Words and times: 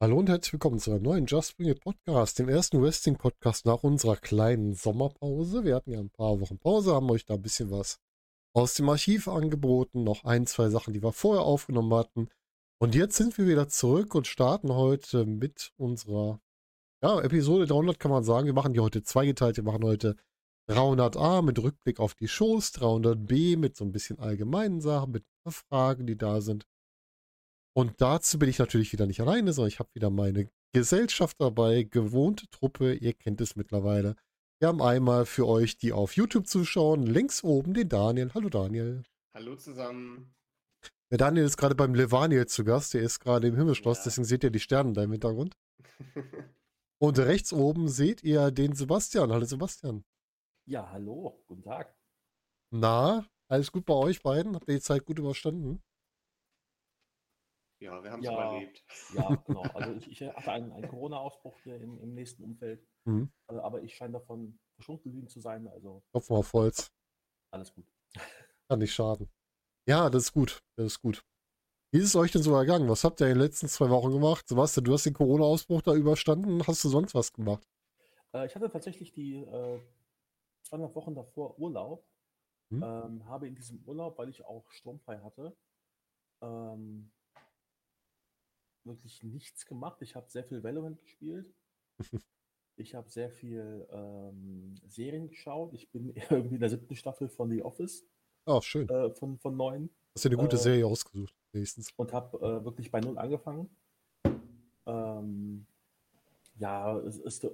Hallo 0.00 0.18
und 0.18 0.28
herzlich 0.28 0.52
willkommen 0.52 0.78
zu 0.78 0.92
einem 0.92 1.02
neuen 1.02 1.26
Just 1.26 1.56
Bring 1.56 1.68
It 1.70 1.80
Podcast, 1.80 2.38
dem 2.38 2.48
ersten 2.48 2.80
Wrestling-Podcast 2.80 3.66
nach 3.66 3.82
unserer 3.82 4.16
kleinen 4.16 4.74
Sommerpause. 4.74 5.64
Wir 5.64 5.74
hatten 5.74 5.90
ja 5.90 5.98
ein 5.98 6.10
paar 6.10 6.40
Wochen 6.40 6.58
Pause, 6.58 6.94
haben 6.94 7.10
euch 7.10 7.24
da 7.24 7.34
ein 7.34 7.42
bisschen 7.42 7.70
was 7.70 7.98
aus 8.52 8.74
dem 8.74 8.88
Archiv 8.88 9.26
angeboten, 9.26 10.04
noch 10.04 10.24
ein, 10.24 10.46
zwei 10.46 10.68
Sachen, 10.68 10.94
die 10.94 11.02
wir 11.02 11.12
vorher 11.12 11.42
aufgenommen 11.42 11.92
hatten. 11.94 12.28
Und 12.78 12.94
jetzt 12.94 13.16
sind 13.16 13.36
wir 13.38 13.48
wieder 13.48 13.68
zurück 13.68 14.14
und 14.14 14.28
starten 14.28 14.72
heute 14.72 15.26
mit 15.26 15.72
unserer 15.76 16.40
ja, 17.02 17.20
Episode 17.20 17.66
300, 17.66 17.98
kann 17.98 18.12
man 18.12 18.22
sagen. 18.22 18.46
Wir 18.46 18.54
machen 18.54 18.72
die 18.72 18.80
heute 18.80 19.02
zweigeteilt. 19.02 19.56
Wir 19.56 19.64
machen 19.64 19.84
heute 19.84 20.16
300a 20.68 21.42
mit 21.42 21.58
Rückblick 21.58 21.98
auf 22.00 22.14
die 22.14 22.28
Shows, 22.28 22.72
300b 22.74 23.56
mit 23.56 23.76
so 23.76 23.84
ein 23.84 23.92
bisschen 23.92 24.18
allgemeinen 24.18 24.80
Sachen, 24.80 25.12
mit 25.12 25.24
Fragen, 25.48 26.06
die 26.06 26.16
da 26.16 26.40
sind. 26.40 26.66
Und 27.74 28.00
dazu 28.00 28.38
bin 28.38 28.48
ich 28.48 28.58
natürlich 28.58 28.92
wieder 28.92 29.06
nicht 29.06 29.20
alleine, 29.20 29.52
sondern 29.52 29.68
ich 29.68 29.78
habe 29.78 29.88
wieder 29.94 30.10
meine 30.10 30.50
Gesellschaft 30.74 31.40
dabei, 31.40 31.84
gewohnte 31.84 32.48
Truppe, 32.50 32.92
ihr 32.94 33.14
kennt 33.14 33.40
es 33.40 33.56
mittlerweile. 33.56 34.16
Wir 34.60 34.68
haben 34.68 34.82
einmal 34.82 35.24
für 35.24 35.46
euch, 35.46 35.78
die 35.78 35.92
auf 35.92 36.16
YouTube 36.16 36.46
zuschauen, 36.46 37.06
links 37.06 37.44
oben 37.44 37.72
den 37.72 37.88
Daniel. 37.88 38.30
Hallo 38.34 38.48
Daniel. 38.48 39.04
Hallo 39.34 39.56
zusammen. 39.56 40.34
Der 41.10 41.18
Daniel 41.18 41.46
ist 41.46 41.56
gerade 41.56 41.74
beim 41.74 41.94
Levaniel 41.94 42.46
zu 42.46 42.64
Gast, 42.64 42.92
der 42.92 43.02
ist 43.02 43.20
gerade 43.20 43.46
im 43.46 43.56
Himmelschloss, 43.56 43.98
Ja. 43.98 44.04
deswegen 44.04 44.26
seht 44.26 44.44
ihr 44.44 44.50
die 44.50 44.60
Sterne 44.60 44.92
da 44.92 45.02
im 45.02 45.12
Hintergrund. 45.12 45.56
Und 47.00 47.18
rechts 47.20 47.52
oben 47.52 47.88
seht 47.88 48.22
ihr 48.24 48.50
den 48.50 48.74
Sebastian. 48.74 49.30
Hallo 49.32 49.46
Sebastian. 49.46 50.04
Ja, 50.68 50.88
hallo, 50.92 51.42
guten 51.48 51.62
Tag. 51.62 51.96
Na, 52.72 53.26
alles 53.50 53.70
gut 53.72 53.84
bei 53.84 53.92
euch 53.94 54.22
beiden? 54.22 54.54
Habt 54.54 54.68
ihr 54.68 54.74
die 54.76 54.80
Zeit 54.80 55.04
gut 55.04 55.18
überstanden? 55.18 55.82
ja, 57.80 58.02
wir 58.02 58.10
haben 58.10 58.20
es 58.20 58.26
Ja. 58.26 58.34
überlebt. 58.34 58.84
Ja, 59.14 59.28
genau. 59.46 59.62
Also 59.70 59.92
ich, 59.92 60.10
ich 60.10 60.22
hatte 60.22 60.50
einen, 60.52 60.72
einen 60.72 60.88
Corona-Ausbruch 60.88 61.60
hier 61.62 61.76
im, 61.80 61.98
im 62.00 62.14
nächsten 62.14 62.42
Umfeld, 62.42 62.86
Mhm. 63.06 63.30
äh, 63.50 63.54
aber 63.56 63.82
ich 63.82 63.94
scheine 63.94 64.14
davon 64.14 64.58
verschont 64.74 65.02
geblieben 65.02 65.28
zu 65.28 65.40
sein, 65.40 65.66
also 65.68 66.02
Kopf 66.12 66.28
mal 66.30 66.36
auf 66.38 66.52
Holz. 66.52 66.92
alles 67.50 67.72
gut. 67.72 67.86
Kann 68.68 68.80
nicht 68.80 68.92
schaden. 68.92 69.28
Ja, 69.88 70.10
das 70.10 70.24
ist 70.24 70.32
gut. 70.32 70.62
Das 70.76 70.86
ist 70.86 71.00
gut. 71.00 71.24
Wie 71.92 71.98
ist 72.00 72.06
es 72.06 72.16
euch 72.16 72.32
denn 72.32 72.42
so 72.42 72.54
ergangen? 72.54 72.88
Was 72.88 73.04
habt 73.04 73.20
ihr 73.20 73.28
in 73.28 73.34
den 73.34 73.42
letzten 73.42 73.68
zwei 73.68 73.88
Wochen 73.88 74.10
gemacht? 74.12 74.46
Sebastian, 74.48 74.84
du 74.84 74.92
hast 74.92 75.06
den 75.06 75.14
Corona-Ausbruch 75.14 75.82
da 75.82 75.94
überstanden. 75.94 76.66
Hast 76.66 76.84
du 76.84 76.88
sonst 76.90 77.14
was 77.14 77.32
gemacht? 77.32 77.66
Äh, 78.34 78.46
ich 78.46 78.54
hatte 78.54 78.70
tatsächlich 78.70 79.12
die 79.12 79.36
äh, 79.36 79.80
zweieinhalb 80.68 80.94
Wochen 80.94 81.14
davor 81.14 81.58
Urlaub, 81.58 82.04
Hm? 82.70 82.82
ähm, 82.82 83.24
habe 83.26 83.48
in 83.48 83.54
diesem 83.54 83.82
Urlaub, 83.86 84.18
weil 84.18 84.28
ich 84.28 84.44
auch 84.44 84.68
sturmfrei 84.70 85.18
hatte, 85.20 85.56
ähm, 86.42 87.10
wirklich 88.84 89.22
nichts 89.22 89.64
gemacht. 89.66 90.02
Ich 90.02 90.14
habe 90.14 90.28
sehr 90.30 90.44
viel 90.44 90.62
Valorant 90.62 91.00
gespielt. 91.00 91.52
Ich 92.80 92.94
habe 92.94 93.10
sehr 93.10 93.28
viel 93.28 93.88
ähm, 93.90 94.76
Serien 94.86 95.26
geschaut. 95.28 95.72
Ich 95.74 95.90
bin 95.90 96.10
irgendwie 96.30 96.54
in 96.54 96.60
der 96.60 96.70
siebten 96.70 96.94
Staffel 96.94 97.28
von 97.28 97.50
The 97.50 97.64
Office, 97.64 98.06
Ah, 98.46 98.62
schön. 98.62 98.88
äh, 98.88 99.10
von, 99.16 99.36
von 99.36 99.56
neun. 99.56 99.90
Hast 100.14 100.24
dir 100.24 100.28
eine 100.28 100.36
gute 100.36 100.54
äh, 100.54 100.60
Serie 100.60 100.86
ausgesucht, 100.86 101.34
wenigstens. 101.50 101.92
und 101.96 102.12
habe 102.12 102.38
äh, 102.38 102.64
wirklich 102.64 102.92
bei 102.92 103.00
Null 103.00 103.18
angefangen. 103.18 103.68
Ähm, 104.86 105.66
ja, 106.60 107.02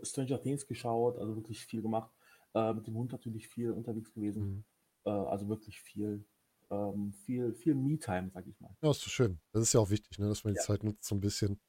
Stranger 0.03 0.43
Things 0.43 0.67
geschaut, 0.67 1.17
also 1.17 1.37
wirklich 1.37 1.65
viel 1.65 1.81
gemacht. 1.81 2.11
Äh, 2.55 2.73
mit 2.73 2.87
dem 2.87 2.95
Hund 2.97 3.13
natürlich 3.13 3.49
viel 3.49 3.73
unterwegs 3.73 4.13
gewesen. 4.13 4.43
Mhm. 4.45 4.65
Äh, 5.07 5.11
also 5.11 5.49
wirklich 5.49 5.81
viel, 5.81 6.25
ähm, 6.71 7.13
viel, 7.13 7.53
viel 7.55 7.75
Me-Time, 7.75 8.31
sag 8.33 8.47
ich 8.47 8.59
mal. 8.61 8.75
Ja, 8.83 8.91
ist 8.91 9.01
so 9.01 9.11
schön. 9.11 9.41
Das 9.53 9.63
ist 9.63 9.73
ja 9.73 9.81
auch 9.81 9.91
wichtig, 9.91 10.19
ne, 10.19 10.29
dass 10.29 10.45
man 10.45 10.55
die 10.55 10.59
Ja. 10.59 10.65
Zeit 10.65 10.85
nutzt, 10.85 11.05
so 11.05 11.15
ein 11.15 11.21
bisschen 11.21 11.61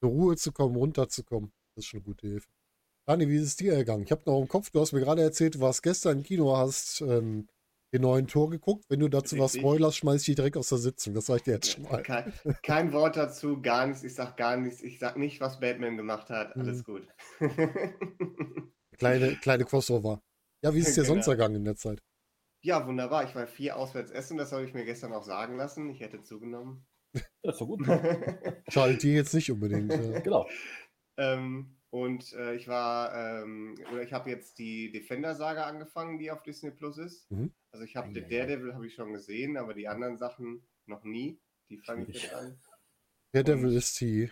zur 0.00 0.10
Ruhe 0.10 0.36
zu 0.36 0.52
kommen, 0.52 0.76
runterzukommen. 0.76 1.52
Das 1.74 1.84
ist 1.84 1.88
schon 1.88 1.98
eine 2.00 2.04
gute 2.04 2.26
Hilfe. 2.28 2.48
Dani, 3.08 3.28
wie 3.28 3.36
ist 3.36 3.44
es 3.44 3.56
dir 3.56 3.72
ergangen? 3.72 4.02
Ich 4.02 4.10
habe 4.10 4.22
noch 4.26 4.40
im 4.40 4.48
Kopf, 4.48 4.70
du 4.70 4.80
hast 4.80 4.92
mir 4.92 5.00
gerade 5.00 5.22
erzählt, 5.22 5.54
du 5.54 5.60
warst 5.60 5.82
gestern 5.82 6.18
im 6.18 6.22
Kino, 6.24 6.56
hast 6.56 7.00
ähm, 7.02 7.48
den 7.94 8.02
neuen 8.02 8.26
Tor 8.26 8.50
geguckt. 8.50 8.84
Wenn 8.88 9.00
du 9.00 9.08
dazu 9.08 9.38
was 9.38 9.54
spoilerst, 9.54 9.96
schmeiß 9.98 10.20
ich 10.22 10.26
dich 10.26 10.34
direkt 10.36 10.56
aus 10.56 10.68
der 10.68 10.78
Sitzung. 10.78 11.14
Das 11.14 11.26
sag 11.26 11.36
ich 11.36 11.42
dir 11.44 11.54
jetzt 11.54 11.70
schon 11.70 11.84
mal. 11.84 12.02
Kein, 12.02 12.32
kein 12.62 12.92
Wort 12.92 13.16
dazu, 13.16 13.62
gar 13.62 13.86
nichts. 13.86 14.02
Ich 14.02 14.14
sag 14.14 14.36
gar 14.36 14.56
nichts. 14.56 14.82
Ich 14.82 14.98
sag 14.98 15.16
nicht, 15.16 15.40
was 15.40 15.60
Batman 15.60 15.96
gemacht 15.96 16.28
hat. 16.28 16.56
Mhm. 16.56 16.62
Alles 16.62 16.84
gut. 16.84 17.08
Kleine, 18.98 19.36
kleine 19.36 19.64
Crossover. 19.64 20.22
Ja, 20.62 20.74
wie 20.74 20.78
ist 20.80 20.88
es 20.88 20.94
dir 20.94 21.04
sonst 21.04 21.26
Genau. 21.26 21.32
ergangen 21.32 21.56
in 21.56 21.64
der 21.64 21.76
Zeit? 21.76 22.02
ja, 22.62 22.84
wunderbar. 22.84 23.22
Ich 23.24 23.34
war 23.36 23.46
vier 23.46 23.76
auswärts 23.76 24.10
essen. 24.10 24.36
Das 24.38 24.50
habe 24.50 24.64
ich 24.64 24.74
mir 24.74 24.84
gestern 24.84 25.12
auch 25.12 25.22
sagen 25.22 25.56
lassen. 25.56 25.88
Ich 25.90 26.00
hätte 26.00 26.22
zugenommen. 26.22 26.84
Ja, 27.42 27.52
ist 27.52 27.60
doch 27.60 27.66
gut. 27.66 27.86
Schadet 28.68 29.02
dir 29.02 29.14
jetzt 29.14 29.32
nicht 29.34 29.50
unbedingt. 29.52 29.92
Ja. 29.92 30.18
genau. 30.20 30.48
ähm, 31.16 31.76
und 31.90 32.32
äh, 32.32 32.54
ich 32.56 32.66
war, 32.68 33.14
ähm, 33.14 33.74
oder 33.92 34.02
ich 34.02 34.12
habe 34.12 34.28
jetzt 34.30 34.58
die 34.58 34.90
Defender-Saga 34.90 35.64
angefangen, 35.64 36.18
die 36.18 36.30
auf 36.30 36.42
Disney 36.42 36.72
Plus 36.72 36.98
ist. 36.98 37.30
Mhm. 37.30 37.54
Also 37.70 37.84
ich 37.84 37.94
habe 37.96 38.08
Eieiei. 38.08 38.20
Daredevil 38.28 38.74
habe 38.74 38.86
ich 38.86 38.94
schon 38.94 39.12
gesehen, 39.12 39.56
aber 39.56 39.72
die 39.74 39.86
anderen 39.88 40.18
Sachen 40.18 40.66
noch 40.86 41.04
nie. 41.04 41.40
Die 41.70 41.78
fange 41.78 42.04
ich 42.08 42.22
jetzt 42.22 42.34
an. 42.34 42.58
Der 43.32 43.44
Devil 43.44 43.74
ist 43.76 43.98
die 44.00 44.30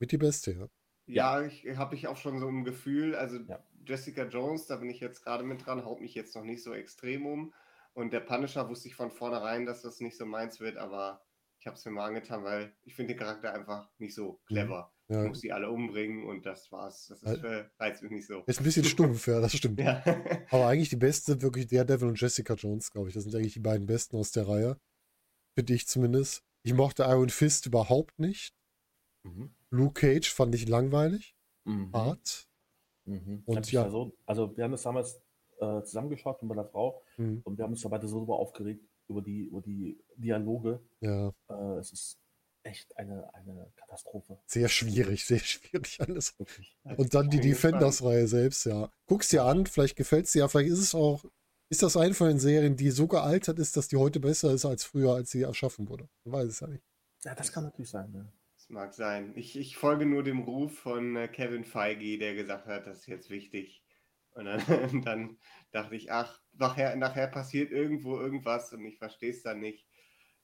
mit 0.00 0.10
die 0.12 0.18
beste, 0.18 0.52
ja. 0.52 0.68
Ja, 1.06 1.42
ich 1.42 1.64
habe 1.76 1.94
ich 1.94 2.08
auch 2.08 2.16
schon 2.16 2.40
so 2.40 2.48
ein 2.48 2.64
Gefühl. 2.64 3.14
Also 3.14 3.36
Ja. 3.36 3.62
Jessica 3.86 4.24
Jones, 4.24 4.66
da 4.66 4.76
bin 4.76 4.90
ich 4.90 5.00
jetzt 5.00 5.22
gerade 5.22 5.44
mit 5.44 5.64
dran, 5.64 5.84
haut 5.84 6.00
mich 6.00 6.14
jetzt 6.14 6.34
noch 6.34 6.44
nicht 6.44 6.62
so 6.62 6.74
extrem 6.74 7.26
um. 7.26 7.52
Und 7.92 8.12
der 8.12 8.20
Punisher 8.20 8.68
wusste 8.68 8.88
ich 8.88 8.94
von 8.94 9.10
vornherein, 9.10 9.64
dass 9.64 9.82
das 9.82 10.00
nicht 10.00 10.16
so 10.16 10.26
meins 10.26 10.60
wird, 10.60 10.76
aber 10.76 11.24
ich 11.58 11.66
habe 11.66 11.76
es 11.76 11.84
mir 11.84 11.92
mal 11.92 12.06
angetan, 12.06 12.44
weil 12.44 12.74
ich 12.84 12.94
finde 12.94 13.14
den 13.14 13.18
Charakter 13.18 13.52
einfach 13.52 13.90
nicht 13.98 14.14
so 14.14 14.40
clever. 14.46 14.92
Ich 15.08 15.16
ja. 15.16 15.22
muss 15.22 15.40
die 15.40 15.52
alle 15.52 15.70
umbringen 15.70 16.26
und 16.26 16.44
das 16.46 16.70
war's. 16.70 17.06
Das 17.06 17.22
ist, 17.22 17.44
äh, 17.44 17.64
reizt 17.78 18.02
mich 18.02 18.12
nicht 18.12 18.26
so. 18.26 18.42
Ist 18.46 18.60
ein 18.60 18.64
bisschen 18.64 18.84
stumpf, 18.84 19.26
ja, 19.28 19.40
das 19.40 19.52
stimmt. 19.56 19.80
Ja. 19.80 20.02
Aber 20.50 20.66
eigentlich 20.66 20.90
die 20.90 20.96
besten 20.96 21.32
sind 21.32 21.42
wirklich 21.42 21.68
Daredevil 21.68 22.08
und 22.08 22.20
Jessica 22.20 22.54
Jones, 22.54 22.90
glaube 22.90 23.08
ich. 23.08 23.14
Das 23.14 23.24
sind 23.24 23.34
eigentlich 23.34 23.54
die 23.54 23.60
beiden 23.60 23.86
besten 23.86 24.16
aus 24.16 24.32
der 24.32 24.46
Reihe. 24.48 24.78
Finde 25.54 25.74
ich 25.74 25.86
zumindest. 25.86 26.44
Ich 26.64 26.74
mochte 26.74 27.04
Iron 27.04 27.30
Fist 27.30 27.66
überhaupt 27.66 28.18
nicht. 28.18 28.54
Mhm. 29.22 29.54
Luke 29.70 30.00
Cage 30.00 30.28
fand 30.32 30.54
ich 30.54 30.68
langweilig, 30.68 31.36
Mhm. 31.64 31.92
hart. 31.92 32.45
Mhm. 33.06 33.42
Und 33.46 33.72
ja. 33.72 33.88
So, 33.90 34.12
also 34.26 34.56
wir 34.56 34.64
haben 34.64 34.72
das 34.72 34.82
damals 34.82 35.20
äh, 35.60 35.82
zusammengeschaut 35.82 36.42
mit 36.42 36.48
meiner 36.50 36.64
Frau 36.68 37.02
Mhm. 37.16 37.40
und 37.44 37.56
wir 37.58 37.64
haben 37.64 37.72
uns 37.72 37.80
da 37.82 37.88
beide 37.88 38.06
so 38.08 38.16
darüber 38.16 38.38
aufgeregt, 38.38 38.84
über 39.08 39.22
die, 39.22 39.44
über 39.46 39.62
die 39.62 39.98
Dialoge. 40.16 40.80
Ja, 41.00 41.32
Äh, 41.48 41.78
es 41.78 41.92
ist 41.92 42.18
echt 42.62 42.96
eine, 42.98 43.32
eine 43.32 43.72
Katastrophe. 43.76 44.38
sehr 44.46 44.68
schwierig, 44.68 45.24
sehr 45.24 45.38
schwierig 45.38 46.00
alles. 46.00 46.36
Wirklich. 46.38 46.76
Und 46.96 47.14
dann 47.14 47.30
die. 47.30 47.40
Defenders-Reihe 47.40 48.26
selbst, 48.26 48.66
ja. 48.66 48.90
Guck's 49.06 49.28
dir 49.28 49.44
an, 49.44 49.66
vielleicht 49.66 49.96
gefällt's 49.96 50.32
dir 50.32 50.40
ja, 50.40 50.48
vielleicht 50.48 50.70
ist 50.70 50.80
es 50.80 50.94
auch, 50.94 51.24
ist 51.70 51.82
das 51.82 51.96
eine 51.96 52.12
von 52.14 52.26
den 52.28 52.38
Serien, 52.40 52.76
die 52.76 52.90
so 52.90 53.06
gealtert 53.06 53.58
ist, 53.60 53.76
dass 53.76 53.86
die 53.88 53.96
heute 53.96 54.18
besser 54.20 54.52
ist 54.52 54.64
als 54.64 54.82
früher, 54.84 55.14
als 55.14 55.30
sie 55.30 55.42
erschaffen 55.42 55.88
wurde. 55.88 56.08
Man 56.24 56.32
weiß 56.40 56.48
es 56.48 56.60
ja 56.60 56.66
nicht. 56.66 56.82
Ja, 57.24 57.34
das 57.34 57.50
kann 57.52 57.64
natürlich 57.64 57.90
sein. 57.90 58.10
Ne? 58.12 58.32
Das 58.66 58.74
mag 58.74 58.94
sein. 58.94 59.32
Ich, 59.36 59.56
ich 59.56 59.76
folge 59.76 60.06
nur 60.06 60.24
dem 60.24 60.40
Ruf 60.40 60.78
von 60.78 61.14
äh, 61.14 61.28
Kevin 61.28 61.64
Feige, 61.64 62.18
der 62.18 62.34
gesagt 62.34 62.66
hat, 62.66 62.86
das 62.86 63.00
ist 63.00 63.06
jetzt 63.06 63.30
wichtig. 63.30 63.84
Und 64.32 64.46
dann, 64.46 64.60
dann 65.04 65.38
dachte 65.70 65.94
ich, 65.94 66.10
ach, 66.10 66.40
nachher, 66.52 66.96
nachher 66.96 67.28
passiert 67.28 67.70
irgendwo 67.70 68.18
irgendwas 68.18 68.72
und 68.72 68.84
ich 68.84 68.98
verstehe 68.98 69.30
es 69.30 69.42
dann 69.42 69.60
nicht. 69.60 69.86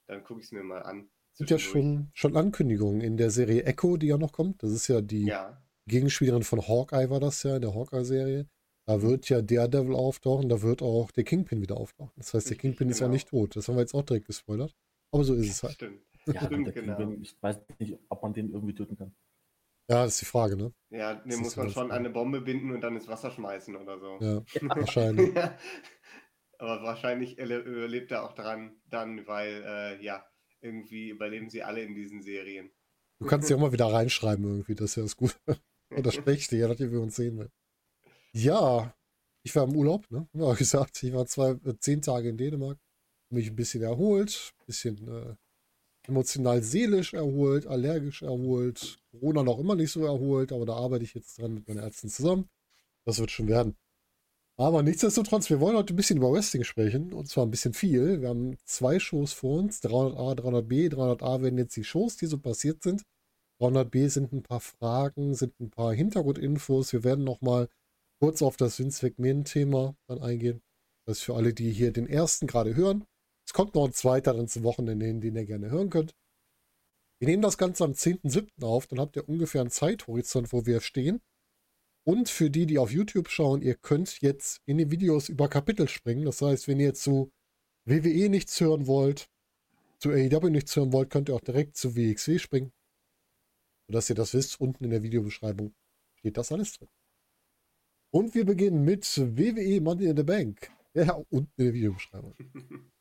Dann 0.07 0.23
gucke 0.23 0.41
ich 0.41 0.47
es 0.47 0.53
mir 0.53 0.63
mal 0.63 0.83
an. 0.83 1.11
Es 1.33 1.39
gibt 1.39 1.51
ja 1.51 1.59
schon, 1.59 2.11
schon 2.13 2.37
Ankündigungen 2.37 3.01
in 3.01 3.17
der 3.17 3.31
Serie 3.31 3.65
Echo, 3.65 3.97
die 3.97 4.09
ja 4.09 4.19
noch 4.19 4.33
kommt. 4.33 4.63
Das 4.63 4.71
ist 4.71 4.87
ja 4.87 5.01
die 5.01 5.25
Ja, 5.25 5.61
Gegenspielerin 5.87 6.43
von 6.43 6.61
Hawkeye, 6.69 7.11
war 7.11 7.21
das 7.21 7.43
ja, 7.43 7.57
in 7.57 7.63
der 7.63 7.75
Hawkeye-Serie. 7.75 8.49
Da 8.87 9.03
wird 9.03 9.29
ja 9.29 9.43
Daredevil 9.43 9.95
auftauchen, 9.95 10.49
da 10.49 10.63
wird 10.63 10.83
auch 10.83 11.11
der 11.11 11.25
Kingpin 11.25 11.61
wieder 11.61 11.77
auftauchen. 11.77 12.13
Das 12.17 12.35
heißt, 12.35 12.51
der 12.51 12.57
Kingpin 12.57 12.89
ist 12.89 13.01
ja 13.01 13.07
genau. 13.07 13.15
nicht 13.15 13.29
tot. 13.29 13.57
Das 13.57 13.69
haben 13.69 13.77
wir 13.77 13.81
jetzt 13.81 13.95
auch 13.95 14.03
direkt 14.03 14.27
gespoilert. 14.27 14.75
Aber 15.13 15.25
so 15.25 15.35
ist 15.35 15.51
es 15.51 15.63
halt. 15.63 15.75
stimmt. 15.75 16.03
Ja, 16.27 16.47
Stimmt, 16.47 16.75
genau. 16.75 16.97
Kingpin, 16.97 17.23
ich 17.23 17.37
weiß 17.43 17.59
nicht, 17.79 17.99
ob 18.09 18.23
man 18.23 18.33
den 18.33 18.53
irgendwie 18.53 18.75
töten 18.75 18.97
kann. 18.97 19.15
Ja, 19.91 20.05
das 20.05 20.15
ist 20.15 20.21
die 20.23 20.27
Frage, 20.27 20.57
ne? 20.57 20.73
Ja, 20.91 21.15
Das 21.15 21.23
den 21.25 21.33
ist 21.33 21.41
muss 21.41 21.57
man 21.57 21.71
schon 21.71 21.91
an 21.91 21.99
eine 21.99 22.11
Bombe 22.11 22.41
binden 22.41 22.73
und 22.73 22.81
dann 22.81 22.95
ins 22.95 23.09
Wasser 23.09 23.31
schmeißen 23.31 23.77
oder 23.77 23.99
so. 23.99 24.19
Ja, 24.21 24.43
wahrscheinlich. 24.77 25.35
Ja. 25.35 25.59
Aber 26.59 26.83
wahrscheinlich 26.83 27.39
überlebt 27.39 28.13
er 28.13 28.23
auch 28.23 28.35
dran, 28.35 28.81
dann, 28.87 29.27
weil, 29.27 29.65
äh, 29.67 30.05
ja, 30.05 30.25
irgendwie 30.61 31.09
überleben 31.09 31.51
sie 31.51 31.65
alle 31.65 31.83
in 31.83 31.95
diesen 31.97 32.23
Serien. 32.23 32.71
Du 33.19 33.27
kannst 33.27 33.51
ja 33.51 33.57
auch 33.57 33.61
mal 33.61 33.73
wieder 33.73 33.93
reinschreiben 33.93 34.45
irgendwie, 34.45 34.77
das 34.77 34.91
ist 34.91 34.97
ja 34.97 35.03
das 35.03 35.17
Gute. 35.17 35.35
Oder 35.91 36.13
Schlechte, 36.13 36.57
je 36.57 36.69
nachdem, 36.69 36.91
wie 36.91 36.95
wir 36.95 37.01
uns 37.01 37.17
sehen 37.17 37.39
will. 37.39 37.51
Ja, 38.33 38.95
ich 39.45 39.55
war 39.57 39.65
im 39.65 39.77
Urlaub, 39.77 40.11
ne? 40.11 40.29
Ja, 40.33 40.55
gesagt, 40.55 41.03
ich 41.03 41.13
war 41.13 41.27
zwei, 41.27 41.51
äh, 41.51 41.77
zehn 41.79 42.01
Tage 42.01 42.29
in 42.29 42.39
Dänemark, 42.39 42.79
mich 43.31 43.49
ein 43.51 43.57
bisschen 43.57 43.83
erholt, 43.83 44.55
ein 44.61 44.67
bisschen 44.67 45.09
äh, 45.09 45.37
emotional 46.07 46.63
seelisch 46.63 47.15
erholt, 47.15 47.67
allergisch 47.67 48.23
erholt, 48.23 48.99
Corona 49.13 49.43
noch 49.43 49.59
immer 49.59 49.75
nicht 49.75 49.93
so 49.93 50.05
erholt, 50.05 50.53
aber 50.53 50.67
da 50.67 50.75
arbeite 50.75 51.05
ich 51.05 51.15
jetzt 51.15 51.39
dran 51.39 51.55
mit 51.55 51.69
meinen 51.69 51.79
Ärzten 51.79 52.09
zusammen. 52.09 52.49
Das 53.05 53.19
wird 53.19 53.31
schon 53.31 53.49
werden. 53.49 53.77
Aber 54.57 54.83
nichtsdestotrotz, 54.83 55.49
wir 55.51 55.61
wollen 55.61 55.77
heute 55.77 55.95
ein 55.95 55.97
bisschen 55.97 56.19
über 56.19 56.33
Wrestling 56.33 56.65
sprechen. 56.65 57.13
Und 57.13 57.29
zwar 57.29 57.47
ein 57.47 57.51
bisschen 57.51 57.73
viel. 57.75 58.21
Wir 58.21 58.29
haben 58.29 58.57
zwei 58.65 58.99
Shows 58.99 59.33
vor 59.33 59.59
uns. 59.59 59.83
300a, 59.83 60.39
300b. 60.39 60.91
300a 60.95 61.43
werden 61.43 61.59
jetzt 61.59 61.77
die 61.77 61.85
Shows, 61.85 62.17
die 62.17 62.27
so 62.27 62.39
passiert 62.39 62.83
sind. 62.83 63.03
300b 63.61 64.09
sind 64.09 64.33
ein 64.33 64.43
paar 64.43 64.61
Fragen, 64.61 65.35
sind 65.35 65.59
ein 65.61 65.71
paar 65.71 65.95
Hintergrundinfos. 65.95 66.93
Wir 66.93 67.03
werden 67.03 67.25
nochmal 67.25 67.69
kurz 68.21 68.43
auf 68.43 68.57
das 68.57 68.79
Vince 68.79 69.07
McMahon-Thema 69.07 69.97
dann 70.07 70.23
eingehen. 70.23 70.63
Das 71.07 71.19
ist 71.19 71.25
für 71.25 71.35
alle, 71.35 71.55
die 71.55 71.73
hier 71.73 71.93
den 71.93 72.07
ersten 72.07 72.47
gerade 72.47 72.77
hören. 72.77 73.05
Es 73.47 73.53
kommt 73.53 73.75
noch 73.75 73.85
ein 73.85 73.93
zweiter 73.93 74.35
dann 74.35 74.49
zum 74.49 74.63
Wochenende 74.65 75.07
hin, 75.07 75.21
den 75.21 75.37
ihr 75.37 75.45
gerne 75.45 75.71
hören 75.71 75.91
könnt. 75.91 76.15
Wir 77.19 77.29
nehmen 77.29 77.43
das 77.43 77.59
Ganze 77.59 77.85
am 77.85 77.93
10.7. 77.93 78.65
auf, 78.65 78.89
dann 78.89 78.99
habt 78.99 79.15
ihr 79.17 79.29
ungefähr 79.29 79.61
einen 79.61 79.71
Zeithorizont, 79.71 80.53
wo 80.53 80.67
wir 80.67 80.81
stehen. 80.81 81.21
Und 82.05 82.29
für 82.29 82.51
die, 82.51 82.67
die 82.67 82.79
auf 82.79 82.91
YouTube 82.91 83.29
schauen, 83.29 83.63
ihr 83.63 83.77
könnt 83.77 84.21
jetzt 84.21 84.61
in 84.67 84.79
die 84.79 84.91
Videos 84.91 85.29
über 85.29 85.49
Kapitel 85.49 85.89
springen. 85.89 86.25
Das 86.25 86.43
heißt, 86.43 86.67
wenn 86.67 86.81
ihr 86.81 86.95
zu 86.95 87.31
WWE 87.85 88.29
nichts 88.29 88.61
hören 88.61 88.89
wollt, 88.89 89.29
zu 89.99 90.11
AEW 90.11 90.51
nichts 90.51 90.75
hören 90.75 90.93
wollt, 90.93 91.11
könnt 91.11 91.29
ihr 91.29 91.37
auch 91.37 91.41
direkt 91.41 91.77
zu 91.77 91.95
WXW 91.95 92.41
springen. 92.41 92.73
Sodass 93.87 94.11
ihr 94.11 94.17
das 94.17 94.35
wisst, 94.35 94.61
unten 94.61 94.83
in 94.83 94.91
der 94.91 95.05
Videobeschreibung 95.05 95.75
steht 96.19 96.37
das 96.37 96.51
alles 96.51 96.73
drin. 96.73 96.89
Und 98.11 98.35
wir 98.35 98.45
beginnen 98.45 98.85
mit 98.85 99.07
WWE 99.17 99.81
Money 99.81 100.07
in 100.07 100.17
the 100.17 100.25
Bank. 100.25 100.73
Ja, 100.95 101.15
unten 101.31 101.53
in 101.57 101.65
der 101.65 101.75
Videobeschreibung. 101.75 102.35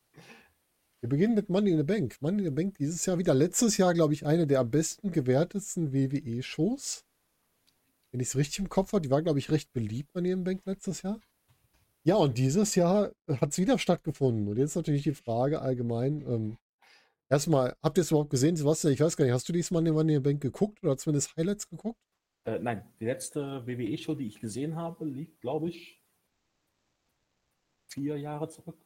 Wir 1.02 1.08
beginnen 1.08 1.34
mit 1.34 1.48
Money 1.48 1.72
in 1.72 1.78
the 1.78 1.82
Bank. 1.82 2.16
Money 2.22 2.38
in 2.38 2.44
the 2.44 2.50
Bank 2.52 2.76
dieses 2.78 3.04
Jahr 3.04 3.18
wieder. 3.18 3.34
Letztes 3.34 3.76
Jahr, 3.76 3.92
glaube 3.92 4.14
ich, 4.14 4.24
eine 4.24 4.46
der 4.46 4.60
am 4.60 4.70
besten 4.70 5.10
gewertetsten 5.10 5.92
WWE-Shows. 5.92 7.04
Wenn 8.12 8.20
ich 8.20 8.28
es 8.28 8.36
richtig 8.36 8.60
im 8.60 8.68
Kopf 8.68 8.92
habe, 8.92 9.02
die 9.02 9.10
war, 9.10 9.20
glaube 9.20 9.40
ich, 9.40 9.50
recht 9.50 9.72
beliebt 9.72 10.14
Money 10.14 10.30
in 10.30 10.38
the 10.38 10.44
Bank 10.44 10.62
letztes 10.64 11.02
Jahr. 11.02 11.18
Ja, 12.04 12.14
und 12.14 12.38
dieses 12.38 12.76
Jahr 12.76 13.10
hat 13.26 13.50
es 13.50 13.58
wieder 13.58 13.80
stattgefunden. 13.80 14.46
Und 14.46 14.58
jetzt 14.58 14.76
natürlich 14.76 15.02
die 15.02 15.14
Frage 15.14 15.60
allgemein. 15.60 16.20
Ähm, 16.20 16.58
erstmal, 17.28 17.74
habt 17.82 17.98
ihr 17.98 18.02
es 18.02 18.12
überhaupt 18.12 18.30
gesehen, 18.30 18.54
Sebastian? 18.54 18.92
Ich 18.92 19.00
weiß 19.00 19.16
gar 19.16 19.24
nicht, 19.24 19.34
hast 19.34 19.48
du 19.48 19.52
diesmal 19.52 19.84
in 19.84 19.94
Money 19.94 20.14
in 20.14 20.22
the 20.22 20.30
Bank 20.30 20.40
geguckt 20.40 20.84
oder 20.84 20.96
zumindest 20.96 21.36
Highlights 21.36 21.68
geguckt? 21.68 21.98
Äh, 22.44 22.60
nein, 22.60 22.88
die 23.00 23.06
letzte 23.06 23.66
WWE-Show, 23.66 24.14
die 24.14 24.28
ich 24.28 24.38
gesehen 24.38 24.76
habe, 24.76 25.04
liegt, 25.04 25.40
glaube 25.40 25.68
ich, 25.68 26.00
vier 27.88 28.16
Jahre 28.18 28.48
zurück. 28.48 28.78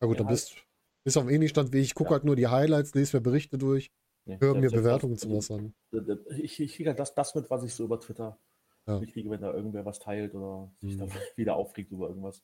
Na 0.00 0.08
gut, 0.08 0.18
dann 0.18 0.26
bist 0.26 0.56
bist 1.04 1.16
auf 1.16 1.24
dem 1.24 1.30
ähnlichen 1.30 1.50
Stand 1.54 1.72
wie 1.72 1.78
ich. 1.78 1.94
Gucke 1.94 2.10
Ja. 2.10 2.14
halt 2.16 2.24
nur 2.24 2.36
die 2.36 2.48
Highlights, 2.48 2.94
lese 2.94 3.16
mir 3.16 3.22
Berichte 3.22 3.58
durch, 3.58 3.90
Nee, 4.26 4.38
höre 4.40 4.54
mir 4.54 4.70
Bewertungen 4.70 5.16
zu 5.16 5.30
was 5.30 5.50
an. 5.50 5.74
Ich, 6.36 6.60
ich 6.60 6.74
kriege 6.74 6.90
halt 6.90 6.98
das, 6.98 7.14
das 7.14 7.34
mit, 7.34 7.50
was 7.50 7.64
ich 7.64 7.74
so 7.74 7.84
über 7.84 7.98
Twitter 8.00 8.38
Ja. 8.86 8.98
mitkriege, 8.98 9.30
wenn 9.30 9.40
da 9.40 9.52
irgendwer 9.52 9.84
was 9.84 9.98
teilt 9.98 10.34
oder 10.34 10.70
sich 10.80 10.94
Mhm. 10.96 10.98
da 10.98 11.06
wieder 11.36 11.56
aufregt 11.56 11.90
über 11.92 12.08
irgendwas. 12.08 12.42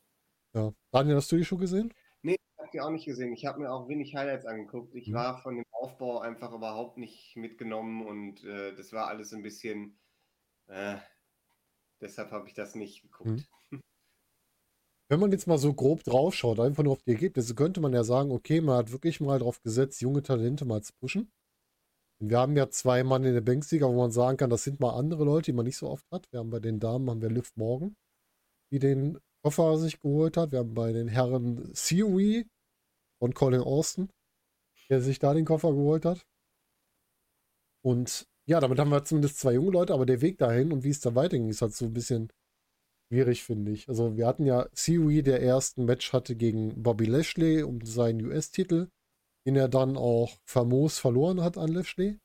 Ja. 0.53 0.73
Daniel, 0.91 1.15
hast 1.17 1.31
du 1.31 1.37
die 1.37 1.45
schon 1.45 1.59
gesehen? 1.59 1.93
Ich 2.23 2.37
habe 2.59 2.69
die 2.73 2.81
auch 2.81 2.89
nicht 2.89 3.05
gesehen. 3.05 3.31
Ich 3.33 3.45
habe 3.45 3.59
mir 3.59 3.71
auch 3.71 3.87
wenig 3.87 4.15
Highlights 4.15 4.45
angeguckt. 4.45 4.95
Ich 4.95 5.09
Mhm. 5.09 5.13
war 5.13 5.37
von 5.41 5.55
dem 5.55 5.65
Aufbau 5.71 6.19
einfach 6.19 6.51
überhaupt 6.51 6.97
nicht 6.97 7.35
mitgenommen 7.37 8.05
und 8.05 8.43
äh, 8.43 8.75
das 8.75 8.91
war 8.93 9.07
alles 9.07 9.31
ein 9.31 9.43
bisschen. 9.43 9.99
Äh, 10.67 10.97
deshalb 12.01 12.31
habe 12.31 12.47
ich 12.47 12.55
das 12.55 12.75
nicht 12.75 13.03
geguckt. 13.03 13.47
Mhm. 13.71 13.81
Wenn 15.09 15.19
man 15.21 15.31
jetzt 15.31 15.47
mal 15.47 15.57
so 15.57 15.73
grob 15.73 16.03
draufschaut, 16.03 16.59
einfach 16.59 16.83
nur 16.83 16.93
auf 16.93 17.03
die 17.03 17.11
Ergebnisse, 17.11 17.55
könnte 17.55 17.79
man 17.79 17.93
ja 17.93 18.03
sagen, 18.03 18.31
okay, 18.31 18.59
man 18.59 18.77
hat 18.77 18.91
wirklich 18.91 19.21
mal 19.21 19.39
drauf 19.39 19.61
gesetzt, 19.61 20.01
junge 20.01 20.21
Talente 20.21 20.65
mal 20.65 20.81
zu 20.81 20.91
pushen. 20.99 21.31
Und 22.19 22.29
wir 22.29 22.39
haben 22.39 22.57
ja 22.57 22.69
zwei 22.69 23.03
Mann 23.03 23.23
in 23.23 23.33
der 23.33 23.41
Banksieger, 23.41 23.87
wo 23.87 23.95
man 23.95 24.11
sagen 24.11 24.37
kann, 24.37 24.49
das 24.49 24.63
sind 24.63 24.79
mal 24.79 24.97
andere 24.97 25.23
Leute, 25.23 25.51
die 25.51 25.53
man 25.55 25.65
nicht 25.65 25.77
so 25.77 25.89
oft 25.89 26.05
hat. 26.11 26.31
Wir 26.31 26.39
haben 26.39 26.49
bei 26.49 26.59
den 26.59 26.79
Damen 26.79 27.09
haben 27.09 27.21
wir 27.21 27.29
Liv 27.29 27.51
Morgan, 27.55 27.95
die 28.71 28.79
den 28.79 29.19
Koffer 29.43 29.77
sich 29.77 29.99
geholt 29.99 30.35
hat. 30.35 30.51
Wir 30.51 30.59
haben 30.59 30.73
bei 30.73 30.91
den 30.91 31.07
Herren 31.07 31.71
Theory 31.73 32.47
von 33.19 33.33
Colin 33.33 33.61
Austin, 33.61 34.09
der 34.89 35.01
sich 35.01 35.19
da 35.19 35.33
den 35.33 35.45
Koffer 35.45 35.71
geholt 35.71 36.05
hat. 36.05 36.25
Und 37.83 38.27
ja, 38.45 38.59
damit 38.59 38.79
haben 38.79 38.89
wir 38.89 39.05
zumindest 39.05 39.39
zwei 39.39 39.53
junge 39.53 39.71
Leute, 39.71 39.93
aber 39.93 40.05
der 40.05 40.21
Weg 40.21 40.37
dahin 40.37 40.71
und 40.71 40.83
wie 40.83 40.89
es 40.89 40.99
da 40.99 41.15
weiterging, 41.15 41.49
ist 41.49 41.61
halt 41.61 41.73
so 41.73 41.85
ein 41.85 41.93
bisschen 41.93 42.29
schwierig, 43.09 43.43
finde 43.43 43.71
ich. 43.71 43.89
Also 43.89 44.17
wir 44.17 44.27
hatten 44.27 44.45
ja 44.45 44.67
Theory, 44.75 45.23
der 45.23 45.41
ersten 45.41 45.85
Match 45.85 46.13
hatte 46.13 46.35
gegen 46.35 46.81
Bobby 46.81 47.05
Lashley 47.05 47.63
um 47.63 47.85
seinen 47.85 48.25
US-Titel, 48.25 48.89
den 49.45 49.55
er 49.55 49.69
dann 49.69 49.97
auch 49.97 50.37
famos 50.45 50.99
verloren 50.99 51.41
hat 51.41 51.57
an 51.57 51.71
Lashley. 51.71 52.19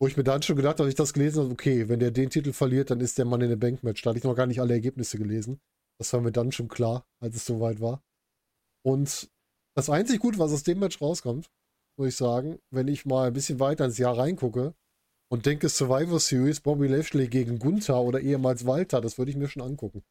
Wo 0.00 0.06
ich 0.06 0.16
mir 0.16 0.24
dann 0.24 0.42
schon 0.42 0.56
gedacht 0.56 0.74
habe, 0.74 0.84
als 0.84 0.92
ich 0.92 0.96
das 0.96 1.12
gelesen 1.12 1.42
habe, 1.42 1.52
okay, 1.52 1.88
wenn 1.88 2.00
der 2.00 2.10
den 2.10 2.30
Titel 2.30 2.52
verliert, 2.52 2.90
dann 2.90 3.00
ist 3.00 3.18
der 3.18 3.26
Mann 3.26 3.42
in 3.42 3.50
der 3.50 3.56
Bank-Match. 3.56 4.00
Da 4.00 4.10
hatte 4.10 4.18
ich 4.18 4.24
noch 4.24 4.34
gar 4.34 4.46
nicht 4.46 4.60
alle 4.60 4.72
Ergebnisse 4.72 5.18
gelesen. 5.18 5.60
Das 5.98 6.12
war 6.14 6.22
mir 6.22 6.32
dann 6.32 6.52
schon 6.52 6.68
klar, 6.68 7.06
als 7.20 7.36
es 7.36 7.44
soweit 7.44 7.80
war. 7.80 8.02
Und 8.82 9.30
das 9.76 9.90
einzig 9.90 10.20
Gute, 10.20 10.38
was 10.38 10.52
aus 10.52 10.62
dem 10.62 10.78
Match 10.78 11.02
rauskommt, 11.02 11.50
muss 11.98 12.08
ich 12.08 12.16
sagen, 12.16 12.58
wenn 12.70 12.88
ich 12.88 13.04
mal 13.04 13.26
ein 13.26 13.34
bisschen 13.34 13.60
weiter 13.60 13.84
ins 13.84 13.98
Jahr 13.98 14.16
reingucke 14.16 14.74
und 15.30 15.46
denke 15.46 15.68
Survivor 15.68 16.18
Series, 16.20 16.60
Bobby 16.60 16.88
Lashley 16.88 17.28
gegen 17.28 17.58
Gunther 17.58 18.00
oder 18.02 18.20
ehemals 18.20 18.66
Walter, 18.66 19.00
das 19.00 19.16
würde 19.16 19.30
ich 19.30 19.36
mir 19.36 19.48
schon 19.48 19.62
angucken. 19.62 20.02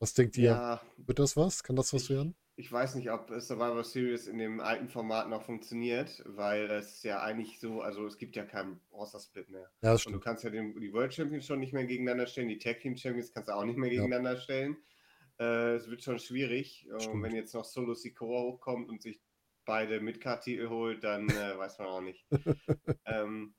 Was 0.00 0.14
denkt 0.14 0.38
ihr? 0.38 0.50
Ja, 0.50 0.80
Wird 0.96 1.18
das 1.18 1.36
was? 1.36 1.62
Kann 1.62 1.76
das 1.76 1.92
was 1.92 2.04
Ich- 2.04 2.10
werden? 2.10 2.34
ich 2.56 2.70
weiß 2.70 2.94
nicht, 2.94 3.10
ob 3.10 3.30
Survivor 3.40 3.84
Series 3.84 4.26
in 4.26 4.38
dem 4.38 4.60
alten 4.60 4.88
Format 4.88 5.28
noch 5.28 5.42
funktioniert, 5.42 6.22
weil 6.26 6.70
es 6.70 7.02
ja 7.02 7.22
eigentlich 7.22 7.58
so, 7.58 7.80
also 7.80 8.06
es 8.06 8.18
gibt 8.18 8.36
ja 8.36 8.44
keinen 8.44 8.80
Roster-Split 8.92 9.48
mehr. 9.50 9.70
Ja, 9.82 9.92
das 9.92 10.06
Und 10.06 10.12
du 10.12 10.18
stimmt. 10.18 10.24
kannst 10.24 10.44
ja 10.44 10.50
den, 10.50 10.78
die 10.78 10.92
World 10.92 11.12
Champions 11.12 11.46
schon 11.46 11.60
nicht 11.60 11.72
mehr 11.72 11.86
gegeneinander 11.86 12.26
stellen, 12.26 12.48
die 12.48 12.58
Tag 12.58 12.80
Team 12.80 12.96
Champions 12.96 13.32
kannst 13.32 13.48
du 13.48 13.54
auch 13.54 13.64
nicht 13.64 13.78
mehr 13.78 13.90
Ja. 13.92 14.02
gegeneinander 14.02 14.38
stellen. 14.40 14.76
Äh, 15.38 15.74
es 15.76 15.88
wird 15.88 16.02
schon 16.02 16.18
schwierig. 16.18 16.86
Stimmt. 16.98 17.22
wenn 17.22 17.34
jetzt 17.34 17.54
noch 17.54 17.64
Solo 17.64 17.94
Sikoa 17.94 18.42
hochkommt 18.42 18.90
und 18.90 19.00
sich 19.02 19.22
beide 19.70 20.00
Midcard-Titel 20.00 20.68
holt, 20.68 21.04
dann 21.04 21.28
äh, 21.30 21.56
weiß 21.56 21.78
man 21.78 21.86
auch 21.86 22.00
nicht. 22.00 22.26
ähm, 23.06 23.54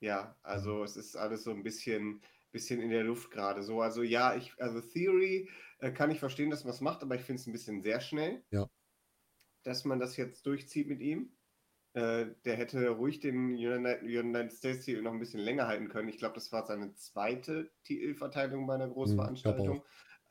ja, 0.00 0.36
also 0.42 0.84
es 0.84 0.98
ist 0.98 1.16
alles 1.16 1.44
so 1.44 1.50
ein 1.50 1.62
bisschen, 1.62 2.20
bisschen 2.52 2.82
in 2.82 2.90
der 2.90 3.04
Luft 3.04 3.30
gerade 3.30 3.62
so. 3.62 3.80
Also 3.80 4.02
ja, 4.02 4.36
ich, 4.36 4.52
also 4.60 4.82
Theory 4.82 5.48
äh, 5.78 5.92
kann 5.92 6.10
ich 6.10 6.20
verstehen, 6.20 6.50
dass 6.50 6.64
man 6.64 6.74
es 6.74 6.82
macht, 6.82 7.02
aber 7.02 7.14
ich 7.14 7.22
finde 7.22 7.40
es 7.40 7.46
ein 7.46 7.52
bisschen 7.52 7.80
sehr 7.80 8.00
schnell, 8.00 8.44
Ja. 8.50 8.68
dass 9.62 9.86
man 9.86 9.98
das 9.98 10.18
jetzt 10.18 10.44
durchzieht 10.44 10.88
mit 10.88 11.00
ihm. 11.00 11.38
Äh, 11.94 12.26
der 12.44 12.56
hätte 12.56 12.86
ruhig 12.90 13.20
den 13.20 13.54
United, 13.54 14.02
United 14.02 14.52
States 14.52 14.84
Titel 14.84 15.00
noch 15.00 15.12
ein 15.12 15.20
bisschen 15.20 15.40
länger 15.40 15.68
halten 15.68 15.88
können. 15.88 16.08
Ich 16.10 16.18
glaube, 16.18 16.34
das 16.34 16.52
war 16.52 16.66
seine 16.66 16.92
zweite 16.96 17.72
Titelverteidigung 17.84 18.66
bei 18.66 18.74
einer 18.74 18.88
Großveranstaltung. 18.88 19.82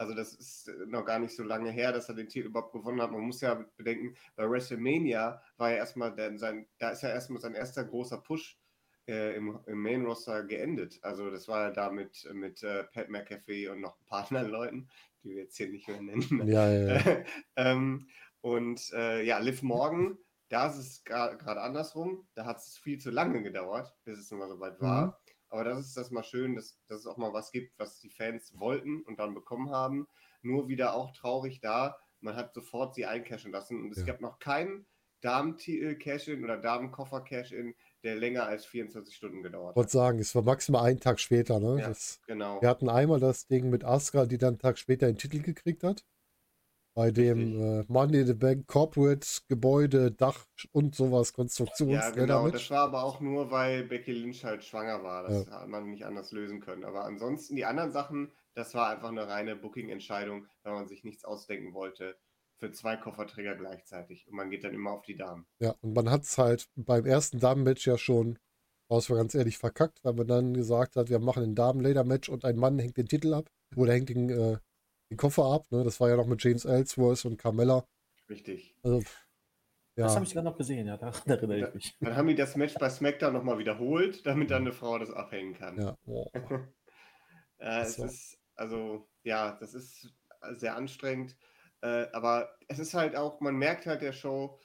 Also 0.04 0.16
das 0.16 0.34
ist 0.34 0.68
äh, 0.68 0.86
noch 0.88 1.06
gar 1.06 1.18
nicht 1.18 1.34
so 1.34 1.44
lange 1.44 1.72
her, 1.72 1.94
dass 1.94 2.10
er 2.10 2.16
den 2.16 2.28
Titel 2.28 2.48
überhaupt 2.48 2.74
gewonnen 2.74 3.02
hat. 3.02 3.12
Man 3.12 3.22
muss 3.22 3.40
ja 3.40 3.66
bedenken, 3.78 4.16
bei 4.36 4.50
WrestleMania 4.50 5.42
war 5.56 5.72
ja 5.72 5.78
erstmal 5.78 6.14
der, 6.14 6.38
sein, 6.38 6.68
da 6.78 6.90
ist 6.90 7.04
ja 7.04 7.10
erstmal 7.10 7.40
sein 7.40 7.56
erster 7.56 7.86
großer 7.86 8.18
Push 8.18 8.60
äh, 9.08 9.34
im, 9.38 9.60
im 9.66 9.82
Main 9.82 10.04
Roster 10.06 10.44
geendet. 10.44 11.00
Also 11.04 11.32
das 11.32 11.48
war 11.48 11.68
ja 11.68 11.72
da 11.72 11.90
mit, 11.90 12.30
mit 12.34 12.64
äh, 12.64 12.84
Pat 12.84 13.10
McAfee 13.10 13.70
und 13.70 13.80
noch 13.80 13.98
ein 13.98 14.06
paar 14.06 14.26
anderen 14.28 14.50
Leuten, 14.50 14.90
die 15.24 15.30
wir 15.30 15.44
jetzt 15.44 15.56
hier 15.56 15.70
nicht 15.70 15.88
mehr 15.88 16.02
nennen. 16.02 16.48
Ja, 16.48 16.70
ja, 16.70 17.24
ähm, 17.56 18.08
und 18.42 18.92
äh, 18.92 19.24
ja, 19.24 19.38
Liv 19.38 19.64
Morgan, 19.64 20.18
da 20.50 20.68
ist 20.68 20.78
es 20.78 21.04
gerade 21.06 21.62
andersrum. 21.62 22.28
Da 22.36 22.46
hat 22.46 22.58
es 22.58 22.78
viel 22.78 23.00
zu 23.00 23.10
lange 23.10 23.42
gedauert, 23.42 23.96
bis 24.04 24.20
es 24.20 24.30
mal 24.32 24.50
so 24.50 24.60
weit 24.60 24.82
war. 24.82 25.06
Mhm. 25.06 25.14
Aber 25.54 25.64
das 25.66 25.86
ist 25.86 25.96
das 25.96 26.10
mal 26.10 26.24
schön, 26.24 26.56
dass, 26.56 26.80
dass 26.88 27.02
es 27.02 27.06
auch 27.06 27.18
mal 27.18 27.32
was 27.32 27.52
gibt, 27.52 27.78
was 27.78 28.00
die 28.00 28.10
Fans 28.10 28.58
wollten 28.60 29.04
und 29.04 29.20
dann 29.20 29.36
bekommen 29.36 29.70
haben. 29.70 30.08
Nur 30.42 30.68
wieder 30.68 30.96
auch 30.96 31.14
traurig 31.14 31.62
da, 31.62 31.96
man 32.22 32.36
hat 32.36 32.56
sofort 32.56 32.96
sie 32.96 33.06
eincashen 33.06 33.52
lassen 33.52 33.80
und 33.84 33.92
es 33.92 34.00
Ja. 34.00 34.06
gab 34.06 34.20
noch 34.20 34.40
keinen 34.40 34.88
Damen-Cash-In 35.22 36.44
oder 36.44 36.58
Damenkoffer-Cash-In, 36.58 37.76
der 38.04 38.16
länger 38.16 38.48
als 38.48 38.66
24 38.66 39.16
Stunden 39.16 39.44
gedauert 39.44 39.74
Ich 39.74 39.76
wollte 39.76 39.88
hat. 39.90 39.92
sagen, 39.92 40.20
es 40.20 40.34
war 40.34 40.42
maximal 40.42 40.86
einen 40.86 41.00
Tag 41.00 41.20
später, 41.20 41.60
ne? 41.60 41.80
Ja. 41.82 41.90
Das, 41.90 42.20
Genau. 42.26 42.60
wir 42.60 42.68
hatten 42.68 42.90
einmal 42.90 43.20
das 43.20 43.46
Ding 43.46 43.70
mit 43.70 43.84
Asuka, 43.84 44.26
die 44.26 44.40
dann 44.40 44.56
einen 44.56 44.60
Tag 44.60 44.80
später 44.80 45.06
den 45.06 45.18
Titel 45.20 45.40
gekriegt 45.40 45.84
hat. 45.84 46.04
Bei 46.96 47.10
dem 47.10 47.60
äh, 47.60 47.86
Money 47.88 48.20
in 48.20 48.28
the 48.28 48.34
Bank 48.36 48.68
Corporate 48.68 49.26
Gebäude, 49.48 50.12
Dach 50.12 50.46
und 50.72 50.94
sowas, 50.94 51.34
Konstruktions 51.34 51.92
Ja, 51.92 52.12
genau. 52.12 52.50
Das 52.50 52.70
war 52.70 52.82
aber 52.82 53.04
auch 53.04 53.20
nur, 53.20 53.50
weil 53.50 53.84
Becky 53.84 54.12
Lynch 54.12 54.44
halt 54.44 54.64
schwanger 54.64 55.02
war. 55.04 55.28
Das 55.28 55.48
hat 55.50 55.68
man 55.68 55.90
nicht 55.90 56.06
anders 56.06 56.32
lösen 56.32 56.60
können. 56.60 56.84
Aber 56.84 57.06
ansonsten, 57.06 57.56
die 57.56 57.66
anderen 57.66 57.92
Sachen, 57.92 58.32
das 58.54 58.76
war 58.76 58.90
einfach 58.90 59.10
eine 59.10 59.28
reine 59.28 59.56
Booking-Entscheidung, 59.56 60.46
weil 60.62 60.74
man 60.74 60.88
sich 60.88 61.04
nichts 61.04 61.26
ausdenken 61.26 61.74
wollte 61.74 62.16
für 62.64 62.72
zwei 62.72 62.96
Kofferträger 62.96 63.56
gleichzeitig. 63.56 64.28
Und 64.28 64.36
man 64.36 64.50
geht 64.50 64.64
dann 64.64 64.74
immer 64.74 64.92
auf 64.92 65.04
die 65.04 65.18
Damen. 65.18 65.46
Ja, 65.60 65.76
und 65.82 65.94
man 65.94 66.10
hat 66.10 66.24
es 66.24 66.38
halt 66.38 66.70
beim 66.76 67.06
ersten 67.06 67.40
Damen-Match 67.40 67.86
ja 67.88 67.98
schon, 67.98 68.40
aus 68.88 69.10
wir 69.10 69.18
ganz 69.18 69.36
ehrlich, 69.36 69.58
verkackt, 69.58 70.04
weil 70.04 70.14
man 70.14 70.28
dann 70.28 70.54
gesagt 70.54 70.96
hat, 70.96 71.10
wir 71.10 71.20
machen 71.20 71.44
ein 71.44 71.56
Damen-Lader-Match 71.56 72.30
und 72.30 72.46
ein 72.46 72.56
Mann 72.56 72.80
hängt 72.80 72.98
den 72.98 73.08
Titel 73.08 73.34
ab 73.34 73.50
oder 73.76 73.94
hängt 73.94 74.10
den, 74.10 74.30
äh, 74.30 74.60
den 75.14 75.18
Koffer 75.18 75.46
ab. 75.46 75.66
Ne? 75.72 75.84
Das 75.84 76.00
war 76.00 76.10
ja 76.10 76.16
noch 76.18 76.28
mit 76.28 76.44
James 76.44 76.66
Ellsworth 76.66 77.26
und 77.26 77.38
Carmella. 77.38 77.86
Richtig. 78.30 78.76
Also, 78.84 79.02
pff, 79.02 79.28
Das 79.96 80.12
ja, 80.12 80.16
habe 80.16 80.24
ich 80.26 80.30
sogar 80.30 80.44
noch 80.44 80.58
gesehen, 80.58 80.88
ja, 80.88 80.98
daran 80.98 81.22
erinnere 81.28 81.60
Ja. 81.60 81.68
ich 81.70 81.74
mich. 81.76 81.98
Dann 82.02 82.16
haben 82.16 82.28
die 82.28 82.36
das 82.36 82.56
Match 82.56 82.74
bei 82.76 82.90
SmackDown 82.90 83.34
nochmal 83.34 83.58
wiederholt, 83.58 84.26
damit 84.26 84.50
dann 84.52 84.64
eine 84.64 84.72
Frau 84.74 84.98
das 84.98 85.12
abhängen 85.12 85.54
kann. 85.54 85.80
ja, 85.80 85.98
boah. 86.06 86.30
Äh, 87.60 87.66
Das 87.80 87.90
es 87.92 88.00
war- 88.00 88.06
ist, 88.08 88.40
also, 88.56 89.08
ja, 89.24 89.52
das 89.60 89.74
ist 89.74 90.10
sehr 90.52 90.76
anstrengend. 90.76 91.38
Äh, 91.82 92.08
aber 92.12 92.58
es 92.68 92.80
ist 92.80 92.94
halt 92.94 93.16
auch, 93.16 93.40
man 93.40 93.56
merkt 93.56 93.86
halt 93.86 94.02
der 94.02 94.12
Show, 94.12 94.60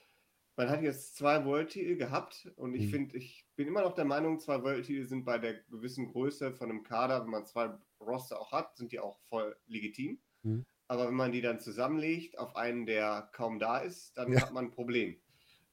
man 0.56 0.68
hat 0.70 0.82
jetzt 0.82 1.14
zwei 1.16 1.44
World-Titel 1.44 1.96
gehabt 1.96 2.50
und 2.56 2.74
ich 2.74 2.86
Mhm. 2.86 2.90
finde, 2.90 3.16
ich 3.18 3.46
bin 3.54 3.68
immer 3.68 3.82
noch 3.82 3.94
der 3.94 4.04
Meinung, 4.04 4.40
zwei 4.40 4.60
World-Titel 4.64 5.04
sind 5.06 5.24
bei 5.24 5.38
der 5.38 5.54
gewissen 5.64 6.08
Größe 6.10 6.52
von 6.52 6.70
einem 6.70 6.82
Kader, 6.82 7.22
wenn 7.22 7.30
man 7.30 7.46
zwei 7.46 7.70
Roster 8.00 8.40
auch 8.40 8.50
hat, 8.50 8.76
sind 8.76 8.90
die 8.90 8.98
auch 8.98 9.20
voll 9.28 9.56
legitim. 9.66 10.18
Mhm. 10.42 10.64
Aber 10.88 11.06
wenn 11.08 11.14
man 11.14 11.32
die 11.32 11.42
dann 11.42 11.60
zusammenlegt 11.60 12.38
auf 12.38 12.56
einen, 12.56 12.86
der 12.86 13.30
kaum 13.32 13.58
da 13.58 13.78
ist, 13.78 14.16
dann 14.16 14.32
Ja. 14.32 14.40
hat 14.40 14.52
man 14.52 14.66
ein 14.66 14.70
Problem. 14.70 15.20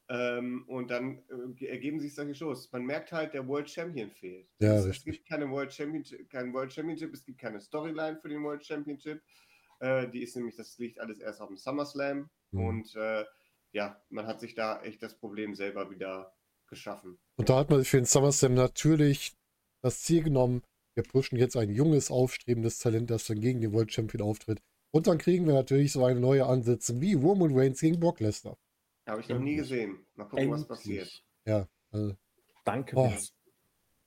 Ähm, 0.07 0.65
und 0.67 0.91
dann 0.91 1.23
äh, 1.59 1.65
ergeben 1.65 1.99
sich 1.99 2.13
solche 2.13 2.35
Shows. 2.35 2.71
Man 2.71 2.85
merkt 2.85 3.11
halt, 3.11 3.33
der 3.33 3.47
World 3.47 3.69
Champion 3.69 4.11
fehlt. 4.11 4.47
Ja, 4.59 4.75
es, 4.75 4.85
es 4.85 5.03
gibt 5.03 5.27
keine 5.27 5.49
World 5.49 5.73
Championship, 5.73 6.29
kein 6.29 6.53
World 6.53 6.71
Championship, 6.71 7.11
es 7.13 7.25
gibt 7.25 7.39
keine 7.39 7.59
Storyline 7.59 8.19
für 8.21 8.29
den 8.29 8.43
World 8.43 8.63
Championship. 8.63 9.23
Äh, 9.79 10.07
die 10.09 10.21
ist 10.21 10.35
nämlich, 10.35 10.55
das 10.55 10.77
liegt 10.77 10.99
alles 10.99 11.19
erst 11.19 11.41
auf 11.41 11.47
dem 11.47 11.57
SummerSlam. 11.57 12.29
Mhm. 12.51 12.59
Und 12.65 12.95
äh, 12.95 13.25
ja, 13.71 13.99
man 14.09 14.27
hat 14.27 14.39
sich 14.41 14.53
da 14.53 14.81
echt 14.83 15.01
das 15.01 15.17
Problem 15.17 15.55
selber 15.55 15.89
wieder 15.89 16.35
geschaffen. 16.67 17.17
Und 17.37 17.49
da 17.49 17.57
hat 17.57 17.69
man 17.69 17.79
sich 17.79 17.89
für 17.89 17.97
den 17.97 18.05
SummerSlam 18.05 18.53
natürlich 18.53 19.33
das 19.81 20.01
Ziel 20.01 20.23
genommen, 20.23 20.61
wir 20.95 21.03
pushen 21.03 21.37
jetzt 21.37 21.55
ein 21.57 21.69
junges, 21.69 22.09
aufstrebendes 22.09 22.79
Talent, 22.79 23.09
das 23.11 23.25
dann 23.27 23.39
gegen 23.39 23.61
den 23.61 23.73
World 23.73 23.91
Champion 23.93 24.27
auftritt. 24.27 24.61
Und 24.91 25.07
dann 25.07 25.17
kriegen 25.17 25.45
wir 25.45 25.53
natürlich 25.53 25.91
so 25.91 26.03
eine 26.05 26.19
neue 26.19 26.45
Ansätze 26.45 26.99
wie 27.01 27.13
Roman 27.13 27.51
Reigns 27.57 27.81
gegen 27.81 27.99
Brock 27.99 28.21
Lesnar. 28.21 28.57
Habe 29.07 29.21
ich 29.21 29.29
noch 29.29 29.37
nie 29.39 29.51
Endlich. 29.57 29.69
gesehen. 29.69 30.05
Mal 30.15 30.25
gucken, 30.25 30.51
was 30.51 30.67
passiert. 30.67 31.01
Endlich. 31.03 31.25
Ja, 31.45 31.67
also 31.91 32.15
Danke, 32.63 32.95
Oh. 32.97 33.11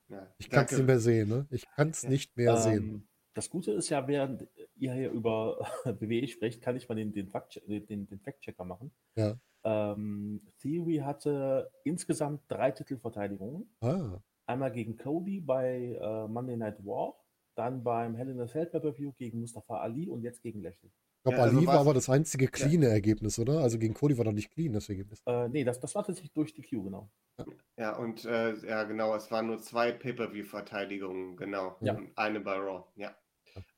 Ja, 0.09 0.35
ich 0.39 0.49
kann 0.49 0.65
es 0.65 0.73
nicht 0.73 0.87
mehr 0.87 0.99
sehen, 1.01 1.29
ne? 1.29 1.47
Ich 1.51 1.67
kann 1.77 1.91
es 1.91 2.03
Ja. 2.03 2.09
nicht 2.09 2.37
mehr 2.37 2.57
sehen. 2.57 2.83
Ähm, 2.83 3.09
das 3.35 3.51
Gute 3.51 3.73
ist 3.73 3.91
ja, 3.91 4.09
während 4.09 4.49
ihr 4.77 4.95
hier 4.95 5.11
über 5.11 5.59
WWE 5.85 6.27
sprecht, 6.27 6.63
kann 6.63 6.77
ich 6.77 6.89
mal 6.89 6.95
den, 6.95 7.13
den, 7.13 7.29
Fact 7.29 7.61
den, 7.69 8.07
den 8.07 8.19
Fact-Checker 8.19 8.65
machen. 8.65 8.91
Ja. 9.17 9.39
Ähm, 9.65 10.41
Theory 10.61 10.97
hatte 11.05 11.71
insgesamt 11.85 12.41
drei 12.49 12.71
Titelverteidigungen. 12.71 13.69
Ah, 13.81 14.19
Einmal 14.49 14.73
gegen 14.73 14.97
Cody 14.97 15.41
bei 15.41 15.99
äh, 16.01 16.27
Monday 16.29 16.57
Night 16.57 16.85
War, 16.85 17.15
dann 17.55 17.85
beim 17.85 18.15
Hell 18.15 18.31
in 18.31 18.41
a 18.41 18.47
Cell 18.47 18.67
Pay-Per-View 18.67 19.13
gegen 19.19 19.41
Mustafa 19.41 19.79
Ali 19.81 20.09
und 20.09 20.23
jetzt 20.23 20.43
gegen 20.43 20.63
Lashley. 20.63 20.89
ich 20.89 21.23
glaube, 21.25 21.37
Ja, 21.39 21.43
also 21.45 21.57
Ali 21.59 21.67
war 21.67 21.75
was- 21.75 21.81
aber 21.83 21.95
das 21.95 22.09
einzige 22.09 22.49
cleane 22.49 22.87
Ergebnis, 22.89 23.39
oder? 23.39 23.61
Also 23.61 23.79
gegen 23.79 23.95
Cody 23.95 24.17
war 24.17 24.25
doch 24.25 24.33
nicht 24.33 24.51
clean 24.51 24.73
das 24.73 24.89
Ergebnis. 24.89 25.23
Äh, 25.27 25.49
nee, 25.49 25.65
das, 25.65 25.81
das 25.81 25.95
war 25.95 26.05
tatsächlich 26.05 26.33
durch 26.33 26.55
die 26.55 26.63
Q, 26.63 26.83
genau. 26.85 27.11
Ja, 27.77 27.97
und 27.97 28.25
äh, 28.25 28.55
ja, 28.67 28.85
genau, 28.85 29.15
es 29.15 29.31
waren 29.31 29.47
nur 29.49 29.59
zwei 29.61 29.93
Pay-Per-View-Verteidigungen, 29.93 31.37
genau. 31.37 31.77
Ja. 31.81 31.95
Und 31.95 32.17
eine 32.17 32.41
bei 32.41 32.57
Raw, 32.57 32.85
ja. 32.97 33.15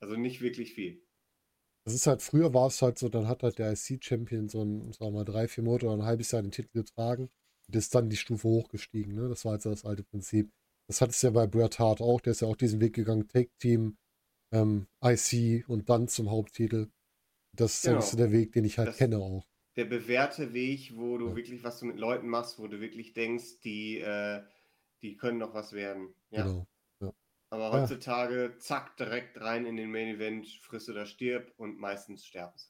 Also 0.00 0.16
nicht 0.16 0.40
wirklich 0.40 0.74
viel. 0.74 1.02
Das 1.84 1.94
ist 1.94 2.06
halt, 2.06 2.22
früher 2.22 2.52
war 2.54 2.66
es 2.68 2.80
halt 2.82 2.98
so, 2.98 3.08
dann 3.08 3.26
hat 3.26 3.42
halt 3.42 3.58
der 3.58 3.72
IC-Champion 3.72 4.48
so 4.48 4.62
ein, 4.62 4.92
sagen 4.92 5.12
wir 5.12 5.18
mal, 5.20 5.24
drei, 5.24 5.48
vier 5.48 5.64
Monate 5.64 5.86
oder 5.86 5.96
ein 5.96 6.04
halbes 6.04 6.30
Jahr 6.30 6.42
den 6.42 6.50
Titel 6.52 6.70
getragen 6.72 7.30
und 7.66 7.76
ist 7.76 7.94
dann 7.94 8.10
die 8.10 8.16
Stufe 8.16 8.48
hochgestiegen, 8.48 9.14
ne? 9.14 9.28
Das 9.28 9.44
war 9.44 9.52
halt 9.52 9.62
so 9.62 9.70
das 9.70 9.84
alte 9.84 10.04
Prinzip. 10.04 10.50
Das 10.90 11.00
hat 11.00 11.10
es 11.10 11.22
ja 11.22 11.30
bei 11.30 11.46
Bret 11.46 11.78
Hart 11.78 12.00
auch, 12.00 12.20
der 12.20 12.32
ist 12.32 12.40
ja 12.40 12.48
auch 12.48 12.56
diesen 12.56 12.80
Weg 12.80 12.94
gegangen, 12.96 13.28
Take-Team, 13.28 13.96
ähm, 14.52 14.88
IC 15.04 15.64
und 15.68 15.88
dann 15.88 16.08
zum 16.08 16.32
Haupttitel. 16.32 16.90
Das 17.56 17.76
ist 17.76 17.82
Genau. 17.84 17.96
bisschen 17.98 18.16
der 18.18 18.32
Weg, 18.32 18.50
den 18.54 18.64
ich 18.64 18.76
halt 18.76 18.88
Das- 18.88 18.96
kenne 18.96 19.18
auch. 19.18 19.46
Der 19.76 19.84
bewährte 19.84 20.52
Weg, 20.52 20.96
wo 20.96 21.16
du 21.16 21.28
Ja. 21.28 21.36
wirklich, 21.36 21.62
was 21.62 21.78
du 21.78 21.86
mit 21.86 21.96
Leuten 21.96 22.26
machst, 22.26 22.58
wo 22.58 22.66
du 22.66 22.80
wirklich 22.80 23.12
denkst, 23.12 23.60
die, 23.60 23.98
äh, 24.00 24.42
die 25.00 25.16
können 25.16 25.38
noch 25.38 25.54
was 25.54 25.72
werden. 25.72 26.12
Ja. 26.30 26.42
Genau. 26.42 26.66
Aber 27.52 27.68
Ja. 27.68 27.72
heutzutage, 27.72 28.56
zack, 28.58 28.96
direkt 28.96 29.40
rein 29.40 29.66
in 29.66 29.76
den 29.76 29.92
Main 29.92 30.08
Event, 30.16 30.48
friss 30.60 30.88
oder 30.88 31.06
stirb 31.06 31.52
und 31.56 31.78
meistens 31.78 32.26
sterben 32.26 32.58
sie. 32.58 32.68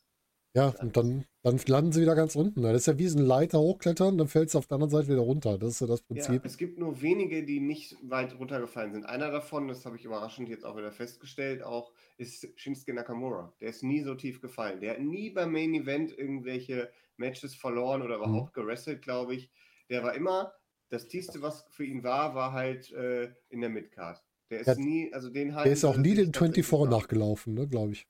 Ja, 0.56 0.74
und 0.80 0.96
dann, 0.96 1.24
dann 1.44 1.60
landen 1.68 1.92
sie 1.92 2.00
wieder 2.02 2.16
ganz 2.16 2.34
unten. 2.34 2.62
Das 2.62 2.74
ist 2.74 2.86
ja 2.86 2.98
wie 2.98 3.06
so 3.06 3.18
ein 3.18 3.24
Leiter 3.24 3.60
hochklettern, 3.60 4.18
dann 4.18 4.26
fällt 4.26 4.48
es 4.48 4.56
auf 4.56 4.66
der 4.66 4.76
anderen 4.76 4.90
Seite 4.90 5.06
wieder 5.08 5.20
runter. 5.20 5.58
Das 5.58 5.70
ist 5.70 5.80
ja 5.80 5.86
das 5.86 6.00
Ja, 6.00 6.06
Prinzip. 6.08 6.44
es 6.44 6.56
gibt 6.56 6.76
nur 6.78 7.00
wenige, 7.02 7.44
die 7.44 7.60
nicht 7.60 7.96
weit 8.02 8.36
runtergefallen 8.36 8.92
sind. 8.92 9.04
Einer 9.06 9.30
davon, 9.30 9.68
das 9.68 9.86
habe 9.86 9.94
ich 9.96 10.04
überraschend 10.04 10.48
jetzt 10.48 10.64
auch 10.64 10.76
wieder 10.76 10.90
festgestellt, 10.90 11.62
auch 11.62 11.92
ist 12.18 12.48
Shinsuke 12.56 12.92
Nakamura. 12.94 13.54
Der 13.60 13.68
ist 13.68 13.84
nie 13.84 14.02
so 14.02 14.16
tief 14.16 14.40
gefallen. 14.40 14.80
Der 14.80 14.94
hat 14.94 15.00
nie 15.00 15.30
beim 15.30 15.52
Main 15.52 15.72
Event 15.72 16.16
irgendwelche 16.18 16.90
Matches 17.16 17.54
verloren 17.54 18.02
oder 18.02 18.18
Mhm. 18.18 18.24
überhaupt 18.24 18.52
gerestelt, 18.54 19.02
glaube 19.02 19.36
ich. 19.36 19.50
Der 19.88 20.02
war 20.02 20.14
immer, 20.14 20.52
das 20.88 21.06
tiefste, 21.06 21.42
was 21.42 21.64
für 21.70 21.84
ihn 21.84 22.02
war, 22.02 22.34
war 22.34 22.52
halt 22.52 22.90
äh, 22.90 23.30
in 23.50 23.60
der 23.60 23.70
Midcard. 23.70 24.20
Der 24.50 24.60
ist 24.60 24.66
Ja, 24.66 24.74
nie, 24.74 25.12
also 25.12 25.30
den 25.30 25.52
Der 25.52 25.66
ist 25.66 25.84
auch 25.84 25.96
nie 25.96 26.14
den 26.16 26.32
24 26.34 26.72
nach. 26.72 26.90
nachgelaufen, 26.90 27.54
ne, 27.54 27.68
glaube 27.68 27.92
ich. 27.92 28.08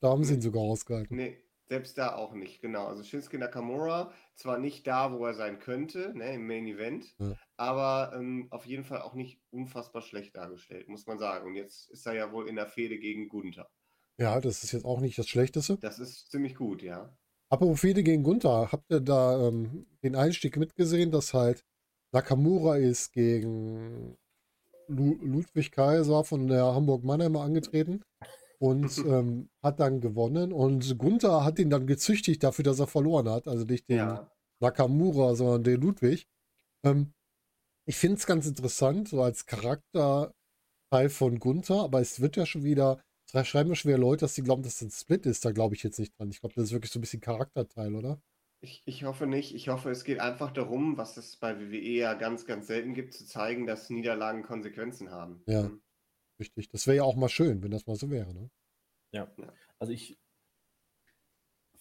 Da 0.00 0.10
haben 0.10 0.22
sie 0.22 0.34
ihn 0.34 0.38
Nee. 0.38 0.44
sogar 0.44 0.62
ausgehalten. 0.62 1.16
Nee, 1.16 1.38
selbst 1.72 1.96
da 1.96 2.14
auch 2.16 2.34
nicht, 2.34 2.60
genau. 2.60 2.84
Also 2.86 3.02
Shinsuke 3.02 3.38
Nakamura, 3.38 4.12
zwar 4.34 4.58
nicht 4.58 4.86
da, 4.86 5.10
wo 5.10 5.24
er 5.24 5.32
sein 5.32 5.58
könnte, 5.58 6.12
ne, 6.14 6.34
im 6.34 6.46
Main 6.46 6.66
Event, 6.66 7.14
Ja. 7.18 7.34
aber 7.56 8.12
ähm, 8.14 8.46
auf 8.50 8.66
jeden 8.66 8.84
Fall 8.84 9.00
auch 9.00 9.14
nicht 9.14 9.40
unfassbar 9.50 10.02
schlecht 10.02 10.36
dargestellt, 10.36 10.90
muss 10.90 11.06
man 11.06 11.18
sagen. 11.18 11.46
Und 11.46 11.54
jetzt 11.54 11.90
ist 11.90 12.06
er 12.06 12.12
ja 12.12 12.30
wohl 12.30 12.46
in 12.46 12.56
der 12.56 12.66
Fehde 12.66 12.98
gegen 12.98 13.30
Gunther. 13.30 13.70
Ja, 14.18 14.38
das 14.38 14.62
ist 14.64 14.72
jetzt 14.72 14.84
auch 14.84 15.00
nicht 15.00 15.16
das 15.16 15.28
Schlechteste. 15.28 15.78
Das 15.78 15.98
ist 15.98 16.30
ziemlich 16.30 16.56
gut, 16.56 16.82
ja. 16.82 17.16
Apropos 17.48 17.80
Fehde 17.80 18.02
gegen 18.02 18.22
Gunther, 18.22 18.70
habt 18.70 18.90
ihr 18.90 19.00
da 19.00 19.48
ähm, 19.48 19.86
den 20.02 20.14
Einstieg 20.14 20.58
mitgesehen, 20.58 21.10
dass 21.10 21.32
halt 21.32 21.64
Nakamura 22.12 22.76
ist 22.76 23.12
gegen 23.14 24.18
Lu 24.88 25.14
Ludwig 25.22 25.70
Kaiser 25.72 26.22
von 26.24 26.48
der 26.48 26.66
Hamburg 26.74 27.02
Mannheimer 27.02 27.40
angetreten 27.40 28.02
und 28.62 28.96
ähm, 29.06 29.50
hat 29.60 29.80
dann 29.80 30.00
gewonnen 30.00 30.52
und 30.52 30.96
Gunther 30.96 31.44
hat 31.44 31.58
ihn 31.58 31.68
dann 31.68 31.88
gezüchtigt 31.88 32.44
dafür, 32.44 32.62
dass 32.62 32.78
er 32.78 32.86
verloren 32.86 33.28
hat. 33.28 33.48
Also 33.48 33.64
nicht 33.64 33.88
den 33.88 33.96
Ja, 33.96 34.30
Nakamura, 34.60 35.34
sondern 35.34 35.64
den 35.64 35.80
Ludwig. 35.80 36.28
Ähm, 36.84 37.12
ich 37.88 37.96
finde 37.96 38.18
es 38.18 38.26
ganz 38.26 38.46
interessant, 38.46 39.08
so 39.08 39.20
als 39.20 39.46
Charakterteil 39.46 40.32
von 41.10 41.40
Gunther, 41.40 41.80
aber 41.80 42.00
es 42.00 42.20
wird 42.20 42.36
ja 42.36 42.46
schon 42.46 42.62
wieder, 42.62 43.02
da 43.32 43.44
schreiben 43.44 43.70
ja 43.70 43.74
schon 43.74 43.88
wieder 43.88 43.98
Leute, 43.98 44.20
dass 44.20 44.36
sie 44.36 44.44
glauben, 44.44 44.62
dass 44.62 44.78
das 44.78 44.82
ein 44.82 44.90
Split 44.92 45.26
ist. 45.26 45.44
Da 45.44 45.50
glaube 45.50 45.74
ich 45.74 45.82
jetzt 45.82 45.98
nicht 45.98 46.16
dran. 46.16 46.30
Ich 46.30 46.40
glaube, 46.40 46.54
das 46.54 46.66
ist 46.66 46.72
wirklich 46.72 46.92
so 46.92 47.00
ein 47.00 47.02
bisschen 47.02 47.20
Charakterteil, 47.20 47.96
oder? 47.96 48.22
ich, 48.62 48.82
ich 48.86 49.02
hoffe 49.02 49.26
nicht. 49.26 49.54
Ich 49.54 49.68
hoffe, 49.68 49.90
es 49.90 50.04
geht 50.04 50.20
einfach 50.20 50.52
darum, 50.52 50.96
was 50.96 51.16
es 51.16 51.36
bei 51.36 51.58
WWE 51.58 51.78
ja 51.78 52.14
ganz, 52.14 52.46
ganz 52.46 52.68
selten 52.68 52.94
gibt, 52.94 53.12
zu 53.12 53.26
zeigen, 53.26 53.66
dass 53.66 53.90
Niederlagen 53.90 54.44
Konsequenzen 54.44 55.10
haben. 55.10 55.42
Ja. 55.46 55.64
Mhm. 55.64 55.82
Richtig. 56.42 56.68
Das 56.70 56.88
wäre 56.88 56.96
ja 56.96 57.02
auch 57.04 57.14
mal 57.14 57.28
schön, 57.28 57.62
wenn 57.62 57.70
das 57.70 57.86
mal 57.86 57.94
so 57.94 58.10
wäre, 58.10 58.34
ne? 58.34 58.50
Also 59.78 59.92
ich 59.92 60.18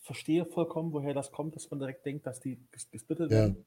verstehe 0.02 0.46
vollkommen, 0.46 0.94
woher 0.94 1.16
das 1.16 1.32
kommt, 1.32 1.56
dass 1.56 1.68
man 1.72 1.80
direkt 1.80 2.06
denkt, 2.06 2.28
dass 2.28 2.40
die 2.40 2.58
ges- 2.72 2.92
gesplittet 2.92 3.32
Ja. 3.32 3.38
werden. 3.38 3.66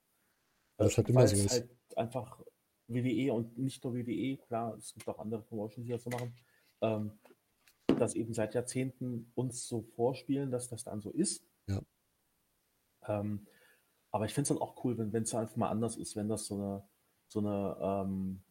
Es 0.76 0.96
halt 0.96 1.08
Äh, 1.08 1.10
immer 1.10 1.20
weil 1.22 1.28
so 1.28 1.34
es 1.34 1.44
ist. 1.46 1.50
halt 1.52 1.70
einfach 1.96 2.40
WWE 2.86 3.32
und 3.32 3.58
nicht 3.58 3.82
nur 3.82 3.94
WWE, 3.96 4.36
klar, 4.46 4.76
es 4.76 4.94
gibt 4.94 5.08
auch 5.08 5.18
andere 5.18 5.42
Promotions, 5.42 5.84
die 5.84 5.90
das 5.92 6.04
so 6.04 6.10
machen, 6.10 6.32
ähm, 6.80 7.18
das 7.98 8.14
eben 8.14 8.34
seit 8.34 8.54
Jahrzehnten 8.54 9.32
uns 9.34 9.66
so 9.66 9.82
vorspielen, 9.82 10.52
dass 10.52 10.68
das 10.68 10.84
dann 10.84 11.00
so 11.00 11.10
ist. 11.10 11.44
Ja. 11.66 11.82
Ähm, 13.08 13.48
aber 14.12 14.26
ich 14.26 14.32
finde 14.34 14.42
es 14.42 14.48
dann 14.50 14.58
auch 14.58 14.84
cool, 14.84 14.96
wenn 14.96 15.22
es 15.24 15.34
einfach 15.34 15.56
mal 15.56 15.70
anders 15.70 15.96
ist, 15.96 16.14
wenn 16.14 16.28
das 16.28 16.46
so 16.46 16.54
eine, 16.54 16.88
so 17.26 17.40
eine, 17.40 17.76
ähm? 17.80 18.44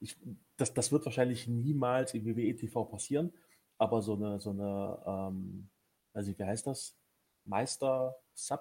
Ich, 0.00 0.16
das, 0.56 0.74
das 0.74 0.92
wird 0.92 1.04
wahrscheinlich 1.04 1.48
niemals 1.48 2.14
im 2.14 2.24
WWE 2.24 2.54
TV 2.56 2.84
passieren, 2.84 3.32
aber 3.78 4.02
so 4.02 4.14
eine, 4.14 4.40
so 4.40 4.50
eine, 4.50 4.98
ähm, 5.06 5.68
also 6.12 6.36
wie 6.36 6.44
heißt 6.44 6.66
das? 6.66 6.96
Meister-Sub 7.44 8.60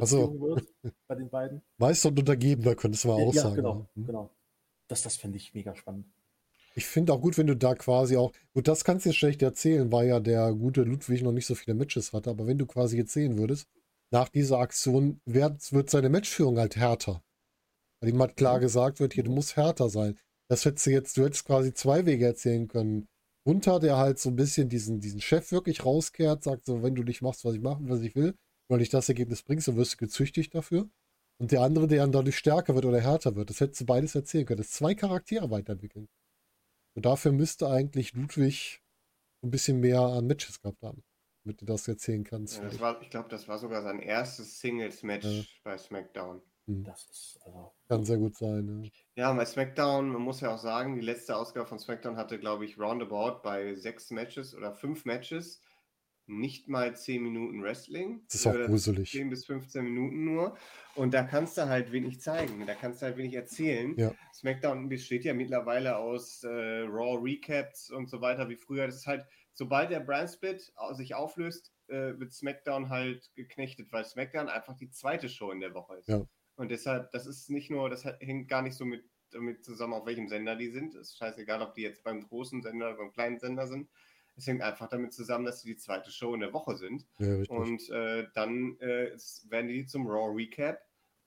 Ach 0.00 0.06
so. 0.06 0.28
Beziehung 0.28 0.40
wird 0.40 0.66
bei 1.06 1.14
den 1.14 1.30
beiden. 1.30 1.62
Meister 1.78 2.08
und 2.08 2.18
Untergebener 2.18 2.74
könntest 2.74 3.04
du 3.04 3.08
mal 3.08 3.22
auch 3.22 3.34
ja, 3.34 3.42
sagen. 3.42 3.56
genau? 3.56 3.88
Hm. 3.94 4.06
genau. 4.06 4.30
Das, 4.88 5.02
das 5.02 5.16
finde 5.16 5.38
ich 5.38 5.54
mega 5.54 5.74
spannend. 5.74 6.06
Ich 6.76 6.86
finde 6.86 7.12
auch 7.12 7.20
gut, 7.20 7.38
wenn 7.38 7.46
du 7.46 7.56
da 7.56 7.74
quasi 7.74 8.16
auch, 8.16 8.32
gut, 8.52 8.66
das 8.66 8.84
kannst 8.84 9.04
du 9.04 9.10
jetzt 9.10 9.18
schlecht 9.18 9.42
erzählen, 9.42 9.92
weil 9.92 10.08
ja 10.08 10.18
der 10.18 10.52
gute 10.52 10.82
Ludwig 10.82 11.22
noch 11.22 11.32
nicht 11.32 11.46
so 11.46 11.54
viele 11.54 11.74
Matches 11.74 12.12
hatte, 12.12 12.30
aber 12.30 12.46
wenn 12.46 12.58
du 12.58 12.66
quasi 12.66 12.96
jetzt 12.96 13.12
sehen 13.12 13.38
würdest, 13.38 13.68
nach 14.10 14.28
dieser 14.28 14.58
Aktion 14.58 15.20
wird, 15.24 15.72
wird 15.72 15.88
seine 15.88 16.08
Matchführung 16.08 16.58
halt 16.58 16.76
härter. 16.76 17.22
Weil 18.00 18.10
ihm 18.10 18.20
halt 18.20 18.36
klar 18.36 18.58
Mhm. 18.58 18.62
gesagt 18.62 19.00
wird, 19.00 19.14
hier, 19.14 19.24
du 19.24 19.30
musst 19.30 19.56
härter 19.56 19.88
sein. 19.88 20.18
Das 20.50 20.64
hättest 20.64 20.86
du 20.86 20.90
jetzt, 20.90 21.16
du 21.16 21.24
hättest 21.24 21.44
quasi 21.46 21.72
zwei 21.72 22.06
Wege 22.06 22.26
erzählen 22.26 22.68
können. 22.68 23.08
Gunther, 23.46 23.78
der 23.80 23.96
halt 23.96 24.18
so 24.18 24.30
ein 24.30 24.36
bisschen 24.36 24.68
diesen, 24.68 25.00
diesen 25.00 25.20
Chef 25.20 25.52
wirklich 25.52 25.84
rauskehrt, 25.84 26.42
sagt 26.42 26.64
so, 26.64 26.82
wenn 26.82 26.94
du 26.94 27.02
nicht 27.02 27.22
machst, 27.22 27.44
was 27.44 27.54
ich 27.54 27.60
mache, 27.60 27.80
was 27.88 28.00
ich 28.00 28.14
will, 28.14 28.34
weil 28.68 28.80
ich 28.80 28.88
das 28.88 29.08
Ergebnis 29.08 29.42
bringst, 29.42 29.68
dann 29.68 29.76
wirst 29.76 29.94
du 29.94 29.96
gezüchtigt 29.98 30.54
dafür. 30.54 30.88
Und 31.40 31.50
der 31.52 31.62
andere, 31.62 31.86
der 31.86 32.00
dann 32.02 32.12
dadurch 32.12 32.38
stärker 32.38 32.74
wird 32.74 32.84
oder 32.84 33.00
härter 33.00 33.34
wird. 33.34 33.50
Das 33.50 33.60
hättest 33.60 33.80
du 33.80 33.86
beides 33.86 34.14
erzählen 34.14 34.46
können. 34.46 34.58
Das 34.58 34.70
zwei 34.70 34.94
Charaktere 34.94 35.50
weiterentwickeln. 35.50 36.08
Und 36.96 37.04
dafür 37.06 37.32
müsste 37.32 37.68
eigentlich 37.68 38.14
Ludwig 38.14 38.80
ein 39.42 39.50
bisschen 39.50 39.80
mehr 39.80 40.00
an 40.00 40.26
Matches 40.26 40.60
gehabt 40.62 40.82
haben, 40.82 41.02
damit 41.44 41.60
du 41.60 41.66
das 41.66 41.88
erzählen 41.88 42.24
kannst. 42.24 42.58
Ja, 42.58 42.64
das 42.64 42.80
war, 42.80 43.02
ich 43.02 43.10
glaube, 43.10 43.28
das 43.28 43.48
war 43.48 43.58
sogar 43.58 43.82
sein 43.82 43.98
erstes 43.98 44.60
Singles-Match 44.60 45.26
Ja. 45.26 45.42
bei 45.64 45.76
SmackDown. 45.76 46.40
Hm. 46.66 46.84
Das 46.84 47.04
ist, 47.10 47.38
also, 47.44 47.72
Kann 47.88 48.04
sehr 48.04 48.18
gut 48.18 48.36
sein. 48.36 48.64
Ne? 48.64 48.90
Ja, 49.16 49.32
bei 49.32 49.44
SmackDown, 49.44 50.08
man 50.08 50.22
muss 50.22 50.40
ja 50.40 50.54
auch 50.54 50.58
sagen, 50.58 50.96
die 50.96 51.02
letzte 51.02 51.36
Ausgabe 51.36 51.66
von 51.66 51.78
SmackDown 51.78 52.16
hatte, 52.16 52.38
glaube 52.38 52.64
ich, 52.64 52.78
roundabout 52.78 53.42
bei 53.42 53.74
sechs 53.74 54.10
Matches 54.10 54.54
oder 54.54 54.72
fünf 54.72 55.04
Matches 55.04 55.60
nicht 56.26 56.68
mal 56.68 56.96
zehn 56.96 57.22
Minuten 57.22 57.62
Wrestling. 57.62 58.22
Das 58.26 58.36
ist 58.36 58.46
auch 58.46 58.54
gruselig. 58.54 59.10
10 59.10 59.28
bis 59.30 59.44
15 59.46 59.84
Minuten 59.84 60.24
nur. 60.24 60.56
Und 60.94 61.12
da 61.12 61.22
kannst 61.22 61.58
du 61.58 61.68
halt 61.68 61.92
wenig 61.92 62.20
zeigen. 62.20 62.66
Da 62.66 62.74
kannst 62.74 63.02
du 63.02 63.06
halt 63.06 63.16
wenig 63.16 63.34
erzählen. 63.34 63.94
Ja. 63.98 64.14
SmackDown 64.32 64.88
besteht 64.88 65.24
ja 65.24 65.34
mittlerweile 65.34 65.96
aus 65.96 66.42
äh, 66.44 66.48
Raw 66.48 67.20
Recaps 67.22 67.90
und 67.90 68.08
so 68.08 68.20
weiter 68.20 68.48
wie 68.48 68.56
früher. 68.56 68.86
Das 68.86 68.96
ist 68.96 69.06
halt, 69.06 69.26
sobald 69.52 69.90
der 69.90 70.00
Brand 70.00 70.30
Split 70.30 70.72
sich 70.92 71.14
auflöst, 71.14 71.72
äh, 71.88 72.18
wird 72.18 72.32
SmackDown 72.32 72.88
halt 72.88 73.30
geknechtet, 73.34 73.92
weil 73.92 74.04
SmackDown 74.04 74.48
einfach 74.48 74.76
die 74.76 74.90
zweite 74.90 75.28
Show 75.28 75.50
in 75.50 75.60
der 75.60 75.74
Woche 75.74 75.96
ist. 75.96 76.08
Ja. 76.08 76.24
Und 76.56 76.70
deshalb, 76.70 77.10
das 77.12 77.26
ist 77.26 77.50
nicht 77.50 77.70
nur, 77.70 77.90
das 77.90 78.04
hängt 78.04 78.48
gar 78.48 78.62
nicht 78.62 78.76
so 78.76 78.84
mit 78.84 79.04
damit 79.30 79.64
zusammen, 79.64 79.94
auf 79.94 80.06
welchem 80.06 80.28
Sender 80.28 80.54
die 80.54 80.70
sind. 80.70 80.94
Es 80.94 81.08
ist 81.10 81.18
scheißegal, 81.18 81.60
ob 81.62 81.74
die 81.74 81.82
jetzt 81.82 82.04
beim 82.04 82.22
großen 82.22 82.62
Sender 82.62 82.88
oder 82.90 82.98
beim 82.98 83.12
kleinen 83.12 83.40
Sender 83.40 83.66
sind. 83.66 83.88
Es 84.36 84.46
hängt 84.46 84.62
einfach 84.62 84.88
damit 84.88 85.12
zusammen, 85.12 85.44
dass 85.44 85.60
sie 85.60 85.68
die 85.70 85.76
zweite 85.76 86.10
Show 86.12 86.34
in 86.34 86.40
der 86.40 86.52
Woche 86.52 86.76
sind. 86.76 87.04
Ja. 87.18 87.42
Und 87.48 87.88
äh, 87.90 88.28
dann 88.34 88.76
äh, 88.80 89.06
es- 89.08 89.46
werden 89.50 89.68
die 89.68 89.86
zum 89.86 90.06
Raw 90.06 90.32
Recap 90.34 90.80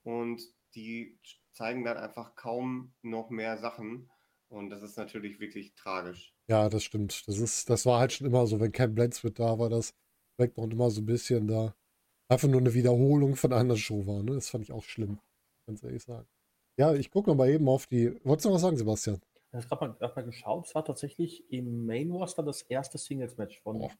und 0.04 0.40
die 0.74 1.18
zeigen 1.52 1.84
dann 1.84 1.96
einfach 1.98 2.34
kaum 2.34 2.92
noch 3.02 3.30
mehr 3.30 3.58
Sachen. 3.58 4.10
Und 4.48 4.70
das 4.70 4.82
ist 4.82 4.96
natürlich 4.96 5.40
wirklich 5.40 5.74
tragisch. 5.74 6.34
Ja, 6.48 6.68
das 6.68 6.84
stimmt. 6.84 7.26
Das 7.28 7.38
ist, 7.38 7.68
das 7.68 7.84
war 7.84 7.98
halt 8.00 8.12
schon 8.12 8.26
immer 8.26 8.46
so, 8.46 8.58
wenn 8.60 8.72
Cam 8.72 8.94
Blanchard 8.94 9.38
da 9.38 9.58
war, 9.58 9.68
das 9.68 9.94
Background 10.38 10.72
immer 10.72 10.90
so 10.90 11.02
ein 11.02 11.06
bisschen 11.06 11.46
da 11.46 11.74
einfach 12.28 12.48
nur 12.48 12.60
eine 12.60 12.74
Wiederholung 12.74 13.36
von 13.36 13.52
einer 13.52 13.76
Show 13.76 14.06
war. 14.06 14.22
Ne? 14.22 14.34
Das 14.34 14.48
fand 14.50 14.64
ich 14.64 14.72
auch 14.72 14.84
schlimm, 14.84 15.18
ganz 15.66 15.82
ehrlich 15.82 16.02
sagen. 16.02 16.26
Ja, 16.78 16.94
ich 16.94 17.10
gucke 17.10 17.34
mal 17.34 17.48
eben 17.50 17.68
auf 17.68 17.86
die. 17.86 18.14
Wolltest 18.24 18.44
du 18.44 18.48
noch 18.50 18.54
was 18.56 18.62
sagen, 18.62 18.76
Sebastian? 18.76 19.20
ich 19.50 19.54
habe 19.54 19.66
gerade 19.66 19.80
mal, 19.88 19.98
grad 19.98 20.16
mal 20.16 20.22
geschaut. 20.24 20.66
Es 20.66 20.74
war 20.74 20.84
tatsächlich 20.84 21.50
im 21.50 21.86
Main 21.86 22.10
Roster 22.10 22.42
das 22.42 22.62
erste 22.62 22.98
Singles-Match 22.98 23.60
von 23.62 23.80
Oh. 23.80 23.90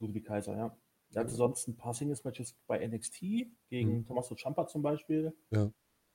Ludwig 0.00 0.24
Kaiser, 0.26 0.56
ja. 0.56 0.76
Er 1.12 1.20
hatte 1.22 1.34
sonst 1.34 1.66
ein 1.68 1.76
paar 1.76 1.94
Singles-Matches 1.94 2.54
bei 2.66 2.78
NXT, 2.86 3.20
gegen 3.68 3.98
Mhm. 3.98 4.06
Tommaso 4.06 4.34
Ciampa 4.36 4.66
zum 4.66 4.82
Beispiel, 4.82 5.34
Ja. 5.50 5.70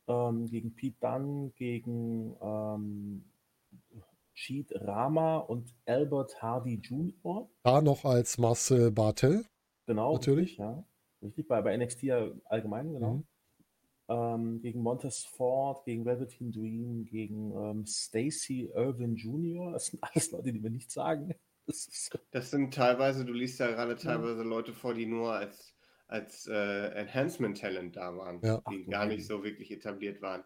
ähm, 0.07 0.45
gegen 0.47 0.73
Pete 0.75 0.95
Dunne, 1.01 1.51
gegen 1.55 2.35
ähm, 2.41 3.25
Cheat 4.35 4.71
Rama 4.75 5.37
und 5.37 5.73
Albert 5.85 6.41
Hardy 6.41 6.75
Jr. 6.75 7.49
Da 7.63 7.81
noch 7.81 8.05
als 8.05 8.37
Marcel 8.37 8.91
Bartel. 8.91 9.45
Genau, 9.85 10.13
Natürlich. 10.13 10.51
Richtig, 10.51 10.57
ja. 10.59 10.83
Richtig, 11.23 11.47
bei, 11.47 11.61
bei 11.61 11.75
NXT 11.77 12.03
ja 12.03 12.31
allgemein, 12.45 12.93
genau. 12.93 13.13
Mhm. 13.13 13.23
Ähm, 14.09 14.61
gegen 14.61 14.81
Montez 14.81 15.23
Ford, 15.23 15.85
gegen 15.85 16.05
Velveteen 16.05 16.51
Dream, 16.51 17.05
gegen 17.05 17.53
ähm, 17.55 17.85
Stacy 17.85 18.69
Irwin 18.75 19.15
Jr. 19.15 19.71
Das 19.71 19.87
sind 19.87 20.03
alles 20.03 20.31
Leute, 20.31 20.51
die 20.51 20.59
mir 20.59 20.69
nichts 20.71 20.93
sagen. 20.93 21.33
Das 21.65 21.87
ist, 21.87 22.19
Das 22.31 22.51
sind 22.51 22.73
teilweise, 22.73 23.23
du 23.23 23.31
liest 23.31 23.57
ja 23.61 23.67
gerade 23.71 23.95
teilweise 23.95 24.43
Leute 24.43 24.73
vor, 24.73 24.93
die 24.93 25.05
nur 25.05 25.31
als, 25.31 25.73
als 26.07 26.45
äh, 26.45 26.87
Enhancement-Talent 26.89 27.95
da 27.95 28.17
waren, 28.17 28.41
Ja. 28.43 28.61
die 28.69 28.83
Ach 28.85 28.91
gar 28.91 29.05
nicht 29.05 29.25
so 29.25 29.45
wirklich 29.45 29.71
etabliert 29.71 30.21
waren. 30.21 30.43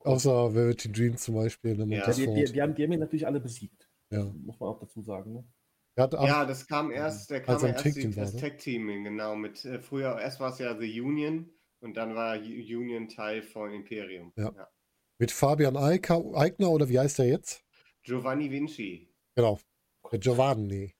Außer 0.00 0.52
Velveteen 0.52 0.92
Dream 0.92 1.16
zum 1.16 1.36
Beispiel. 1.36 1.76
Ne? 1.76 1.94
Ja. 1.94 1.98
Montez 1.98 2.16
die, 2.16 2.22
die, 2.22 2.26
Ford. 2.26 2.54
die, 2.56 2.60
haben, 2.60 2.74
die 2.74 2.82
haben 2.82 2.90
ihn 2.92 2.98
natürlich 2.98 3.24
alle 3.24 3.38
besiegt. 3.38 3.88
Ja. 4.10 4.24
Muss 4.24 4.58
man 4.58 4.70
auch 4.70 4.80
dazu 4.80 5.00
sagen. 5.00 5.32
Ne? 5.32 5.44
Er 5.94 6.04
hat 6.04 6.14
ab- 6.14 6.26
Ja, 6.26 6.44
das 6.46 6.66
kam 6.66 6.90
erst, 6.90 7.30
der 7.30 7.42
kam 7.42 7.62
er 7.62 7.74
erst 7.74 8.16
war, 8.16 8.24
das 8.24 8.34
ne? 8.34 8.40
Tag-Team, 8.40 9.04
genau, 9.04 9.36
mit 9.36 9.64
äh, 9.64 9.78
früher, 9.80 10.18
erst 10.18 10.40
war 10.40 10.50
es 10.50 10.58
ja 10.58 10.76
The 10.78 11.00
Union 11.00 11.50
und 11.80 11.96
dann 11.96 12.14
war 12.14 12.36
Union 12.38 13.08
Teil 13.08 13.42
von 13.42 13.72
Imperium. 13.72 14.32
Ja. 14.36 14.68
mit 15.18 15.30
Fabian 15.30 15.76
Eigner 15.76 16.70
oder 16.70 16.88
wie 16.88 16.98
heißt 16.98 17.18
er 17.18 17.26
jetzt? 17.26 17.62
Giovanni 18.02 18.50
Vinci. 18.50 19.08
Genau. 19.36 19.58
Der 20.10 20.18
Giovanni. 20.18 20.94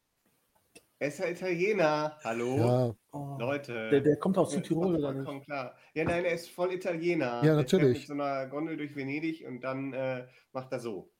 Er 0.98 1.08
ist 1.08 1.18
ja 1.18 1.28
Italiener. 1.28 2.18
Hallo? 2.22 2.56
Ja, 2.58 2.96
Oh, 3.14 3.36
Leute. 3.38 3.90
der, 3.90 4.00
der 4.00 4.16
kommt 4.16 4.38
aus 4.38 4.52
Ja, 4.52 4.58
Südtirol 4.58 4.96
oder 4.96 5.12
nicht? 5.12 5.44
klar. 5.44 5.74
Ja, 5.94 6.04
nein, 6.04 6.24
er 6.24 6.32
ist 6.32 6.48
voll 6.48 6.72
Italiener. 6.72 7.42
Ja, 7.42 7.42
Der 7.42 7.54
fährt 7.56 7.72
natürlich. 7.72 7.98
mit 7.98 8.06
so 8.06 8.14
einer 8.14 8.46
Gondel 8.46 8.76
durch 8.76 8.94
Venedig 8.96 9.44
und 9.46 9.60
dann 9.62 9.92
äh, 9.92 10.26
macht 10.52 10.72
er 10.72 10.80
so. 10.80 11.11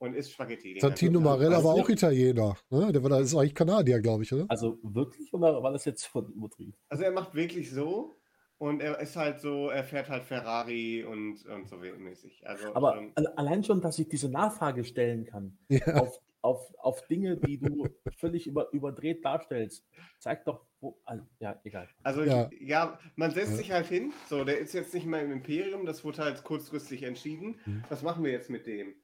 Und 0.00 0.14
isst 0.14 0.32
Spaghetti. 0.32 0.80
Santino. 0.80 1.20
Marella 1.20 1.56
Weißt 1.56 1.64
war 1.66 1.74
auch 1.74 1.88
Italiener. 1.88 2.56
Ne? 2.70 2.90
Der 2.90 3.02
war, 3.02 3.10
das 3.10 3.20
ist 3.28 3.34
eigentlich 3.36 3.54
Kanadier, 3.54 4.00
glaube 4.00 4.22
ich, 4.24 4.32
oder? 4.32 4.46
Also 4.48 4.78
wirklich 4.82 5.32
oder 5.32 5.62
war 5.62 5.72
das 5.72 5.84
jetzt 5.84 6.06
von 6.06 6.32
übertrieben? 6.32 6.74
Also 6.88 7.04
er 7.04 7.12
macht 7.12 7.34
wirklich 7.34 7.70
so 7.70 8.16
und 8.56 8.80
er 8.80 8.98
ist 8.98 9.14
halt 9.16 9.40
so, 9.40 9.68
er 9.68 9.84
fährt 9.84 10.08
halt 10.08 10.24
Ferrari 10.24 11.04
und, 11.04 11.44
und 11.46 11.68
so 11.68 11.76
mäßig. 11.76 12.46
Also 12.46 12.74
Aber 12.74 12.98
alle- 13.14 13.36
allein 13.38 13.62
schon, 13.62 13.82
dass 13.82 13.98
ich 13.98 14.08
diese 14.08 14.30
Nachfrage 14.30 14.84
stellen 14.84 15.26
kann 15.26 15.58
Ja. 15.68 15.84
auf, 16.00 16.18
auf, 16.40 16.72
auf 16.78 17.06
Dinge, 17.06 17.36
die 17.36 17.58
du 17.58 17.86
völlig 18.16 18.46
über, 18.46 18.72
überdreht 18.72 19.22
darstellst, 19.22 19.86
zeigt 20.18 20.48
doch, 20.48 20.64
wo. 20.80 20.98
Also, 21.04 21.24
ja, 21.40 21.60
egal. 21.64 21.88
Also 22.02 22.22
Ja. 22.22 22.48
ja, 22.58 22.98
man 23.16 23.32
setzt 23.32 23.50
Ja. 23.50 23.56
sich 23.58 23.70
halt 23.72 23.86
hin. 23.86 24.14
So, 24.30 24.44
der 24.44 24.60
ist 24.60 24.72
jetzt 24.72 24.94
nicht 24.94 25.04
mehr 25.04 25.20
im 25.22 25.30
Imperium, 25.30 25.84
das 25.84 26.02
wurde 26.06 26.24
halt 26.24 26.42
kurzfristig 26.42 27.02
entschieden. 27.02 27.60
Mhm. 27.66 27.84
Was 27.90 28.02
machen 28.02 28.24
wir 28.24 28.32
jetzt 28.32 28.48
mit 28.48 28.66
dem? 28.66 28.94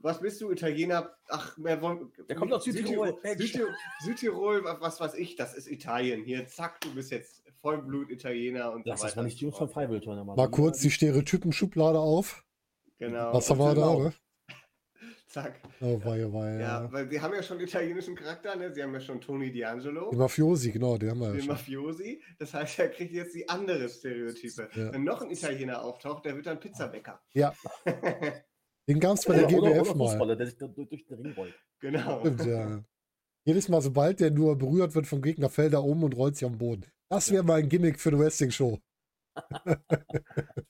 Was 0.00 0.20
bist 0.20 0.40
du, 0.40 0.50
Italiener? 0.50 1.16
Ach, 1.28 1.54
wer 1.56 1.80
wollen. 1.80 2.12
Der 2.28 2.36
kommt 2.36 2.52
aus 2.52 2.64
Südtirol. 2.64 3.16
Südtirol, 3.36 3.74
Südtirol, 4.00 4.64
was 4.80 5.00
weiß 5.00 5.14
ich, 5.14 5.36
das 5.36 5.54
ist 5.54 5.66
Italien. 5.70 6.22
Hier, 6.24 6.46
zack, 6.46 6.80
du 6.82 6.94
bist 6.94 7.10
jetzt 7.10 7.42
Vollblut-Italiener 7.62 8.72
und 8.72 8.86
Lass 8.86 9.00
so 9.00 9.06
das 9.06 9.12
weiter. 9.12 9.22
mal 9.22 9.24
nicht 9.26 9.40
die 9.40 9.44
Jungs 9.44 9.56
von. 9.56 9.68
Freiwildturner 9.70 10.24
machen. 10.24 10.36
Mal 10.36 10.50
kurz 10.50 10.80
die 10.80 10.90
Stereotypen-Schublade 10.90 11.98
auf. 11.98 12.44
Genau. 12.98 13.32
Was 13.32 13.48
haben 13.48 13.58
wir 13.58 13.68
da? 13.68 13.72
genau. 13.74 14.02
Ne? 14.04 14.12
Zack. 15.26 15.58
Oh, 15.80 15.98
wei, 16.04 16.32
wei, 16.32 16.52
Ja, 16.54 16.82
ja. 16.84 16.92
weil 16.92 17.08
sie 17.10 17.20
haben 17.20 17.34
ja 17.34 17.42
schon 17.42 17.58
italienischen 17.58 18.14
Charakter, 18.14 18.54
ne? 18.54 18.72
Sie 18.72 18.82
haben 18.82 18.92
ja 18.94 19.00
schon 19.00 19.20
Tony 19.20 19.46
D'Angelo. 19.48 20.10
Die 20.10 20.16
Mafiosi, 20.16 20.70
genau, 20.70 20.96
die 20.98 21.08
haben 21.10 21.18
wir 21.18 21.28
ja 21.28 21.32
den 21.32 21.40
schon. 21.40 21.48
Mafiosi. 21.48 22.22
Das 22.38 22.52
heißt, 22.54 22.78
er 22.78 22.88
kriegt 22.90 23.12
jetzt 23.12 23.34
die 23.34 23.48
andere 23.48 23.88
Stereotype. 23.88 24.68
Ja. 24.74 24.92
Wenn 24.92 25.02
noch 25.04 25.22
ein 25.22 25.30
Italiener 25.30 25.82
auftaucht, 25.82 26.24
der 26.26 26.36
wird 26.36 26.46
dann 26.46 26.60
Pizzabäcker. 26.60 27.20
Ja, 27.32 27.52
den 28.88 29.00
gab 29.00 29.16
es 29.16 29.24
bei 29.24 29.34
der 29.34 29.46
oder, 29.46 29.58
oder, 29.58 29.70
GWF 29.70 29.90
oder 29.90 29.94
mal. 29.94 30.08
Fußballer, 30.08 30.36
der 30.36 30.46
sich 30.46 30.58
durch, 30.58 31.06
den 31.06 31.20
Ring 31.20 31.34
rollt. 31.34 31.54
genau. 31.80 32.20
Stimmt, 32.20 32.46
ja. 32.46 32.84
Jedes 33.46 33.68
Mal, 33.68 33.82
sobald 33.82 34.20
der 34.20 34.30
nur 34.30 34.56
berührt 34.56 34.94
wird 34.94 35.06
vom 35.06 35.20
Gegner, 35.20 35.50
fällt 35.50 35.74
er 35.74 35.84
um 35.84 36.02
und 36.02 36.16
rollt 36.16 36.36
sich 36.36 36.46
am 36.46 36.56
Boden. 36.56 36.86
Das 37.10 37.30
wäre 37.30 37.44
mal 37.44 37.60
ein 37.60 37.68
Gimmick 37.68 38.00
für 38.00 38.10
eine 38.10 38.18
Wrestling-Show. 38.18 38.78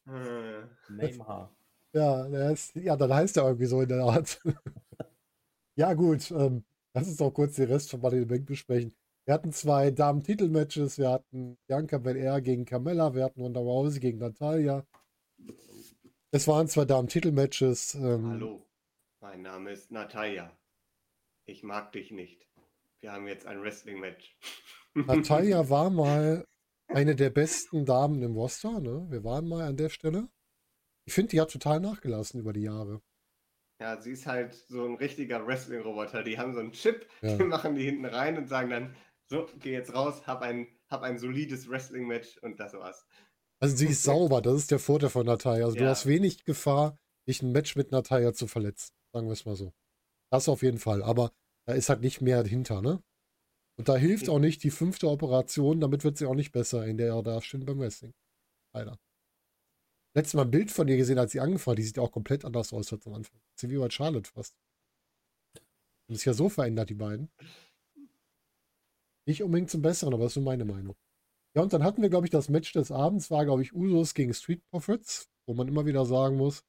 Äh, 0.07 0.93
Neymar. 0.93 1.55
Ja, 1.93 2.25
ist, 2.51 2.75
ja, 2.75 2.97
dann 2.97 3.13
heißt 3.13 3.37
er 3.37 3.45
irgendwie 3.45 3.67
so 3.67 3.81
in 3.83 3.89
der 3.89 4.03
Art. 4.03 4.41
ja, 5.77 5.93
gut. 5.95 6.31
Ähm, 6.31 6.65
lass 6.93 7.09
uns 7.09 7.21
auch 7.21 7.31
kurz 7.31 7.57
den 7.57 7.69
Rest 7.69 7.91
von 7.91 8.01
Money 8.01 8.17
in 8.17 8.23
the 8.23 8.29
Bank 8.29 8.47
besprechen. 8.47 8.95
Wir 9.25 9.35
hatten 9.35 9.53
zwei 9.53 9.91
Damen-Titel-Matches. 9.91 10.99
Wir 10.99 11.11
hatten 11.11 11.57
Bianca 11.67 11.99
Belair 11.99 12.41
gegen 12.41 12.65
Carmella. 12.65 13.15
Wir 13.15 13.25
hatten 13.25 13.41
Ronda 13.41 13.61
Rousey 13.61 14.01
gegen 14.01 14.19
Natalia. 14.19 14.85
Es 16.35 16.49
waren 16.49 16.67
zwei 16.67 16.85
Damen-Titel-Matches. 16.85 17.95
Ähm, 17.95 18.29
Hallo, 18.29 18.67
mein 19.21 19.43
Name 19.43 19.71
ist 19.71 19.93
Natalia. 19.93 20.51
Ich 21.45 21.63
mag 21.63 21.93
dich 21.93 22.11
nicht. 22.11 22.49
Wir 22.99 23.13
haben 23.13 23.29
jetzt 23.29 23.47
ein 23.47 23.63
Wrestling-Match. 23.63 24.37
Natalia 24.95 25.71
war 25.71 25.91
mal 25.91 26.45
eine 26.89 27.15
der 27.15 27.31
besten 27.31 27.87
Damen 27.87 28.21
im 28.21 28.35
Roster. 28.35 28.81
Ne? 28.81 29.07
Wir 29.11 29.23
waren 29.23 29.47
mal 29.47 29.63
an 29.63 29.77
der 29.77 29.91
Stelle. 29.91 30.29
Ich 31.05 31.15
finde, 31.15 31.31
die 31.31 31.41
hat 31.41 31.53
total 31.53 31.79
nachgelassen 31.79 32.41
über 32.41 32.53
die 32.53 32.63
Jahre. 32.63 33.01
Ja, 33.81 34.01
sie 34.03 34.11
ist 34.11 34.27
halt 34.27 34.55
so 34.55 34.85
ein 34.87 34.97
richtiger 34.97 35.47
Wrestling-Roboter. 35.47 36.25
Die 36.25 36.37
haben 36.37 36.53
so 36.53 36.59
einen 36.59 36.73
Chip, 36.73 37.09
Ja. 37.23 37.37
den 37.37 37.47
machen 37.47 37.77
die 37.77 37.85
hinten 37.85 38.07
rein 38.07 38.37
und 38.37 38.49
sagen 38.49 38.71
dann, 38.71 38.97
so, 39.27 39.49
geh 39.61 39.71
jetzt 39.71 39.95
raus, 39.95 40.27
hab 40.27 40.43
ein, 40.43 40.67
hab 40.89 41.03
ein 41.03 41.17
solides 41.17 41.71
Wrestling-Match 41.71 42.39
und 42.39 42.59
das 42.59 42.73
war's. 42.73 43.07
Also 43.61 43.77
sie 43.77 43.87
ist 43.87 44.03
sauber, 44.03 44.43
das 44.43 44.55
ist 44.57 44.71
der 44.71 44.79
Vorteil 44.79 45.11
von 45.11 45.27
Natalia. 45.27 45.65
Also 45.65 45.77
du 45.77 45.85
Ja. 45.85 45.91
hast 45.91 46.07
wenig 46.07 46.45
Gefahr, 46.45 46.99
dich 47.29 47.43
ein 47.43 47.53
Match 47.53 47.77
mit 47.77 47.93
Natalia 47.93 48.33
zu 48.35 48.47
verletzen. 48.47 48.93
Sagen 49.13 49.27
wir 49.27 49.33
es 49.33 49.45
mal 49.45 49.57
so. 49.57 49.73
Das 50.31 50.49
auf 50.49 50.63
jeden 50.63 50.79
Fall. 50.79 51.03
Aber 51.03 51.33
da 51.67 51.75
ist 51.75 51.89
halt 51.89 52.01
nicht 52.01 52.21
mehr 52.21 52.45
hinter, 52.45 52.83
ne? 52.83 53.03
Und 53.77 53.89
da 53.89 53.97
hilft 53.97 54.29
auch 54.29 54.39
nicht 54.39 54.63
die 54.63 54.71
fünfte 54.71 55.09
Operation, 55.09 55.81
damit 55.81 56.05
wird 56.05 56.17
sie 56.19 56.27
auch 56.27 56.35
nicht 56.35 56.53
besser 56.53 56.87
in 56.87 56.97
der 56.97 57.21
da 57.23 57.41
steht 57.41 57.67
beim 57.67 57.79
Wrestling. 57.81 58.15
Leider. 58.73 58.99
Letztes 60.17 60.35
Mal 60.35 60.43
ein 60.43 60.51
Bild 60.51 60.71
von 60.71 60.87
ihr 60.87 60.97
gesehen, 60.97 61.19
als 61.19 61.33
sie 61.33 61.41
angefangen 61.41 61.73
hat. 61.73 61.79
Die 61.79 61.83
sieht 61.85 61.99
auch 61.99 62.13
komplett 62.13 62.45
anders 62.45 62.73
aus 62.73 62.93
als 62.93 63.07
am 63.07 63.15
Anfang. 63.15 63.41
Sie 63.57 63.71
wie 63.71 63.79
bei 63.79 63.91
Charlotte 63.91 64.31
fast. 64.31 64.57
Und 66.09 66.15
ist 66.15 66.25
ja 66.25 66.35
so 66.35 66.49
verändert, 66.49 66.91
die 66.91 66.95
beiden. 66.95 67.31
Nicht 69.27 69.43
unbedingt 69.43 69.71
zum 69.71 69.83
Besseren, 69.83 70.13
aber 70.15 70.25
das 70.25 70.33
ist 70.33 70.37
nur 70.37 70.45
meine 70.45 70.65
Meinung. 70.65 70.95
Ja, 71.55 71.63
und 71.63 71.73
dann 71.73 71.85
hatten 71.85 72.03
wir, 72.03 72.11
glaube 72.11 72.27
ich, 72.27 72.31
das 72.31 72.49
Match 72.49 72.73
des 72.73 72.91
Abends, 72.91 73.31
war, 73.31 73.45
glaube 73.45 73.63
ich, 73.63 73.75
Usos 73.75 74.15
gegen 74.15 74.35
Street 74.35 74.63
Profits, 74.71 75.29
wo 75.47 75.55
man 75.55 75.69
immer 75.69 75.87
wieder 75.87 76.05
sagen 76.05 76.37
muss, 76.37 76.65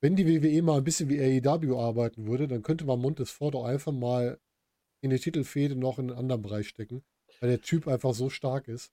wenn 0.00 0.16
die 0.16 0.26
WWE 0.26 0.62
mal 0.62 0.78
ein 0.78 0.84
bisschen 0.84 1.08
wie 1.10 1.20
AEW 1.20 1.78
arbeiten 1.78 2.26
würde, 2.26 2.48
dann 2.48 2.62
könnte 2.62 2.84
man 2.86 3.00
Montesfort 3.00 3.54
auch 3.54 3.64
einfach 3.64 3.92
mal 3.92 4.38
in 5.02 5.10
die 5.10 5.18
Titelfehde 5.18 5.76
noch 5.76 5.98
in 5.98 6.10
einen 6.10 6.18
anderen 6.18 6.42
Bereich 6.42 6.68
stecken, 6.68 7.04
weil 7.40 7.50
der 7.50 7.60
Typ 7.60 7.88
einfach 7.88 8.14
so 8.14 8.30
stark 8.30 8.68
ist. 8.68 8.92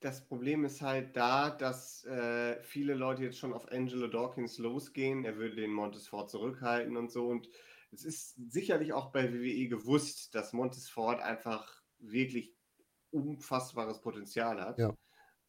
das 0.00 0.26
Problem 0.26 0.64
ist 0.64 0.80
halt 0.80 1.16
da, 1.16 1.50
dass 1.50 2.04
äh, 2.04 2.62
viele 2.62 2.94
Leute 2.94 3.22
jetzt 3.24 3.38
schon 3.38 3.52
auf 3.52 3.70
Angelo 3.70 4.08
Dawkins 4.08 4.58
losgehen. 4.58 5.24
Er 5.24 5.36
würde 5.36 5.56
den 5.56 5.72
Montesfort 5.72 6.28
zurückhalten 6.30 6.96
und 6.96 7.10
so. 7.10 7.26
Und 7.26 7.48
es 7.92 8.04
ist 8.04 8.34
sicherlich 8.50 8.92
auch 8.94 9.12
bei 9.12 9.32
WWE 9.32 9.68
gewusst, 9.68 10.34
dass 10.34 10.52
Montesfort 10.54 11.20
einfach 11.20 11.82
wirklich 11.98 12.54
unfassbares 13.12 14.00
Potenzial 14.00 14.60
hat. 14.60 14.78
Ja. 14.78 14.96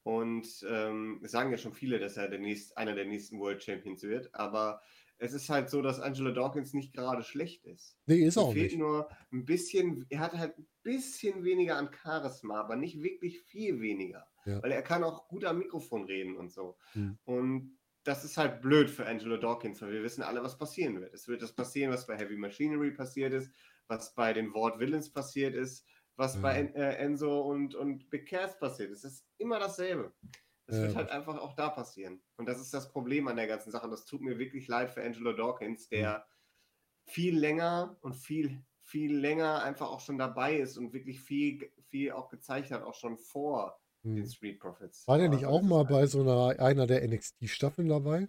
Und 0.03 0.47
ähm, 0.67 1.19
es 1.23 1.31
sagen 1.31 1.51
ja 1.51 1.57
schon 1.57 1.73
viele, 1.73 1.99
dass 1.99 2.17
er 2.17 2.27
der 2.27 2.39
nächst, 2.39 2.77
einer 2.77 2.95
der 2.95 3.05
nächsten 3.05 3.39
World 3.39 3.63
Champions 3.63 4.01
wird. 4.03 4.33
Aber 4.33 4.81
es 5.19 5.33
ist 5.33 5.49
halt 5.49 5.69
so, 5.69 5.83
dass 5.83 5.99
Angelo 5.99 6.31
Dawkins 6.31 6.73
nicht 6.73 6.93
gerade 6.93 7.21
schlecht 7.23 7.65
ist. 7.65 7.99
Nee, 8.07 8.21
ist 8.25 8.29
Es 8.29 8.37
auch 8.37 8.53
fehlt 8.53 8.71
nicht. 8.71 8.79
nur 8.79 9.09
ein 9.31 9.45
bisschen, 9.45 10.07
er 10.09 10.19
hat 10.19 10.33
halt 10.33 10.57
ein 10.57 10.67
bisschen 10.81 11.43
weniger 11.43 11.77
an 11.77 11.91
Charisma, 11.93 12.59
aber 12.59 12.75
nicht 12.75 13.03
wirklich 13.03 13.39
viel 13.41 13.79
weniger. 13.81 14.27
Ja. 14.45 14.63
Weil 14.63 14.71
er 14.71 14.81
kann 14.81 15.03
auch 15.03 15.27
gut 15.27 15.45
am 15.45 15.59
Mikrofon 15.59 16.05
reden 16.05 16.35
und 16.35 16.51
so. 16.51 16.77
Hm. 16.93 17.19
Und 17.23 17.77
das 18.03 18.25
ist 18.25 18.37
halt 18.37 18.63
blöd 18.63 18.89
für 18.89 19.05
Angelo 19.05 19.37
Dawkins, 19.37 19.79
weil 19.83 19.91
wir 19.91 20.01
wissen 20.01 20.23
alle, 20.23 20.41
was 20.41 20.57
passieren 20.57 20.99
wird. 20.99 21.13
Es 21.13 21.27
wird 21.27 21.43
das 21.43 21.53
passieren, 21.53 21.91
was 21.93 22.07
bei 22.07 22.17
Heavy 22.17 22.35
Machinery 22.35 22.89
passiert 22.89 23.31
ist, 23.33 23.51
was 23.87 24.15
bei 24.15 24.33
den 24.33 24.51
Ward 24.55 24.79
Villains 24.79 25.11
passiert 25.11 25.53
ist, 25.53 25.85
was 26.21 26.35
Ja. 26.35 26.41
bei 26.41 26.53
En 26.59 26.75
äh, 26.75 26.95
Enzo 26.97 27.41
und, 27.41 27.75
und 27.75 28.09
Big 28.09 28.27
Cass 28.29 28.57
passiert 28.59 28.91
ist. 28.91 29.03
Es 29.03 29.13
ist 29.15 29.27
immer 29.37 29.59
dasselbe. 29.59 30.13
Es 30.67 30.77
Ja, 30.77 30.83
wird 30.83 30.95
halt 30.95 31.09
einfach 31.09 31.37
auch 31.39 31.53
da 31.53 31.69
passieren. 31.69 32.21
Und 32.37 32.47
das 32.47 32.61
ist 32.61 32.73
das 32.73 32.91
Problem 32.91 33.27
an 33.27 33.35
der 33.35 33.47
ganzen 33.47 33.71
Sache. 33.71 33.85
Und 33.85 33.91
das 33.91 34.05
tut 34.05 34.21
mir 34.21 34.37
wirklich 34.39 34.67
leid 34.67 34.91
für 34.91 35.03
Angelo 35.03 35.33
Dawkins, 35.33 35.89
der 35.89 36.25
viel 37.07 37.37
länger 37.37 37.97
und 38.01 38.13
viel, 38.15 38.63
viel 38.81 39.15
länger 39.17 39.63
einfach 39.63 39.89
auch 39.89 39.99
schon 39.99 40.17
dabei 40.17 40.57
ist 40.57 40.77
und 40.77 40.93
wirklich 40.93 41.19
viel, 41.21 41.71
viel 41.89 42.11
auch 42.11 42.29
gezeigt 42.29 42.71
hat, 42.71 42.83
auch 42.83 42.95
schon 42.95 43.17
vor 43.17 43.81
den 44.03 44.25
Hm. 44.25 44.25
Street 44.25 44.59
Profits. 44.59 45.07
War 45.07 45.17
der 45.17 45.29
nicht 45.29 45.45
Also 45.45 45.57
auch 45.57 45.61
mal 45.61 45.83
ist 45.83 45.89
bei 45.89 46.05
so 46.07 46.21
einer, 46.21 46.59
einer 46.59 46.87
der 46.87 47.03
NXT-Staffeln 47.07 47.87
dabei? 47.89 48.27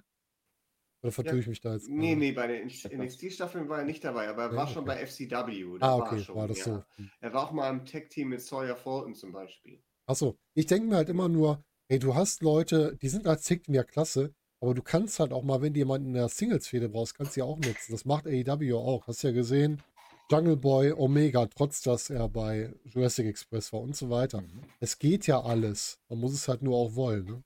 Oder 1.02 1.12
vertue 1.12 1.34
Ja. 1.34 1.38
ich 1.40 1.46
mich 1.48 1.60
da 1.60 1.74
jetzt? 1.74 1.88
Nee, 1.88 2.14
nee, 2.14 2.32
bei 2.32 2.46
den 2.46 2.66
NXT-Staffeln 2.68 3.68
war 3.68 3.78
er 3.78 3.84
nicht 3.84 4.04
dabei, 4.04 4.28
aber 4.28 4.44
er 4.44 4.50
Ja, 4.50 4.56
war 4.56 4.68
schon 4.68 4.84
okay. 4.88 4.98
bei 4.98 5.06
FCW. 5.06 5.32
Ah, 5.32 5.78
da 5.78 5.86
war 5.98 5.98
er 6.06 6.12
okay, 6.12 6.20
schon, 6.22 6.36
war 6.36 6.48
das 6.48 6.58
ja. 6.58 6.64
so. 6.64 6.84
Er 7.20 7.34
war 7.34 7.44
auch 7.48 7.52
mal 7.52 7.70
im 7.70 7.84
Tag-Team 7.84 8.28
mit 8.28 8.40
Sawyer 8.40 8.76
Fulton 8.76 9.14
zum 9.14 9.32
Beispiel. 9.32 9.82
Achso, 10.06 10.38
ich 10.54 10.66
denke 10.66 10.88
mir 10.88 10.96
halt 10.96 11.08
immer 11.08 11.28
nur, 11.28 11.64
ey, 11.88 11.98
du 11.98 12.14
hast 12.14 12.42
Leute, 12.42 12.96
die 13.02 13.08
sind 13.08 13.26
als 13.26 13.42
Team 13.44 13.60
ja 13.68 13.82
klasse, 13.82 14.32
aber 14.60 14.74
du 14.74 14.82
kannst 14.82 15.18
halt 15.18 15.32
auch 15.32 15.42
mal, 15.42 15.60
wenn 15.60 15.72
du 15.74 15.78
jemanden 15.78 16.08
in 16.08 16.14
der 16.14 16.28
Singles-Fehde 16.28 16.88
brauchst, 16.88 17.16
kannst 17.16 17.36
du 17.36 17.40
ja 17.40 17.46
auch 17.46 17.58
nutzen. 17.58 17.90
Das 17.92 18.04
macht 18.04 18.26
AEW 18.28 18.76
auch. 18.78 19.06
Hast 19.08 19.22
ja 19.22 19.32
gesehen, 19.32 19.82
Jungle 20.30 20.56
Boy, 20.56 20.92
Omega, 20.92 21.46
trotz 21.46 21.82
dass 21.82 22.10
er 22.10 22.28
bei 22.28 22.72
Jurassic 22.84 23.26
Express 23.26 23.72
war 23.72 23.80
und 23.80 23.96
so 23.96 24.08
weiter. 24.08 24.40
Mhm. 24.40 24.62
Es 24.78 24.98
geht 25.00 25.26
ja 25.26 25.40
alles. 25.42 25.98
Man 26.08 26.20
muss 26.20 26.32
es 26.32 26.46
halt 26.46 26.62
nur 26.62 26.76
auch 26.76 26.94
wollen, 26.94 27.24
ne? 27.24 27.42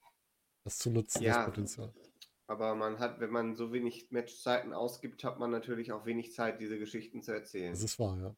Das 0.64 0.78
zu 0.78 0.90
nutzen, 0.90 1.22
Ja. 1.22 1.36
das 1.38 1.46
Potenzial. 1.46 1.94
Aber 2.48 2.74
man 2.74 2.98
hat, 3.00 3.18
wenn 3.20 3.30
man 3.30 3.56
so 3.56 3.72
wenig 3.72 4.10
Matchzeiten 4.10 4.72
ausgibt, 4.72 5.24
hat 5.24 5.38
man 5.38 5.50
natürlich 5.50 5.92
auch 5.92 6.06
wenig 6.06 6.32
Zeit, 6.32 6.60
diese 6.60 6.78
Geschichten 6.78 7.22
zu 7.22 7.32
erzählen. 7.32 7.72
Das 7.72 7.82
ist 7.82 7.98
wahr, 7.98 8.18
ja. 8.18 8.36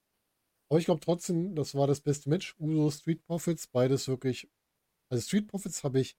Aber 0.70 0.78
ich 0.78 0.86
glaube 0.86 1.00
trotzdem, 1.00 1.54
das 1.54 1.74
war 1.74 1.86
das 1.86 2.00
beste 2.00 2.28
Match. 2.28 2.54
Uso 2.58 2.90
Street 2.90 3.22
Profits, 3.24 3.66
beides 3.66 4.08
wirklich. 4.08 4.50
Also 5.10 5.22
Street 5.26 5.48
Profits 5.48 5.84
habe 5.84 6.00
ich 6.00 6.16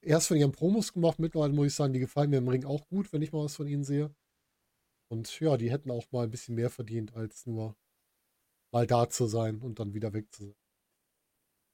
erst 0.00 0.28
von 0.28 0.36
ihren 0.36 0.52
Promos 0.52 0.92
gemacht. 0.92 1.18
Mittlerweile 1.18 1.52
muss 1.52 1.68
ich 1.68 1.74
sagen, 1.74 1.92
die 1.92 2.00
gefallen 2.00 2.30
mir 2.30 2.38
im 2.38 2.48
Ring 2.48 2.64
auch 2.64 2.86
gut, 2.88 3.12
wenn 3.12 3.22
ich 3.22 3.32
mal 3.32 3.44
was 3.44 3.56
von 3.56 3.66
ihnen 3.66 3.84
sehe. 3.84 4.14
Und 5.10 5.40
ja, 5.40 5.56
die 5.56 5.70
hätten 5.70 5.90
auch 5.90 6.10
mal 6.10 6.24
ein 6.24 6.30
bisschen 6.30 6.54
mehr 6.54 6.70
verdient, 6.70 7.14
als 7.14 7.46
nur 7.46 7.76
mal 8.72 8.86
da 8.86 9.08
zu 9.10 9.26
sein 9.26 9.60
und 9.60 9.78
dann 9.78 9.94
wieder 9.94 10.12
weg 10.12 10.32
zu 10.32 10.46
sein. 10.46 10.61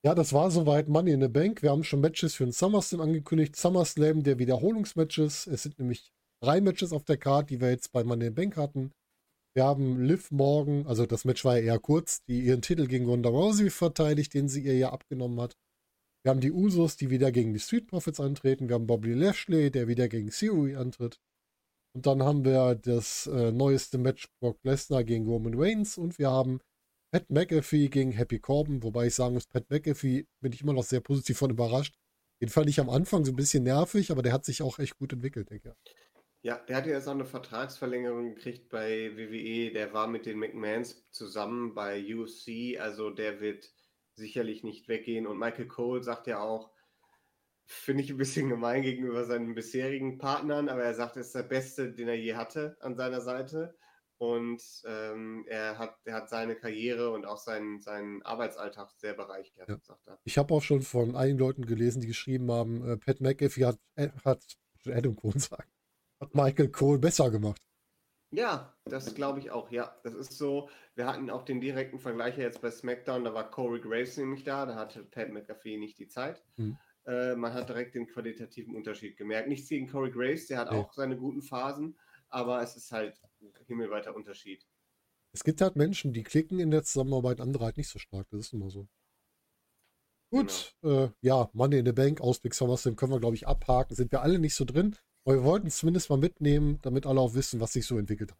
Ja, 0.04 0.14
das 0.14 0.32
war 0.32 0.50
soweit 0.50 0.88
Money 0.88 1.12
in 1.12 1.20
the 1.20 1.28
Bank. 1.28 1.62
Wir 1.62 1.70
haben 1.70 1.82
schon 1.82 2.00
Matches 2.00 2.34
für 2.34 2.44
den 2.44 2.52
SummerSlam 2.52 3.00
angekündigt. 3.00 3.56
SummerSlam 3.56 4.22
der 4.22 4.38
Wiederholungsmatches. 4.38 5.48
Es 5.48 5.64
sind 5.64 5.78
nämlich 5.78 6.12
drei 6.40 6.60
Matches 6.60 6.92
auf 6.92 7.04
der 7.04 7.16
Card, 7.16 7.50
die 7.50 7.60
wir 7.60 7.70
jetzt 7.70 7.90
bei 7.90 8.04
Money 8.04 8.26
in 8.26 8.32
the 8.32 8.34
Bank 8.42 8.56
hatten. 8.56 8.92
Wir 9.56 9.64
haben 9.64 10.00
Liv 10.00 10.30
morgen, 10.30 10.86
also 10.86 11.04
das 11.04 11.24
Match 11.24 11.44
war 11.44 11.58
ja 11.58 11.64
eher 11.64 11.78
kurz, 11.80 12.22
die 12.26 12.42
ihren 12.42 12.62
Titel 12.62 12.86
gegen 12.86 13.06
Ronda 13.06 13.28
Rousey 13.28 13.70
verteidigt, 13.70 14.34
den 14.34 14.48
sie 14.48 14.62
ihr 14.62 14.76
ja 14.76 14.92
abgenommen 14.92 15.40
hat. 15.40 15.56
Wir 16.22 16.30
haben 16.30 16.40
die 16.40 16.52
Usos, 16.52 16.96
die 16.96 17.10
wieder 17.10 17.32
gegen 17.32 17.52
die 17.52 17.58
Street 17.58 17.88
Profits 17.88 18.20
antreten. 18.20 18.68
Wir 18.68 18.74
haben 18.74 18.86
Bobby 18.86 19.14
Lashley, 19.14 19.72
der 19.72 19.88
wieder 19.88 20.08
gegen 20.08 20.30
Theory 20.30 20.76
antritt. 20.76 21.18
Und 21.92 22.06
dann 22.06 22.22
haben 22.22 22.44
wir 22.44 22.76
das 22.76 23.26
äh, 23.26 23.50
neueste 23.50 23.98
Match 23.98 24.28
Brock 24.40 24.58
Lesnar 24.62 25.02
gegen 25.02 25.26
Roman 25.26 25.54
Reigns 25.56 25.98
und 25.98 26.20
wir 26.20 26.30
haben 26.30 26.60
Pat 27.10 27.30
McAfee 27.30 27.88
gegen 27.88 28.12
Happy 28.12 28.38
Corbin, 28.38 28.82
wobei 28.82 29.06
ich 29.06 29.14
sagen 29.14 29.34
muss, 29.34 29.46
Pat 29.46 29.70
McAfee 29.70 30.26
bin 30.40 30.52
ich 30.52 30.62
immer 30.62 30.74
noch 30.74 30.84
sehr 30.84 31.00
positiv 31.00 31.38
von 31.38 31.50
überrascht. 31.50 31.94
Den 32.40 32.50
fand 32.50 32.68
ich 32.68 32.80
am 32.80 32.90
Anfang 32.90 33.24
so 33.24 33.32
ein 33.32 33.36
bisschen 33.36 33.64
nervig, 33.64 34.10
aber 34.10 34.22
der 34.22 34.32
hat 34.32 34.44
sich 34.44 34.62
auch 34.62 34.78
echt 34.78 34.96
gut 34.98 35.12
entwickelt, 35.12 35.50
denke 35.50 35.74
ich. 35.84 35.94
Ja, 36.42 36.56
der 36.68 36.76
hatte 36.76 36.90
jetzt 36.90 37.08
auch 37.08 37.12
eine 37.12 37.24
Vertragsverlängerung 37.24 38.34
gekriegt 38.34 38.68
bei 38.68 39.16
WWE. 39.16 39.72
Der 39.72 39.92
war 39.92 40.06
mit 40.06 40.24
den 40.24 40.38
McMahons 40.38 41.04
zusammen 41.10 41.74
bei 41.74 42.14
UFC, 42.14 42.78
also 42.78 43.10
der 43.10 43.40
wird 43.40 43.72
sicherlich 44.14 44.62
nicht 44.62 44.86
weggehen. 44.86 45.26
Und 45.26 45.38
Michael 45.38 45.66
Cole 45.66 46.02
sagt 46.02 46.26
ja 46.28 46.40
auch, 46.40 46.70
finde 47.64 48.04
ich 48.04 48.10
ein 48.10 48.18
bisschen 48.18 48.48
gemein 48.50 48.82
gegenüber 48.82 49.24
seinen 49.24 49.54
bisherigen 49.54 50.18
Partnern, 50.18 50.68
aber 50.68 50.84
er 50.84 50.94
sagt, 50.94 51.16
er 51.16 51.22
ist 51.22 51.34
der 51.34 51.42
Beste, 51.42 51.92
den 51.92 52.08
er 52.08 52.16
je 52.18 52.34
hatte 52.34 52.76
an 52.80 52.96
seiner 52.96 53.20
Seite. 53.20 53.76
Und 54.18 54.60
ähm, 54.84 55.44
er, 55.48 55.78
hat, 55.78 55.96
er 56.04 56.14
hat 56.14 56.28
seine 56.28 56.56
Karriere 56.56 57.10
und 57.10 57.24
auch 57.24 57.38
seinen, 57.38 57.80
seinen 57.80 58.20
Arbeitsalltag 58.22 58.90
sehr 58.96 59.14
bereichert, 59.14 59.68
Ja. 59.68 59.78
sagt 59.80 60.08
er. 60.08 60.18
Ich 60.24 60.36
habe 60.38 60.52
auch 60.54 60.62
schon 60.62 60.82
von 60.82 61.14
einigen 61.14 61.38
Leuten 61.38 61.64
gelesen, 61.66 62.00
die 62.00 62.08
geschrieben 62.08 62.50
haben, 62.50 62.84
äh, 62.88 62.96
Pat 62.96 63.20
McAfee 63.20 63.64
hat, 63.66 63.78
äh, 63.94 64.08
hat 64.24 64.42
Adam 64.86 65.14
Cole 65.16 65.38
sagen, 65.38 65.70
hat 66.20 66.34
Michael 66.34 66.68
Cole 66.70 66.98
besser 66.98 67.30
gemacht. 67.30 67.62
Ja, 68.30 68.74
das 68.84 69.14
glaube 69.14 69.38
ich 69.38 69.50
auch, 69.52 69.70
ja. 69.70 69.96
Das 70.02 70.14
ist 70.14 70.36
so, 70.36 70.68
wir 70.96 71.06
hatten 71.06 71.30
auch 71.30 71.44
den 71.44 71.60
direkten 71.60 71.98
Vergleich 71.98 72.36
jetzt 72.36 72.60
bei 72.60 72.70
SmackDown, 72.70 73.24
da 73.24 73.32
war 73.32 73.50
Corey 73.50 73.80
Graves 73.80 74.16
nämlich 74.18 74.42
da, 74.44 74.66
da 74.66 74.74
hatte 74.74 75.04
Pat 75.04 75.30
McAfee 75.30 75.78
nicht 75.78 75.98
die 75.98 76.08
Zeit. 76.08 76.42
Hm. 76.56 76.76
Äh, 77.06 77.36
man 77.36 77.54
hat 77.54 77.68
direkt 77.70 77.94
den 77.94 78.06
qualitativen 78.06 78.74
Unterschied 78.74 79.16
gemerkt. 79.16 79.48
Nichts 79.48 79.68
gegen 79.68 79.88
Corey 79.88 80.10
Graves, 80.10 80.48
der 80.48 80.58
hat 80.58 80.72
Nee. 80.72 80.76
auch 80.78 80.92
seine 80.92 81.16
guten 81.16 81.40
Phasen, 81.40 81.96
aber 82.28 82.60
es 82.62 82.76
ist 82.76 82.92
halt 82.92 83.18
himmelweiter 83.66 84.14
Unterschied. 84.14 84.66
Es 85.32 85.44
gibt 85.44 85.60
halt 85.60 85.76
Menschen, 85.76 86.12
die 86.12 86.22
klicken 86.22 86.58
in 86.58 86.70
der 86.70 86.84
Zusammenarbeit, 86.84 87.40
andere 87.40 87.64
halt 87.64 87.76
nicht 87.76 87.88
so 87.88 87.98
stark. 87.98 88.28
Das 88.30 88.40
ist 88.40 88.52
immer 88.52 88.70
so. 88.70 88.88
Gut, 90.30 90.76
äh, 90.82 91.08
ja, 91.22 91.48
Money 91.54 91.78
in 91.78 91.86
the 91.86 91.92
Bank, 91.92 92.20
Ausblick 92.20 92.54
SummerSlam 92.54 92.96
können 92.96 93.12
wir, 93.12 93.20
glaube 93.20 93.36
ich, 93.36 93.46
abhaken. 93.46 93.96
Sind 93.96 94.12
wir 94.12 94.20
alle 94.20 94.38
nicht 94.38 94.54
so 94.54 94.64
drin, 94.64 94.94
aber 95.24 95.36
wir 95.36 95.44
wollten 95.44 95.68
es 95.68 95.78
zumindest 95.78 96.10
mal 96.10 96.18
mitnehmen, 96.18 96.78
damit 96.82 97.06
alle 97.06 97.20
auch 97.20 97.34
wissen, 97.34 97.60
was 97.60 97.72
sich 97.72 97.86
so 97.86 97.98
entwickelt 97.98 98.32
hat. 98.32 98.38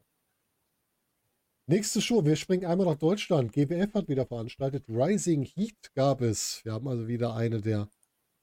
Nächste 1.67 2.01
Show, 2.01 2.25
wir 2.25 2.37
springen 2.37 2.65
einmal 2.65 2.87
nach 2.87 2.99
Deutschland. 2.99 3.53
GWF 3.53 3.93
hat 3.93 4.09
wieder 4.09 4.27
veranstaltet. 4.27 4.85
Rising 4.89 5.45
Heat 5.45 5.95
gab 5.95 6.23
es. 6.23 6.65
Wir 6.65 6.73
haben 6.73 6.89
also 6.89 7.09
wieder 7.09 7.35
eine 7.35 7.61
der 7.61 7.91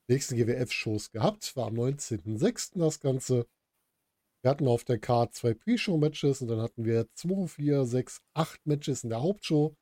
nächsten 0.08 0.36
GWF-Shows 0.36 1.12
gehabt. 1.12 1.56
War 1.56 1.68
am 1.68 1.74
19.06. 1.74 2.78
das 2.78 3.00
Ganze. 3.00 3.48
Wir 4.46 4.52
hatten 4.52 4.68
auf 4.68 4.84
der 4.84 5.00
Card 5.00 5.34
zwei 5.34 5.56
Pre-Show-Matches 5.56 6.44
und 6.44 6.50
dann 6.50 6.62
hatten 6.62 6.86
wir 6.86 7.08
2, 7.16 7.48
4, 7.48 7.84
6, 7.84 8.22
8 8.36 8.68
Matches 8.68 9.04
in 9.04 9.10
der 9.10 9.24
Hauptshow. 9.24 9.76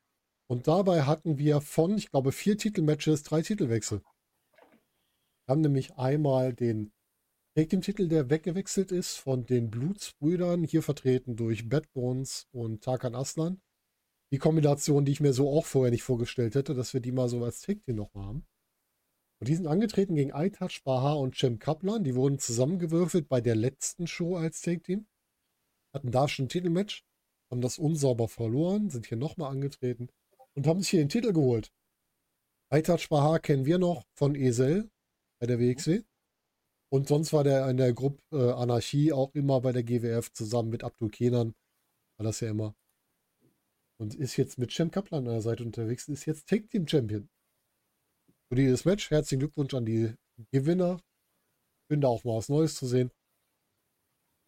Und 0.49 0.69
dabei 0.69 1.01
hatten 1.01 1.37
wir 1.37 1.59
von, 1.59 1.97
ich 1.97 2.09
glaube, 2.09 2.31
vier 2.31 2.57
Titelmatches 2.57 3.23
drei 3.23 3.41
Titelwechsel. 3.41 4.01
Wir 4.61 5.51
haben 5.51 5.59
nämlich 5.59 5.95
einmal 5.95 6.53
den 6.53 6.93
Take 7.57 7.67
Team 7.67 7.81
Titel, 7.81 8.07
der 8.07 8.29
weggewechselt 8.29 8.93
ist 8.93 9.17
von 9.17 9.45
den 9.45 9.69
Blutsbrüdern, 9.69 10.63
hier 10.63 10.81
vertreten 10.81 11.35
durch 11.35 11.67
Bad 11.67 11.91
Bones 11.91 12.47
und 12.53 12.85
Tarkan 12.85 13.15
Aslan. 13.15 13.61
Die 14.31 14.37
Kombination, 14.37 15.03
die 15.03 15.11
ich 15.11 15.19
mir 15.19 15.33
so 15.33 15.49
auch 15.49 15.65
vorher 15.65 15.91
nicht 15.91 16.03
vorgestellt 16.03 16.55
hätte, 16.55 16.73
dass 16.73 16.93
wir 16.93 17.01
die 17.01 17.11
mal 17.11 17.27
so 17.27 17.43
als 17.43 17.59
Take 17.59 17.81
Team 17.81 17.97
nochmal 17.97 18.27
haben. 18.27 18.47
Und 19.43 19.49
die 19.49 19.55
sind 19.55 19.67
angetreten 19.67 20.15
gegen 20.15 20.29
iTouch, 20.29 20.83
Baha 20.85 21.15
und 21.15 21.35
Cem 21.35 21.59
Kaplan. 21.59 22.05
Die 22.05 22.15
wurden 22.15 22.39
zusammengewürfelt 22.39 23.27
bei 23.27 23.41
der 23.41 23.55
letzten 23.55 24.07
Show 24.07 24.37
als 24.37 24.61
Take 24.61 24.81
Team. 24.83 25.05
Hatten 25.93 26.11
da 26.11 26.29
schon 26.29 26.45
ein 26.45 26.47
Titelmatch, 26.47 27.03
haben 27.51 27.59
das 27.59 27.77
unsauber 27.77 28.29
verloren, 28.29 28.89
sind 28.89 29.05
hier 29.05 29.17
nochmal 29.17 29.51
angetreten 29.51 30.07
und 30.55 30.65
haben 30.65 30.79
sich 30.79 30.91
hier 30.91 31.03
den 31.03 31.09
Titel 31.09 31.33
geholt. 31.33 31.73
iTouch 32.73 33.09
Baha 33.09 33.37
kennen 33.39 33.65
wir 33.65 33.79
noch 33.79 34.05
von 34.13 34.33
Esel 34.33 34.89
bei 35.41 35.47
der 35.47 35.59
WXW. 35.59 36.03
Und 36.89 37.09
sonst 37.09 37.33
war 37.33 37.43
der 37.43 37.69
in 37.69 37.75
der 37.75 37.91
Gruppe 37.91 38.21
äh, 38.31 38.53
Anarchie 38.53 39.11
auch 39.11 39.33
immer 39.33 39.59
bei 39.59 39.73
der 39.73 39.83
GWF 39.83 40.31
zusammen 40.31 40.69
mit 40.69 40.85
Abdul 40.85 41.09
Kenan. 41.09 41.53
War 42.17 42.23
das 42.23 42.39
ja 42.39 42.49
immer. 42.49 42.77
Und 43.99 44.15
ist 44.15 44.37
jetzt 44.37 44.57
mit 44.57 44.71
Cem 44.71 44.89
Kaplan 44.89 45.27
an 45.27 45.33
der 45.33 45.41
Seite 45.41 45.65
unterwegs, 45.65 46.07
ist 46.07 46.27
jetzt 46.27 46.47
Tag 46.47 46.69
Team 46.69 46.87
Champion. 46.87 47.27
Für 48.53 48.57
dieses 48.57 48.85
Match 48.85 49.09
herzlichen 49.09 49.39
Glückwunsch 49.39 49.73
an 49.73 49.83
die 49.83 50.13
Gewinner. 50.51 51.01
Bin 51.89 52.01
da 52.01 52.07
auch 52.07 52.23
mal 52.23 52.35
was 52.35 52.49
Neues 52.49 52.75
zu 52.75 52.85
sehen. 52.85 53.09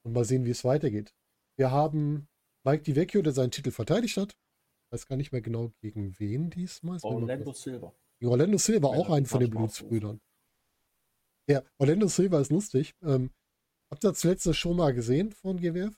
Und 0.06 0.14
mal 0.14 0.24
sehen, 0.24 0.46
wie 0.46 0.52
es 0.52 0.64
weitergeht. 0.64 1.16
Wir 1.58 1.72
haben 1.72 2.28
Mike 2.64 2.84
DiVecchio, 2.84 3.24
der 3.24 3.34
seinen 3.34 3.50
Titel 3.50 3.72
verteidigt 3.72 4.18
hat. 4.18 4.38
Weiß 4.92 5.08
gar 5.08 5.16
nicht 5.16 5.32
mehr 5.32 5.42
genau 5.42 5.72
gegen 5.82 6.14
wen 6.20 6.52
diesmal. 6.52 7.00
Orlando. 7.02 7.52
Gegen 7.52 8.32
Orlando 8.32 8.60
Silva, 8.60 8.90
auch 8.90 9.10
einen 9.10 9.26
von 9.26 9.40
den. 9.40 9.50
Blutsbrüdern. 9.50 10.22
Ja, 11.50 11.64
Orlando 11.80 12.08
Silva 12.08 12.42
ist 12.42 12.52
lustig. 12.52 12.94
Ähm, 13.02 13.32
habt 13.92 14.06
ihr 14.06 14.12
das 14.12 14.56
schon 14.56 14.78
mal 14.78 14.94
gesehen 14.94 15.32
von 15.32 15.58
GWF? 15.58 15.98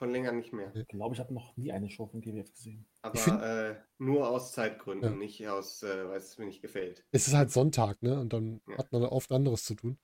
Von 0.00 0.10
länger 0.10 0.32
nicht 0.32 0.52
mehr. 0.54 0.74
Ich 0.74 0.88
glaube, 0.88 1.14
ich 1.14 1.20
habe 1.20 1.34
noch 1.34 1.54
nie 1.58 1.72
eine 1.72 1.90
Show 1.90 2.06
von 2.06 2.22
GWF 2.22 2.50
gesehen. 2.54 2.86
Aber 3.02 3.18
find- 3.18 3.42
äh, 3.42 3.76
nur 3.98 4.30
aus 4.30 4.52
Zeitgründen, 4.52 5.10
Ja. 5.12 5.16
nicht 5.16 5.46
aus, 5.46 5.82
äh, 5.82 6.08
weil 6.08 6.16
es 6.16 6.38
mir 6.38 6.46
nicht 6.46 6.62
gefällt. 6.62 7.04
Es 7.12 7.28
ist 7.28 7.34
halt 7.34 7.50
Sonntag, 7.50 8.02
ne? 8.02 8.18
Und 8.18 8.32
dann 8.32 8.62
Ja. 8.66 8.78
hat 8.78 8.90
man 8.92 9.02
oft 9.04 9.30
anderes 9.30 9.62
zu 9.64 9.74
tun. 9.74 9.98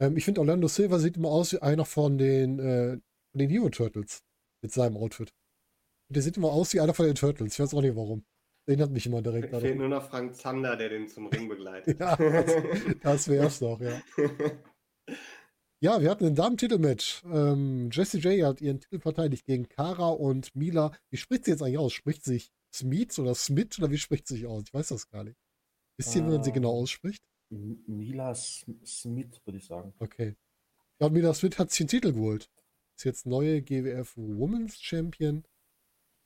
Ähm, 0.00 0.18
ich 0.18 0.26
finde, 0.26 0.42
Orlando 0.42 0.68
Silva 0.68 0.98
sieht 0.98 1.16
immer 1.16 1.30
aus 1.30 1.52
wie 1.54 1.62
einer 1.62 1.86
von 1.86 2.18
den, 2.18 2.58
äh, 2.58 2.90
von 3.32 3.38
den 3.38 3.48
Hero 3.48 3.70
Turtles 3.70 4.22
mit 4.62 4.70
seinem 4.70 4.98
Outfit. 4.98 5.32
Der 6.12 6.20
sieht 6.20 6.36
immer 6.36 6.52
aus 6.52 6.74
wie 6.74 6.80
einer 6.80 6.92
von 6.92 7.06
den 7.06 7.14
Turtles. 7.14 7.54
Ich 7.54 7.60
weiß 7.60 7.72
auch 7.72 7.80
nicht 7.80 7.96
warum. 7.96 8.26
Erinnert 8.66 8.90
mich 8.90 9.06
immer 9.06 9.22
direkt 9.22 9.48
Fehlt 9.48 9.62
daran. 9.64 9.78
nur 9.78 9.88
noch 9.88 10.10
Frank 10.10 10.36
Zander, 10.36 10.76
der 10.76 10.90
den 10.90 11.08
zum 11.08 11.26
Ring 11.28 11.48
begleitet. 11.48 11.98
Ja, 12.00 12.16
das, 12.16 12.54
das 13.02 13.28
wär's 13.28 13.58
doch, 13.60 13.80
ja. 13.80 13.98
Ja, 15.80 16.00
wir 16.00 16.10
hatten 16.10 16.24
ein 16.26 16.34
Damen-Titelmatch. 16.34 17.22
Ähm, 17.26 17.90
Jessie 17.92 18.18
J 18.18 18.44
hat 18.44 18.60
ihren 18.60 18.80
Titel 18.80 18.98
verteidigt 19.00 19.46
gegen 19.46 19.68
Kara 19.68 20.08
und 20.08 20.54
Mila. 20.56 20.92
Wie 21.10 21.16
spricht 21.16 21.44
sie 21.44 21.52
jetzt 21.52 21.62
eigentlich 21.62 21.78
aus? 21.78 21.92
Spricht 21.92 22.24
sich 22.24 22.50
Smith 22.74 23.16
oder 23.18 23.34
Smith 23.34 23.78
oder 23.78 23.90
wie 23.90 23.98
spricht 23.98 24.26
sie 24.26 24.34
sich 24.36 24.46
aus? 24.46 24.64
Ich 24.66 24.74
weiß 24.74 24.88
das 24.88 25.08
gar 25.08 25.22
nicht. 25.22 25.38
Wisst 25.96 26.16
ihr, 26.16 26.24
wie 26.26 26.30
man 26.30 26.42
sie 26.42 26.52
genau 26.52 26.72
ausspricht? 26.72 27.22
M- 27.50 27.82
Mila 27.86 28.32
Sm- 28.32 28.84
Smith, 28.84 29.40
würde 29.44 29.58
ich 29.58 29.66
sagen. 29.66 29.94
Okay. 29.98 30.34
Ja, 31.00 31.08
Mila 31.08 31.32
Smith 31.32 31.58
hat 31.58 31.70
sich 31.70 31.78
den 31.78 31.88
Titel 31.88 32.12
geholt. 32.12 32.50
Ist 32.96 33.04
jetzt 33.04 33.26
neue 33.26 33.62
GWF 33.62 34.16
Women's 34.16 34.80
Champion. 34.80 35.44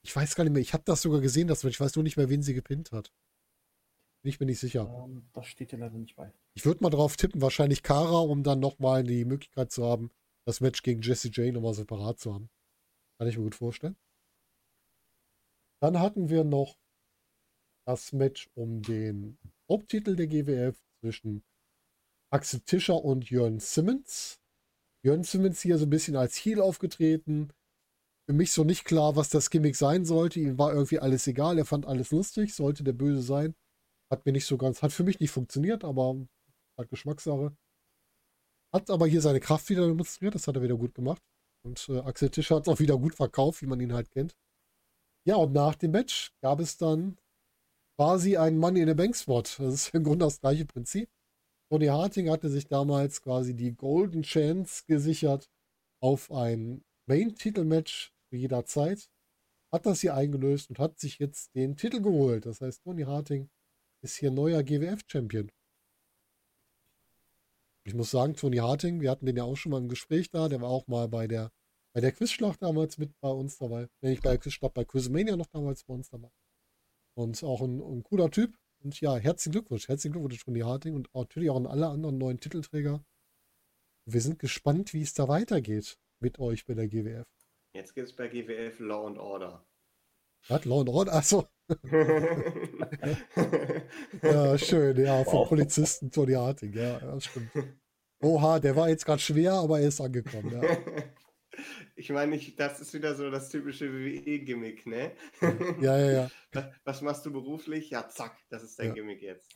Ich 0.02 0.16
weiß 0.16 0.34
gar 0.34 0.44
nicht 0.44 0.54
mehr. 0.54 0.62
Ich 0.62 0.72
habe 0.72 0.84
das 0.86 1.02
sogar 1.02 1.20
gesehen, 1.20 1.46
das 1.46 1.62
Match. 1.62 1.76
Ich 1.76 1.80
weiß 1.80 1.94
nur 1.94 2.02
nicht 2.02 2.16
mehr, 2.16 2.30
wen 2.30 2.42
sie 2.42 2.54
gepinnt 2.54 2.90
hat. 2.90 3.12
Bin 4.22 4.30
ich 4.30 4.38
mir 4.38 4.46
nicht 4.46 4.60
sicher. 4.60 4.88
Ähm, 5.04 5.24
das 5.32 5.46
steht 5.46 5.70
hier 5.70 5.78
leider 5.80 5.98
nicht 5.98 6.14
bei. 6.14 6.32
Ich 6.54 6.64
würde 6.64 6.82
mal 6.82 6.90
drauf 6.90 7.16
tippen, 7.16 7.42
wahrscheinlich 7.42 7.82
Kara, 7.82 8.20
um 8.20 8.42
dann 8.44 8.60
nochmal 8.60 9.02
die 9.02 9.24
Möglichkeit 9.24 9.72
zu 9.72 9.84
haben, 9.84 10.10
das 10.44 10.60
Match 10.60 10.82
gegen 10.82 11.02
Jessie 11.02 11.30
J 11.30 11.52
nochmal 11.52 11.74
separat 11.74 12.20
zu 12.20 12.32
haben. 12.32 12.48
Kann 13.18 13.28
ich 13.28 13.36
mir 13.36 13.44
gut 13.44 13.56
vorstellen. 13.56 13.96
Dann 15.80 15.98
hatten 15.98 16.28
wir 16.28 16.44
noch 16.44 16.78
das 17.84 18.12
Match 18.12 18.48
um 18.54 18.82
den 18.82 19.38
Haupttitel 19.68 20.14
der 20.14 20.28
GWF 20.28 20.76
zwischen 21.00 21.42
Axel 22.30 22.60
Tischer 22.60 23.04
und 23.04 23.28
Jörn 23.28 23.58
Simmons. 23.58 24.38
Jörn 25.02 25.24
Simmons 25.24 25.60
hier 25.60 25.78
so 25.78 25.86
ein 25.86 25.90
bisschen 25.90 26.14
als 26.14 26.36
Heel 26.36 26.60
aufgetreten. 26.60 27.52
Für 28.26 28.32
mich 28.32 28.52
so 28.52 28.62
nicht 28.62 28.84
klar, 28.84 29.16
was 29.16 29.30
das 29.30 29.50
Gimmick 29.50 29.74
sein 29.74 30.04
sollte. 30.04 30.38
Ihm 30.38 30.58
war 30.58 30.72
irgendwie 30.72 31.00
alles 31.00 31.26
egal. 31.26 31.58
Er 31.58 31.64
fand 31.64 31.86
alles 31.86 32.12
lustig, 32.12 32.54
sollte 32.54 32.84
der 32.84 32.92
Böse 32.92 33.22
sein. 33.22 33.56
Hat 34.12 34.26
mir 34.26 34.32
nicht 34.32 34.44
so 34.44 34.58
ganz, 34.58 34.82
hat 34.82 34.92
für 34.92 35.04
mich 35.04 35.20
nicht 35.20 35.30
funktioniert, 35.30 35.84
aber 35.84 36.14
halt 36.76 36.90
Geschmackssache. 36.90 37.56
Hat 38.70 38.90
aber 38.90 39.06
hier 39.06 39.22
seine 39.22 39.40
Kraft 39.40 39.70
wieder 39.70 39.86
demonstriert, 39.86 40.34
das 40.34 40.46
hat 40.46 40.54
er 40.54 40.62
wieder 40.62 40.76
gut 40.76 40.94
gemacht. 40.94 41.22
Und 41.64 41.88
äh, 41.88 42.00
Axel 42.00 42.28
Tischer 42.28 42.56
hat 42.56 42.66
es 42.66 42.72
auch 42.72 42.78
wieder 42.78 42.98
gut 42.98 43.14
verkauft, 43.14 43.62
wie 43.62 43.66
man 43.66 43.80
ihn 43.80 43.94
halt 43.94 44.10
kennt. 44.10 44.36
Ja, 45.24 45.36
und 45.36 45.54
nach 45.54 45.76
dem 45.76 45.92
Match 45.92 46.30
gab 46.42 46.60
es 46.60 46.76
dann 46.76 47.16
quasi 47.96 48.36
einen 48.36 48.58
Money 48.58 48.80
in 48.82 48.90
a 48.90 48.94
Bank 48.94 49.16
Spot. 49.16 49.40
Das 49.40 49.60
ist 49.60 49.94
im 49.94 50.04
Grunde 50.04 50.26
das 50.26 50.40
gleiche 50.40 50.66
Prinzip. 50.66 51.08
Tony 51.70 51.86
Harting 51.86 52.28
hatte 52.28 52.50
sich 52.50 52.66
damals 52.66 53.22
quasi 53.22 53.54
die 53.54 53.74
Golden 53.74 54.24
Chance 54.24 54.82
gesichert 54.86 55.48
auf 56.02 56.30
ein 56.30 56.84
Main-Titel-Match 57.06 58.12
zu 58.28 58.36
jeder 58.36 58.66
Zeit. 58.66 59.08
Hat 59.72 59.86
das 59.86 60.02
hier 60.02 60.14
eingelöst 60.14 60.68
und 60.68 60.78
hat 60.78 60.98
sich 60.98 61.18
jetzt 61.18 61.54
den 61.54 61.78
Titel 61.78 62.02
geholt. 62.02 62.44
Das 62.44 62.60
heißt, 62.60 62.82
Tony 62.82 63.04
Harting 63.04 63.48
ist 64.02 64.16
hier 64.16 64.30
neuer 64.30 64.62
GWF-Champion. 64.62 65.50
Ich 67.84 67.94
muss 67.94 68.10
sagen, 68.10 68.34
Tony 68.34 68.58
Harting, 68.58 69.00
wir 69.00 69.10
hatten 69.10 69.26
den 69.26 69.36
ja 69.36 69.44
auch 69.44 69.56
schon 69.56 69.72
mal 69.72 69.78
im 69.78 69.88
Gespräch 69.88 70.30
da, 70.30 70.48
der 70.48 70.60
war 70.60 70.68
auch 70.68 70.86
mal 70.86 71.08
bei 71.08 71.26
der, 71.26 71.50
bei 71.92 72.00
der 72.00 72.12
Quizschlacht 72.12 72.62
damals 72.62 72.98
mit 72.98 73.18
bei 73.20 73.30
uns 73.30 73.58
dabei. 73.58 73.88
Nee, 74.00 74.10
nicht 74.10 74.22
bei 74.22 74.30
der 74.30 74.38
Quizschlacht, 74.38 74.74
bei 74.74 74.84
Quizmania 74.84 75.36
noch 75.36 75.46
damals 75.46 75.84
bei 75.84 75.94
uns 75.94 76.08
dabei. 76.10 76.30
Und 77.14 77.42
auch 77.42 77.60
ein, 77.60 77.80
ein 77.80 78.02
cooler 78.02 78.30
Typ. 78.30 78.56
Und 78.82 79.00
ja, 79.00 79.16
herzlichen 79.16 79.52
Glückwunsch. 79.52 79.88
Herzlichen 79.88 80.12
Glückwunsch, 80.12 80.44
Tony 80.44 80.60
Harting 80.60 80.94
und 80.94 81.12
natürlich 81.14 81.50
auch 81.50 81.56
an 81.56 81.66
alle 81.66 81.88
anderen 81.88 82.18
neuen 82.18 82.40
Titelträger. 82.40 83.04
Wir 84.04 84.20
sind 84.20 84.38
gespannt, 84.38 84.94
wie 84.94 85.02
es 85.02 85.14
da 85.14 85.28
weitergeht 85.28 85.98
mit 86.20 86.38
euch 86.38 86.64
bei 86.66 86.74
der 86.74 86.88
GWF. 86.88 87.26
Jetzt 87.74 87.94
gibt 87.94 88.08
es 88.08 88.16
bei 88.16 88.28
GWF 88.28 88.80
Law 88.80 89.06
and 89.06 89.18
Order. 89.18 89.64
Was? 90.48 90.64
Law 90.64 90.80
and 90.80 90.88
Order? 90.88 91.12
Achso, 91.14 91.48
ja, 94.22 94.58
schön, 94.58 94.96
ja, 95.04 95.24
vom 95.24 95.40
Wow. 95.40 95.48
Polizisten 95.48 96.10
Tony 96.10 96.32
Harting, 96.34 96.72
ja, 96.72 96.98
das 97.00 97.24
stimmt. 97.26 97.50
Oha, 98.22 98.58
der 98.60 98.76
war 98.76 98.88
jetzt 98.88 99.04
gerade 99.04 99.20
schwer, 99.20 99.52
aber 99.54 99.80
er 99.80 99.88
ist 99.88 100.00
angekommen, 100.00 100.52
ja. 100.52 100.62
Ich 101.96 102.08
meine, 102.08 102.34
ich, 102.34 102.56
das 102.56 102.80
ist 102.80 102.94
wieder 102.94 103.14
so 103.14 103.30
das 103.30 103.50
typische 103.50 103.92
WWE-Gimmick, 103.92 104.86
ne? 104.86 105.12
Ja, 105.80 105.98
ja, 105.98 106.10
ja. 106.10 106.30
Was, 106.52 106.64
was 106.84 107.02
machst 107.02 107.26
du 107.26 107.30
beruflich? 107.32 107.90
Ja, 107.90 108.08
zack, 108.08 108.38
das 108.48 108.62
ist 108.62 108.78
dein 108.78 108.88
Ja. 108.88 108.94
Gimmick 108.94 109.20
jetzt. 109.20 109.54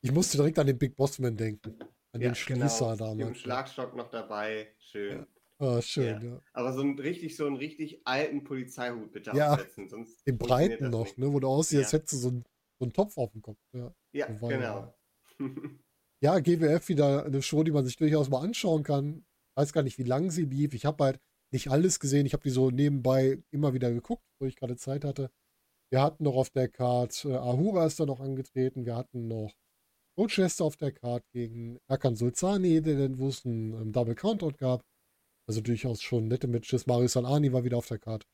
Ich 0.00 0.10
musste 0.10 0.36
direkt 0.38 0.58
an 0.58 0.66
den 0.66 0.76
Big 0.76 0.96
Bossman 0.96 1.36
denken. 1.36 1.78
An 2.12 2.20
Ja, 2.20 2.30
den 2.30 2.34
Schließer 2.34 2.96
genau. 2.96 3.14
Mit 3.14 3.20
dem 3.20 3.34
damals. 3.34 3.38
Schlagstock 3.38 3.94
noch 3.94 4.10
dabei. 4.10 4.74
Schön. 4.78 5.26
Ah, 5.60 5.82
schön, 5.82 6.22
ja. 6.22 6.40
Aber 6.52 6.72
so 6.72 6.82
ein 6.82 6.98
richtig, 6.98 7.36
so 7.36 7.46
einen 7.46 7.56
richtig 7.56 8.00
alten 8.06 8.44
Polizeihut 8.44 9.10
bitte 9.12 9.32
Ja, 9.34 9.54
aufsetzen. 9.54 9.88
Sonst 9.88 10.24
Den 10.26 10.38
breiten 10.38 10.90
noch, 10.90 11.04
nicht. 11.04 11.18
ne, 11.18 11.32
wo 11.32 11.40
du 11.40 11.48
aussiehst, 11.48 11.82
als 11.84 11.92
Ja. 11.92 11.98
hättest 11.98 12.12
du 12.12 12.16
so 12.18 12.28
einen, 12.28 12.44
so 12.78 12.84
einen 12.84 12.92
Topf 12.92 13.16
auf 13.18 13.32
dem 13.32 13.42
Kopf. 13.42 13.58
Ja. 13.74 13.92
Ja, 14.12 14.36
So 14.38 14.46
genau. 14.46 14.94
ja, 16.22 16.38
GWF 16.38 16.88
wieder 16.88 17.24
eine 17.26 17.42
Show, 17.42 17.64
die 17.64 17.72
man 17.72 17.84
sich 17.84 17.96
durchaus 17.96 18.28
mal 18.28 18.40
anschauen 18.40 18.82
kann. 18.84 19.24
Weiß 19.56 19.72
gar 19.72 19.82
nicht, 19.82 19.98
wie 19.98 20.04
lang 20.04 20.30
sie 20.30 20.44
lief. 20.44 20.74
Ich 20.74 20.84
habe 20.84 21.02
halt 21.04 21.20
nicht 21.52 21.68
alles 21.70 21.98
gesehen. 21.98 22.26
Ich 22.26 22.34
habe 22.34 22.42
die 22.42 22.50
so 22.50 22.70
nebenbei 22.70 23.42
immer 23.50 23.74
wieder 23.74 23.90
geguckt, 23.92 24.22
wo 24.40 24.46
ich 24.46 24.54
gerade 24.56 24.76
Zeit 24.76 25.04
hatte. 25.04 25.30
Wir 25.90 26.02
hatten 26.02 26.22
noch 26.24 26.36
auf 26.36 26.50
der 26.50 26.68
Card, 26.68 27.24
äh, 27.24 27.34
Ahura 27.34 27.86
ist 27.86 27.98
da 27.98 28.06
noch 28.06 28.20
angetreten. 28.20 28.84
Wir 28.84 28.94
hatten 28.94 29.26
noch 29.26 29.52
Rochester 30.18 30.64
auf 30.64 30.76
der 30.76 30.92
Card 30.92 31.24
gegen 31.32 31.78
Erkan 31.88 32.14
Sulzani, 32.14 32.84
wo 33.18 33.28
es 33.28 33.44
einen 33.46 33.72
ähm, 33.72 33.92
Double 33.92 34.14
Countout 34.14 34.52
gab. 34.58 34.84
Also 35.48 35.62
durchaus 35.62 36.02
schon 36.02 36.28
nette 36.28 36.46
Matches. 36.46 36.86
Mario 36.86 37.08
Salani 37.08 37.52
war 37.52 37.64
wieder 37.64 37.78
auf 37.78 37.86
der 37.88 37.98
Card. 37.98 38.26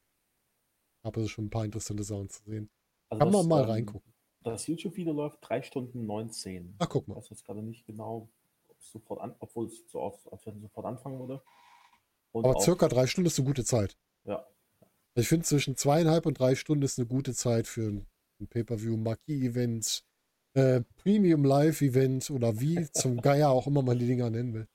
Gab 1.04 1.16
also 1.16 1.28
schon 1.28 1.46
ein 1.46 1.50
paar 1.50 1.64
interessante 1.64 2.02
Sachen 2.02 2.28
zu 2.28 2.42
sehen. 2.44 2.68
Also 3.08 3.20
Kann 3.20 3.32
man 3.32 3.40
das, 3.42 3.46
mal 3.48 3.62
ähm, 3.64 3.70
reingucken. 3.70 4.12
Das 4.42 4.66
YouTube-Video 4.66 5.12
läuft 5.12 5.38
3 5.42 5.62
Stunden 5.62 6.06
19. 6.06 6.74
Ach, 6.78 6.88
guck 6.88 7.02
Ich 7.04 7.08
mal. 7.08 7.16
weiß 7.16 7.30
jetzt 7.30 7.44
gerade 7.44 7.62
nicht 7.62 7.86
genau, 7.86 8.28
ob 8.68 8.78
es 8.80 8.90
sofort 8.90 9.20
an, 9.20 9.34
obwohl 9.38 9.66
es 9.66 9.88
so 9.90 10.00
aus, 10.00 10.26
als 10.30 10.44
wenn 10.44 10.60
sofort 10.60 10.86
anfangen 10.86 11.20
würde. 11.20 11.40
Und 12.32 12.44
Aber 12.44 12.56
auch- 12.56 12.62
circa 12.62 12.88
drei 12.88 13.06
Stunden 13.06 13.28
ist 13.28 13.38
eine 13.38 13.46
gute 13.46 13.64
Zeit. 13.64 13.96
Ja, 14.24 14.44
Ich 15.14 15.28
finde, 15.28 15.46
zwischen 15.46 15.76
zweieinhalb 15.76 16.26
und 16.26 16.38
drei 16.40 16.56
Stunden 16.56 16.82
ist 16.82 16.98
eine 16.98 17.06
gute 17.06 17.32
Zeit 17.32 17.68
für 17.68 17.82
ein, 17.88 18.06
ein 18.40 18.48
Pay-Per-View, 18.48 18.96
Marquis-Event, 18.96 20.02
äh, 20.54 20.80
Premium-Live-Event 20.96 22.30
oder 22.30 22.58
wie 22.60 22.90
zum 22.90 23.20
Geier 23.20 23.50
auch 23.50 23.68
immer 23.68 23.82
man 23.82 23.98
die 24.00 24.06
Dinger 24.08 24.30
nennen 24.30 24.52
will. 24.54 24.66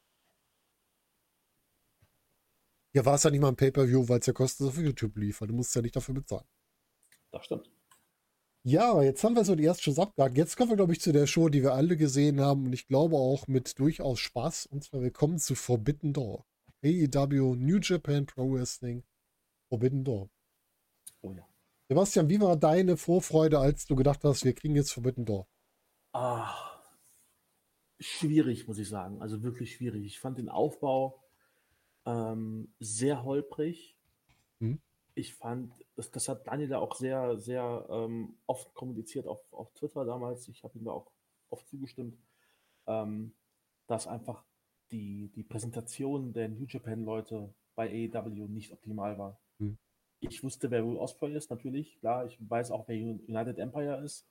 Hier 2.91 3.05
war 3.05 3.15
es 3.15 3.23
ja 3.23 3.29
nicht 3.29 3.41
mal 3.41 3.49
ein 3.49 3.55
Pay-Per-View, 3.55 4.09
weil 4.09 4.19
es 4.19 4.25
ja 4.25 4.33
kostenlos 4.33 4.73
auf 4.75 4.81
YouTube 4.81 5.15
lief. 5.17 5.41
weil 5.41 5.47
Du 5.47 5.53
musst 5.53 5.75
ja 5.75 5.81
nicht 5.81 5.95
dafür 5.95 6.15
bezahlen. 6.15 6.47
das 7.31 7.45
stimmt. 7.45 7.69
Ja, 8.63 8.91
aber 8.91 9.03
jetzt 9.03 9.23
haben 9.23 9.35
wir 9.35 9.45
so 9.45 9.55
die 9.55 9.63
ersten 9.65 9.83
Shows 9.83 9.99
abgehakt. 9.99 10.37
Jetzt 10.37 10.57
kommen 10.57 10.69
wir, 10.71 10.75
glaube 10.75 10.91
ich, 10.91 10.99
zu 10.99 11.13
der 11.13 11.27
Show, 11.27 11.47
die 11.49 11.63
wir 11.63 11.73
alle 11.73 11.95
gesehen 11.95 12.41
haben 12.41 12.65
und 12.65 12.73
ich 12.73 12.87
glaube 12.87 13.15
auch 13.15 13.47
mit 13.47 13.79
durchaus 13.79 14.19
Spaß. 14.19 14.65
Und 14.65 14.83
zwar 14.83 15.01
willkommen 15.01 15.37
zu 15.39 15.55
Forbidden 15.55 16.11
Door. 16.13 16.45
AEW 16.83 17.55
New 17.55 17.77
Japan 17.81 18.25
Pro 18.25 18.51
Wrestling 18.53 19.03
Forbidden 19.69 20.03
Door. 20.03 20.29
Oh 21.21 21.31
ja. 21.31 21.47
Sebastian, 21.87 22.29
wie 22.29 22.39
war 22.41 22.57
deine 22.57 22.97
Vorfreude, 22.97 23.59
als 23.59 23.85
du 23.85 23.95
gedacht 23.95 24.23
hast, 24.23 24.43
wir 24.43 24.53
kriegen 24.53 24.75
jetzt 24.75 24.91
Forbidden 24.91 25.25
Door? 25.25 25.47
Ah, 26.13 26.53
schwierig, 27.99 28.67
muss 28.67 28.77
ich 28.77 28.89
sagen. 28.89 29.21
Also 29.21 29.41
wirklich 29.41 29.75
schwierig. 29.75 30.05
Ich 30.05 30.19
fand 30.19 30.37
den 30.37 30.49
Aufbau 30.49 31.23
ähm, 32.09 32.73
sehr 32.79 33.23
holprig. 33.23 33.95
Hm. 34.59 34.79
Ich 35.15 35.35
fand, 35.35 35.73
das, 35.95 36.11
das 36.11 36.27
hat 36.29 36.47
Daniel 36.47 36.69
da 36.69 36.79
auch 36.79 36.95
sehr, 36.95 37.37
sehr 37.37 37.85
ähm, 37.89 38.37
oft 38.47 38.73
kommuniziert 38.73 39.27
auf, 39.27 39.41
auf 39.51 39.71
Twitter 39.73 40.05
damals. 40.05 40.47
Ich 40.47 40.63
habe 40.63 40.77
ihm 40.77 40.85
da 40.85 40.91
auch 40.91 41.11
oft 41.49 41.67
zugestimmt, 41.67 42.17
ähm, 42.87 43.33
dass 43.87 44.07
einfach 44.07 44.43
die, 44.91 45.31
die 45.35 45.43
Präsentation 45.43 46.33
der 46.33 46.49
New 46.49 46.65
Japan-Leute 46.65 47.53
bei 47.75 47.89
AEW 47.89 48.47
nicht 48.47 48.71
optimal 48.71 49.17
war. 49.17 49.39
Hm. 49.59 49.77
Ich 50.21 50.43
wusste, 50.43 50.71
wer 50.71 50.85
Will 50.85 50.97
Ospreay 50.97 51.35
ist, 51.35 51.49
natürlich. 51.49 51.99
Klar, 51.99 52.25
ich 52.25 52.37
weiß 52.39 52.71
auch, 52.71 52.87
wer 52.87 52.97
United 52.97 53.57
Empire 53.57 54.03
ist. 54.03 54.25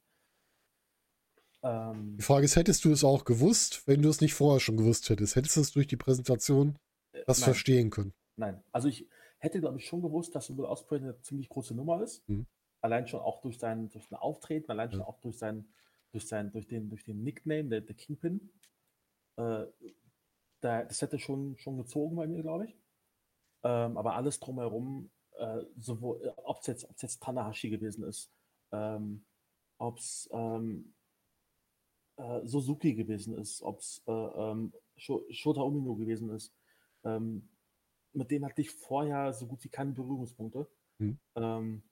Ähm, 1.62 2.16
Die 2.18 2.22
Frage 2.22 2.44
ist, 2.44 2.56
hättest 2.56 2.84
du 2.84 2.92
es 2.92 3.04
auch 3.04 3.24
gewusst, 3.24 3.86
wenn 3.86 4.02
du 4.02 4.08
es 4.08 4.20
nicht 4.20 4.34
vorher 4.34 4.60
schon 4.60 4.76
gewusst 4.76 5.08
hättest? 5.08 5.36
Hättest 5.36 5.56
du 5.56 5.60
es 5.60 5.72
durch 5.72 5.86
die 5.86 5.96
Präsentation 5.96 6.76
das 7.26 7.40
nein. 7.40 7.44
verstehen 7.44 7.90
können? 7.90 8.12
Nein, 8.36 8.62
also 8.72 8.88
ich 8.88 9.08
hätte, 9.38 9.60
glaube 9.60 9.78
ich, 9.78 9.86
schon 9.86 10.02
gewusst, 10.02 10.34
dass 10.34 10.56
Will 10.56 10.64
Ospreay 10.64 11.00
eine 11.00 11.20
ziemlich 11.22 11.48
große 11.48 11.74
Nummer 11.74 12.02
ist. 12.02 12.28
Mhm. 12.28 12.46
Allein 12.80 13.06
schon 13.08 13.20
auch 13.20 13.40
durch 13.40 13.58
sein, 13.58 13.90
durch 13.90 14.06
sein 14.08 14.18
Auftreten, 14.18 14.70
allein 14.70 14.90
schon 14.90 15.00
Ja. 15.00 15.06
auch 15.06 15.20
durch 15.20 15.36
sein, 15.38 15.68
durch 16.12 16.26
sein, 16.26 16.50
durch 16.52 16.66
den, 16.66 16.88
durch 16.88 17.04
den 17.04 17.22
Nickname, 17.22 17.68
der, 17.68 17.80
der 17.80 17.96
Kingpin. 17.96 18.50
äh, 19.36 19.66
da, 20.60 20.82
das 20.84 21.00
hätte 21.02 21.18
schon, 21.20 21.56
schon 21.58 21.76
gezogen 21.76 22.16
bei 22.16 22.26
mir, 22.26 22.42
glaube 22.42 22.66
ich. 22.66 22.76
Ähm, 23.62 23.96
aber 23.96 24.14
alles 24.16 24.40
drumherum, 24.40 25.10
äh, 25.36 25.62
sowohl, 25.78 26.20
äh, 26.24 26.32
ob 26.44 26.60
es 26.60 26.66
jetzt, 26.66 26.88
ob's 26.90 27.02
jetzt 27.02 27.22
Tanahashi 27.22 27.70
gewesen 27.70 28.02
ist, 28.04 28.30
ähm, 28.72 29.24
ob 29.78 29.98
es 29.98 30.28
ähm, 30.32 30.94
äh, 32.16 32.44
Suzuki 32.44 32.94
gewesen 32.94 33.36
ist, 33.38 33.62
ob 33.62 33.78
es 33.78 34.02
äh, 34.06 34.12
ähm, 34.12 34.72
Shota 34.96 35.60
Umino 35.62 35.94
gewesen 35.94 36.30
ist, 36.30 36.52
ähm, 37.04 37.48
mit 38.12 38.30
denen 38.30 38.44
hatte 38.44 38.60
ich 38.60 38.70
vorher 38.70 39.32
so 39.32 39.46
gut 39.46 39.62
wie 39.64 39.68
keine 39.68 39.92
Berührungspunkte. 39.92 40.66
Hm. 40.98 41.18
Ähm, 41.36 41.82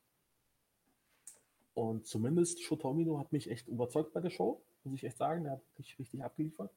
und 1.74 2.06
zumindest 2.06 2.62
Shota 2.62 2.88
Umino 2.88 3.18
hat 3.18 3.32
mich 3.32 3.50
echt 3.50 3.68
überzeugt 3.68 4.12
bei 4.12 4.20
der 4.20 4.30
Show, 4.30 4.64
muss 4.84 4.94
ich 4.94 5.04
echt 5.04 5.18
sagen. 5.18 5.44
Der 5.44 5.52
hat 5.52 5.62
mich 5.76 5.98
richtig 5.98 6.24
abgeliefert. 6.24 6.72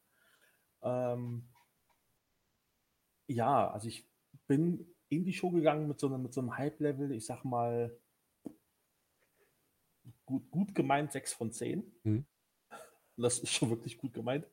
Ähm, 0.81 1.47
ja, 3.27 3.71
also 3.71 3.87
ich 3.87 4.05
bin 4.47 4.93
in 5.09 5.23
die 5.23 5.33
Show 5.33 5.51
gegangen 5.51 5.87
mit 5.87 5.99
so 5.99 6.07
einem, 6.07 6.21
mit 6.23 6.33
so 6.33 6.41
einem 6.41 6.57
Hype-Level, 6.57 7.11
ich 7.11 7.25
sag 7.25 7.43
mal, 7.43 7.97
gut, 10.25 10.51
gut 10.51 10.75
gemeint 10.75 11.11
6 11.11 11.33
von 11.33 11.51
10. 11.51 11.91
Mhm. 12.03 12.25
Das 13.17 13.39
ist 13.39 13.51
schon 13.51 13.69
wirklich 13.69 13.97
gut 13.97 14.13
gemeint, 14.13 14.45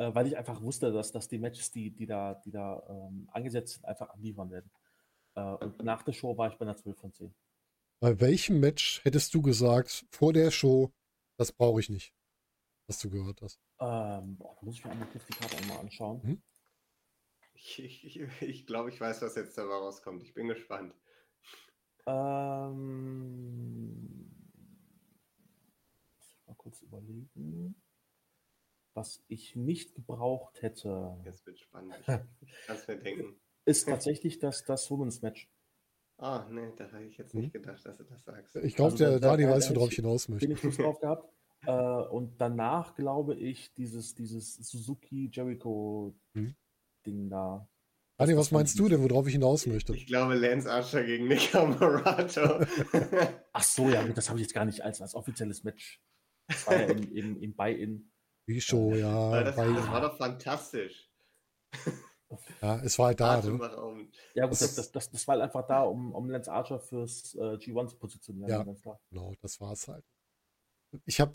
äh, 0.00 0.14
weil 0.14 0.26
ich 0.26 0.36
einfach 0.36 0.62
wusste, 0.62 0.90
dass, 0.92 1.12
dass 1.12 1.28
die 1.28 1.38
Matches, 1.38 1.70
die, 1.70 1.90
die 1.90 2.06
da, 2.06 2.34
die 2.34 2.50
da 2.50 2.82
ähm, 2.88 3.28
angesetzt 3.32 3.74
sind, 3.74 3.84
einfach 3.84 4.08
abliefern 4.08 4.50
werden. 4.50 4.70
Äh, 5.34 5.42
und 5.42 5.82
nach 5.84 6.02
der 6.02 6.12
Show 6.12 6.38
war 6.38 6.48
ich 6.48 6.56
bei 6.56 6.64
einer 6.64 6.76
12 6.76 6.98
von 6.98 7.12
10. 7.12 7.34
Bei 8.00 8.18
welchem 8.18 8.60
Match 8.60 9.04
hättest 9.04 9.34
du 9.34 9.42
gesagt, 9.42 10.06
vor 10.10 10.32
der 10.32 10.50
Show, 10.50 10.90
das 11.36 11.52
brauche 11.52 11.80
ich 11.80 11.90
nicht, 11.90 12.14
was 12.86 12.98
du 12.98 13.10
gehört 13.10 13.42
hast? 13.42 13.60
Ähm, 13.78 14.38
boah, 14.38 14.56
da 14.58 14.64
muss 14.64 14.76
ich 14.76 14.84
mir 14.86 14.92
einmal 14.92 15.08
kurz 15.08 15.26
die 15.26 15.34
Karte 15.34 15.58
einmal 15.58 15.80
anschauen. 15.80 16.20
Mhm. 16.22 16.42
Ich, 17.52 17.78
ich, 17.78 18.20
ich 18.40 18.66
glaube, 18.66 18.88
ich 18.88 18.98
weiß, 18.98 19.20
was 19.20 19.36
jetzt 19.36 19.58
dabei 19.58 19.74
rauskommt. 19.74 20.22
Ich 20.22 20.32
bin 20.32 20.48
gespannt. 20.48 20.94
Ähm, 22.06 22.70
mal 26.46 26.54
kurz 26.56 26.80
überlegen. 26.80 27.74
Was 28.94 29.22
ich 29.28 29.54
nicht 29.54 29.94
gebraucht 29.94 30.62
hätte. 30.62 31.16
Jetzt 31.24 31.46
wird 31.46 31.58
spannend. 31.58 31.94
Ich 32.00 32.06
kann 32.66 32.76
es 32.76 32.88
mir 32.88 32.96
denken. 32.98 33.40
Ist 33.66 33.86
tatsächlich 33.86 34.38
das, 34.38 34.64
das 34.64 34.90
Women's 34.90 35.22
Match. 35.22 35.48
Ah, 36.18 36.46
nee, 36.50 36.72
da 36.76 36.90
habe 36.90 37.04
ich 37.04 37.16
jetzt 37.16 37.34
nicht 37.34 37.54
hm? 37.54 37.62
gedacht, 37.62 37.84
dass 37.86 37.98
du 37.98 38.04
das 38.04 38.24
sagst. 38.24 38.56
Ich 38.56 38.74
glaube, 38.74 38.92
also, 38.92 39.04
der 39.04 39.20
Dani 39.20 39.48
weiß, 39.48 39.74
worauf 39.74 39.90
ich 39.90 39.96
hinaus 39.96 40.28
möchte. 40.28 40.46
Bin 40.46 40.56
ich 40.56 40.64
nicht 40.64 40.78
drauf 40.78 40.98
gehabt. 41.00 41.32
Äh, 41.66 41.72
und 41.72 42.40
danach 42.40 42.94
glaube 42.94 43.36
ich, 43.36 43.72
dieses, 43.74 44.14
dieses 44.14 44.56
Suzuki 44.56 45.30
Jericho 45.32 46.14
hm? 46.34 46.54
Ding 47.06 47.30
da. 47.30 47.68
Dani, 48.18 48.36
was 48.36 48.50
meinst 48.50 48.78
du 48.78 48.88
denn, 48.88 49.02
worauf 49.02 49.26
ich 49.26 49.32
hinaus 49.32 49.66
möchte? 49.66 49.94
Ich 49.94 50.06
glaube, 50.06 50.34
Lance 50.34 50.70
Archer 50.70 51.04
gegen 51.04 51.26
Nick 51.26 51.54
Morato. 51.54 52.66
Ach 53.52 53.62
so, 53.62 53.88
ja, 53.88 54.06
das 54.08 54.28
habe 54.28 54.38
ich 54.38 54.42
jetzt 54.44 54.52
gar 54.52 54.66
nicht 54.66 54.82
als, 54.82 55.00
als 55.00 55.14
offizielles 55.14 55.64
Match. 55.64 56.02
Das 56.48 56.66
war 56.66 56.80
ja 56.80 56.86
im, 56.86 57.12
im, 57.12 57.40
im 57.40 57.54
Buy-In. 57.54 58.12
Wie 58.46 58.60
schon, 58.60 58.98
ja. 58.98 59.42
Das, 59.42 59.56
das, 59.56 59.90
war 59.90 60.00
doch 60.00 60.16
fantastisch. 60.16 61.10
Ja, 62.62 62.80
es 62.82 62.98
war 62.98 63.06
halt 63.06 63.20
da. 63.20 63.40
Ne? 63.42 64.08
Ja, 64.34 64.46
gut, 64.46 64.60
das, 64.60 64.74
das, 64.74 64.92
das, 64.92 65.10
das, 65.10 65.26
war 65.26 65.34
halt 65.34 65.44
einfach 65.44 65.66
da, 65.66 65.82
um, 65.82 66.14
um 66.14 66.30
Lance 66.30 66.50
Archer 66.50 66.78
fürs 66.78 67.34
äh, 67.34 67.56
G1 67.56 67.88
zu 67.88 67.96
positionieren. 67.96 68.48
Ja, 68.48 68.98
genau, 69.10 69.34
das 69.40 69.60
war 69.60 69.72
es 69.72 69.88
halt. 69.88 70.04
Ich 71.06 71.20
habe 71.20 71.32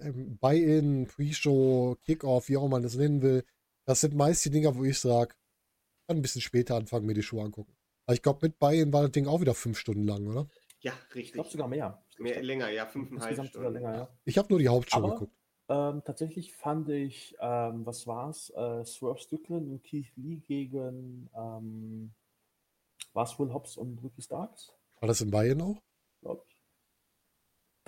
ähm, 0.00 0.38
Buy-In, 0.38 1.06
Pre-Show, 1.06 1.96
Kickoff, 2.04 2.48
wie 2.48 2.56
auch 2.56 2.68
man 2.68 2.82
das 2.82 2.94
nennen 2.94 3.22
will, 3.22 3.44
das 3.84 4.00
sind 4.00 4.14
meist 4.14 4.44
die 4.44 4.50
Dinger, 4.50 4.76
wo 4.76 4.84
ich 4.84 4.98
sage, 4.98 5.34
kann 6.06 6.18
ein 6.18 6.22
bisschen 6.22 6.40
später 6.40 6.76
anfangen, 6.76 7.06
mir 7.06 7.14
die 7.14 7.22
Schuhe 7.22 7.44
angucken. 7.44 7.76
Aber 8.06 8.14
ich 8.14 8.22
glaube, 8.22 8.46
mit 8.46 8.58
Buy-In 8.58 8.92
war 8.92 9.02
das 9.02 9.12
Ding 9.12 9.26
auch 9.26 9.40
wieder 9.40 9.54
fünf 9.54 9.78
Stunden 9.78 10.04
lang, 10.04 10.26
oder? 10.26 10.48
Ja, 10.80 10.92
richtig. 11.14 11.24
Ich 11.24 11.32
glaube 11.32 11.50
sogar 11.50 11.68
mehr. 11.68 12.02
Mehr 12.18 12.42
länger, 12.42 12.70
ja, 12.70 12.86
fünfeinhalb 12.86 13.46
Stunden. 13.48 13.72
Länger, 13.72 13.94
ja. 13.94 14.18
Ich 14.24 14.38
habe 14.38 14.48
nur 14.50 14.58
die 14.58 14.68
Hauptshow 14.68 14.98
Aber, 14.98 15.12
geguckt. 15.12 15.37
Ähm, 15.70 16.02
tatsächlich 16.04 16.54
fand 16.54 16.88
ich, 16.88 17.36
ähm, 17.40 17.84
was 17.84 18.06
war's? 18.06 18.50
Äh, 18.50 18.84
Swerve 18.84 19.20
Strickland 19.20 19.68
und 19.68 19.84
Keith 19.84 20.10
Lee 20.16 20.36
gegen 20.36 21.28
ähm, 21.36 22.12
was 23.12 23.38
Will 23.38 23.52
Hobbs 23.52 23.76
und 23.76 24.02
Ricky 24.02 24.22
Starks? 24.22 24.72
War 25.00 25.08
das 25.08 25.20
in 25.20 25.30
Bayern 25.30 25.60
auch? 25.60 25.82
Glaube 26.20 26.42
ich. 26.48 26.57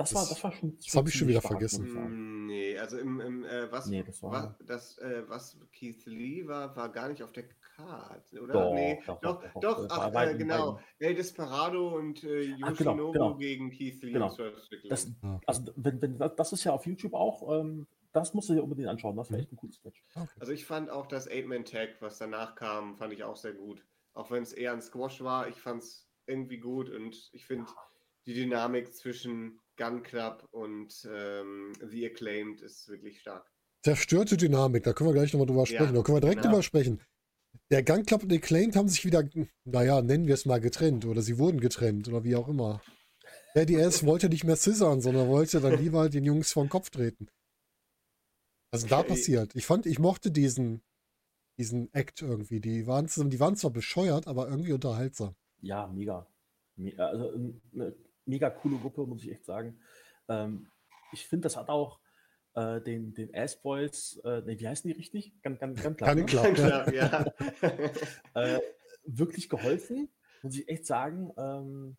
Das, 0.00 0.14
war, 0.14 0.26
das 0.26 0.42
war 0.42 0.52
schon. 0.52 0.76
Das 0.78 0.96
habe 0.96 1.08
ich 1.10 1.14
schon 1.14 1.28
wieder 1.28 1.42
vergessen. 1.42 1.84
Mm, 1.84 2.46
nee, 2.46 2.78
also 2.78 2.96
im, 2.98 3.20
im 3.20 3.44
äh, 3.44 3.70
was, 3.70 3.86
nee, 3.86 4.02
das 4.02 4.22
war, 4.22 4.56
was, 4.58 4.66
das, 4.66 4.98
äh, 4.98 5.28
was 5.28 5.58
Keith 5.72 6.06
Lee 6.06 6.46
war, 6.46 6.74
war 6.74 6.88
gar 6.88 7.08
nicht 7.08 7.22
auf 7.22 7.32
der 7.32 7.44
Karte, 7.76 8.40
oder? 8.40 8.52
Doch, 8.54 8.74
nee, 8.74 8.98
doch, 9.06 9.20
doch, 9.20 9.42
doch, 9.60 9.60
doch 9.60 9.86
ach, 9.90 10.14
äh, 10.14 10.34
genau. 10.36 10.80
El 10.98 11.14
Desperado 11.14 11.96
und 11.96 12.24
äh, 12.24 12.40
Yoshinobu 12.40 12.76
genau, 12.76 13.12
genau. 13.12 13.34
gegen 13.36 13.70
Keith 13.70 14.02
Lee. 14.02 14.12
Genau. 14.12 14.34
Das, 14.88 15.12
ah, 15.22 15.38
also, 15.46 15.70
wenn, 15.76 16.00
wenn, 16.00 16.18
das 16.18 16.52
ist 16.52 16.64
ja 16.64 16.72
auf 16.72 16.86
YouTube 16.86 17.12
auch, 17.12 17.60
ähm, 17.60 17.86
das 18.12 18.32
musst 18.32 18.48
du 18.48 18.54
dir 18.54 18.62
unbedingt 18.62 18.88
anschauen, 18.88 19.16
das 19.16 19.30
wäre 19.30 19.38
mhm. 19.38 19.42
echt 19.42 19.52
ein 19.52 19.56
cooles 19.56 19.84
Match. 19.84 20.02
Okay. 20.14 20.28
Also 20.38 20.52
ich 20.52 20.64
fand 20.64 20.88
auch 20.88 21.06
das 21.06 21.28
Eight-Man-Tag, 21.28 22.00
was 22.00 22.16
danach 22.16 22.54
kam, 22.54 22.96
fand 22.96 23.12
ich 23.12 23.22
auch 23.22 23.36
sehr 23.36 23.52
gut. 23.52 23.84
Auch 24.14 24.30
wenn 24.30 24.42
es 24.42 24.54
eher 24.54 24.72
ein 24.72 24.80
Squash 24.80 25.22
war, 25.22 25.48
ich 25.48 25.56
fand 25.56 25.82
es 25.82 26.08
irgendwie 26.26 26.58
gut 26.58 26.88
und 26.88 27.30
ich 27.32 27.44
finde 27.44 27.66
ja. 27.66 27.76
die 28.26 28.34
Dynamik 28.34 28.94
zwischen 28.94 29.60
Gun 29.80 30.02
Club 30.02 30.46
und 30.50 31.08
ähm, 31.10 31.72
The 31.90 32.06
Acclaimed 32.06 32.60
ist 32.60 32.86
wirklich 32.88 33.20
stark. 33.20 33.50
Zerstörte 33.82 34.36
Dynamik, 34.36 34.84
da 34.84 34.92
können 34.92 35.08
wir 35.08 35.14
gleich 35.14 35.32
nochmal 35.32 35.46
drüber 35.46 35.64
sprechen. 35.64 35.86
Ja, 35.86 35.92
da 35.92 36.02
können 36.02 36.16
wir 36.16 36.20
direkt 36.20 36.44
ja. 36.44 36.50
drüber 36.50 36.62
sprechen. 36.62 37.00
Der 37.70 37.82
Gun 37.82 38.04
Club 38.04 38.24
und 38.24 38.32
Acclaimed 38.32 38.76
haben 38.76 38.88
sich 38.88 39.06
wieder, 39.06 39.26
naja, 39.64 40.02
nennen 40.02 40.26
wir 40.26 40.34
es 40.34 40.44
mal 40.44 40.60
getrennt 40.60 41.06
oder 41.06 41.22
sie 41.22 41.38
wurden 41.38 41.60
getrennt 41.60 42.08
oder 42.08 42.24
wie 42.24 42.36
auch 42.36 42.48
immer. 42.48 42.82
Der 43.54 43.64
DS 43.64 44.04
wollte 44.06 44.28
nicht 44.28 44.44
mehr 44.44 44.56
scissern, 44.56 45.00
sondern 45.00 45.28
wollte 45.28 45.60
dann 45.60 45.78
lieber 45.78 46.10
den 46.10 46.24
Jungs 46.24 46.52
vor 46.52 46.62
den 46.62 46.68
Kopf 46.68 46.90
treten. 46.90 47.28
Was 48.72 48.82
ist 48.82 48.92
da 48.92 49.02
passiert? 49.02 49.56
Ich 49.56 49.64
fand, 49.64 49.86
ich 49.86 49.98
mochte 49.98 50.30
diesen, 50.30 50.82
diesen 51.58 51.92
Act 51.94 52.20
irgendwie. 52.20 52.60
Die 52.60 52.86
waren, 52.86 53.06
die 53.06 53.40
waren 53.40 53.56
zwar 53.56 53.70
bescheuert, 53.70 54.26
aber 54.26 54.46
irgendwie 54.46 54.72
unterhaltsam. 54.72 55.34
Ja, 55.62 55.86
mega. 55.88 56.26
Also 56.98 57.32
eine 57.72 57.94
mega 58.30 58.48
coole 58.50 58.78
Gruppe, 58.78 59.06
muss 59.06 59.22
ich 59.22 59.30
echt 59.30 59.44
sagen. 59.44 59.78
Ähm, 60.28 60.68
ich 61.12 61.26
finde, 61.26 61.44
das 61.44 61.56
hat 61.56 61.68
auch 61.68 62.00
äh, 62.54 62.80
den, 62.80 63.14
den 63.14 63.34
Ass-Boys, 63.34 64.20
äh, 64.24 64.42
nee, 64.46 64.58
wie 64.58 64.68
heißen 64.68 64.88
die 64.88 64.96
richtig? 64.96 65.34
Ganz, 65.42 65.60
ganz, 65.60 65.82
ganz 65.82 65.96
klar. 65.96 66.14
Ne? 66.14 66.24
klar, 66.24 66.94
ja. 66.94 67.24
äh, 68.34 68.60
wirklich 69.04 69.48
geholfen, 69.48 70.08
muss 70.42 70.56
ich 70.56 70.68
echt 70.68 70.86
sagen, 70.86 71.32
ähm, 71.36 71.96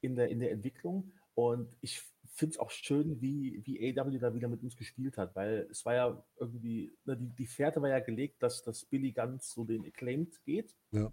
in, 0.00 0.16
der, 0.16 0.28
in 0.28 0.40
der 0.40 0.52
Entwicklung. 0.52 1.12
Und 1.34 1.76
ich 1.80 2.00
finde 2.26 2.54
es 2.54 2.58
auch 2.58 2.70
schön, 2.70 3.20
wie, 3.20 3.62
wie 3.64 3.98
AW 3.98 4.18
da 4.18 4.34
wieder 4.34 4.48
mit 4.48 4.62
uns 4.62 4.76
gespielt 4.76 5.18
hat, 5.18 5.34
weil 5.34 5.66
es 5.70 5.84
war 5.84 5.94
ja 5.94 6.24
irgendwie, 6.36 6.96
ne, 7.04 7.16
die, 7.16 7.30
die 7.30 7.46
Fährte 7.46 7.82
war 7.82 7.88
ja 7.88 8.00
gelegt, 8.00 8.42
dass, 8.42 8.62
dass 8.62 8.84
Billy 8.84 9.12
ganz 9.12 9.52
so 9.52 9.64
den 9.64 9.84
Acclaimed 9.84 10.42
geht 10.44 10.76
ja. 10.92 11.12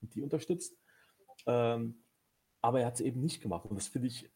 und 0.00 0.14
die 0.14 0.22
unterstützt. 0.22 0.76
Ähm, 1.46 2.01
aber 2.62 2.80
er 2.80 2.86
hat 2.86 2.94
es 2.94 3.00
eben 3.00 3.20
nicht 3.20 3.42
gemacht. 3.42 3.66
Und 3.66 3.76
das 3.76 3.88
finde 3.88 4.08
ich, 4.08 4.30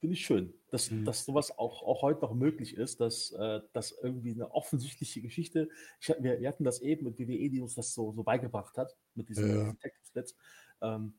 finde 0.00 0.14
ich 0.14 0.24
schön, 0.24 0.52
dass, 0.70 0.90
mhm. 0.90 1.04
dass 1.04 1.24
sowas 1.24 1.56
auch, 1.56 1.82
auch 1.82 2.02
heute 2.02 2.22
noch 2.22 2.34
möglich 2.34 2.76
ist, 2.76 3.00
dass, 3.00 3.30
äh, 3.32 3.60
dass 3.72 3.92
irgendwie 4.02 4.32
eine 4.32 4.50
offensichtliche 4.50 5.20
Geschichte, 5.20 5.68
ich, 6.00 6.08
wir, 6.08 6.40
wir 6.40 6.48
hatten 6.48 6.64
das 6.64 6.80
eben 6.80 7.04
mit 7.04 7.18
WWE, 7.18 7.50
die 7.50 7.60
uns 7.60 7.74
das 7.74 7.94
so, 7.94 8.12
so 8.12 8.24
beigebracht 8.24 8.76
hat, 8.76 8.96
mit 9.14 9.28
diesen 9.28 9.48
ja. 9.48 9.72
Tech-Splits, 9.74 10.34
ähm, 10.80 11.14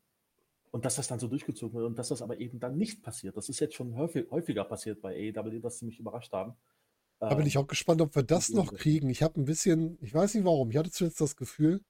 und 0.70 0.84
dass 0.84 0.96
das 0.96 1.08
dann 1.08 1.18
so 1.18 1.28
durchgezogen 1.28 1.78
wird 1.78 1.86
und 1.86 1.98
dass 1.98 2.08
das 2.08 2.20
aber 2.20 2.38
eben 2.40 2.60
dann 2.60 2.76
nicht 2.76 3.02
passiert. 3.02 3.36
Das 3.36 3.48
ist 3.48 3.58
jetzt 3.58 3.74
schon 3.74 3.96
häufig, 3.96 4.30
häufiger 4.30 4.64
passiert 4.64 5.00
bei 5.00 5.32
AEW, 5.34 5.60
dass 5.60 5.78
sie 5.78 5.86
mich 5.86 5.98
überrascht 5.98 6.32
haben. 6.32 6.54
Da 7.20 7.34
bin 7.34 7.46
ich 7.46 7.56
ähm, 7.56 7.62
auch 7.62 7.66
gespannt, 7.66 8.00
ob 8.02 8.14
wir 8.14 8.22
das 8.22 8.50
noch 8.50 8.74
kriegen. 8.74 9.08
Ich 9.08 9.22
habe 9.22 9.40
ein 9.40 9.44
bisschen, 9.44 9.98
ich 10.02 10.12
weiß 10.12 10.34
nicht 10.34 10.44
warum, 10.44 10.70
ich 10.70 10.76
hatte 10.76 10.90
zuletzt 10.90 11.20
das 11.20 11.36
Gefühl, 11.36 11.82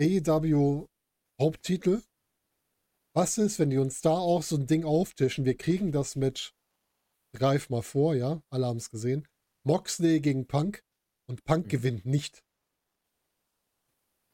AEW 0.00 0.88
Haupttitel 1.38 2.02
was 3.14 3.38
ist, 3.38 3.58
wenn 3.58 3.70
die 3.70 3.78
uns 3.78 4.00
da 4.00 4.12
auch 4.12 4.42
so 4.42 4.56
ein 4.56 4.66
Ding 4.66 4.84
auftischen? 4.84 5.44
Wir 5.44 5.56
kriegen 5.56 5.92
das 5.92 6.16
mit, 6.16 6.54
greif 7.34 7.70
mal 7.70 7.82
vor, 7.82 8.14
ja, 8.14 8.42
alle 8.50 8.66
haben 8.66 8.78
es 8.78 8.90
gesehen. 8.90 9.26
Moxley 9.64 10.20
gegen 10.20 10.46
Punk 10.46 10.84
und 11.28 11.44
Punk 11.44 11.66
mhm. 11.66 11.70
gewinnt 11.70 12.06
nicht. 12.06 12.42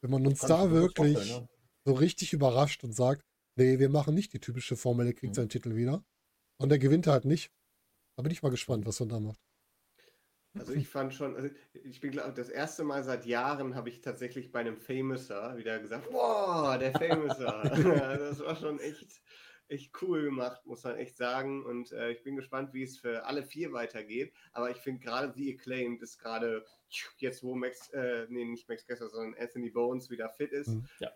Wenn 0.02 0.10
man 0.10 0.26
uns 0.26 0.40
da 0.40 0.70
wirklich 0.70 1.16
ne? 1.16 1.48
so 1.84 1.94
richtig 1.94 2.32
überrascht 2.32 2.84
und 2.84 2.92
sagt, 2.92 3.24
nee, 3.58 3.78
wir 3.78 3.88
machen 3.88 4.14
nicht 4.14 4.32
die 4.32 4.40
typische 4.40 4.76
Formel, 4.76 5.06
er 5.06 5.14
kriegt 5.14 5.32
mhm. 5.32 5.36
seinen 5.36 5.48
Titel 5.48 5.74
wieder. 5.74 6.04
Und 6.58 6.68
der 6.68 6.78
gewinnt 6.78 7.06
halt 7.06 7.24
nicht. 7.24 7.50
Da 8.16 8.22
bin 8.22 8.32
ich 8.32 8.42
mal 8.42 8.50
gespannt, 8.50 8.86
was 8.86 9.00
er 9.00 9.06
da 9.06 9.20
macht. 9.20 9.40
Also 10.58 10.72
ich 10.72 10.88
fand 10.88 11.14
schon, 11.14 11.36
also 11.36 11.48
ich 11.84 12.00
bin 12.00 12.12
glaube 12.12 12.32
das 12.34 12.48
erste 12.48 12.84
Mal 12.84 13.04
seit 13.04 13.26
Jahren 13.26 13.74
habe 13.74 13.88
ich 13.88 14.00
tatsächlich 14.00 14.52
bei 14.52 14.60
einem 14.60 14.76
Famouser 14.76 15.56
wieder 15.56 15.78
gesagt, 15.78 16.10
boah, 16.10 16.78
der 16.78 16.92
Famouser. 16.92 17.62
das 18.18 18.40
war 18.40 18.56
schon 18.56 18.78
echt, 18.80 19.20
echt 19.68 19.92
cool 20.02 20.24
gemacht, 20.24 20.64
muss 20.66 20.84
man 20.84 20.96
echt 20.96 21.16
sagen. 21.16 21.64
Und 21.64 21.92
äh, 21.92 22.10
ich 22.10 22.22
bin 22.22 22.36
gespannt, 22.36 22.72
wie 22.72 22.82
es 22.82 22.98
für 22.98 23.24
alle 23.24 23.42
vier 23.42 23.72
weitergeht. 23.72 24.32
Aber 24.52 24.70
ich 24.70 24.78
finde 24.78 25.00
gerade 25.00 25.32
The 25.34 25.54
Acclaimed 25.54 26.02
ist 26.02 26.18
gerade 26.18 26.64
jetzt, 27.18 27.42
wo 27.42 27.54
Max, 27.54 27.90
äh, 27.90 28.26
nee, 28.28 28.44
nicht 28.44 28.68
Max 28.68 28.86
Kessler, 28.86 29.08
sondern 29.08 29.40
Anthony 29.40 29.70
Bones 29.70 30.10
wieder 30.10 30.28
fit 30.30 30.52
ist. 30.52 30.68
Mhm. 30.68 30.88
Ja. 31.00 31.10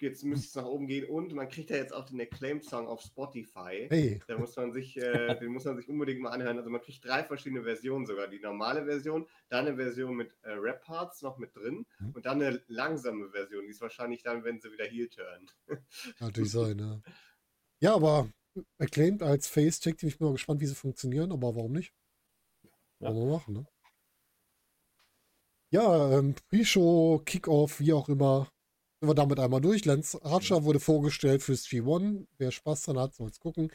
Jetzt 0.00 0.24
müsste 0.24 0.46
es 0.46 0.54
nach 0.54 0.64
oben 0.64 0.86
gehen 0.86 1.04
und 1.08 1.34
man 1.34 1.48
kriegt 1.48 1.70
ja 1.70 1.76
jetzt 1.76 1.92
auch 1.92 2.06
den 2.06 2.20
Acclaimed-Song 2.20 2.86
auf 2.88 3.02
Spotify. 3.02 3.86
Hey, 3.90 4.22
Da 4.26 4.38
muss 4.38 4.56
man 4.56 4.72
sich, 4.72 4.96
äh, 4.96 5.38
den 5.38 5.52
muss 5.52 5.64
man 5.64 5.76
sich 5.76 5.88
unbedingt 5.88 6.20
mal 6.20 6.30
anhören. 6.30 6.56
Also 6.58 6.70
man 6.70 6.80
kriegt 6.80 7.04
drei 7.04 7.22
verschiedene 7.24 7.62
Versionen 7.62 8.06
sogar. 8.06 8.28
Die 8.28 8.40
normale 8.40 8.84
Version, 8.84 9.26
dann 9.48 9.66
eine 9.66 9.76
Version 9.76 10.16
mit 10.16 10.36
äh, 10.42 10.50
Rap-Parts 10.52 11.22
noch 11.22 11.38
mit 11.38 11.54
drin 11.54 11.86
Mhm. 11.98 12.10
und 12.12 12.26
dann 12.26 12.40
eine 12.42 12.62
langsame 12.68 13.28
Version. 13.30 13.64
Die 13.64 13.70
ist 13.70 13.80
wahrscheinlich 13.80 14.22
dann, 14.22 14.42
wenn 14.44 14.60
sie 14.60 14.72
wieder 14.72 14.84
heel 14.86 15.08
turn. 15.08 15.50
natürlich 16.18 16.50
sein, 16.52 16.78
ja. 16.78 17.00
Ja, 17.80 17.94
aber 17.94 18.28
Acclaimed 18.78 19.22
als 19.22 19.46
Face-Check, 19.48 19.98
bin 19.98 20.08
ich 20.08 20.18
bin 20.18 20.26
mal 20.26 20.32
gespannt, 20.32 20.60
wie 20.60 20.66
sie 20.66 20.74
funktionieren, 20.74 21.30
aber 21.32 21.54
warum 21.54 21.72
nicht? 21.72 21.92
Ja. 22.98 23.14
Wollen 23.14 23.28
wir 23.28 23.32
machen, 23.36 23.54
ne? 23.54 23.66
Ja, 25.72 26.18
ähm, 26.18 26.34
Pre-Show, 26.48 27.22
Kickoff, 27.24 27.78
wie 27.80 27.92
auch 27.92 28.08
immer. 28.08 28.50
Sind 29.00 29.08
wir 29.08 29.14
damit 29.14 29.40
einmal 29.40 29.62
durch. 29.62 29.86
Lance 29.86 30.22
Archer 30.22 30.64
wurde 30.64 30.78
vorgestellt 30.78 31.42
fürs 31.42 31.64
G1. 31.66 32.26
Wer 32.36 32.50
Spaß 32.50 32.82
dran 32.82 32.98
hat, 32.98 33.14
soll 33.14 33.30
es 33.30 33.40
gucken. 33.40 33.72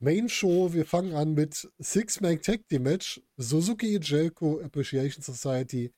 Main 0.00 0.28
Show, 0.28 0.72
wir 0.72 0.84
fangen 0.84 1.14
an 1.14 1.34
mit 1.34 1.70
Six-Man 1.78 2.42
Tag 2.42 2.66
Team 2.68 2.82
Match. 2.82 3.22
Suzuki 3.36 3.98
Jelko 4.02 4.60
Appreciation 4.60 5.22
Society 5.22 5.92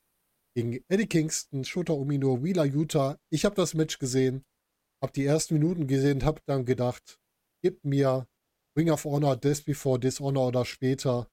gegen 0.54 0.84
Eddie 0.88 1.06
Kingston, 1.06 1.64
Shota 1.64 1.94
Umino, 1.94 2.42
Wheeler 2.42 2.64
Utah. 2.64 3.18
Ich 3.30 3.44
habe 3.44 3.54
das 3.54 3.74
Match 3.74 3.98
gesehen, 3.98 4.44
habe 5.02 5.12
die 5.12 5.24
ersten 5.24 5.54
Minuten 5.54 5.86
gesehen, 5.86 6.24
habe 6.24 6.42
dann 6.46 6.64
gedacht, 6.64 7.18
gib 7.62 7.84
mir 7.84 8.28
Ring 8.76 8.90
of 8.90 9.04
Honor, 9.04 9.36
Death 9.36 9.64
Before 9.64 9.98
Dishonor 9.98 10.48
oder 10.48 10.64
später 10.64 11.28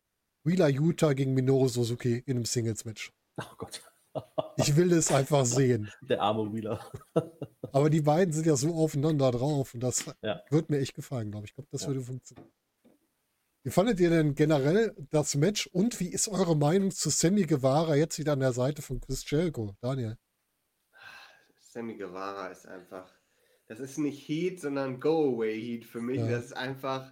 Wheeler 0.46 0.70
Utah 0.70 1.14
gegen 1.14 1.34
Minoru 1.34 1.68
Suzuki 1.68 2.24
in 2.26 2.38
einem 2.38 2.46
Singles-Match. 2.46 3.12
Oh 3.38 3.56
Gott. 3.58 3.82
Ich 4.57 4.76
will 4.76 4.91
es 4.93 5.11
einfach 5.11 5.45
sehen. 5.45 5.91
Der 6.01 6.22
arme 6.22 6.51
Wheeler. 6.53 6.80
Aber 7.72 7.89
die 7.89 8.01
beiden 8.01 8.34
sind 8.34 8.45
ja 8.45 8.55
so 8.55 8.74
aufeinander 8.74 9.32
drauf 9.32 9.74
und 9.74 9.82
das 9.82 10.05
Ja. 10.22 10.41
wird 10.49 10.70
mir 10.70 10.80
echt 10.80 10.95
gefallen, 10.95 11.32
glaube 11.32 11.45
ich. 11.45 11.51
Ich 11.51 11.55
glaube, 11.55 11.70
das 11.72 11.82
Ja. 11.82 11.88
würde 11.89 12.01
funktionieren. 12.01 12.49
Wie 13.63 13.72
fandet 13.72 13.99
ihr 13.99 14.11
denn 14.11 14.36
generell 14.36 14.95
das 15.09 15.36
Match 15.36 15.68
und 15.68 15.99
wie 15.99 16.09
ist 16.09 16.28
eure 16.28 16.55
Meinung 16.55 16.91
zu 16.91 17.09
Sammy 17.09 17.43
Guevara 17.43 17.95
jetzt 17.95 18.20
wieder 18.20 18.34
an 18.34 18.39
der 18.39 18.53
Seite 18.53 18.82
von 18.82 19.01
Chris 19.01 19.30
Jericho? 19.30 19.76
Daniel. 19.82 20.18
Sammy 21.59 21.97
Guevara 21.97 22.47
ist 22.49 22.68
einfach, 22.68 23.11
das 23.68 23.80
ist 23.80 23.97
nicht 23.97 24.28
Heat, 24.30 24.61
sondern 24.61 24.99
Go-Away-Heat 24.99 25.84
für 25.84 25.99
mich. 25.99 26.20
Ja. 26.20 26.28
Das 26.30 26.45
ist 26.45 26.53
einfach, 26.53 27.11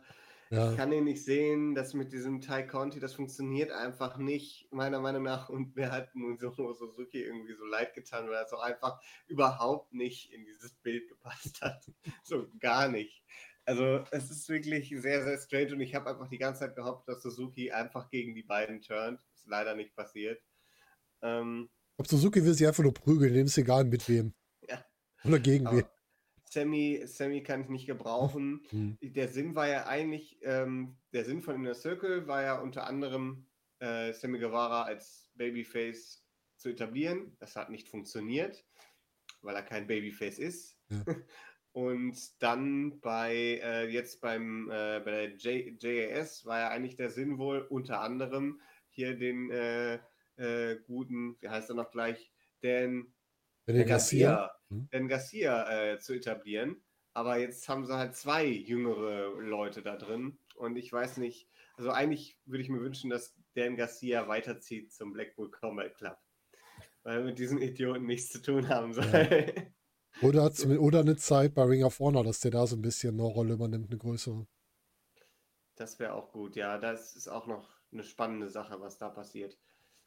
Ja, 0.53 0.71
ich 0.71 0.77
kann 0.77 0.91
ihn 0.91 1.05
nicht 1.05 1.23
sehen, 1.23 1.73
das 1.73 1.93
mit 1.93 2.13
diesem 2.13 2.39
Tai 2.39 2.63
Conti, 2.63 2.99
das 2.99 3.15
funktioniert 3.15 3.71
einfach 3.71 4.17
nicht, 4.17 4.71
meiner 4.71 4.99
Meinung 4.99 5.23
nach. 5.23 5.49
Und 5.49 5.75
mir 5.75 5.91
hat 5.91 6.13
Minoru 6.13 6.73
Suzuki 6.73 7.23
irgendwie 7.23 7.55
so 7.55 7.65
leid 7.65 7.95
getan, 7.95 8.27
weil 8.27 8.35
er 8.35 8.47
so 8.47 8.57
einfach 8.57 9.01
überhaupt 9.27 9.93
nicht 9.93 10.31
in 10.31 10.45
dieses 10.45 10.75
Bild 10.75 11.07
gepasst 11.09 11.61
hat. 11.61 11.83
So 12.23 12.47
gar 12.59 12.87
nicht. 12.87 13.23
Also 13.65 14.03
es 14.11 14.29
ist 14.29 14.47
wirklich 14.49 14.89
sehr, 14.89 15.23
sehr 15.23 15.37
strange 15.37 15.73
und 15.73 15.81
ich 15.81 15.95
habe 15.95 16.09
einfach 16.09 16.27
die 16.27 16.37
ganze 16.37 16.61
Zeit 16.61 16.75
gehofft, 16.75 17.07
dass 17.07 17.23
Suzuki 17.23 17.71
einfach 17.71 18.09
gegen 18.09 18.35
die 18.35 18.43
beiden 18.43 18.81
turnt. 18.81 19.21
Ist 19.33 19.47
leider 19.47 19.75
nicht 19.75 19.95
passiert. 19.95 20.41
Ähm, 21.21 21.69
glaube, 21.97 22.09
Suzuki 22.09 22.43
will 22.43 22.53
sie 22.53 22.67
einfach 22.67 22.83
nur 22.83 22.93
prügeln, 22.93 23.33
dem 23.33 23.45
ist 23.45 23.57
egal 23.57 23.85
mit 23.85 24.07
wem. 24.09 24.33
Ja. 24.67 24.85
Oder 25.23 25.39
gegen 25.39 25.65
wen. 25.71 25.85
Sammy, 26.53 27.01
Sammy 27.05 27.41
kann 27.41 27.61
ich 27.61 27.69
nicht 27.69 27.87
gebrauchen. 27.87 28.63
Hm. 28.69 28.97
Der 29.01 29.27
Sinn 29.27 29.55
war 29.55 29.67
ja 29.67 29.87
eigentlich, 29.87 30.37
ähm, 30.43 30.97
der 31.11 31.25
Sinn 31.25 31.41
von 31.41 31.55
Inner 31.55 31.73
Circle 31.73 32.27
war 32.27 32.43
ja 32.43 32.59
unter 32.59 32.85
anderem, 32.85 33.47
äh, 33.79 34.13
Sammy 34.13 34.39
Guevara 34.39 34.83
als 34.83 35.31
Babyface 35.35 36.23
zu 36.57 36.69
etablieren. 36.69 37.35
Das 37.39 37.55
hat 37.55 37.69
nicht 37.69 37.89
funktioniert, 37.89 38.65
weil 39.41 39.55
er 39.55 39.63
kein 39.63 39.87
Babyface 39.87 40.39
ist. 40.39 40.77
Ja. 40.89 41.03
Und 41.73 42.41
dann 42.41 42.99
bei, 43.01 43.59
äh, 43.63 43.89
jetzt 43.89 44.21
beim, 44.21 44.69
äh, 44.69 45.01
bei 45.03 45.11
der 45.11 45.35
J 45.37 45.81
JAS 45.81 46.45
war 46.45 46.59
ja 46.59 46.69
eigentlich 46.69 46.95
der 46.95 47.09
Sinn 47.09 47.39
wohl 47.39 47.61
unter 47.61 47.99
anderem 47.99 48.61
hier 48.89 49.17
den 49.17 49.49
äh, 49.49 49.95
äh, 50.35 50.77
guten, 50.85 51.35
wie 51.39 51.49
heißt 51.49 51.69
er 51.69 51.75
noch 51.75 51.89
gleich, 51.89 52.31
Dan 52.61 53.12
Garcia. 53.65 53.85
Garcia, 53.85 54.51
Hm. 54.69 54.87
Dan 54.91 55.07
Garcia 55.07 55.91
äh, 55.93 55.99
zu 55.99 56.13
etablieren. 56.13 56.81
Aber 57.13 57.37
jetzt 57.37 57.69
haben 57.69 57.85
sie 57.85 57.95
halt 57.95 58.15
zwei 58.15 58.45
jüngere 58.45 59.29
Leute 59.39 59.83
da 59.83 59.95
drin. 59.95 60.39
Und 60.55 60.77
ich 60.77 60.91
weiß 60.91 61.17
nicht, 61.17 61.47
also 61.77 61.91
eigentlich 61.91 62.39
würde 62.45 62.63
ich 62.63 62.69
mir 62.69 62.81
wünschen, 62.81 63.09
dass 63.09 63.35
Dan 63.53 63.75
Garcia 63.75 64.27
weiterzieht 64.27 64.91
zum 64.91 65.13
Blackpool 65.13 65.51
Combat 65.51 65.95
Club. 65.95 66.17
Weil 67.03 67.19
er 67.19 67.23
mit 67.23 67.37
diesen 67.37 67.61
Idioten 67.61 68.05
nichts 68.05 68.31
zu 68.31 68.41
tun 68.41 68.67
haben 68.69 68.93
soll. 68.93 69.03
Oder, 70.21 70.51
zum, 70.53 70.77
oder 70.77 70.99
eine 70.99 71.15
Zeit 71.15 71.55
bei 71.55 71.63
Ring 71.63 71.83
of 71.83 71.99
Honor, 71.99 72.23
dass 72.23 72.39
der 72.39 72.51
da 72.51 72.67
so 72.67 72.75
ein 72.75 72.83
bisschen 72.83 73.15
eine 73.19 73.23
Rolle 73.27 73.55
übernimmt, 73.55 73.89
eine 73.89 73.97
größere. 73.97 74.45
Das 75.75 75.97
wäre 75.97 76.13
auch 76.13 76.31
gut, 76.31 76.55
ja. 76.55 76.77
Das 76.77 77.15
ist 77.15 77.27
auch 77.27 77.47
noch 77.47 77.67
eine 77.91 78.03
spannende 78.03 78.47
Sache, 78.49 78.79
was 78.79 78.99
da 78.99 79.09
passiert. 79.09 79.57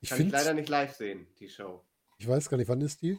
Ich 0.01 0.11
Kann 0.11 0.21
ich 0.25 0.31
leider 0.31 0.55
nicht 0.55 0.69
live 0.69 0.95
sehen, 0.95 1.27
die 1.41 1.49
Show. 1.49 1.85
ich 2.19 2.29
weiß 2.29 2.49
gar 2.49 2.57
nicht, 2.57 2.69
wann 2.69 2.81
ist 2.83 3.03
die? 3.03 3.19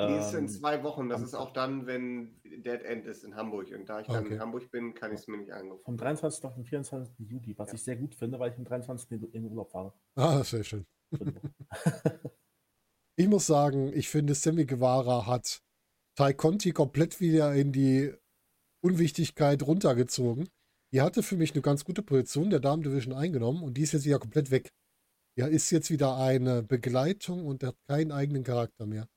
Die 0.00 0.14
ist 0.14 0.32
in 0.32 0.40
Ähm, 0.44 0.48
zwei 0.48 0.82
Wochen. 0.84 1.08
Das 1.08 1.22
ist 1.22 1.34
auch 1.34 1.52
dann, 1.52 1.86
wenn 1.86 2.40
Dead 2.44 2.82
End 2.82 3.04
ist 3.06 3.24
in 3.24 3.34
Hamburg. 3.34 3.68
Und 3.74 3.88
da 3.88 4.00
ich 4.00 4.06
dann 4.06 4.24
Okay. 4.26 4.34
in 4.34 4.40
Hamburg 4.40 4.70
bin, 4.70 4.94
kann 4.94 5.12
ich 5.12 5.20
es 5.20 5.26
mir 5.28 5.38
nicht 5.38 5.50
angucken. 5.50 5.82
vom 5.84 5.96
23. 5.96 6.44
auf 6.44 6.54
den 6.54 6.64
24. 6.64 7.14
Juli, 7.28 7.58
was 7.58 7.70
Ja. 7.70 7.74
ich 7.74 7.82
sehr 7.82 7.96
gut 7.96 8.14
finde, 8.14 8.38
weil 8.38 8.52
ich 8.52 8.58
am 8.58 8.64
23. 8.64 9.34
in 9.34 9.44
Urlaub 9.46 9.70
fahre. 9.72 9.92
Ah, 10.14 10.44
sehr 10.44 10.62
schön. 10.62 10.86
Die 11.12 11.26
Woche. 11.26 11.40
Ich 13.20 13.26
muss 13.26 13.48
sagen, 13.48 13.92
ich 13.94 14.08
finde, 14.08 14.34
Sammy 14.36 14.64
Guevara 14.64 15.26
hat 15.26 15.60
Tai 16.16 16.32
Conti 16.34 16.70
komplett 16.70 17.20
wieder 17.20 17.52
in 17.52 17.72
die 17.72 18.14
Unwichtigkeit 18.80 19.60
runtergezogen. 19.66 20.48
Die 20.92 21.00
hatte 21.00 21.24
für 21.24 21.36
mich 21.36 21.52
eine 21.52 21.62
ganz 21.62 21.84
gute 21.84 22.02
Position 22.04 22.48
der 22.50 22.60
Damen-Division 22.60 23.12
eingenommen 23.12 23.64
und 23.64 23.74
die 23.74 23.82
ist 23.82 23.90
jetzt 23.92 24.04
wieder 24.04 24.20
komplett 24.20 24.52
weg. 24.52 24.70
Ja, 25.36 25.48
ist 25.48 25.70
jetzt 25.72 25.90
wieder 25.90 26.16
eine 26.16 26.62
Begleitung 26.62 27.44
und 27.44 27.64
hat 27.64 27.74
keinen 27.88 28.12
eigenen 28.12 28.44
Charakter 28.44 28.86
mehr. 28.86 29.08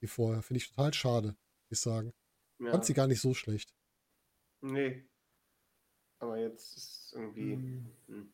Wie 0.00 0.06
vorher. 0.06 0.42
Finde 0.42 0.58
ich 0.58 0.68
total 0.68 0.92
schade, 0.92 1.28
muss 1.28 1.70
ich 1.70 1.80
sagen. 1.80 2.12
Ja. 2.58 2.70
Fand 2.70 2.84
sie 2.84 2.94
gar 2.94 3.06
nicht 3.06 3.20
so 3.20 3.34
schlecht. 3.34 3.74
Nee. 4.60 5.04
Aber 6.18 6.38
jetzt 6.38 6.76
ist 6.76 7.06
es 7.06 7.12
irgendwie. 7.12 7.54
Hm, 7.54 7.92
hm. 8.06 8.32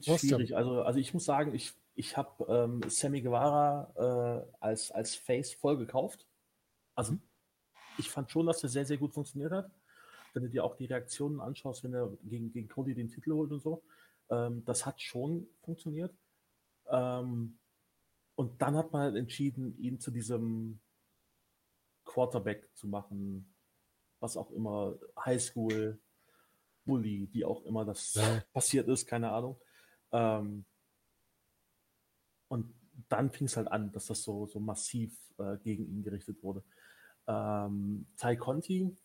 Schwierig. 0.00 0.54
Also, 0.56 0.82
also 0.82 0.98
ich 0.98 1.14
muss 1.14 1.24
sagen, 1.24 1.54
ich, 1.54 1.72
ich 1.94 2.16
habe 2.16 2.44
ähm, 2.48 2.82
Sammy 2.88 3.22
Guevara 3.22 3.92
äh, 3.96 4.56
als, 4.60 4.90
als 4.90 5.14
Face 5.14 5.54
voll 5.54 5.78
gekauft. 5.78 6.26
Also 6.94 7.12
Mhm. 7.12 7.20
ich 7.98 8.10
fand 8.10 8.30
schon, 8.30 8.46
dass 8.46 8.62
er 8.62 8.68
sehr, 8.68 8.84
sehr 8.84 8.98
gut 8.98 9.14
funktioniert 9.14 9.52
hat. 9.52 9.70
Wenn 10.34 10.42
du 10.42 10.50
dir 10.50 10.64
auch 10.64 10.76
die 10.76 10.84
Reaktionen 10.84 11.40
anschaust, 11.40 11.82
wenn 11.84 11.94
er 11.94 12.12
gegen, 12.24 12.52
gegen 12.52 12.68
Cody 12.68 12.94
den 12.94 13.08
Titel 13.08 13.32
holt 13.32 13.50
und 13.52 13.60
so, 13.60 13.82
ähm, 14.28 14.64
das 14.66 14.84
hat 14.84 15.00
schon 15.00 15.48
funktioniert. 15.62 16.14
Ähm, 16.90 17.58
und 18.34 18.60
dann 18.60 18.76
hat 18.76 18.92
man 18.92 19.02
halt 19.02 19.16
entschieden, 19.16 19.78
ihn 19.78 19.98
zu 19.98 20.10
diesem 20.10 20.78
Quarterback 22.16 22.66
zu 22.74 22.88
machen, 22.88 23.54
was 24.20 24.38
auch 24.38 24.50
immer, 24.50 24.98
Highschool, 25.22 26.00
Bully, 26.86 27.28
wie 27.32 27.44
auch 27.44 27.62
immer 27.66 27.84
das 27.84 28.14
Ja. 28.14 28.42
passiert 28.54 28.88
ist, 28.88 29.06
keine 29.06 29.32
Ahnung. 29.32 29.60
Ähm, 30.12 30.64
und 32.48 32.72
dann 33.10 33.30
fing 33.30 33.46
es 33.46 33.58
halt 33.58 33.68
an, 33.68 33.92
dass 33.92 34.06
das 34.06 34.22
so, 34.22 34.46
so 34.46 34.58
massiv 34.60 35.14
äh, 35.36 35.58
gegen 35.58 35.84
ihn 35.86 36.02
gerichtet 36.02 36.42
wurde. 36.42 36.62
Ähm, 37.26 38.06
Tai 38.16 38.36
Conti 38.36 38.96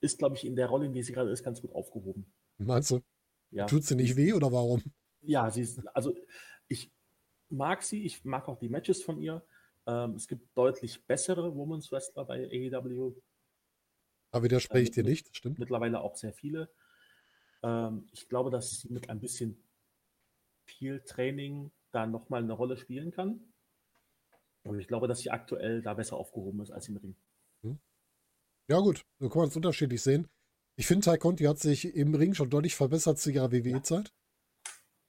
ist, 0.00 0.18
glaube 0.18 0.34
ich, 0.34 0.44
in 0.44 0.56
der 0.56 0.66
Rolle, 0.66 0.86
in 0.86 0.92
der 0.92 1.04
sie 1.04 1.12
gerade 1.12 1.30
ist, 1.30 1.44
ganz 1.44 1.60
gut 1.62 1.72
aufgehoben. 1.72 2.26
Meinst 2.58 2.90
du, 2.90 3.00
Ja, 3.52 3.66
tut 3.68 3.84
sie 3.84 3.94
nicht 3.94 4.16
weh 4.16 4.32
oder 4.32 4.50
warum? 4.50 4.82
ja 5.20 5.48
sie 5.52 5.60
ist, 5.62 5.86
also 5.94 6.12
ich 6.66 6.90
mag 7.48 7.82
sie, 7.82 8.04
ich 8.04 8.24
mag 8.24 8.48
auch 8.48 8.58
die 8.58 8.68
Matches 8.68 9.02
von 9.04 9.20
ihr. 9.20 9.44
Ähm, 9.86 10.14
es 10.14 10.28
gibt 10.28 10.56
deutlich 10.56 11.04
bessere 11.06 11.54
Women's 11.54 11.90
Wrestler 11.90 12.24
bei 12.24 12.44
AEW, 12.44 13.14
Da 14.32 14.42
widerspreche 14.42 14.82
ich 14.84 14.88
Ähm, 14.96 15.04
dir 15.04 15.10
nicht, 15.10 15.28
das 15.28 15.36
stimmt. 15.36 15.58
mittlerweile 15.58 16.00
auch 16.00 16.16
sehr 16.16 16.32
viele. 16.32 16.70
Ähm, 17.62 18.08
ich 18.12 18.28
glaube, 18.28 18.50
dass 18.50 18.80
sie 18.80 18.92
mit 18.92 19.10
ein 19.10 19.20
bisschen 19.20 19.62
viel 20.66 21.00
Training 21.04 21.72
da 21.90 22.06
nochmal 22.06 22.42
eine 22.42 22.52
Rolle 22.52 22.76
spielen 22.76 23.10
kann. 23.10 23.52
Und 24.64 24.78
ich 24.78 24.86
glaube, 24.86 25.08
dass 25.08 25.18
sie 25.20 25.30
aktuell 25.30 25.82
da 25.82 25.94
besser 25.94 26.16
aufgehoben 26.16 26.60
ist 26.62 26.70
als 26.70 26.88
im 26.88 26.96
Ring. 26.96 27.16
Ja, 28.70 28.78
gut, 28.78 29.04
so 29.18 29.28
kann 29.28 29.40
man 29.40 29.48
es 29.48 29.56
unterschiedlich 29.56 30.00
sehen. 30.02 30.28
Ich 30.76 30.86
finde, 30.86 31.04
Tai 31.04 31.18
Conti 31.18 31.44
hat 31.44 31.58
sich 31.58 31.84
im 31.96 32.14
Ring 32.14 32.32
schon 32.32 32.48
deutlich 32.48 32.76
verbessert 32.76 33.18
zu 33.18 33.30
ihrer 33.30 33.50
WWE-Zeit. 33.50 34.14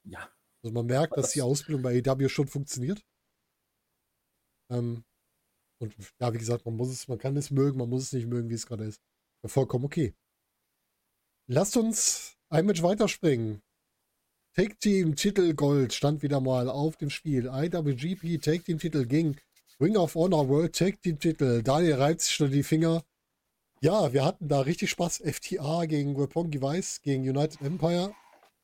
Ja, 0.02 0.28
Also 0.62 0.74
man 0.74 0.86
merkt, 0.86 1.16
dass 1.16 1.26
Das- 1.26 1.32
die 1.32 1.42
Ausbildung 1.42 1.82
bei 1.82 2.02
AEW 2.02 2.28
schon 2.28 2.48
funktioniert. 2.48 3.00
Ähm, 4.70 5.04
Und 5.80 5.94
ja, 6.20 6.32
wie 6.32 6.38
gesagt, 6.38 6.64
man 6.64 6.76
muss 6.76 6.88
es, 6.88 7.08
man 7.08 7.18
kann 7.18 7.36
es 7.36 7.50
mögen, 7.50 7.78
man 7.78 7.88
muss 7.90 8.04
es 8.04 8.12
nicht 8.12 8.26
mögen, 8.26 8.48
wie 8.48 8.54
es 8.54 8.66
gerade 8.66 8.84
ist. 8.84 9.00
Ja, 9.42 9.48
vollkommen 9.48 9.84
okay. 9.84 10.14
Lasst 11.46 11.76
uns 11.76 12.36
ein 12.48 12.66
Match 12.66 12.82
weiterspringen. 12.82 13.60
Take 14.54 14.76
Team 14.78 15.16
Titel 15.16 15.52
Gold 15.54 15.92
stand 15.92 16.22
wieder 16.22 16.40
mal 16.40 16.68
auf 16.70 16.96
dem 16.96 17.10
Spiel. 17.10 17.46
IWGP 17.46 18.38
Take 18.40 18.62
Team 18.62 18.78
Titel 18.78 19.04
ging. 19.04 19.36
Ring 19.80 19.96
of 19.96 20.14
Honor 20.14 20.48
World 20.48 20.74
Take 20.74 20.98
Team 21.00 21.18
Titel. 21.18 21.62
Daniel 21.62 21.94
reibt 21.94 22.20
sich 22.20 22.32
schon 22.34 22.52
die 22.52 22.62
Finger. 22.62 23.04
Ja, 23.80 24.12
wir 24.12 24.24
hatten 24.24 24.48
da 24.48 24.60
richtig 24.60 24.90
Spaß. 24.90 25.22
FTA 25.24 25.84
gegen 25.86 26.14
Roppongi 26.14 26.62
Weiß, 26.62 27.02
gegen 27.02 27.28
United 27.28 27.60
Empire. 27.60 28.14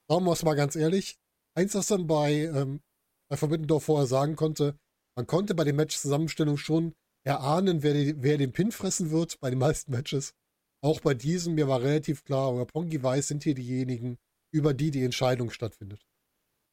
Sagen 0.08 0.24
wir 0.24 0.32
es 0.32 0.44
mal 0.44 0.54
ganz 0.54 0.76
ehrlich. 0.76 1.18
Eins, 1.54 1.74
was 1.74 1.88
dann 1.88 2.06
bei, 2.06 2.32
ähm, 2.44 2.80
bei 3.28 3.36
Forbidden 3.36 3.66
Door 3.66 3.80
vorher 3.80 4.06
sagen 4.06 4.36
konnte, 4.36 4.78
man 5.16 5.26
konnte 5.26 5.54
bei 5.54 5.64
den 5.64 5.76
Match-Zusammenstellungen 5.76 6.58
schon 6.58 6.94
erahnen, 7.26 7.82
wer, 7.82 7.94
die, 7.94 8.22
wer 8.22 8.38
den 8.38 8.52
Pin 8.52 8.72
fressen 8.72 9.10
wird 9.10 9.38
bei 9.40 9.50
den 9.50 9.58
meisten 9.58 9.90
Matches. 9.92 10.32
Auch 10.82 11.00
bei 11.00 11.12
diesem, 11.14 11.54
mir 11.54 11.68
war 11.68 11.82
relativ 11.82 12.24
klar, 12.24 12.50
Roppongi 12.50 13.02
Weiß 13.02 13.28
sind 13.28 13.42
hier 13.44 13.54
diejenigen, 13.54 14.16
über 14.52 14.72
die 14.72 14.90
die 14.90 15.04
Entscheidung 15.04 15.50
stattfindet. 15.50 16.02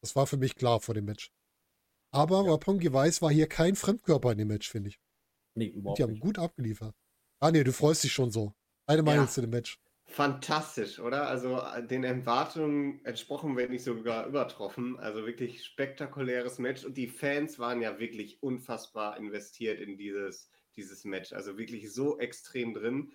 Das 0.01 0.15
war 0.15 0.27
für 0.27 0.37
mich 0.37 0.55
klar 0.55 0.79
vor 0.79 0.95
dem 0.95 1.05
Match. 1.05 1.31
Aber 2.13 2.43
ja. 2.43 2.51
Roppongi 2.51 2.91
Weiß 2.93 3.21
war 3.21 3.31
hier 3.31 3.47
kein 3.47 3.75
Fremdkörper 3.75 4.31
in 4.31 4.37
dem 4.37 4.47
Match, 4.47 4.69
finde 4.69 4.89
ich. 4.89 4.99
Nee, 5.57 5.67
überhaupt 5.67 5.99
Die 5.99 6.03
haben 6.03 6.11
nicht. 6.13 6.21
gut 6.21 6.39
abgeliefert. 6.39 6.95
Daniel, 7.41 7.65
du 7.65 7.73
freust 7.73 8.03
dich 8.03 8.13
schon 8.13 8.31
so. 8.31 8.53
Deine 8.87 9.03
Meinung 9.03 9.25
Ja. 9.25 9.31
zu 9.31 9.41
dem 9.41 9.49
Match. 9.49 9.79
Fantastisch, 10.09 10.99
oder? 10.99 11.27
Also 11.27 11.59
äh, 11.61 11.85
den 11.85 12.03
Erwartungen 12.05 13.03
entsprochen, 13.05 13.55
wenn 13.57 13.71
nicht 13.71 13.83
sogar 13.83 14.25
übertroffen. 14.25 14.97
Also 14.99 15.25
wirklich 15.25 15.63
spektakuläres 15.65 16.59
Match 16.59 16.85
und 16.85 16.95
die 16.97 17.07
Fans 17.07 17.59
waren 17.59 17.81
ja 17.81 17.99
wirklich 17.99 18.41
unfassbar 18.41 19.17
investiert 19.17 19.79
in 19.81 19.97
dieses, 19.97 20.49
dieses 20.77 21.03
Match. 21.03 21.33
Also 21.33 21.57
wirklich 21.57 21.93
so 21.93 22.19
extrem 22.19 22.73
drin. 22.73 23.13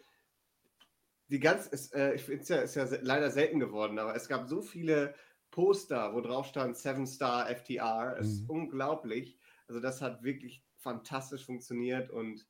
Die 1.28 1.40
ganz, 1.40 1.66
ist, 1.66 1.94
äh, 1.94 2.14
ich 2.14 2.22
finde 2.22 2.42
es 2.42 2.48
ja, 2.48 2.56
ist 2.62 2.74
ja 2.76 2.86
leider 3.00 3.30
selten 3.30 3.58
geworden, 3.60 3.98
aber 3.98 4.14
es 4.14 4.28
gab 4.28 4.48
so 4.48 4.60
viele 4.62 5.14
Poster, 5.50 6.14
wo 6.14 6.20
drauf 6.20 6.46
stand 6.46 6.76
Seven 6.76 7.06
Star 7.06 7.48
FTR. 7.48 8.16
Es 8.18 8.32
ist 8.32 8.42
Mhm. 8.42 8.48
unglaublich. 8.48 9.38
Also 9.66 9.80
das 9.80 10.02
hat 10.02 10.22
wirklich 10.22 10.66
fantastisch 10.76 11.44
funktioniert 11.46 12.10
und 12.10 12.46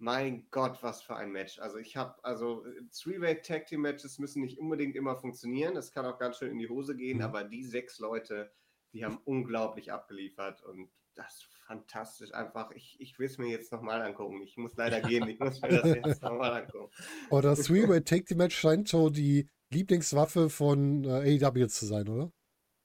mein 0.00 0.46
Gott, 0.50 0.82
was 0.82 1.02
für 1.02 1.14
ein 1.14 1.30
Match. 1.30 1.58
Also 1.58 1.78
ich 1.78 1.96
habe, 1.96 2.22
also 2.24 2.64
Three-Way 2.92 3.42
Tag 3.42 3.66
Team 3.66 3.82
Matches 3.82 4.18
müssen 4.18 4.40
nicht 4.42 4.58
unbedingt 4.58 4.96
immer 4.96 5.16
funktionieren. 5.16 5.74
Das 5.74 5.92
kann 5.92 6.06
auch 6.06 6.18
ganz 6.18 6.38
schön 6.38 6.50
in 6.50 6.58
die 6.58 6.68
Hose 6.68 6.96
gehen, 6.96 7.18
Mhm. 7.18 7.24
aber 7.24 7.44
die 7.44 7.62
sechs 7.64 7.98
Leute, 7.98 8.50
die 8.92 9.04
haben 9.04 9.18
unglaublich 9.24 9.92
abgeliefert 9.92 10.62
und 10.62 10.90
das 11.14 11.34
ist 11.34 11.44
fantastisch. 11.66 12.32
Einfach, 12.32 12.70
ich, 12.70 12.96
ich 12.98 13.18
will 13.18 13.26
es 13.26 13.36
mir 13.36 13.48
jetzt 13.48 13.72
nochmal 13.72 14.00
angucken. 14.00 14.40
Ich 14.42 14.56
muss 14.56 14.74
leider 14.76 15.00
gehen, 15.22 15.28
ich 15.28 15.38
muss 15.38 15.60
mir 15.60 15.68
das 15.68 15.94
jetzt 15.94 16.22
nochmal 16.22 16.62
angucken. 16.62 16.90
Das 17.42 17.64
Three-Way 17.64 18.02
Take 18.02 18.24
the 18.28 18.34
Match 18.36 18.56
scheint 18.58 18.88
so 18.88 19.10
die 19.10 19.48
Lieblingswaffe 19.70 20.48
von 20.48 21.04
äh, 21.04 21.38
AEW 21.44 21.66
zu 21.66 21.84
sein, 21.86 22.08
oder? 22.08 22.32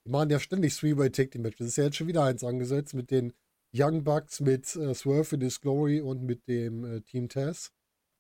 Die 0.05 0.11
machen 0.11 0.30
ja 0.30 0.39
ständig 0.39 0.76
Three-Way 0.76 1.11
Take 1.11 1.30
the 1.34 1.39
Match. 1.39 1.57
Das 1.57 1.68
ist 1.68 1.78
ja 1.78 1.86
jetzt 1.86 1.95
schon 1.95 2.07
wieder 2.07 2.24
eins 2.26 2.43
angesetzt 2.43 2.93
mit 2.93 3.09
den 3.09 3.34
Young 3.76 4.04
Bucks, 4.04 4.40
mit 4.40 4.76
äh, 4.76 4.94
Swerve 4.96 5.36
in 5.36 5.42
His 5.42 5.60
Glory 5.62 6.02
und 6.02 6.24
mit 6.24 6.48
dem 6.48 6.84
äh, 6.86 7.02
Team 7.02 7.30
Taz. 7.30 7.72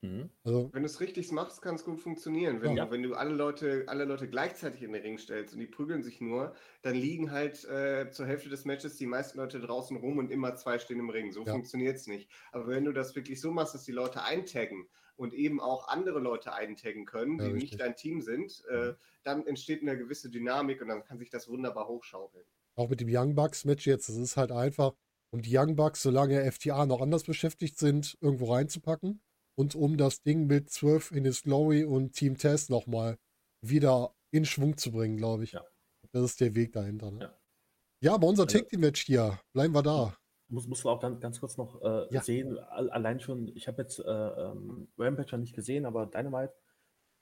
Mhm. 0.01 0.29
Also, 0.43 0.71
Wenn 0.71 0.83
du 0.83 0.87
es 0.87 0.99
richtig 0.99 1.31
machst, 1.31 1.61
kann 1.61 1.75
es 1.75 1.85
gut 1.85 1.99
funktionieren. 2.01 2.61
Wenn, 2.61 2.75
Ja. 2.75 2.85
du, 2.85 2.91
wenn 2.91 3.01
du 3.01 3.13
alle 3.15 3.33
Leute, 3.33 3.85
alle 3.87 4.03
Leute 4.03 4.27
gleichzeitig 4.29 4.83
in 4.83 4.91
den 4.91 5.01
Ring 5.01 5.17
stellst 5.17 5.53
und 5.53 5.59
die 5.61 5.67
prügeln 5.67 6.03
sich 6.03 6.19
nur, 6.21 6.53
dann 6.81 6.95
liegen 6.95 7.31
halt 7.31 7.63
äh, 7.65 8.11
zur 8.11 8.25
Hälfte 8.27 8.49
des 8.49 8.65
Matches 8.65 8.97
die 8.97 9.05
meisten 9.07 9.37
Leute 9.37 9.59
draußen 9.61 9.95
rum 9.97 10.17
und 10.17 10.31
immer 10.31 10.55
zwei 10.55 10.77
stehen 10.77 10.99
im 10.99 11.09
Ring. 11.09 11.31
So 11.31 11.45
Ja. 11.45 11.53
funktioniert 11.53 11.95
es 11.95 12.07
nicht. 12.07 12.29
Aber 12.51 12.67
wenn 12.67 12.83
du 12.85 12.91
das 12.91 13.15
wirklich 13.15 13.39
so 13.39 13.51
machst, 13.51 13.73
dass 13.73 13.83
die 13.85 13.93
Leute 13.93 14.23
eintaggen 14.23 14.87
und 15.15 15.33
eben 15.33 15.61
auch 15.61 15.87
andere 15.87 16.19
Leute 16.19 16.53
eintaggen 16.53 17.05
können, 17.05 17.39
Ja, 17.39 17.47
die 17.47 17.53
richtig. 17.53 17.79
nicht 17.79 17.79
dein 17.79 17.95
Team 17.95 18.21
sind, 18.21 18.61
äh, 18.67 18.93
dann 19.23 19.47
entsteht 19.47 19.81
eine 19.81 19.97
gewisse 19.97 20.29
Dynamik 20.29 20.81
und 20.81 20.89
dann 20.89 21.03
kann 21.05 21.17
sich 21.19 21.29
das 21.29 21.47
wunderbar 21.47 21.87
hochschaukeln. 21.87 22.45
auch 22.75 22.89
mit 22.89 23.01
dem 23.01 23.07
Young 23.09 23.35
Bucks 23.35 23.65
Match 23.65 23.85
jetzt, 23.87 24.09
das 24.09 24.15
ist 24.17 24.37
halt 24.37 24.51
einfach, 24.51 24.93
um 25.35 25.41
die 25.41 25.57
Young 25.57 25.75
Bucks, 25.75 26.01
solange 26.01 26.49
FTA 26.49 26.85
noch 26.85 27.01
anders 27.01 27.23
beschäftigt 27.25 27.77
sind, 27.77 28.17
irgendwo 28.21 28.53
reinzupacken 28.53 29.21
und 29.55 29.75
um 29.75 29.97
das 29.97 30.21
Ding 30.21 30.47
mit 30.47 30.69
12 30.69 31.11
in 31.11 31.25
His 31.25 31.43
Glory 31.43 31.83
und 31.83 32.13
Team 32.13 32.37
Taz 32.37 32.69
nochmal 32.69 33.17
wieder 33.61 34.15
in 34.31 34.45
Schwung 34.45 34.77
zu 34.77 34.93
bringen, 34.93 35.17
glaube 35.17 35.43
ich. 35.43 35.51
Ja. 35.51 35.65
Das 36.13 36.23
ist 36.23 36.39
der 36.39 36.55
Weg 36.55 36.71
dahinter. 36.71 37.11
Ne? 37.11 37.19
Ja. 37.19 37.37
Ja. 37.99 38.13
aber 38.13 38.27
unser 38.27 38.43
Also- 38.43 38.57
Take 38.57 38.69
Team 38.69 38.79
Match 38.79 39.01
hier, 39.05 39.37
bleiben 39.51 39.73
wir 39.73 39.83
da. 39.83 40.15
Muss, 40.47 40.67
muss 40.67 40.83
man 40.85 40.93
auch 40.95 41.01
ganz, 41.01 41.19
ganz 41.19 41.39
kurz 41.41 41.57
noch 41.57 41.81
äh, 41.81 42.07
Ja. 42.13 42.21
sehen, 42.21 42.57
all, 42.57 42.89
allein 42.91 43.19
schon, 43.19 43.49
ich 43.55 43.67
habe 43.67 43.81
jetzt 43.81 43.99
äh, 43.99 44.03
ähm, 44.09 44.87
Rampage 44.97 45.31
noch 45.33 45.39
nicht 45.39 45.55
gesehen, 45.55 45.85
aber 45.85 46.05
Dynamite 46.05 46.53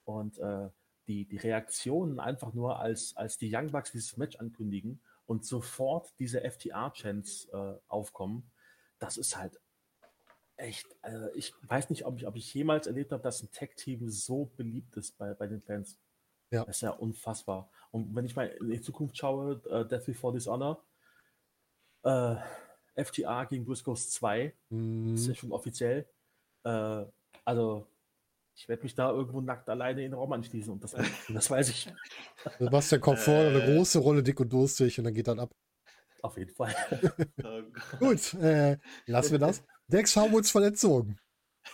und 0.03 0.37
äh, 0.37 0.69
die, 1.07 1.25
die 1.25 1.37
Reaktionen 1.37 2.19
einfach 2.19 2.53
nur, 2.53 2.79
als, 2.79 3.15
als 3.17 3.37
die 3.39 3.49
Young 3.51 3.71
Bucks 3.71 3.91
dieses 3.91 4.17
Match 4.17 4.35
ankündigen 4.35 5.01
und 5.25 5.45
sofort 5.45 6.13
diese 6.19 6.41
FTR-Chants 6.41 7.49
äh, 7.53 7.75
aufkommen, 7.87 8.51
das 8.99 9.17
ist 9.17 9.37
halt 9.37 9.59
echt, 10.57 10.85
äh, 11.03 11.29
ich 11.35 11.53
weiß 11.63 11.89
nicht, 11.89 12.05
ob 12.05 12.17
ich, 12.17 12.27
ob 12.27 12.35
ich 12.35 12.53
jemals 12.53 12.87
erlebt 12.87 13.11
habe, 13.11 13.23
dass 13.23 13.41
ein 13.41 13.51
Tag-Team 13.51 14.09
so 14.09 14.45
beliebt 14.55 14.95
ist 14.97 15.17
bei, 15.17 15.33
bei 15.33 15.47
den 15.47 15.61
Fans. 15.61 15.99
Ja. 16.51 16.65
Das 16.65 16.77
ist 16.77 16.81
ja 16.81 16.91
unfassbar. 16.91 17.69
Und 17.91 18.15
wenn 18.15 18.25
ich 18.25 18.35
mal 18.35 18.47
in 18.47 18.69
die 18.69 18.81
Zukunft 18.81 19.17
schaue, 19.17 19.61
äh, 19.69 19.87
Death 19.87 20.05
Before 20.05 20.33
Dishonor, 20.33 20.83
äh, 22.03 22.35
FTA 22.95 23.45
gegen 23.45 23.65
Briscoes 23.65 24.11
2, 24.11 24.53
Hm, 24.69 25.15
ist 25.15 25.27
ja 25.27 25.35
schon 25.35 25.51
offiziell. 25.51 26.07
Äh, 26.63 27.05
also, 27.43 27.87
ich 28.55 28.67
werde 28.67 28.83
mich 28.83 28.95
da 28.95 29.09
irgendwo 29.11 29.41
nackt 29.41 29.67
alleine 29.69 30.03
in 30.03 30.11
den 30.11 30.13
Raum 30.13 30.31
anschließen 30.33 30.71
und 30.71 30.83
das, 30.83 30.95
das 31.29 31.49
weiß 31.49 31.69
ich 31.69 31.91
Sebastian 32.59 33.01
kommt 33.01 33.19
vor, 33.19 33.35
eine 33.35 33.63
Äh. 33.63 33.75
große 33.75 33.99
Rolle 33.99 34.23
dick 34.23 34.39
und 34.39 34.51
durstig 34.53 34.97
und 34.99 35.05
dann 35.05 35.13
geht 35.13 35.27
dann 35.27 35.39
ab. 35.39 35.51
auf 36.21 36.37
jeden 36.37 36.53
Fall. 36.53 36.73
Oh. 37.43 37.61
Gut, 37.99 38.33
äh, 38.35 38.77
lassen 39.07 39.31
wir 39.31 39.39
das. 39.39 39.63
Dex 39.87 40.15
Harwoods 40.15 40.51
Verletzung. 40.51 41.17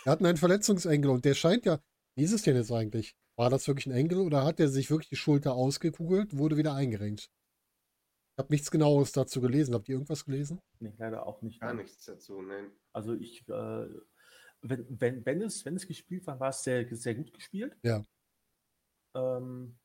Wir 0.04 0.12
hatten 0.12 0.26
einen 0.26 0.36
Verletzungsengel 0.38 1.10
und 1.10 1.24
der 1.24 1.34
scheint 1.34 1.64
ja, 1.64 1.78
wie 2.16 2.24
ist 2.24 2.32
es 2.32 2.42
denn 2.42 2.56
jetzt 2.56 2.72
eigentlich? 2.72 3.14
War 3.36 3.50
das 3.50 3.66
wirklich 3.68 3.86
ein 3.86 3.92
Engel 3.92 4.18
oder 4.20 4.44
hat 4.44 4.60
er 4.60 4.68
sich 4.68 4.90
wirklich 4.90 5.08
die 5.08 5.16
Schulter 5.16 5.54
ausgekugelt, 5.54 6.36
wurde 6.36 6.56
wieder 6.56 6.74
eingerenkt? 6.74 7.30
Ich 8.36 8.38
habe 8.42 8.52
nichts 8.52 8.70
genaues 8.70 9.12
dazu 9.12 9.40
gelesen. 9.40 9.74
Habt 9.74 9.88
ihr 9.88 9.94
irgendwas 9.94 10.24
gelesen? 10.24 10.60
nee, 10.80 10.92
leider 10.98 11.26
auch 11.26 11.40
nicht. 11.42 11.60
Gar 11.60 11.74
nichts 11.74 12.04
dazu, 12.04 12.40
nein. 12.42 12.70
Also 12.92 13.14
ich, 13.14 13.46
äh, 13.48 13.86
wenn, 14.62 14.86
wenn, 15.00 15.24
wenn, 15.26 15.42
es, 15.42 15.64
wenn 15.64 15.76
es 15.76 15.86
gespielt 15.86 16.26
war, 16.26 16.38
war 16.40 16.50
es 16.50 16.62
sehr, 16.62 16.86
sehr 16.94 17.14
gut 17.14 17.32
gespielt. 17.32 17.76
Ja. 17.82 18.02
Ähm, 19.14 19.78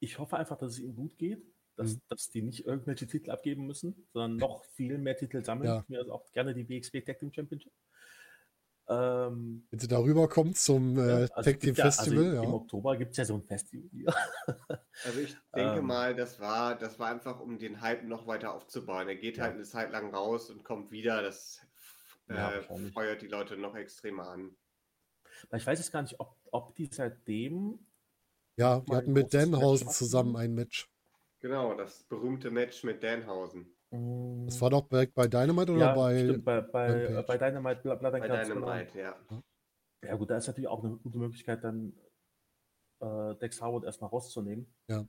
ich 0.00 0.18
hoffe 0.18 0.36
einfach, 0.36 0.56
dass 0.58 0.72
es 0.72 0.78
ihnen 0.78 0.94
gut 0.94 1.18
geht, 1.18 1.42
dass, 1.76 1.94
Mhm. 1.94 2.00
dass 2.08 2.30
die 2.30 2.42
nicht 2.42 2.64
irgendwelche 2.66 3.06
Titel 3.06 3.30
abgeben 3.30 3.66
müssen, 3.66 4.06
sondern 4.12 4.36
noch 4.36 4.64
viel 4.64 4.98
mehr 4.98 5.16
Titel 5.16 5.44
sammeln. 5.44 5.68
Ja. 5.68 5.84
Mir 5.88 5.98
also 6.00 6.12
auch 6.12 6.30
gerne 6.32 6.54
die 6.54 6.68
WXW 6.68 7.00
Tag 7.02 7.18
Team 7.18 7.32
Championship. 7.32 7.72
Ähm, 8.88 9.66
Wenn 9.70 9.78
sie 9.78 9.86
darüber 9.86 10.28
kommt 10.28 10.56
zum 10.56 10.98
äh, 10.98 11.00
ja, 11.06 11.14
also 11.14 11.34
Tag 11.34 11.44
Team 11.44 11.58
gibt 11.60 11.78
ja, 11.78 11.84
Festival, 11.84 12.30
also 12.30 12.42
Im. 12.42 12.54
Oktober 12.54 12.96
gibt 12.96 13.12
es 13.12 13.18
ja 13.18 13.24
so 13.24 13.34
ein 13.34 13.42
Festival. 13.44 13.88
hier. 13.92 14.06
Also 15.04 15.20
ich 15.20 15.34
denke 15.56 15.78
Ähm. 15.78 15.86
mal, 15.86 16.14
das 16.14 16.40
war, 16.40 16.76
das 16.78 16.98
war 16.98 17.08
einfach, 17.10 17.40
um 17.40 17.58
den 17.58 17.80
Hype 17.80 18.04
noch 18.04 18.26
weiter 18.26 18.52
aufzubauen. 18.52 19.08
Er 19.08 19.16
geht 19.16 19.36
Ja. 19.38 19.44
halt 19.44 19.54
eine 19.54 19.62
Zeit 19.64 19.92
lang 19.92 20.12
raus 20.14 20.50
und 20.50 20.62
kommt 20.64 20.90
wieder. 20.90 21.22
Das 21.22 21.66
Ja, 22.30 22.52
äh, 22.52 22.90
feuert 22.92 23.22
die 23.22 23.28
Leute 23.28 23.56
noch 23.56 23.74
extremer 23.74 24.28
an. 24.28 24.56
Ich 25.52 25.66
weiß 25.66 25.78
jetzt 25.78 25.92
gar 25.92 26.02
nicht, 26.02 26.18
ob, 26.20 26.36
ob 26.50 26.74
die 26.74 26.86
seitdem 26.86 27.78
Ja, 28.56 28.80
die 28.80 28.94
hatten 28.94 29.12
mit 29.12 29.32
Danhausen 29.34 29.88
zusammen 29.88 30.36
ein 30.36 30.54
Match. 30.54 30.88
Genau, 31.40 31.74
das 31.74 32.04
berühmte 32.04 32.50
Match 32.50 32.84
mit 32.84 33.02
Danhausen. 33.02 33.74
Das 33.90 34.60
war 34.60 34.70
doch 34.70 34.88
direkt 34.88 35.14
bei 35.14 35.26
Dynamite 35.26 35.72
oder 35.72 35.80
ja, 35.80 35.94
bei. 35.94 36.18
stimmt, 36.18 36.44
bei, 36.44 36.60
bei, 36.60 37.22
bei 37.22 37.38
Dynamite 37.38 37.80
Blood 37.80 38.00
Bei 38.00 38.20
genau. 38.20 38.44
Dynamite, 38.44 38.98
ja. 38.98 39.16
Ja 40.02 40.16
gut, 40.16 40.30
da 40.30 40.36
ist 40.36 40.46
natürlich 40.46 40.68
auch 40.68 40.84
eine 40.84 40.96
gute 40.96 41.18
Möglichkeit, 41.18 41.64
dann 41.64 41.92
äh, 43.00 43.34
Dex 43.36 43.60
Howard 43.60 43.84
erstmal 43.84 44.10
rauszunehmen. 44.10 44.72
Ja. 44.88 45.04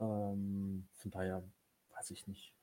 Ähm, 0.00 0.88
von 0.94 1.10
daher 1.10 1.44
weiß 1.90 2.10
ich 2.10 2.26
nicht. 2.26 2.54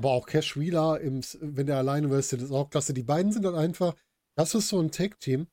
Aber 0.00 0.12
auch 0.12 0.26
Cash 0.26 0.56
Wheeler, 0.58 0.98
im, 1.02 1.20
wenn 1.42 1.66
der 1.66 1.76
alleine 1.76 2.10
wrestelt, 2.10 2.40
ist 2.40 2.52
auch 2.52 2.70
klasse. 2.70 2.94
Die 2.94 3.02
beiden 3.02 3.32
sind 3.32 3.44
dann 3.44 3.54
einfach, 3.54 3.94
das 4.34 4.54
ist 4.54 4.68
so 4.70 4.80
ein 4.80 4.90
Tag-Team, 4.90 5.46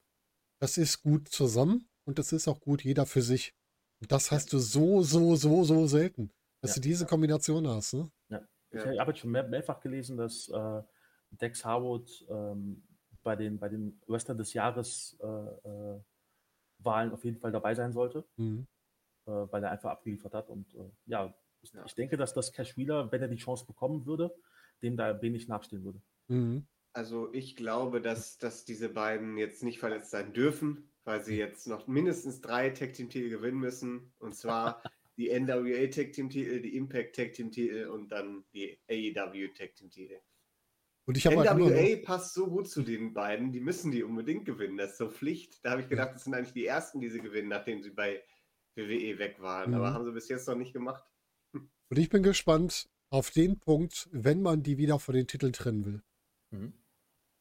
das 0.62 0.78
ist 0.78 1.04
gut 1.04 1.28
zusammen 1.28 1.89
und 2.08 2.18
das 2.18 2.32
ist 2.32 2.48
auch 2.48 2.62
gut 2.62 2.82
jeder 2.82 3.06
für 3.06 3.22
sich. 3.22 3.54
Und 4.02 4.14
das 4.14 4.32
hast 4.32 4.54
du 4.54 4.60
so, 4.60 5.02
so, 5.04 5.36
so, 5.36 5.66
so 5.66 5.86
selten, 5.88 6.32
dass 6.62 6.72
Ja. 6.72 6.76
du 6.76 6.82
diese 6.82 7.06
Kombination 7.06 7.68
hast. 7.68 7.93
Ne? 7.93 8.10
Ich 8.72 8.86
Ja. 8.86 9.00
habe 9.00 9.12
jetzt 9.12 9.20
schon 9.20 9.32
mehr, 9.32 9.45
mehrfach 9.45 9.82
gelesen, 9.82 10.16
dass 10.16 10.48
äh, 10.48 10.82
Dex 11.32 11.66
Harwood 11.66 12.26
ähm, 12.30 12.88
bei, 13.24 13.36
den, 13.36 13.60
bei 13.60 13.68
den 13.68 14.02
Wrestler 14.08 14.36
des 14.36 14.54
Jahres 14.54 15.18
äh, 15.22 15.26
äh, 15.28 16.02
Wahlen 16.80 17.12
auf 17.12 17.26
jeden 17.26 17.38
Fall 17.38 17.52
dabei 17.52 17.76
sein 17.76 17.91
sollte, 17.91 18.26
Mhm. 18.38 18.66
äh, 19.26 19.32
weil 19.32 19.62
er 19.62 19.72
einfach 19.72 19.91
abgeliefert 19.91 20.34
hat. 20.34 20.50
Und 20.50 20.74
äh, 20.74 20.89
ja, 21.06 21.36
ich, 21.68 21.74
Ja. 21.74 21.86
ich 21.86 21.95
denke, 21.95 22.18
dass 22.18 22.34
das 22.34 22.51
Cash 22.51 22.78
Wheeler, 22.78 23.11
wenn 23.11 23.22
er 23.22 23.28
die 23.28 23.38
Chance 23.38 23.65
bekommen 23.65 24.05
würde, 24.05 24.34
dem 24.82 24.97
da 24.97 25.22
wenig 25.22 25.47
nachstehen 25.47 25.84
würde. 25.84 26.01
Mhm. 26.28 26.68
Also 26.93 27.32
ich 27.34 27.55
glaube, 27.55 28.01
dass, 28.01 28.38
dass 28.38 28.65
diese 28.65 28.89
beiden 28.89 29.38
jetzt 29.38 29.63
nicht 29.63 29.80
verletzt 29.80 30.09
sein 30.11 30.34
dürfen, 30.34 30.89
weil 31.03 31.24
sie 31.24 31.38
jetzt 31.38 31.68
noch 31.68 31.88
mindestens 31.88 32.41
drei 32.41 32.70
Tag 32.72 32.93
Team 32.93 33.09
Titel 33.09 33.30
gewinnen 33.30 33.59
müssen. 33.59 34.13
Und 34.20 34.36
zwar 34.36 34.82
die 35.18 35.30
NWA 35.30 35.88
Tag 35.88 36.13
Team 36.13 36.30
Titel, 36.30 36.59
die 36.61 36.76
Impact 36.76 37.15
Tag 37.15 37.34
Team 37.34 37.51
Titel 37.51 37.88
und 37.88 38.09
dann 38.11 38.45
die 38.53 38.80
AEW 38.89 39.49
Tag 39.53 39.76
Team 39.76 39.89
Titel. 39.91 40.20
Und 41.05 41.15
ich 41.18 41.26
habe 41.26 41.38
halt 41.38 41.57
NWA 41.57 41.70
noch, 41.95 42.01
passt 42.03 42.34
so 42.34 42.47
gut 42.47 42.68
zu 42.68 42.82
den 42.82 43.13
beiden, 43.13 43.51
die 43.53 43.61
müssen 43.61 43.91
die 43.91 44.03
unbedingt 44.03 44.45
gewinnen. 44.45 44.76
Das 44.78 44.91
ist 44.91 44.97
so 44.97 45.09
Pflicht. 45.09 45.63
Da 45.63 45.72
habe 45.72 45.82
ich 45.82 45.88
gedacht, 45.88 46.15
das 46.15 46.24
sind 46.26 46.34
eigentlich 46.34 46.53
die 46.53 46.65
ersten, 46.65 46.99
die 46.99 47.09
sie 47.09 47.22
gewinnen, 47.22 47.47
nachdem 47.47 47.82
sie 47.82 47.91
bei 47.91 48.22
WWE 48.76 49.18
weg 49.20 49.39
waren. 49.39 49.74
Aber 49.74 49.91
Mhm. 49.91 49.93
haben 49.93 50.05
sie 50.05 50.11
bis 50.11 50.28
jetzt 50.30 50.47
noch 50.47 50.55
nicht 50.57 50.74
gemacht. 50.74 51.05
Und 51.90 52.00
ich 52.00 52.10
bin 52.10 52.24
gespannt 52.24 52.90
auf 53.10 53.32
den 53.32 53.60
Punkt, 53.60 54.10
wenn 54.12 54.42
man 54.42 54.64
die 54.64 54.78
wieder 54.78 55.00
von 55.00 55.16
den 55.16 55.28
Titeln 55.28 55.54
trennen 55.54 55.86
will. 55.86 56.02
Mhm. 56.52 56.74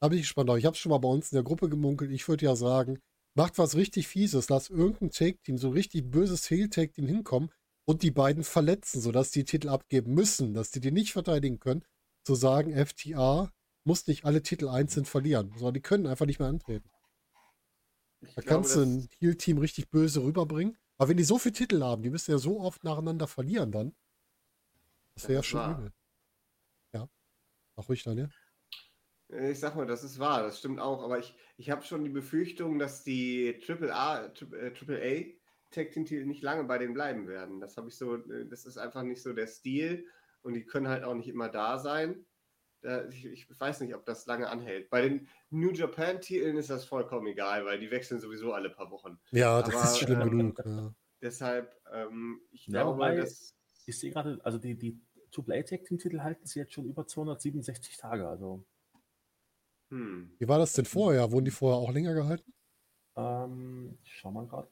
Da 0.00 0.08
bin 0.08 0.18
ich 0.18 0.24
gespannt. 0.24 0.50
Ich 0.58 0.64
habe 0.66 0.74
es 0.74 0.78
schon 0.78 0.90
mal 0.90 0.98
bei 0.98 1.08
uns 1.08 1.32
in 1.32 1.36
der 1.36 1.42
Gruppe 1.42 1.68
gemunkelt. 1.68 2.10
Ich 2.10 2.28
würde 2.28 2.44
ja 2.44 2.54
sagen, 2.54 3.00
macht 3.34 3.58
was 3.58 3.76
richtig 3.76 4.06
Fieses. 4.06 4.48
Lass 4.48 4.70
irgendein 4.70 5.10
Take-Team, 5.10 5.58
so 5.58 5.70
richtig 5.70 6.10
böses 6.10 6.48
Heel-Take-Team 6.50 7.06
hinkommen 7.06 7.50
und 7.86 8.02
die 8.02 8.10
beiden 8.10 8.44
verletzen, 8.44 9.00
sodass 9.00 9.30
die 9.30 9.44
Titel 9.44 9.68
abgeben 9.68 10.14
müssen, 10.14 10.54
dass 10.54 10.70
die 10.70 10.80
die 10.80 10.92
nicht 10.92 11.12
verteidigen 11.12 11.58
können. 11.58 11.84
Zu 12.24 12.34
sagen, 12.34 12.74
FTA 12.74 13.52
muss 13.84 14.06
nicht 14.06 14.24
alle 14.24 14.42
Titel 14.42 14.68
einzeln 14.68 15.06
verlieren, 15.06 15.52
sondern 15.54 15.74
die 15.74 15.82
können 15.82 16.06
einfach 16.06 16.26
nicht 16.26 16.40
mehr 16.40 16.48
antreten. 16.48 16.90
Ich 18.20 18.34
Da 18.34 18.42
glaube, 18.42 18.48
kannst 18.48 18.76
du 18.76 18.80
ein 18.80 19.08
Heel-Team 19.18 19.58
richtig 19.58 19.90
böse 19.90 20.22
rüberbringen. 20.22 20.76
Aber 20.98 21.10
wenn 21.10 21.16
die 21.16 21.24
so 21.24 21.38
viele 21.38 21.52
Titel 21.52 21.82
haben, 21.82 22.02
die 22.02 22.10
müssen 22.10 22.30
ja 22.30 22.38
so 22.38 22.60
oft 22.60 22.82
nacheinander 22.84 23.28
verlieren 23.28 23.70
dann. 23.70 23.94
Das 25.16 25.24
wäre 25.28 25.38
ja 25.38 25.42
schon 25.42 25.60
wahr. 25.60 25.78
übel. 25.78 25.92
Ja. 26.92 27.08
Sag 27.74 27.88
ruhig, 27.88 28.02
Daniel. 28.04 28.28
Äh, 29.30 29.50
Ich 29.50 29.58
sag 29.58 29.74
mal, 29.74 29.86
das 29.86 30.04
ist 30.04 30.18
wahr, 30.18 30.42
das 30.42 30.58
stimmt 30.58 30.78
auch, 30.78 31.02
aber 31.02 31.18
ich, 31.18 31.34
ich 31.56 31.70
habe 31.70 31.82
schon 31.82 32.04
die 32.04 32.10
Befürchtung, 32.10 32.78
dass 32.78 33.02
die 33.02 33.58
Triple 33.64 33.94
A, 33.94 34.28
Triple, 34.28 35.00
äh, 35.00 35.38
Tag 35.70 35.90
Team 35.90 36.04
Titel 36.04 36.26
nicht 36.26 36.42
lange 36.42 36.64
bei 36.64 36.78
denen 36.78 36.94
bleiben 36.94 37.26
werden. 37.26 37.60
Das 37.60 37.76
habe 37.76 37.88
ich 37.88 37.96
so, 37.96 38.16
äh, 38.16 38.46
das 38.46 38.66
ist 38.66 38.76
einfach 38.78 39.02
nicht 39.02 39.22
so 39.22 39.32
der 39.32 39.46
Stil 39.46 40.06
und 40.42 40.54
die 40.54 40.64
können 40.64 40.86
halt 40.88 41.02
auch 41.02 41.14
nicht 41.14 41.28
immer 41.28 41.48
da 41.48 41.78
sein. 41.78 42.24
Da, 42.82 43.08
ich, 43.08 43.24
ich 43.24 43.48
weiß 43.60 43.80
nicht, 43.80 43.94
ob 43.94 44.04
das 44.04 44.26
lange 44.26 44.48
anhält. 44.48 44.90
Bei 44.90 45.00
den 45.00 45.26
New 45.50 45.70
Japan 45.72 46.20
Titeln 46.20 46.56
ist 46.58 46.70
das 46.70 46.84
vollkommen 46.84 47.26
egal, 47.26 47.64
weil 47.64 47.80
die 47.80 47.90
wechseln 47.90 48.20
sowieso 48.20 48.52
alle 48.52 48.68
paar 48.70 48.90
Wochen. 48.90 49.18
Ja, 49.32 49.60
das 49.62 49.74
Aber, 49.74 49.84
ist 49.84 49.98
schlimm 49.98 50.20
ähm, 50.20 50.30
genug. 50.30 50.62
Ja. 50.64 50.94
Deshalb, 51.22 51.74
ähm, 51.90 52.42
ich 52.52 52.66
Ja, 52.66 52.82
glaube, 52.82 52.98
wobei- 52.98 53.16
dass 53.16 53.56
Ich 53.86 53.98
sehe 53.98 54.10
gerade, 54.12 54.38
also 54.44 54.58
die, 54.58 54.76
die 54.76 55.00
AAA 55.36 55.62
Tag 55.62 55.84
Team 55.84 55.98
Titel 55.98 56.20
halten 56.20 56.46
sie 56.46 56.58
jetzt 56.60 56.72
schon 56.72 56.86
über 56.86 57.06
267 57.06 57.96
Tage. 57.96 58.28
Also 58.28 58.64
hm, 59.90 60.34
Wie 60.38 60.48
war 60.48 60.58
das 60.58 60.72
denn 60.72 60.84
vorher? 60.84 61.30
Wurden 61.30 61.44
die 61.44 61.50
vorher 61.50 61.78
auch 61.78 61.92
länger 61.92 62.14
gehalten? 62.14 62.52
Ähm, 63.16 63.98
ich 64.02 64.14
schau 64.14 64.30
mal 64.30 64.46
gerade. 64.46 64.68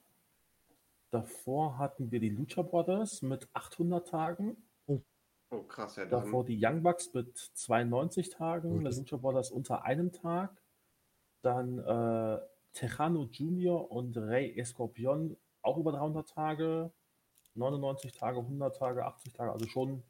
Davor 1.11 1.77
hatten 1.77 2.11
wir 2.11 2.19
die 2.19 2.29
Lucha 2.29 2.61
Brothers 2.61 3.21
mit 3.21 3.47
800 3.53 4.07
Tagen. 4.07 4.57
oh 4.87 5.63
krass, 5.63 5.95
ja 5.95 6.05
dann. 6.05 6.25
Davor 6.25 6.43
die 6.45 6.59
Young 6.61 6.83
Bucks 6.83 7.13
mit 7.13 7.37
92 7.37 8.29
Tagen. 8.29 8.73
Oh, 8.73 8.77
die 8.79 8.83
das- 8.83 8.97
Lucha 8.97 9.17
Brothers 9.17 9.51
unter 9.51 9.83
einem 9.83 10.11
Tag. 10.11 10.61
Dann 11.41 11.79
äh, 11.79 12.39
Tejano 12.73 13.25
Junior 13.31 13.89
und 13.91 14.17
Rey 14.17 14.57
Escorpion 14.59 15.37
auch 15.61 15.77
über 15.77 15.91
300 15.93 16.27
Tage. 16.29 16.91
99 17.53 18.11
Tage, 18.11 18.39
100 18.39 18.75
Tage, 18.75 19.05
80 19.05 19.33
Tage. 19.33 19.51
Also 19.53 19.67
schon. 19.67 20.03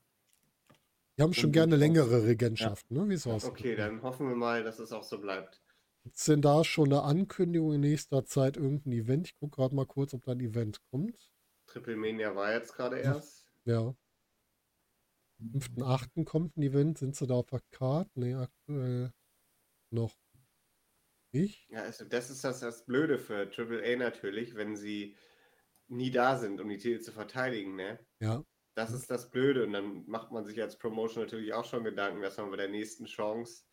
Die 1.17 1.23
haben 1.23 1.33
schon 1.33 1.51
gerne 1.51 1.75
längere 1.77 2.25
Regentschaften, 2.25 2.97
ne? 2.97 3.07
Wie 3.09 3.13
es 3.13 3.25
aussieht. 3.25 3.51
Okay, 3.51 3.75
dann 3.75 4.01
hoffen 4.01 4.27
wir 4.27 4.35
mal, 4.35 4.63
dass 4.63 4.79
es 4.79 4.91
auch 4.91 5.03
so 5.03 5.19
bleibt. 5.19 5.61
Gibt 6.03 6.17
es 6.17 6.25
denn 6.25 6.41
da 6.41 6.63
schon 6.63 6.91
eine 6.91 7.03
Ankündigung 7.03 7.73
in 7.73 7.81
nächster 7.81 8.25
Zeit, 8.25 8.57
irgendein 8.57 8.91
Event? 8.91 9.27
Ich 9.27 9.35
gucke 9.35 9.55
gerade 9.55 9.73
mal 9.73 9.85
kurz, 9.85 10.13
ob 10.13 10.23
da 10.23 10.33
ein 10.33 10.39
Event 10.39 10.79
kommt. 10.91 11.31
Triple 11.67 11.95
Mania 11.95 12.35
war 12.35 12.53
jetzt 12.53 12.73
gerade 12.73 12.99
erst. 12.99 13.49
Ja. 13.63 13.95
5.8. 15.41 16.23
kommt 16.25 16.57
ein 16.57 16.61
Event. 16.61 16.97
Sind 16.97 17.15
sie 17.15 17.25
da 17.25 17.35
auf 17.35 17.47
der 17.47 17.61
Karte? 17.71 18.11
Nee, 18.15 18.35
aktuell 18.35 19.11
noch 19.91 20.15
nicht. 21.31 21.67
Ja, 21.69 21.81
also 21.81 22.05
das 22.05 22.29
ist 22.29 22.43
das, 22.43 22.59
das 22.59 22.85
Blöde 22.85 23.17
für 23.17 23.49
Triple 23.49 23.83
A 23.83 23.97
natürlich, 23.97 24.55
wenn 24.55 24.75
sie 24.75 25.15
nie 25.87 26.11
da 26.11 26.37
sind, 26.37 26.61
um 26.61 26.69
die 26.69 26.77
Titel 26.77 27.01
zu 27.01 27.11
verteidigen, 27.11 27.75
ne? 27.75 27.99
Ja. 28.19 28.43
Das 28.75 28.91
ist 28.91 29.09
das 29.09 29.29
Blöde 29.31 29.65
und 29.65 29.73
dann 29.73 30.05
macht 30.05 30.31
man 30.31 30.45
sich 30.45 30.61
als 30.61 30.77
Promotion 30.77 31.23
natürlich 31.23 31.53
auch 31.53 31.65
schon 31.65 31.83
Gedanken, 31.85 32.21
dass 32.21 32.37
man 32.37 32.51
bei 32.51 32.57
der 32.57 32.67
nächsten 32.69 33.05
Chance. 33.05 33.63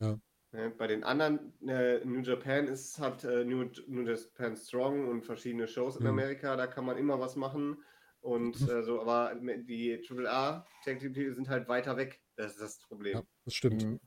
Ja. 0.00 0.18
Ne, 0.52 0.70
bei 0.70 0.86
den 0.86 1.02
anderen, 1.02 1.52
äh, 1.68 2.04
New 2.04 2.20
Japan 2.20 2.68
ist, 2.68 3.00
hat 3.00 3.24
äh, 3.24 3.44
New, 3.44 3.68
New 3.88 4.08
Japan 4.08 4.56
Strong 4.56 5.08
und 5.08 5.22
verschiedene 5.24 5.66
Shows 5.66 5.96
in 5.96 6.02
Mhm. 6.02 6.10
Amerika, 6.10 6.56
da 6.56 6.68
kann 6.68 6.84
man 6.84 6.96
immer 6.96 7.18
was 7.18 7.34
machen. 7.34 7.82
Und 8.20 8.60
äh, 8.68 8.82
so, 8.82 9.00
aber 9.00 9.34
die 9.34 10.00
Triple 10.00 10.30
A 10.30 10.66
Tag 10.84 11.00
Team 11.00 11.12
Titel 11.12 11.34
sind 11.34 11.48
halt 11.48 11.68
weiter 11.68 11.96
weg. 11.96 12.22
Das 12.36 12.52
ist 12.52 12.60
das 12.60 12.78
Problem. 12.78 13.18
Ja, 13.18 13.22
das 13.44 13.54
stimmt. 13.54 13.84
Mhm. 13.84 14.00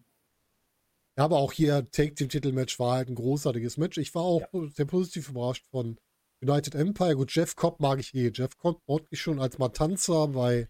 Ja, 1.18 1.26
aber 1.26 1.38
auch 1.38 1.52
hier 1.52 1.90
Take 1.92 2.16
Team 2.16 2.30
Titelmatch 2.30 2.80
war 2.80 2.96
halt 2.96 3.10
ein 3.10 3.16
großartiges 3.16 3.78
Match. 3.78 3.98
Ich 3.98 4.16
war 4.16 4.24
auch 4.24 4.48
sehr 4.74 4.86
positiv 4.86 5.30
überrascht 5.30 5.66
von 5.70 5.98
United 6.42 6.76
Empire. 6.76 7.16
Gut, 7.16 7.34
Jeff 7.34 7.56
Cobb 7.56 7.80
mag 7.80 8.00
ich 8.00 8.14
eh. 8.14 8.32
Jeff 8.34 8.58
Cobb 8.58 8.82
mochte 8.88 9.08
ich 9.12 9.22
schon 9.22 9.40
als 9.40 9.58
Matanza 9.58 10.28
bei, 10.28 10.70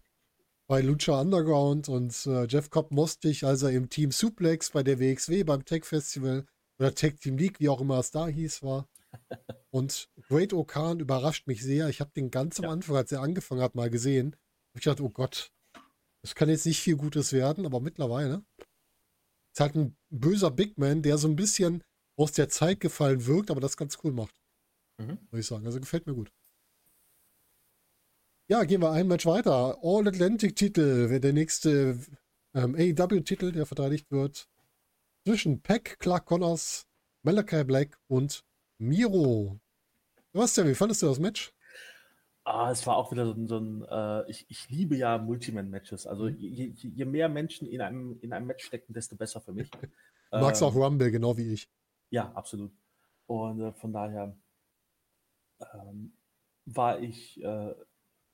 bei 0.66 0.80
Lucha 0.80 1.20
Underground 1.20 1.88
und 1.88 2.26
äh, 2.26 2.44
Jeff 2.46 2.70
Cobb 2.70 2.90
mochte 2.90 3.28
ich, 3.28 3.44
als 3.44 3.62
er 3.62 3.70
im 3.70 3.88
Team 3.88 4.10
Suplex 4.10 4.70
bei 4.70 4.82
der 4.82 4.98
WXW 4.98 5.44
beim 5.44 5.64
Tech 5.64 5.84
Festival 5.84 6.46
oder 6.78 6.94
Tag 6.94 7.20
Team 7.20 7.36
League, 7.36 7.60
wie 7.60 7.68
auch 7.68 7.80
immer 7.80 7.98
es 7.98 8.10
da 8.10 8.26
hieß, 8.26 8.62
war. 8.62 8.88
Und 9.70 10.08
Great 10.28 10.52
Okan 10.52 11.00
überrascht 11.00 11.46
mich 11.46 11.62
sehr. 11.62 11.88
Ich 11.88 12.00
habe 12.00 12.10
den 12.16 12.30
ganz 12.30 12.58
am. 12.58 12.68
Anfang, 12.70 12.96
als 12.96 13.12
er 13.12 13.20
angefangen 13.20 13.60
hat, 13.60 13.74
mal 13.74 13.90
gesehen. 13.90 14.34
Ich 14.74 14.84
dachte, 14.84 15.02
oh 15.02 15.10
Gott, 15.10 15.52
das 16.22 16.34
kann 16.34 16.48
jetzt 16.48 16.66
nicht 16.66 16.80
viel 16.80 16.96
Gutes 16.96 17.32
werden, 17.32 17.66
aber 17.66 17.80
mittlerweile 17.80 18.44
ist 19.52 19.60
halt 19.60 19.74
ein 19.74 19.96
böser 20.10 20.50
Big 20.50 20.78
Man, 20.78 21.02
der 21.02 21.18
so 21.18 21.28
ein 21.28 21.36
bisschen 21.36 21.82
aus 22.16 22.32
der 22.32 22.48
Zeit 22.48 22.80
gefallen 22.80 23.26
wirkt, 23.26 23.50
aber 23.50 23.60
das 23.60 23.76
ganz 23.76 23.98
cool 24.04 24.12
macht, 24.12 24.34
Mhm. 25.00 25.18
muss 25.30 25.40
ich 25.40 25.46
sagen. 25.46 25.66
Also 25.66 25.80
gefällt 25.80 26.06
mir 26.06 26.14
gut. 26.14 26.32
Ja, 28.48 28.64
gehen 28.64 28.82
wir 28.82 28.90
ein 28.90 29.06
Match 29.06 29.26
weiter. 29.26 29.78
All-Atlantic-Titel 29.82 31.08
wäre 31.08 31.20
der 31.20 31.32
nächste 31.32 31.98
ähm, 32.54 32.74
AEW-Titel, 32.74 33.52
der 33.52 33.64
verteidigt 33.66 34.10
wird. 34.10 34.48
Zwischen 35.26 35.62
Peck, 35.62 35.98
Clark 36.00 36.26
Connors, 36.26 36.86
Malachi 37.22 37.64
Black 37.64 37.98
und 38.08 38.44
Miro. 38.78 39.60
Sebastian, 40.32 40.68
wie 40.68 40.74
fandest 40.74 41.02
du 41.02 41.06
das 41.06 41.18
Match? 41.20 41.54
Ah, 42.44 42.70
es 42.70 42.86
war 42.86 42.96
auch 42.96 43.12
wieder 43.12 43.26
so 43.26 43.32
ein, 43.32 43.46
so 43.48 43.58
ein 43.58 43.84
äh, 43.84 44.30
ich, 44.30 44.46
ich 44.48 44.68
liebe 44.70 44.96
ja 44.96 45.18
Multiman-Matches. 45.18 46.06
Also 46.06 46.28
Mhm. 46.28 46.36
je, 46.38 46.66
je, 46.68 46.88
je 46.88 47.04
mehr 47.04 47.28
Menschen 47.28 47.68
in 47.68 47.80
einem, 47.80 48.18
in 48.20 48.32
einem 48.32 48.46
Match 48.46 48.64
stecken, 48.64 48.92
desto 48.94 49.16
besser 49.16 49.40
für 49.40 49.52
mich. 49.52 49.70
Du 50.32 50.40
magst 50.40 50.62
Ähm, 50.62 50.68
auch 50.68 50.74
Rumble, 50.74 51.10
genau 51.10 51.36
wie 51.36 51.52
ich. 51.52 51.70
Ja, 52.10 52.32
absolut. 52.34 52.72
Und 53.26 53.60
äh, 53.60 53.72
von 53.72 53.92
daher 53.92 54.36
ähm, 55.74 56.12
war 56.66 57.00
ich 57.00 57.42
äh, 57.42 57.74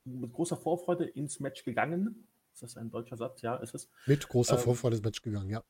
mit 0.04 0.32
großer 0.32 0.56
Vorfreude 0.56 1.04
ins 1.04 1.40
Match 1.40 1.64
gegangen. 1.64 2.28
Ist 2.52 2.62
das 2.62 2.76
ein 2.76 2.90
deutscher 2.90 3.16
Satz? 3.16 3.42
Ja, 3.42 3.56
ist 3.56 3.74
es. 3.74 3.90
Mit 4.06 4.28
großer 4.28 4.56
ähm, 4.56 4.60
Vorfreude 4.60 4.96
ins 4.96 5.04
Match 5.04 5.22
gegangen, 5.22 5.50
ja. 5.50 5.62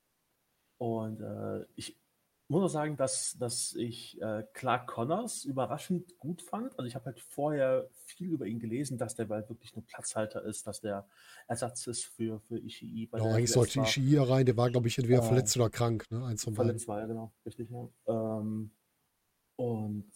Und 0.78 1.20
äh, 1.20 1.64
ich 1.74 1.98
muss 2.48 2.62
auch 2.62 2.68
sagen, 2.68 2.96
dass, 2.96 3.36
dass 3.38 3.74
ich 3.74 4.20
äh, 4.20 4.44
Clark 4.52 4.86
Connors 4.86 5.44
überraschend 5.44 6.16
gut 6.18 6.42
fand. 6.42 6.78
Also 6.78 6.86
ich 6.86 6.94
habe 6.94 7.06
halt 7.06 7.20
vorher 7.20 7.88
viel 8.04 8.30
über 8.30 8.46
ihn 8.46 8.60
gelesen, 8.60 8.98
dass 8.98 9.16
der 9.16 9.28
halt 9.28 9.48
wirklich 9.48 9.74
nur 9.74 9.84
Platzhalter 9.84 10.42
ist, 10.44 10.66
dass 10.66 10.80
der 10.80 11.08
Ersatz 11.48 11.86
ist 11.88 12.04
für, 12.04 12.38
für 12.40 12.58
Ishii. 12.58 13.06
bei 13.06 13.18
ja 13.18 13.24
eigentlich 13.24 13.50
sollte. 13.50 13.80
Ishii 13.80 14.06
hier 14.06 14.22
rein. 14.22 14.46
Der 14.46 14.56
war, 14.56 14.70
glaube 14.70 14.86
ich, 14.86 14.96
entweder 14.96 15.22
Äh, 15.22 15.26
verletzt 15.26 15.56
oder 15.56 15.70
krank. 15.70 16.04
Ne? 16.10 16.24
Eins 16.24 16.44
von 16.44 16.54
beiden. 16.54 16.68
Verletzt 16.68 16.88
war 16.88 17.00
er, 17.00 17.08
genau, 17.08 17.32
richtig, 17.44 17.68
ja. 17.70 17.88
Ähm, 18.06 18.70
und 19.56 20.12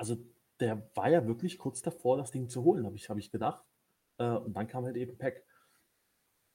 also 0.00 0.16
der 0.60 0.90
war 0.94 1.10
ja 1.10 1.26
wirklich 1.26 1.58
kurz 1.58 1.82
davor, 1.82 2.16
das 2.16 2.30
Ding 2.30 2.48
zu 2.48 2.64
holen, 2.64 2.86
habe 2.86 2.96
ich, 2.96 3.08
hab 3.10 3.18
ich 3.18 3.30
gedacht. 3.30 3.62
Äh, 4.18 4.30
und 4.30 4.54
dann 4.54 4.66
kam 4.66 4.84
halt 4.86 4.96
eben 4.96 5.16
Pack. 5.18 5.44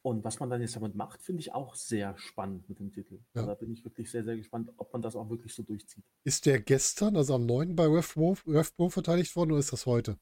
Und 0.02 0.24
was 0.24 0.40
man 0.40 0.50
dann 0.50 0.62
jetzt 0.62 0.76
damit 0.76 0.96
macht, 0.96 1.22
finde 1.22 1.42
ich 1.42 1.54
auch 1.54 1.74
sehr 1.76 2.18
spannend 2.18 2.68
mit 2.70 2.80
dem 2.80 2.92
Titel. 2.92 3.16
Ja. 3.34 3.42
Also 3.42 3.48
da 3.48 3.54
bin 3.56 3.72
ich 3.72 3.84
wirklich 3.84 4.10
sehr, 4.10 4.24
sehr 4.24 4.36
gespannt, 4.36 4.72
ob 4.78 4.92
man 4.94 5.02
das 5.02 5.16
auch 5.16 5.30
wirklich 5.30 5.54
so 5.54 5.64
durchzieht. 5.64 6.04
Ist 6.24 6.46
der 6.46 6.60
gestern, 6.60 7.16
also 7.18 7.36
am 7.36 7.46
9. 7.46 7.76
bei 7.76 7.86
RefPro 7.86 8.90
verteidigt 8.90 9.36
worden 9.36 9.52
oder 9.52 9.60
ist 9.60 9.74
das 9.74 9.86
heute? 9.86 10.18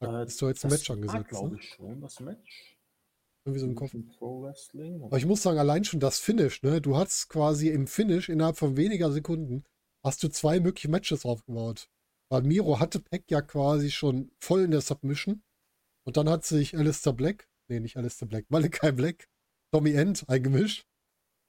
Da 0.00 0.22
Äh, 0.22 0.26
ist 0.26 0.40
doch 0.40 0.48
jetzt 0.48 0.64
ein 0.64 0.70
Match 0.70 0.90
angesetzt. 0.90 1.28
glaube 1.28 1.50
Ne? 1.50 1.56
ich 1.60 1.68
schon, 1.68 2.00
das 2.00 2.20
Match. 2.20 2.78
Irgendwie 3.44 3.60
so 3.60 3.66
im 3.66 3.74
Kopf. 3.74 3.94
Pro 4.18 4.42
Wrestling. 4.42 5.02
Aber 5.02 5.16
ich 5.18 5.26
muss 5.26 5.42
sagen, 5.42 5.58
allein 5.58 5.84
schon 5.84 6.00
das 6.00 6.18
Finish, 6.18 6.62
ne? 6.62 6.80
Du 6.80 6.96
hast 6.96 7.28
quasi 7.28 7.68
im 7.68 7.86
Finish 7.86 8.28
innerhalb 8.28 8.56
von 8.56 8.76
weniger 8.76 9.10
Sekunden 9.12 9.64
hast 10.04 10.22
du 10.22 10.28
zwei 10.28 10.60
mögliche 10.60 10.88
Matches 10.88 11.24
aufgebaut. 11.24 11.88
Weil 12.32 12.44
Miro 12.44 12.80
hatte 12.80 12.98
Peck 12.98 13.30
ja 13.30 13.42
quasi 13.42 13.90
schon 13.90 14.32
voll 14.40 14.62
in 14.62 14.70
der 14.70 14.80
Submission. 14.80 15.42
Und 16.06 16.16
dann 16.16 16.30
hat 16.30 16.46
sich 16.46 16.74
Alistair 16.74 17.12
Black, 17.12 17.46
nee, 17.68 17.78
nicht 17.78 17.98
Alistair 17.98 18.26
Black, 18.26 18.46
Malachi 18.48 18.90
Black, 18.92 19.28
Tommy 19.70 19.92
End 19.92 20.26
eingemischt. 20.30 20.86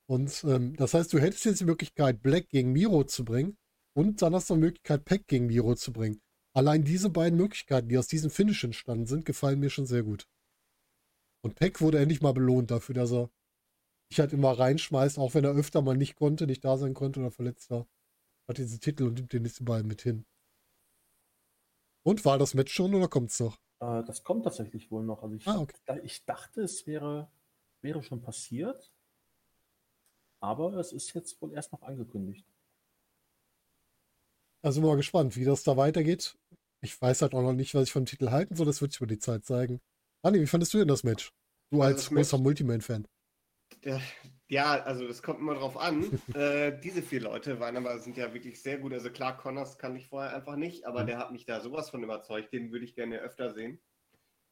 Und 0.09 0.43
ähm, 0.43 0.75
das 0.75 0.93
heißt, 0.93 1.13
du 1.13 1.19
hättest 1.19 1.45
jetzt 1.45 1.61
die 1.61 1.65
Möglichkeit, 1.65 2.21
Black 2.21 2.49
gegen 2.49 2.73
Miro 2.73 3.05
zu 3.05 3.23
bringen 3.23 3.57
und 3.95 4.21
dann 4.21 4.35
hast 4.35 4.49
du 4.49 4.55
die 4.55 4.59
Möglichkeit, 4.59 5.05
Pack 5.05 5.25
gegen 5.27 5.45
Miro 5.45 5.73
zu 5.75 5.93
bringen. 5.93 6.21
Allein 6.53 6.83
diese 6.83 7.09
beiden 7.09 7.39
Möglichkeiten, 7.39 7.87
die 7.87 7.97
aus 7.97 8.07
diesem 8.07 8.29
Finish 8.29 8.65
entstanden 8.65 9.05
sind, 9.05 9.23
gefallen 9.23 9.61
mir 9.61 9.69
schon 9.69 9.85
sehr 9.85 10.03
gut. 10.03 10.27
Und 11.45 11.55
Peck 11.55 11.79
wurde 11.79 11.99
endlich 11.99 12.21
mal 12.21 12.33
belohnt 12.33 12.71
dafür, 12.71 12.95
dass 12.95 13.13
er 13.13 13.31
sich 14.11 14.19
halt 14.19 14.33
immer 14.33 14.51
reinschmeißt, 14.51 15.17
auch 15.17 15.33
wenn 15.33 15.45
er 15.45 15.55
öfter 15.55 15.81
mal 15.81 15.95
nicht 15.95 16.15
konnte, 16.15 16.45
nicht 16.45 16.65
da 16.65 16.77
sein 16.77 16.93
konnte 16.93 17.21
oder 17.21 17.31
verletzt 17.31 17.69
war. 17.71 17.87
Hat 18.49 18.57
diese 18.57 18.81
Titel 18.81 19.05
und 19.05 19.13
nimmt 19.13 19.31
den 19.31 19.43
nächsten 19.43 19.63
Ball 19.63 19.83
mit 19.83 20.01
hin. 20.01 20.25
Und 22.03 22.25
war 22.25 22.37
das 22.37 22.53
Match 22.53 22.73
schon 22.73 22.93
oder 22.93 23.07
kommt 23.07 23.31
es 23.31 23.39
noch? 23.39 23.57
Äh, 23.79 24.03
das 24.05 24.23
kommt 24.23 24.43
tatsächlich 24.43 24.91
wohl 24.91 25.03
noch. 25.03 25.23
Also 25.23 25.35
ich, 25.35 25.47
Ah, 25.47 25.59
okay. 25.59 25.99
ich 26.03 26.25
dachte, 26.25 26.61
es 26.61 26.87
wäre, 26.87 27.29
wäre 27.81 28.03
schon 28.03 28.21
passiert. 28.21 28.91
Aber 30.41 30.73
es 30.75 30.91
ist 30.93 31.13
jetzt 31.15 31.41
wohl 31.41 31.53
erst 31.53 31.71
noch 31.71 31.81
angekündigt. 31.81 32.45
Also 34.61 34.81
bin 34.81 34.89
mal 34.89 34.95
gespannt, 34.95 35.35
wie 35.35 35.45
das 35.45 35.63
da 35.63 35.75
weitergeht. 35.77 36.37
Ich 36.81 37.01
weiß 37.01 37.21
halt 37.21 37.33
auch 37.33 37.41
noch 37.41 37.53
nicht, 37.53 37.73
was 37.75 37.83
ich 37.83 37.91
vom 37.91 38.05
Titel 38.05 38.29
halten 38.31 38.55
soll. 38.55 38.65
Das 38.65 38.81
wird 38.81 38.91
sich 38.91 39.01
über 39.01 39.07
die 39.07 39.19
Zeit 39.19 39.45
zeigen. 39.45 39.79
Anni, 40.21 40.39
wie 40.39 40.47
fandest 40.47 40.73
du 40.73 40.77
denn 40.79 40.87
das 40.87 41.03
Match? 41.03 41.31
Du 41.71 41.81
Also 41.81 41.95
als 41.95 42.05
das 42.05 42.09
großer 42.09 42.37
Multiman-Fan. 42.37 43.05
Ja, 43.83 43.99
Ja, 44.53 44.83
also 44.83 45.07
das 45.07 45.23
kommt 45.23 45.39
immer 45.39 45.55
drauf 45.55 45.77
an. 45.77 46.03
äh, 46.35 46.79
diese 46.79 47.01
vier 47.01 47.21
Leute 47.21 47.59
waren 47.59 47.75
aber 47.75 47.97
sind 47.97 48.17
ja 48.17 48.35
wirklich 48.35 48.61
sehr 48.61 48.77
gut. 48.77 48.93
Also 48.93 49.09
klar, 49.09 49.35
Connors 49.35 49.79
kann 49.79 49.95
ich 49.95 50.07
vorher 50.09 50.35
einfach 50.35 50.57
nicht, 50.57 50.85
aber 50.85 51.01
Mhm. 51.01 51.07
der 51.07 51.17
hat 51.17 51.31
mich 51.31 51.45
da 51.45 51.59
sowas 51.59 51.89
von 51.89 52.03
überzeugt. 52.03 52.53
Den 52.53 52.71
würde 52.71 52.85
ich 52.85 52.93
gerne 52.93 53.17
öfter 53.19 53.51
sehen. 53.51 53.81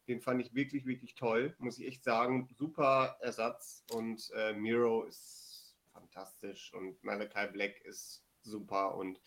Den 0.08 0.20
fand 0.20 0.42
ich 0.42 0.56
wirklich, 0.56 0.88
wirklich 0.88 1.14
toll, 1.14 1.54
muss 1.60 1.78
ich 1.78 1.86
echt 1.86 2.04
sagen. 2.04 2.50
Super 2.58 3.18
Ersatz 3.22 3.86
und 3.92 4.28
äh, 4.36 4.54
Miro 4.54 5.04
ist 5.04 5.78
fantastisch 5.94 6.74
und 6.74 7.04
Malachi 7.04 7.52
Black 7.52 7.82
ist 7.82 8.26
super 8.42 8.96
und 8.96 9.22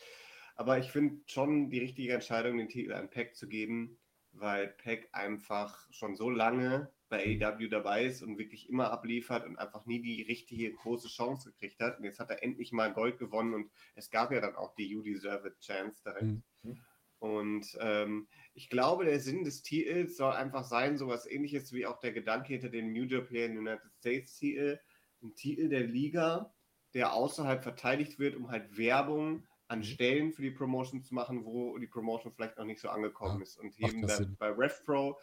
aber 0.56 0.78
ich 0.78 0.90
finde 0.90 1.22
schon 1.26 1.70
die 1.70 1.78
richtige 1.78 2.14
Entscheidung, 2.14 2.58
den 2.58 2.68
Titel 2.68 2.94
an 2.94 3.10
Peck 3.10 3.36
zu 3.36 3.46
geben, 3.46 4.00
weil 4.32 4.66
Peck 4.66 5.08
einfach 5.12 5.86
schon 5.92 6.16
so 6.16 6.30
lange 6.30 6.92
bei 7.14 7.38
AEW 7.40 7.68
dabei 7.68 8.04
ist 8.06 8.22
und 8.22 8.38
wirklich 8.38 8.68
immer 8.68 8.90
abliefert 8.90 9.46
und 9.46 9.56
einfach 9.58 9.86
nie 9.86 10.02
die 10.02 10.22
richtige 10.22 10.72
große 10.72 11.08
Chance 11.08 11.52
gekriegt 11.52 11.80
hat. 11.80 11.98
Und 11.98 12.04
jetzt 12.04 12.18
hat 12.18 12.30
er 12.30 12.42
endlich 12.42 12.72
mal 12.72 12.92
Gold 12.92 13.18
gewonnen 13.18 13.54
und 13.54 13.70
es 13.94 14.10
gab 14.10 14.32
ja 14.32 14.40
dann 14.40 14.56
auch 14.56 14.74
die 14.74 14.88
You 14.88 15.02
Deserve 15.02 15.48
It 15.48 15.60
Chance 15.60 16.02
direkt. 16.04 16.34
Mhm. 16.62 16.84
Und 17.18 17.76
ähm, 17.80 18.28
ich 18.52 18.68
glaube, 18.68 19.04
der 19.04 19.20
Sinn 19.20 19.44
des 19.44 19.62
Titels 19.62 20.16
soll 20.16 20.32
einfach 20.32 20.64
sein, 20.64 20.98
sowas 20.98 21.26
ähnliches 21.26 21.72
wie 21.72 21.86
auch 21.86 22.00
der 22.00 22.12
Gedanke 22.12 22.48
hinter 22.48 22.68
dem 22.68 22.92
New 22.92 23.04
Japan 23.04 23.56
United 23.56 23.92
States 23.98 24.36
Titel, 24.36 24.80
ein 25.22 25.34
Titel 25.34 25.68
der 25.68 25.84
Liga, 25.84 26.52
der 26.92 27.14
außerhalb 27.14 27.62
verteidigt 27.62 28.18
wird, 28.18 28.36
um 28.36 28.50
halt 28.50 28.76
Werbung 28.76 29.46
an 29.68 29.82
Mhm. 29.82 29.84
Stellen 29.84 30.32
für 30.32 30.42
die 30.42 30.50
Promotion 30.50 31.02
zu 31.02 31.14
machen, 31.14 31.44
wo 31.44 31.78
die 31.78 31.86
Promotion 31.86 32.32
vielleicht 32.32 32.58
noch 32.58 32.66
nicht 32.66 32.80
so 32.80 32.88
angekommen 32.90 33.40
Ja, 33.40 33.42
ist. 33.42 33.56
Und 33.58 33.78
eben 33.78 34.06
bei, 34.06 34.08
Sinn. 34.08 34.36
bei 34.38 34.48
RevPro 34.50 35.18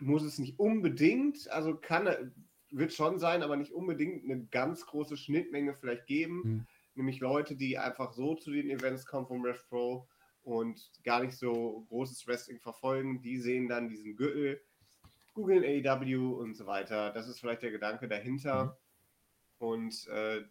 muss 0.00 0.22
es 0.22 0.38
nicht 0.38 0.58
unbedingt, 0.58 1.50
also 1.50 1.76
kann 1.76 2.06
er- 2.06 2.30
wird 2.70 2.92
schon 2.92 3.18
sein, 3.18 3.42
aber 3.42 3.56
nicht 3.56 3.72
unbedingt 3.72 4.24
eine 4.24 4.44
ganz 4.46 4.84
große 4.86 5.16
Schnittmenge 5.16 5.74
vielleicht 5.74 6.06
geben. 6.06 6.42
Mhm. 6.44 6.66
Nämlich 6.94 7.20
Leute, 7.20 7.56
die 7.56 7.78
einfach 7.78 8.12
so 8.12 8.34
zu 8.34 8.50
den 8.50 8.70
Events 8.70 9.06
kommen 9.06 9.26
vom 9.26 9.44
RevPro 9.44 10.08
und 10.42 10.90
gar 11.04 11.22
nicht 11.22 11.36
so 11.36 11.84
großes 11.88 12.26
Wrestling 12.26 12.60
verfolgen, 12.60 13.20
die 13.22 13.38
sehen 13.38 13.68
dann 13.68 13.88
diesen 13.88 14.16
Gürtel, 14.16 14.60
googeln 15.34 15.62
AEW 15.62 16.34
und 16.34 16.54
so 16.54 16.66
weiter. 16.66 17.12
Das 17.12 17.28
ist 17.28 17.40
vielleicht 17.40 17.62
der 17.62 17.70
Gedanke 17.70 18.08
dahinter. 18.08 18.78
Und 19.58 20.06
äh, 20.08 20.42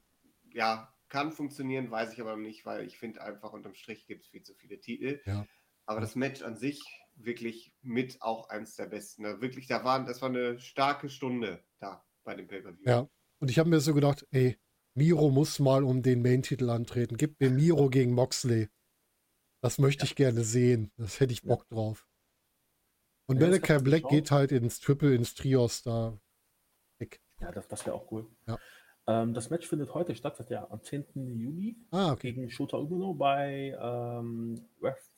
ja, 0.53 0.93
kann 1.09 1.31
funktionieren, 1.31 1.91
weiß 1.91 2.13
ich 2.13 2.21
aber 2.21 2.31
noch 2.31 2.41
nicht, 2.43 2.65
weil 2.65 2.85
ich 2.85 2.97
finde 2.97 3.21
einfach 3.21 3.53
unterm 3.53 3.73
Strich 3.73 4.05
gibt 4.05 4.23
es 4.23 4.27
viel 4.27 4.43
zu 4.43 4.53
viele 4.53 4.79
Titel. 4.79 5.21
Ja. 5.25 5.45
Aber 5.85 6.01
das 6.01 6.15
Match 6.15 6.41
an 6.41 6.55
sich 6.55 6.83
wirklich 7.15 7.73
mit 7.81 8.21
auch 8.21 8.49
eins 8.49 8.75
der 8.75 8.85
besten. 8.87 9.23
Wirklich, 9.41 9.67
da 9.67 9.83
waren, 9.83 10.05
das 10.05 10.21
war 10.21 10.29
eine 10.29 10.59
starke 10.59 11.09
Stunde 11.09 11.63
da 11.79 12.03
bei 12.23 12.35
dem 12.35 12.47
Pay-Per-View. 12.47 12.83
Ja. 12.89 13.09
Und 13.39 13.49
ich 13.51 13.59
habe 13.59 13.69
mir 13.69 13.79
so 13.79 13.93
gedacht, 13.93 14.25
ey, 14.31 14.57
Miro 14.95 15.29
muss 15.29 15.59
mal 15.59 15.83
um 15.83 16.01
den 16.01 16.21
Main-Titel 16.21 16.69
antreten. 16.69 17.17
Gib 17.17 17.39
mir 17.39 17.49
Miro 17.49 17.89
gegen 17.89 18.13
Moxley. 18.13 18.69
Das 19.61 19.77
möchte 19.77 20.05
ich 20.05 20.15
gerne 20.15 20.43
sehen. 20.43 20.91
Das 20.97 21.19
hätte 21.19 21.33
ich 21.33 21.41
Bock 21.43 21.67
drauf. 21.69 22.07
Und 23.27 23.41
Ja, 23.41 23.47
Malachi 23.47 23.79
Black 23.83 24.01
schauen. 24.03 24.11
geht 24.11 24.31
halt 24.31 24.51
ins 24.51 24.79
Triple, 24.79 25.15
ins 25.15 25.33
Trios 25.33 25.81
da. 25.83 26.17
weg. 26.99 27.19
Ja, 27.41 27.51
das, 27.51 27.67
das 27.67 27.85
wäre 27.85 27.95
auch 27.95 28.11
cool. 28.11 28.27
Ja. 28.47 28.57
Ähm, 29.07 29.33
das 29.33 29.49
Match 29.49 29.67
findet 29.67 29.93
heute 29.93 30.15
statt, 30.15 30.39
das 30.39 30.49
ja 30.49 30.69
am 30.69 30.81
10. 30.81 31.05
Juni 31.37 31.77
Ah, 31.91 32.11
okay. 32.13 32.31
gegen 32.33 32.49
Shota 32.49 32.77
Umino 32.77 33.13
bei 33.13 33.77
ähm, 33.79 34.67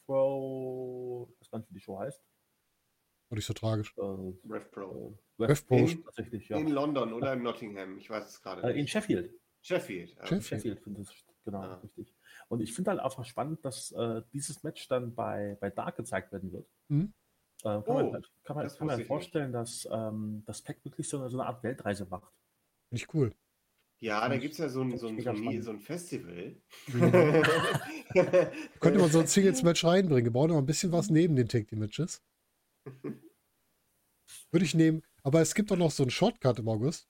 RevPro, 0.08 1.28
ich 1.34 1.42
weiß 1.42 1.52
gar 1.52 1.60
nicht, 1.60 1.70
wie 1.70 1.74
die 1.76 1.80
Show 1.82 2.00
heißt. 2.00 2.22
War 3.30 3.36
nicht 3.36 3.46
so 3.46 3.54
tragisch. 3.54 3.94
Äh, 3.98 4.02
RevPro. 4.50 5.18
äh, 5.40 5.44
RevPro. 5.44 5.76
In- 5.76 6.04
tatsächlich, 6.04 6.48
ja. 6.50 6.58
In 6.58 6.70
London 6.70 7.14
oder 7.14 7.34
in 7.34 7.44
Nottingham, 7.44 7.98
ich 7.98 8.10
weiß 8.10 8.26
es 8.28 8.42
gerade 8.42 8.62
Äh, 8.64 8.72
in 8.72 8.76
nicht. 8.82 8.92
Sheffield. 8.92 9.34
Sheffield. 9.62 10.12
ja. 10.16 10.26
Sheffield. 10.26 10.44
Sheffield 10.46 10.80
findet 10.82 11.08
es 11.08 11.26
genau 11.44 11.62
Ah. 11.62 11.76
richtig. 11.76 12.14
Und 12.48 12.62
ich 12.62 12.74
finde 12.74 12.92
halt 12.92 13.02
einfach 13.02 13.26
spannend, 13.26 13.64
dass 13.66 13.92
äh, 13.92 14.22
dieses 14.32 14.64
Match 14.64 14.88
dann 14.88 15.14
bei, 15.14 15.58
bei 15.60 15.70
Dark 15.70 15.98
gezeigt 15.98 16.32
werden 16.32 16.52
wird. 16.54 16.70
Mhm. 16.88 17.14
Äh, 17.62 17.64
kann 17.64 17.84
Oh, 17.88 17.94
man, 17.94 18.14
halt- 18.14 18.32
kann 18.44 18.56
man, 18.56 18.64
das 18.66 18.78
kann 18.78 18.88
man 18.88 18.94
wusste 18.94 19.02
ich 19.02 19.08
vorstellen, 19.08 19.52
dass 19.52 19.88
ähm, 19.92 20.44
das 20.46 20.62
Pack 20.62 20.84
wirklich 20.86 21.10
so 21.10 21.18
eine, 21.20 21.30
so 21.30 21.38
eine 21.40 21.48
Art 21.50 21.64
Weltreise 21.64 22.06
macht. 22.06 22.32
Finde 22.90 23.04
ich 23.04 23.14
cool. 23.14 23.34
Ja, 24.00 24.28
da 24.30 24.38
gibt 24.38 24.54
es 24.54 24.60
ja 24.60 24.70
so 24.70 24.82
ein, 24.82 24.96
so, 24.98 25.10
ich 25.10 25.28
ein, 25.28 25.36
so, 25.38 25.50
ein, 25.50 25.62
so 25.64 25.72
ein 25.72 25.80
Festival. 25.80 26.56
Könnte 28.80 29.00
man 29.00 29.10
so 29.12 29.20
ein 29.20 29.28
Singles-Match 29.28 29.84
reinbringen. 29.86 30.26
Wir 30.26 30.32
brauchen 30.32 30.50
noch 30.52 30.58
ein 30.60 30.66
bisschen 30.68 30.92
was 30.92 31.10
neben 31.10 31.36
den 31.36 31.48
Take-Team-Matches. 31.48 32.22
Würde 34.52 34.66
ich 34.66 34.76
nehmen. 34.76 35.02
Aber 35.24 35.42
es 35.42 35.56
gibt 35.56 35.72
doch 35.72 35.78
noch 35.78 35.90
so 35.92 36.04
einen 36.04 36.12
Shortcut 36.12 36.60
im 36.60 36.70
August. 36.70 37.10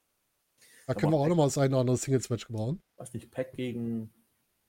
Da 0.86 0.94
können 0.94 1.12
wir 1.12 1.18
auch 1.18 1.28
noch 1.28 1.36
mal 1.36 1.44
das 1.46 1.58
eine 1.58 1.72
oder 1.76 1.82
andere 1.82 1.98
Singles-Match 1.98 2.48
gebrauchen. 2.48 2.82
Weiß 2.96 3.14
nicht, 3.14 3.30
Pack 3.32 3.52
gegen 3.54 4.14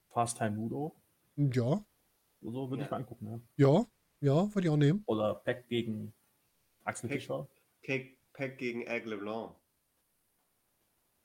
Fast 0.09 0.39
Time 0.39 0.57
Ludo. 0.57 1.01
Ja, 1.37 1.85
So 2.41 2.69
würde 2.69 2.83
ich 2.83 2.89
Ja. 2.89 2.91
mal 2.91 2.97
angucken. 3.03 3.49
Ja. 3.57 3.69
ja, 3.69 3.87
ja, 4.21 4.55
würde 4.55 4.66
ich 4.66 4.71
auch 4.73 4.77
nehmen. 4.77 5.05
Oder 5.07 5.37
Pack 5.37 5.69
gegen 5.69 6.12
Axel 6.83 7.09
Pack. 7.09 7.21
Fischer. 7.21 7.49
Cake 7.83 8.16
Pack 8.33 8.59
gegen 8.59 8.83
Egg 8.83 9.09
LeBlanc. 9.09 9.55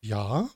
Ja, 0.02 0.50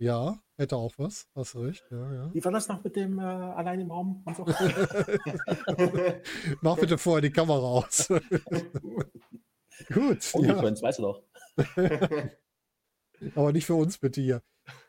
ja, 0.00 0.40
hätte 0.56 0.76
auch 0.76 0.92
was. 0.96 1.28
Hast 1.34 1.54
du 1.54 1.60
recht. 1.60 1.84
Ja, 1.90 2.12
ja. 2.12 2.34
Wie 2.34 2.44
war 2.44 2.52
das 2.52 2.68
noch 2.68 2.82
mit 2.82 2.96
dem 2.96 3.18
äh, 3.18 3.22
allein 3.22 3.80
im 3.80 3.90
Raum? 3.90 4.22
Und 4.24 4.36
so? 4.36 4.44
Mach 6.62 6.78
bitte 6.78 6.98
vorher 6.98 7.20
die 7.20 7.30
Kamera 7.30 7.58
aus. 7.58 8.08
Gut, 9.92 10.30
Oh, 10.34 10.42
ja, 10.42 10.62
ja. 10.62 10.82
weißt 10.82 10.98
du 10.98 11.02
doch. 11.02 11.22
aber 13.34 13.52
nicht 13.52 13.66
für 13.66 13.74
uns 13.74 13.98
bitte 13.98 14.20
hier. 14.20 14.42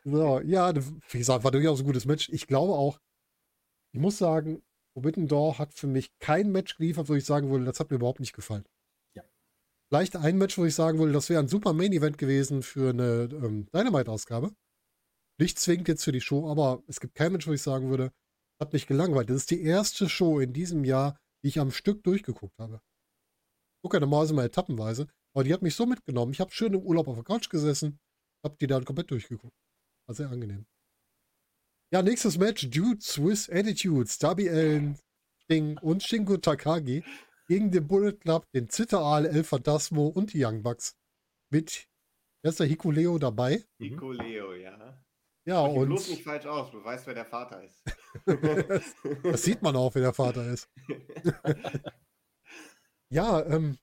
So, 0.04 0.40
ja, 0.40 0.72
wie 0.74 1.18
gesagt, 1.18 1.44
war 1.44 1.50
durchaus 1.50 1.80
ein 1.80 1.86
gutes 1.86 2.06
Match. 2.06 2.28
Ich 2.30 2.46
glaube 2.46 2.72
auch, 2.72 2.98
ich 3.92 4.00
muss 4.00 4.18
sagen, 4.18 4.62
Forbidden 4.94 5.28
Door 5.28 5.58
hat 5.58 5.74
für 5.74 5.86
mich 5.86 6.10
kein 6.20 6.52
Match 6.52 6.76
geliefert, 6.76 7.08
wo 7.08 7.14
ich 7.14 7.24
sagen 7.24 7.50
würde, 7.50 7.64
das 7.64 7.80
hat 7.80 7.90
mir 7.90 7.96
überhaupt 7.96 8.20
nicht 8.20 8.34
gefallen. 8.34 8.64
Ja. 9.14 9.22
Vielleicht 9.88 10.16
ein 10.16 10.38
Match, 10.38 10.58
wo 10.58 10.64
ich 10.64 10.74
sagen 10.74 10.98
würde, 10.98 11.12
das 11.12 11.30
wäre 11.30 11.40
ein 11.40 11.48
super 11.48 11.72
Main-Event 11.72 12.18
gewesen 12.18 12.62
für 12.62 12.90
eine 12.90 13.28
ähm, 13.32 13.66
Dynamite-Ausgabe. 13.74 14.50
Nicht 15.42 15.58
zwingend 15.58 15.88
jetzt 15.88 16.04
für 16.04 16.12
die 16.12 16.20
Show, 16.20 16.48
aber 16.48 16.84
es 16.86 17.00
gibt 17.00 17.16
kein 17.16 17.32
Match, 17.32 17.48
wo 17.48 17.52
ich 17.52 17.62
sagen 17.62 17.90
würde, 17.90 18.12
hat 18.60 18.72
mich 18.72 18.86
gelangweilt. 18.86 19.28
Das 19.28 19.38
ist 19.38 19.50
die 19.50 19.60
erste 19.60 20.08
Show 20.08 20.38
in 20.38 20.52
diesem 20.52 20.84
Jahr, 20.84 21.18
die 21.42 21.48
ich 21.48 21.58
am 21.58 21.72
Stück 21.72 22.04
durchgeguckt 22.04 22.56
habe. 22.60 22.80
Gucke 23.82 23.96
ja 23.96 24.00
normalerweise 24.02 24.34
mal 24.34 24.46
etappenweise, 24.46 25.08
aber 25.34 25.42
die 25.42 25.52
hat 25.52 25.62
mich 25.62 25.74
so 25.74 25.84
mitgenommen. 25.84 26.30
Ich 26.30 26.40
habe 26.40 26.52
schön 26.52 26.74
im 26.74 26.82
Urlaub 26.82 27.08
auf 27.08 27.16
der 27.16 27.24
Couch 27.24 27.50
gesessen, 27.50 27.98
habe 28.44 28.56
die 28.60 28.68
dann 28.68 28.84
komplett 28.84 29.10
durchgeguckt. 29.10 29.56
War 30.06 30.14
sehr 30.14 30.30
angenehm. 30.30 30.64
Ja, 31.92 32.02
nächstes 32.02 32.38
Match: 32.38 32.70
Dude 32.70 33.00
Swiss 33.00 33.50
Attitudes, 33.50 34.18
Darby 34.18 34.48
Allen, 34.48 34.96
Sting 35.42 35.76
und 35.78 36.04
Shingo 36.04 36.36
Takagi 36.36 37.02
gegen 37.48 37.72
den 37.72 37.88
Bullet 37.88 38.12
Club, 38.12 38.44
den 38.54 38.68
Zitteraal, 38.68 39.26
El 39.26 39.42
Phantasmo 39.42 40.06
und 40.06 40.34
die 40.34 40.44
Young 40.44 40.62
Bucks. 40.62 40.94
Mit, 41.50 41.88
wer 42.44 42.50
ist 42.50 42.60
der 42.60 42.68
Hikuleo 42.68 43.18
dabei? 43.18 43.64
Nico 43.80 44.12
Leo, 44.12 44.54
ja. 44.54 45.01
Ja, 45.44 45.66
ihn 45.66 45.86
bloß 45.86 46.08
nicht 46.08 46.18
und 46.18 46.24
falsch 46.24 46.46
aus, 46.46 46.70
du 46.70 46.82
weißt, 46.84 47.06
wer 47.06 47.14
der 47.14 47.26
Vater 47.26 47.62
ist. 47.62 47.82
das 49.24 49.42
sieht 49.42 49.62
man 49.62 49.74
auch, 49.76 49.94
wer 49.94 50.02
der 50.02 50.14
Vater 50.14 50.46
ist. 50.46 50.68
Ja, 53.12 53.44
ähm, 53.44 53.78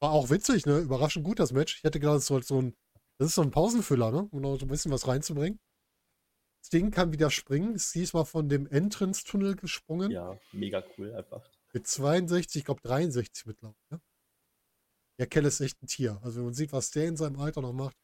war 0.00 0.12
auch 0.12 0.30
witzig, 0.30 0.66
ne? 0.66 0.78
Überraschend 0.78 1.24
gut 1.24 1.40
das 1.40 1.50
Match. 1.50 1.78
Ich 1.78 1.82
hätte 1.82 1.98
gedacht, 1.98 2.18
es 2.18 2.26
sollte 2.26 2.46
so 2.46 2.62
ein, 2.62 2.76
das 3.18 3.30
ist 3.30 3.34
so 3.34 3.42
ein 3.42 3.50
Pausenfüller, 3.50 4.12
ne? 4.12 4.28
Um 4.30 4.40
noch 4.40 4.56
so 4.56 4.66
ein 4.66 4.68
bisschen 4.68 4.92
was 4.92 5.08
reinzubringen. 5.08 5.58
Das 6.62 6.70
Ding 6.70 6.92
kann 6.92 7.12
wieder 7.12 7.28
springen, 7.28 7.74
ist 7.74 7.92
diesmal 7.92 8.24
von 8.24 8.48
dem 8.48 8.68
Entrance-Tunnel 8.68 9.56
gesprungen. 9.56 10.12
Ja, 10.12 10.38
mega 10.52 10.84
cool 10.96 11.12
einfach. 11.12 11.44
Mit 11.72 11.88
62, 11.88 12.60
ich 12.60 12.64
glaube 12.64 12.82
63 12.82 13.46
mittlerweile. 13.46 13.76
Ne? 13.90 14.00
Ja, 15.18 15.26
Kell 15.26 15.44
ist 15.44 15.60
echt 15.60 15.82
ein 15.82 15.88
Tier. 15.88 16.20
Also 16.22 16.38
wenn 16.38 16.44
man 16.44 16.54
sieht, 16.54 16.72
was 16.72 16.92
der 16.92 17.08
in 17.08 17.16
seinem 17.16 17.40
Alter 17.40 17.62
noch 17.62 17.72
macht, 17.72 17.96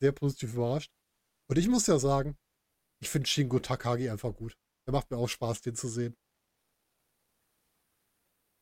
sehr 0.00 0.12
positiv 0.12 0.54
überrascht. 0.54 0.90
Und 1.48 1.58
ich 1.58 1.68
muss 1.68 1.86
ja 1.86 1.98
sagen, 1.98 2.36
ich 3.00 3.08
finde 3.10 3.28
Shingo 3.28 3.58
Takagi 3.58 4.08
einfach 4.10 4.34
gut. 4.34 4.56
Der 4.86 4.92
macht 4.92 5.10
mir 5.10 5.16
auch 5.18 5.28
Spaß, 5.28 5.60
den 5.62 5.74
zu 5.74 5.88
sehen. 5.88 6.16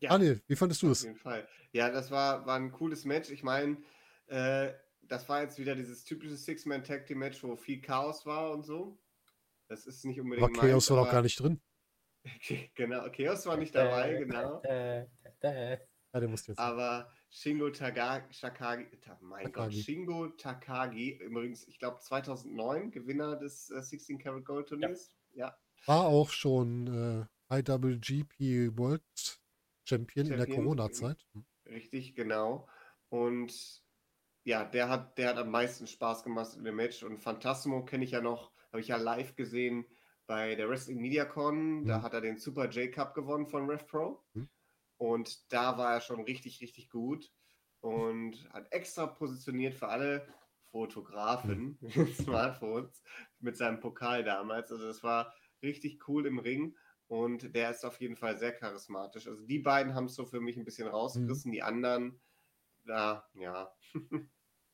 Ja. 0.01 0.11
Daniel, 0.11 0.43
wie 0.49 0.57
fandest 0.57 0.83
du 0.83 0.87
Auf 0.87 0.93
es? 0.93 1.03
jeden 1.05 1.17
Fall. 1.17 1.49
Ja, 1.73 1.91
das 1.91 2.11
war, 2.11 2.45
war 2.45 2.57
ein 2.57 2.73
cooles 2.73 3.05
Match. 3.05 3.31
Ich 3.31 3.43
meine, 3.45 3.77
äh, 4.27 4.73
das 5.03 5.29
war 5.29 5.43
jetzt 5.43 5.59
wieder 5.59 5.77
dieses 5.77 6.05
typische 6.05 6.37
Six-Man-Tag-Team-Match, 6.37 7.43
wo 7.45 7.57
viel 7.57 7.81
Chaos 7.81 8.27
war 8.27 8.51
und 8.51 8.65
so. 8.65 8.99
Das 9.69 9.87
ist 9.87 10.05
nicht 10.05 10.21
unbedingt 10.21 10.45
Aber 10.49 10.53
Chaos 10.59 10.73
meins, 10.73 10.91
war 10.91 10.97
doch 10.97 11.03
aber- 11.05 11.13
gar 11.13 11.23
nicht 11.23 11.39
drin. 11.39 11.61
genau, 12.75 13.09
Chaos 13.11 13.47
war 13.47 13.57
nicht 13.57 13.75
dabei, 13.75 14.15
genau. 14.15 14.61
Äh, 14.63 15.07
äh, 15.41 15.79
Ja, 16.13 16.21
der 16.21 16.29
musste 16.29 16.53
jetzt. 16.53 16.59
Aber 16.59 17.13
Shingo 17.35 17.71
Takagi, 17.71 18.85
ta, 19.01 19.19
mein 19.23 19.45
Gott, 19.47 19.55
Takagi. 19.55 19.83
Shingo 19.83 20.29
Takagi, 20.37 21.13
übrigens, 21.19 21.67
ich 21.67 21.79
glaube 21.79 21.99
2009 21.99 22.91
Gewinner 22.91 23.37
des 23.37 23.71
äh, 23.71 23.81
16 23.83 24.19
Karat 24.19 24.45
Gold 24.45 24.69
Turniers. 24.69 25.11
Ja, 25.33 25.57
War 25.87 26.05
auch 26.05 26.29
schon 26.31 27.29
äh, 27.51 27.59
IWGP 27.59 28.77
World 28.77 29.03
Champion, 29.89 30.27
in 30.27 30.33
der 30.33 30.41
Champion, 30.41 30.65
Corona-Zeit. 30.65 31.27
richtig, 31.67 32.15
genau. 32.15 32.69
Und 33.09 33.83
ja, 34.45 34.65
der 34.65 34.91
hat, 34.91 35.17
der 35.17 35.31
hat 35.31 35.39
am 35.39 35.51
meisten 35.51 35.87
Spaß 35.87 36.25
gemacht 36.25 36.55
in 36.57 36.65
dem 36.65 36.77
Match. 36.77 37.03
Und 37.03 37.19
Phantasmo 37.19 37.85
kenne 37.85 38.05
ich 38.05 38.11
ja 38.11 38.21
noch, 38.21 38.53
habe 38.73 38.81
ich 38.81 38.89
ja 38.89 38.97
live 38.97 39.35
gesehen 39.37 39.87
bei 40.27 40.55
der 40.55 40.69
Wrestling 40.69 41.01
Media 41.01 41.25
Con. 41.25 41.87
Da 41.87 41.99
Mhm. 41.99 42.03
hat 42.03 42.13
er 42.13 42.21
den 42.21 42.39
Super 42.39 42.69
J 42.69 42.93
Cup 42.93 43.15
gewonnen 43.15 43.47
von 43.47 43.69
RevPro. 43.71 44.23
Mhm. 44.35 44.49
Und 45.03 45.53
da 45.53 45.79
war 45.79 45.95
er 45.95 46.01
schon 46.01 46.21
richtig, 46.21 46.61
richtig 46.61 46.89
gut. 46.89 47.33
Und 47.81 48.49
hat 48.53 48.73
extra 48.73 49.09
positioniert 49.09 49.75
für 49.75 49.89
alle 49.89 50.29
Fotografen 50.71 51.77
mit 51.81 52.15
Smartphones 52.15 53.03
mit 53.41 53.57
seinem 53.57 53.81
Pokal 53.81 54.23
damals. 54.23 54.71
Also 54.71 54.87
das 54.87 55.03
war 55.03 55.35
richtig 55.61 56.07
cool 56.07 56.25
im 56.25 56.39
Ring. 56.39 56.77
Und 57.09 57.53
der 57.57 57.73
ist 57.73 57.85
auf 57.85 58.01
jeden 58.01 58.15
Fall 58.15 58.39
sehr 58.39 58.53
charismatisch. 58.53 59.27
Also 59.27 59.45
die 59.45 59.59
beiden 59.59 59.97
haben 59.97 60.05
es 60.05 60.15
so 60.15 60.25
für 60.25 60.41
mich 60.41 60.57
ein 60.57 60.65
bisschen 60.65 60.87
rausgerissen. 60.87 61.51
Die 61.51 61.65
anderen, 61.65 62.21
da, 62.85 63.29
ja. 63.35 63.75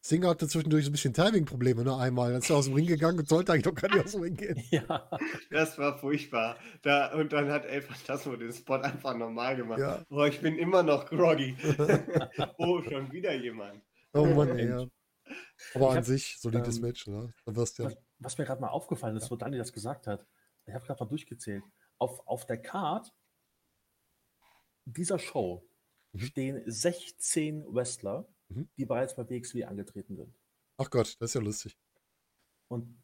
Singer 0.08 0.28
hatte 0.28 0.48
zwischendurch 0.48 0.84
so 0.84 0.88
ein 0.88 0.92
bisschen 0.92 1.12
Timing-Probleme, 1.12 1.84
ne? 1.84 1.94
Einmal. 1.96 2.32
Dann 2.32 2.40
ist 2.40 2.48
er 2.48 2.56
aus 2.56 2.64
dem 2.64 2.74
Ring 2.74 2.86
gegangen 2.86 3.18
und 3.18 3.28
sollte 3.28 3.52
eigentlich 3.52 3.66
noch 3.66 3.74
gar 3.74 3.94
nicht 3.94 4.04
aus 4.06 4.12
dem 4.12 4.22
Ring 4.22 4.36
gehen. 4.36 4.62
ja. 4.70 5.10
Das 5.50 5.76
war 5.76 5.98
furchtbar. 5.98 6.56
Da, 6.80 7.12
und 7.12 7.32
dann 7.32 7.50
hat 7.50 7.66
El 7.66 7.82
Phantasmo 7.82 8.34
den 8.36 8.52
Spot 8.52 8.76
einfach 8.76 9.14
normal 9.14 9.56
gemacht. 9.56 9.80
Ja. 9.80 10.04
Oh, 10.08 10.24
ich 10.24 10.40
bin 10.40 10.56
immer 10.56 10.82
noch 10.82 11.06
groggy. 11.06 11.56
oh, 12.58 12.80
schon 12.82 13.12
wieder 13.12 13.34
jemand. 13.34 13.82
Oh 14.14 14.24
Mann, 14.24 14.58
ey. 14.58 14.68
ja. 14.68 14.86
Aber 15.74 15.84
Ich 15.84 15.90
an 15.90 15.96
hab, 15.98 16.04
sich, 16.04 16.38
solides 16.40 16.76
ähm, 16.76 16.82
Match, 16.82 17.06
ne? 17.06 17.34
Da 17.44 17.54
wirst 17.54 17.78
du 17.78 17.82
ja. 17.82 17.90
Was, 17.90 17.98
was 18.18 18.38
mir 18.38 18.46
gerade 18.46 18.62
mal 18.62 18.68
aufgefallen 18.68 19.16
ist, 19.16 19.30
wo 19.30 19.36
Dani 19.36 19.58
das 19.58 19.72
gesagt 19.74 20.06
hat, 20.06 20.26
ich 20.64 20.72
habe 20.72 20.86
gerade 20.86 21.04
mal 21.04 21.08
durchgezählt. 21.10 21.62
Auf, 21.98 22.26
auf 22.26 22.46
der 22.46 22.62
Card 22.62 23.12
dieser 24.86 25.18
Show 25.18 25.68
Mhm. 26.12 26.18
stehen 26.20 26.62
16 26.66 27.64
Wrestler, 27.68 28.26
Mhm. 28.48 28.68
die 28.76 28.84
bereits 28.86 29.14
bei 29.16 29.28
WXW 29.28 29.64
angetreten 29.64 30.16
sind. 30.16 30.34
Ach 30.78 30.90
Gott, 30.90 31.16
das 31.20 31.30
ist 31.30 31.34
ja 31.34 31.40
lustig. 31.40 31.76
Und 32.68 32.96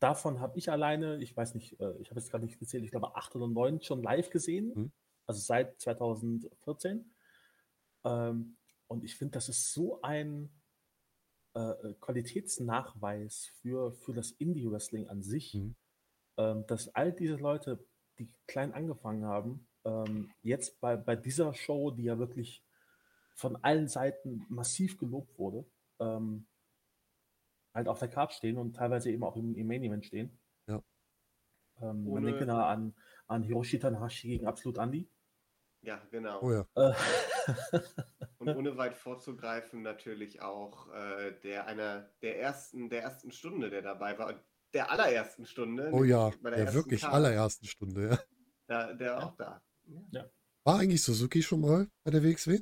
davon 0.00 0.40
habe 0.40 0.58
ich 0.58 0.70
alleine, 0.70 1.18
ich 1.22 1.36
weiß 1.36 1.54
nicht, 1.54 1.80
äh, 1.80 1.96
ich 1.98 2.10
habe 2.10 2.20
jetzt 2.20 2.30
gerade 2.30 2.44
nicht 2.44 2.58
gezählt, 2.58 2.84
ich 2.84 2.90
glaube 2.90 3.16
acht 3.16 3.34
oder 3.36 3.48
neun 3.48 3.80
schon 3.80 4.02
live 4.02 4.30
gesehen, 4.30 4.72
Mhm. 4.74 4.92
also 5.26 5.40
seit 5.40 5.80
2014. 5.80 7.14
Ähm, 8.04 8.56
und 8.88 9.04
ich 9.04 9.16
finde, 9.16 9.32
das 9.32 9.48
ist 9.48 9.72
so 9.72 10.00
ein 10.02 10.50
äh, 11.54 11.60
äh, 11.70 11.94
Qualitätsnachweis 12.00 13.46
für, 13.60 13.92
für 13.92 14.12
das 14.12 14.30
Indie-Wrestling 14.32 15.08
an 15.08 15.22
sich, 15.22 15.54
Mhm. 15.54 15.74
ähm, 16.36 16.66
dass 16.66 16.88
all 16.94 17.12
diese 17.12 17.36
Leute, 17.36 17.84
die 18.18 18.28
klein 18.46 18.72
angefangen 18.74 19.24
haben, 19.24 19.66
ähm, 19.84 20.30
jetzt 20.42 20.78
bei, 20.80 20.96
bei 20.96 21.16
dieser 21.16 21.54
Show, 21.54 21.90
die 21.90 22.04
ja 22.04 22.18
wirklich 22.18 22.62
von 23.36 23.56
allen 23.62 23.86
Seiten 23.86 24.44
massiv 24.48 24.98
gelobt 24.98 25.38
wurde, 25.38 25.64
ähm, 26.00 26.46
halt 27.74 27.86
auf 27.88 27.98
der 27.98 28.08
Card 28.08 28.32
stehen 28.32 28.56
und 28.56 28.74
teilweise 28.74 29.10
eben 29.10 29.22
auch 29.22 29.36
im, 29.36 29.54
im 29.54 29.66
Main 29.66 29.84
Event 29.84 30.06
stehen. 30.06 30.38
Ja. 30.66 30.82
Ähm, 31.82 32.04
man 32.10 32.24
denke 32.24 32.46
da 32.46 32.68
an, 32.68 32.94
an 33.26 33.42
Hiroshi 33.42 33.78
Tanahashi 33.78 34.28
gegen 34.28 34.46
Absolut 34.46 34.78
Andy. 34.78 35.08
Ja, 35.82 36.02
genau. 36.10 36.42
Oh 36.42 36.50
ja. 36.52 36.66
Äh, 36.74 36.94
Und 38.38 38.48
ohne 38.48 38.76
weit 38.76 38.96
vorzugreifen, 38.96 39.82
natürlich 39.82 40.40
auch 40.40 40.92
äh, 40.92 41.32
der 41.42 41.66
einer 41.66 42.10
der 42.22 42.40
ersten, 42.40 42.88
der 42.88 43.02
ersten 43.02 43.30
Stunde, 43.30 43.70
der 43.70 43.82
dabei 43.82 44.18
war. 44.18 44.34
Der 44.72 44.90
allerersten 44.90 45.46
Stunde. 45.46 45.90
Oh 45.92 46.02
ja, 46.04 46.30
der 46.30 46.74
wirklich 46.74 47.02
Card. 47.02 47.14
allerersten 47.14 47.66
Stunde, 47.66 48.08
ja. 48.10 48.18
Da, 48.66 48.92
der 48.94 49.06
Ja. 49.06 49.18
auch 49.18 49.36
da. 49.36 49.62
War 50.64 50.80
eigentlich 50.80 51.02
Suzuki 51.02 51.42
schon 51.42 51.60
mal 51.60 51.88
bei 52.02 52.10
der 52.10 52.24
WXW? 52.24 52.60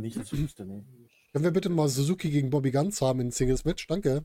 Nicht, 0.00 0.16
dass 0.16 0.32
ich 0.32 0.42
wüsste, 0.42 0.64
nee. 0.64 0.84
Können 1.32 1.44
wir 1.44 1.50
bitte 1.52 1.68
mal 1.68 1.88
Suzuki 1.88 2.30
gegen 2.30 2.50
Bobby 2.50 2.70
Guns 2.70 3.00
haben 3.02 3.20
in 3.20 3.30
Singles 3.30 3.64
Match? 3.64 3.86
Danke. 3.86 4.24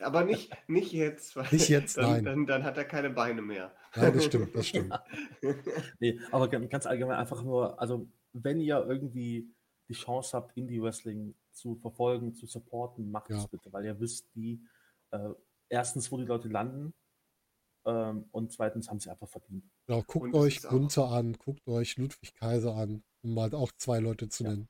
Aber 0.00 0.24
nicht, 0.24 0.50
nicht 0.68 0.92
jetzt. 0.92 1.36
Weil 1.36 1.46
Nicht 1.52 1.68
jetzt, 1.68 1.96
dann, 1.98 2.10
nein. 2.10 2.24
Dann, 2.24 2.46
dann 2.46 2.64
hat 2.64 2.76
er 2.78 2.84
keine 2.84 3.10
Beine 3.10 3.42
mehr. 3.42 3.74
Ja, 3.94 4.10
das 4.10 4.24
stimmt, 4.24 4.54
das 4.54 4.66
stimmt. 4.68 4.94
Nee, 6.00 6.18
aber 6.32 6.48
ganz 6.48 6.68
ganz 6.70 6.86
allgemein 6.86 7.16
einfach 7.18 7.42
nur, 7.42 7.80
also 7.80 8.08
wenn 8.32 8.60
ihr 8.60 8.84
irgendwie 8.88 9.50
die 9.88 9.94
Chance 9.94 10.36
habt, 10.36 10.56
Indie-Wrestling 10.56 11.34
zu 11.52 11.76
verfolgen, 11.76 12.34
zu 12.34 12.46
supporten, 12.46 13.10
macht 13.10 13.30
Ja. 13.30 13.38
es 13.38 13.48
bitte, 13.48 13.72
weil 13.72 13.84
ihr 13.84 13.98
wisst, 14.00 14.34
die 14.34 14.60
äh, 15.12 15.30
erstens, 15.68 16.10
wo 16.10 16.16
die 16.18 16.24
Leute 16.24 16.48
landen 16.48 16.92
ähm, 17.84 18.26
und 18.32 18.52
zweitens 18.52 18.88
haben 18.90 18.98
sie 18.98 19.10
einfach 19.10 19.28
verdient. 19.28 19.64
Genau, 19.86 20.02
guckt 20.06 20.24
Und 20.26 20.34
euch 20.34 20.62
Gunther 20.62 21.10
an, 21.10 21.34
guckt 21.34 21.66
euch 21.68 21.96
Ludwig 21.96 22.34
Kaiser 22.34 22.74
an, 22.74 23.04
um 23.22 23.34
mal 23.34 23.54
auch 23.54 23.72
zwei 23.72 24.00
Leute 24.00 24.28
zu 24.28 24.44
Ja. 24.44 24.50
nennen. 24.50 24.68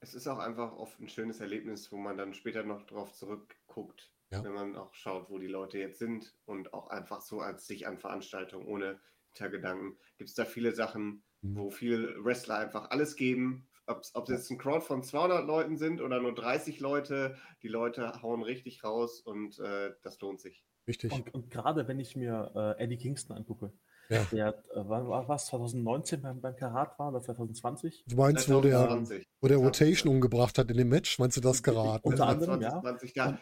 Es 0.00 0.14
ist 0.14 0.26
auch 0.26 0.38
einfach 0.38 0.72
oft 0.76 1.00
ein 1.00 1.08
schönes 1.08 1.40
Erlebnis, 1.40 1.90
wo 1.92 1.96
man 1.96 2.16
dann 2.16 2.34
später 2.34 2.62
noch 2.62 2.82
drauf 2.84 3.12
zurückguckt, 3.12 4.12
Ja. 4.30 4.42
wenn 4.44 4.52
man 4.52 4.76
auch 4.76 4.94
schaut, 4.94 5.30
wo 5.30 5.38
die 5.38 5.46
Leute 5.46 5.78
jetzt 5.78 5.98
sind 5.98 6.34
und 6.46 6.72
auch 6.72 6.88
einfach 6.88 7.20
so 7.20 7.40
als 7.40 7.66
sich 7.66 7.86
an 7.86 7.98
Veranstaltungen 7.98 8.66
ohne 8.66 9.00
Hintergedanken. 9.28 9.98
Gibt 10.16 10.30
es 10.30 10.36
da 10.36 10.44
viele 10.44 10.72
Sachen, 10.74 11.22
Mhm. 11.42 11.56
wo 11.56 11.70
viele 11.70 12.24
Wrestler 12.24 12.58
einfach 12.58 12.90
alles 12.90 13.16
geben. 13.16 13.68
Ob 13.86 14.00
es 14.00 14.12
jetzt 14.28 14.50
ein 14.50 14.56
Crowd 14.56 14.80
von 14.84 15.02
200 15.02 15.44
Leuten 15.46 15.76
sind 15.76 16.00
oder 16.00 16.18
nur 16.20 16.34
30 16.34 16.80
Leute, 16.80 17.36
die 17.62 17.68
Leute 17.68 18.22
hauen 18.22 18.42
richtig 18.42 18.82
raus 18.82 19.20
und 19.20 19.58
äh, 19.58 19.92
das 20.02 20.18
lohnt 20.20 20.40
sich. 20.40 20.64
Richtig. 20.86 21.12
Und, 21.12 21.34
und 21.34 21.50
gerade 21.50 21.86
wenn 21.88 21.98
ich 22.00 22.16
mir 22.16 22.76
äh, 22.78 22.82
Eddie 22.82 22.96
Kingston 22.98 23.36
angucke, 23.36 23.72
Ja. 24.10 24.24
der 24.32 24.48
äh, 24.74 24.88
war, 24.88 25.08
war 25.08 25.28
was 25.28 25.46
2019 25.46 26.20
beim, 26.22 26.40
beim 26.40 26.56
Karat 26.56 26.98
war 26.98 27.08
oder 27.08 27.22
2020? 27.22 28.04
Du 28.06 28.16
meinst, 28.16 28.48
wo 28.50 28.60
der, 28.60 28.78
2020. 28.86 29.26
wo 29.40 29.48
der 29.48 29.56
Rotation 29.58 30.12
umgebracht 30.14 30.58
hat 30.58 30.70
in 30.70 30.76
dem 30.76 30.88
Match? 30.90 31.18
Meinst 31.18 31.36
du 31.36 31.40
das 31.40 31.62
geraten? 31.62 32.06
Unter 32.08 32.26
Das 32.26 32.34
anderem, 32.34 32.60
ja. 32.62 32.70
2020, 32.80 33.14
ja. 33.16 33.38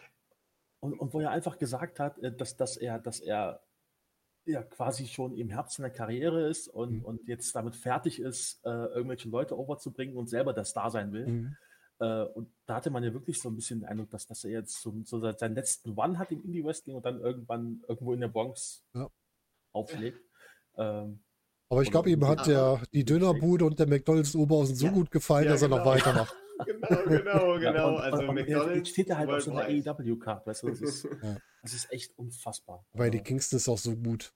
Und, 0.79 0.93
und 0.99 1.13
wo 1.13 1.19
er 1.21 1.31
einfach 1.31 1.57
gesagt 1.57 1.99
hat, 1.99 2.17
äh, 2.19 2.35
dass, 2.35 2.55
dass 2.55 2.77
er, 2.77 2.99
dass 2.99 3.19
er 3.19 3.61
ja 4.45 4.61
quasi 4.63 5.07
schon 5.07 5.37
im 5.37 5.49
Herbst 5.49 5.77
seiner 5.77 5.89
Karriere 5.89 6.49
ist 6.49 6.67
und, 6.67 6.99
Mhm. 6.99 7.05
und 7.05 7.27
jetzt 7.27 7.55
damit 7.55 7.75
fertig 7.75 8.19
ist, 8.19 8.59
äh, 8.65 8.69
irgendwelche 8.69 9.29
Leute 9.29 9.57
overzubringen 9.57 10.17
und 10.17 10.27
selber 10.29 10.53
der 10.53 10.65
Star 10.65 10.91
sein 10.91 11.11
will. 11.13 11.27
Mhm. 11.27 11.57
Äh, 11.99 12.23
und 12.23 12.51
da 12.65 12.75
hatte 12.75 12.89
man 12.89 13.03
ja 13.03 13.13
wirklich 13.13 13.39
so 13.39 13.47
ein 13.49 13.55
bisschen 13.55 13.79
den 13.81 13.87
Eindruck, 13.87 14.09
dass, 14.09 14.25
dass 14.27 14.43
er 14.43 14.51
jetzt 14.51 14.81
so, 14.81 14.93
so 15.05 15.19
seinen 15.31 15.55
letzten 15.55 15.97
One 15.97 16.17
hat 16.19 16.31
im 16.31 16.43
Indie-Wrestling 16.43 16.95
und 16.97 17.05
dann 17.05 17.21
irgendwann 17.21 17.81
irgendwo 17.87 18.13
in 18.13 18.19
der 18.19 18.27
Bronx 18.27 18.83
Ja. 18.93 19.09
aufschlägt. 19.71 20.19
Ähm, 20.77 21.23
Aber 21.69 21.81
ich 21.81 21.91
glaube, 21.91 22.09
ihm 22.09 22.25
hat 22.27 22.47
der, 22.47 22.81
die 22.93 23.03
Dönerbude 23.05 23.65
und 23.65 23.79
der 23.79 23.87
McDonalds 23.87 24.35
Oberhausen 24.35 24.75
so 24.75 24.85
Ja. 24.87 24.91
gut 24.91 25.11
gefallen, 25.11 25.45
Ja, 25.45 25.51
dass 25.51 25.61
er 25.61 25.67
noch 25.69 25.77
genau. 25.79 25.89
weitermacht. 25.91 26.35
Genau, 26.65 27.03
genau, 27.07 27.57
ja, 27.57 27.71
genau. 27.71 27.95
und, 27.95 28.01
also 28.01 28.17
und, 28.19 28.29
und 28.29 28.37
jetzt- 28.37 28.47
McDonald's. 28.49 28.89
steht 28.89 29.09
er 29.09 29.17
halt 29.17 29.29
auf 29.29 29.41
so 29.41 29.51
einer. 29.55 29.63
AEW-Card, 29.65 30.45
weißt 30.45 30.63
du, 30.63 30.69
das 30.69 30.81
ist, 30.81 31.03
Ja. 31.23 31.37
das 31.63 31.73
ist 31.73 31.91
echt 31.91 32.17
unfassbar. 32.17 32.85
Weil 32.93 33.09
die 33.09 33.17
Also, 33.17 33.27
Kingston 33.27 33.57
ist 33.57 33.67
auch 33.67 33.77
so 33.79 33.95
gut. 33.95 34.33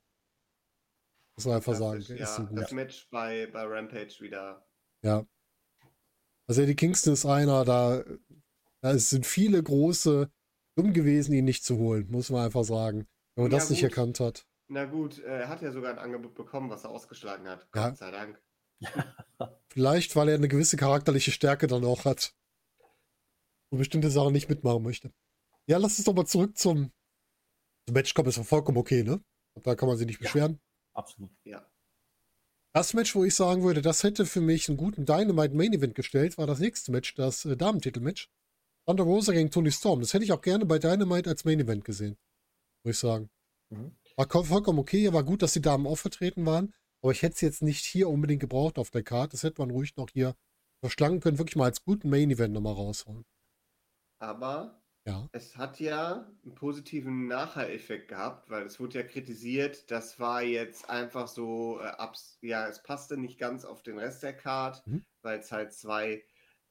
Muss 1.38 1.46
man 1.46 1.56
einfach 1.58 1.76
sagen, 1.76 2.00
ist 2.02 2.10
ja, 2.10 2.26
so 2.26 2.46
gut. 2.48 2.58
das 2.58 2.72
Match 2.72 3.08
bei, 3.12 3.46
bei 3.54 3.64
Rampage 3.64 4.16
wieder. 4.20 4.66
Ja. 5.04 5.26
Also 6.48 6.64
Eddie 6.64 6.76
Kingston 6.76 7.14
ist 7.14 7.26
einer, 7.26 7.64
da, 7.64 8.04
da 8.82 8.92
es 8.92 9.12
sind 9.12 9.26
viele 9.28 9.62
große 9.62 10.30
dumm 10.76 10.94
gewesen, 10.94 11.34
ihn 11.34 11.46
nicht 11.46 11.64
zu 11.64 11.78
holen, 11.78 12.10
muss 12.10 12.32
man 12.32 12.46
einfach 12.46 12.64
sagen. 12.64 13.08
Wenn 13.36 13.44
man 13.44 13.52
Ja, 13.52 13.58
das 13.60 13.70
nicht 13.70 13.82
gut. 13.82 13.92
erkannt 13.92 14.20
hat. 14.20 14.47
Na 14.70 14.86
gut, 14.86 15.20
äh, 15.20 15.42
er 15.42 15.50
hat 15.50 15.62
ja 15.62 15.72
sogar 15.72 15.92
ein 15.92 16.00
Angebot 16.00 16.36
bekommen, 16.36 16.70
was 16.70 16.84
er 16.84 16.90
ausgeschlagen 16.90 17.48
hat. 17.48 17.68
Ja. 17.74 17.90
Gott 17.90 17.98
sei 17.98 18.12
Dank. 18.12 18.42
Vielleicht, 19.70 20.16
weil 20.16 20.30
er 20.30 20.36
eine 20.36 20.48
gewisse 20.48 20.78
charakterliche 20.78 21.32
Stärke 21.32 21.68
dann 21.68 21.86
auch 21.86 22.06
hat. 22.06 22.34
Und 23.70 23.80
bestimmte 23.80 24.10
Sachen 24.12 24.34
nicht 24.34 24.50
mitmachen 24.50 24.84
möchte. 24.84 25.12
Ja, 25.68 25.78
lass 25.78 25.98
uns 25.98 26.06
doch 26.06 26.14
mal 26.14 26.26
zurück 26.26 26.58
zum, 26.58 26.92
zum 27.86 27.94
Match 27.94 28.14
kommen. 28.14 28.30
Ist 28.30 28.40
vollkommen 28.46 28.78
okay, 28.78 29.04
ne? 29.04 29.22
Da 29.64 29.76
kann 29.76 29.88
man 29.90 29.98
sich 29.98 30.08
nicht 30.08 30.20
Ja. 30.20 30.24
beschweren. 30.24 30.60
absolut. 30.94 31.32
Ja. 31.44 31.66
Das 32.74 32.94
Match, 32.94 33.16
wo 33.16 33.24
ich 33.24 33.34
sagen 33.34 33.64
würde, 33.64 33.82
das 33.82 34.04
hätte 34.04 34.26
für 34.26 34.42
mich 34.42 34.70
einen 34.70 34.78
guten 34.78 35.06
Dynamite 35.06 35.56
Main 35.56 35.74
Event 35.74 35.96
gestellt, 35.96 36.38
war 36.38 36.46
das 36.46 36.60
nächste 36.60 36.92
Match, 36.92 37.16
das 37.16 37.44
äh, 37.46 37.58
Damentitelmatch. 37.58 38.30
Thunder 38.86 39.04
Rosa 39.04 39.34
gegen 39.34 39.50
Tony 39.50 39.72
Storm. 39.72 40.00
Das 40.00 40.14
hätte 40.14 40.24
ich 40.24 40.32
auch 40.32 40.42
gerne 40.42 40.66
bei 40.66 40.78
Dynamite 40.78 41.30
als 41.30 41.44
Main 41.44 41.60
Event 41.60 41.84
gesehen. 41.84 42.18
Muss 42.84 42.96
ich 42.96 43.00
sagen. 43.00 43.30
Mhm. 43.70 43.98
War 44.18 44.28
ko- 44.28 44.44
vollkommen 44.44 44.80
okay, 44.80 45.14
war 45.14 45.24
gut, 45.24 45.42
dass 45.42 45.54
die 45.54 45.62
Damen 45.62 45.88
auch 45.88 45.98
vertreten 45.98 46.46
waren. 46.46 46.74
Aber 47.02 47.12
ich 47.12 47.22
hätte 47.22 47.36
es 47.36 47.42
jetzt 47.42 47.62
nicht 47.62 47.86
hier 47.86 48.10
unbedingt 48.10 48.42
gebraucht 48.42 48.80
auf 48.80 48.90
der 48.92 49.04
Karte. 49.04 49.32
Das 49.32 49.44
hätte 49.44 49.62
man 49.62 49.70
ruhig 49.72 49.96
noch 49.96 50.10
hier 50.12 50.36
verschlangen 50.82 51.20
können. 51.20 51.38
Wirklich 51.38 51.56
mal 51.56 51.66
als 51.66 51.84
guten 51.84 52.10
Main 52.10 52.32
Event 52.32 52.54
nochmal 52.54 52.74
raushauen. 52.74 53.26
Aber 54.20 54.82
Ja. 55.06 55.28
es 55.32 55.58
hat 55.58 55.80
ja 55.80 56.28
einen 56.44 56.56
positiven 56.56 57.28
Nachher-Effekt 57.28 58.10
gehabt, 58.10 58.50
weil 58.50 58.64
es 58.66 58.80
wurde 58.80 59.00
ja 59.00 59.04
kritisiert, 59.04 59.90
das 59.92 60.20
war 60.20 60.42
jetzt 60.44 60.90
einfach 60.90 61.28
so, 61.28 61.80
äh, 61.82 61.86
abs 61.86 62.38
ja, 62.42 62.68
es 62.68 62.82
passte 62.84 63.18
nicht 63.18 63.40
ganz 63.40 63.66
auf 63.66 63.84
den 63.84 63.98
Rest 64.00 64.24
der 64.24 64.34
Card, 64.36 64.84
Mhm. 64.88 65.04
weil 65.22 65.40
es 65.40 65.52
halt 65.52 65.74
zwei, 65.74 66.24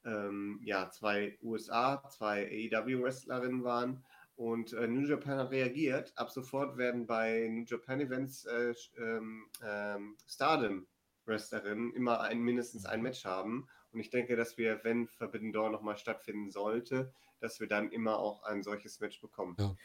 ähm, 0.05 0.61
ja, 0.65 0.91
zwei 0.91 1.39
USA, 1.43 2.03
zwei 2.09 2.47
AEW-Wrestlerinnen 2.49 3.65
waren. 3.65 4.05
Und 4.37 4.75
äh, 4.75 4.87
New 4.87 5.07
Japan 5.07 5.39
hat 5.39 5.51
reagiert. 5.51 6.13
Ab 6.17 6.31
sofort 6.31 6.77
werden 6.77 7.07
bei 7.07 7.49
New 7.51 7.65
Japan 7.65 8.01
Events 8.01 8.45
äh, 8.45 8.75
ähm, 8.99 9.47
ähm, 9.65 10.17
Stardom-Wrestlerinnen 10.27 11.95
immer 11.95 12.21
ein, 12.21 12.41
mindestens 12.41 12.85
ein 12.85 13.03
Match 13.03 13.25
haben. 13.25 13.67
Und 13.93 14.01
ich 14.01 14.11
denke, 14.11 14.37
dass 14.37 14.59
wir, 14.59 14.81
wenn 14.85 15.09
Forbidden 15.09 15.53
Door 15.53 15.71
nochmal 15.71 15.97
stattfinden 15.97 16.51
sollte, 16.51 17.13
dass 17.41 17.61
wir 17.61 17.67
dann 17.67 17.91
immer 17.91 18.19
auch 18.19 18.43
ein 18.43 18.63
solches 18.63 19.01
Match 19.01 19.21
bekommen. 19.23 19.57
Ja. 19.59 19.69
Und 19.69 19.79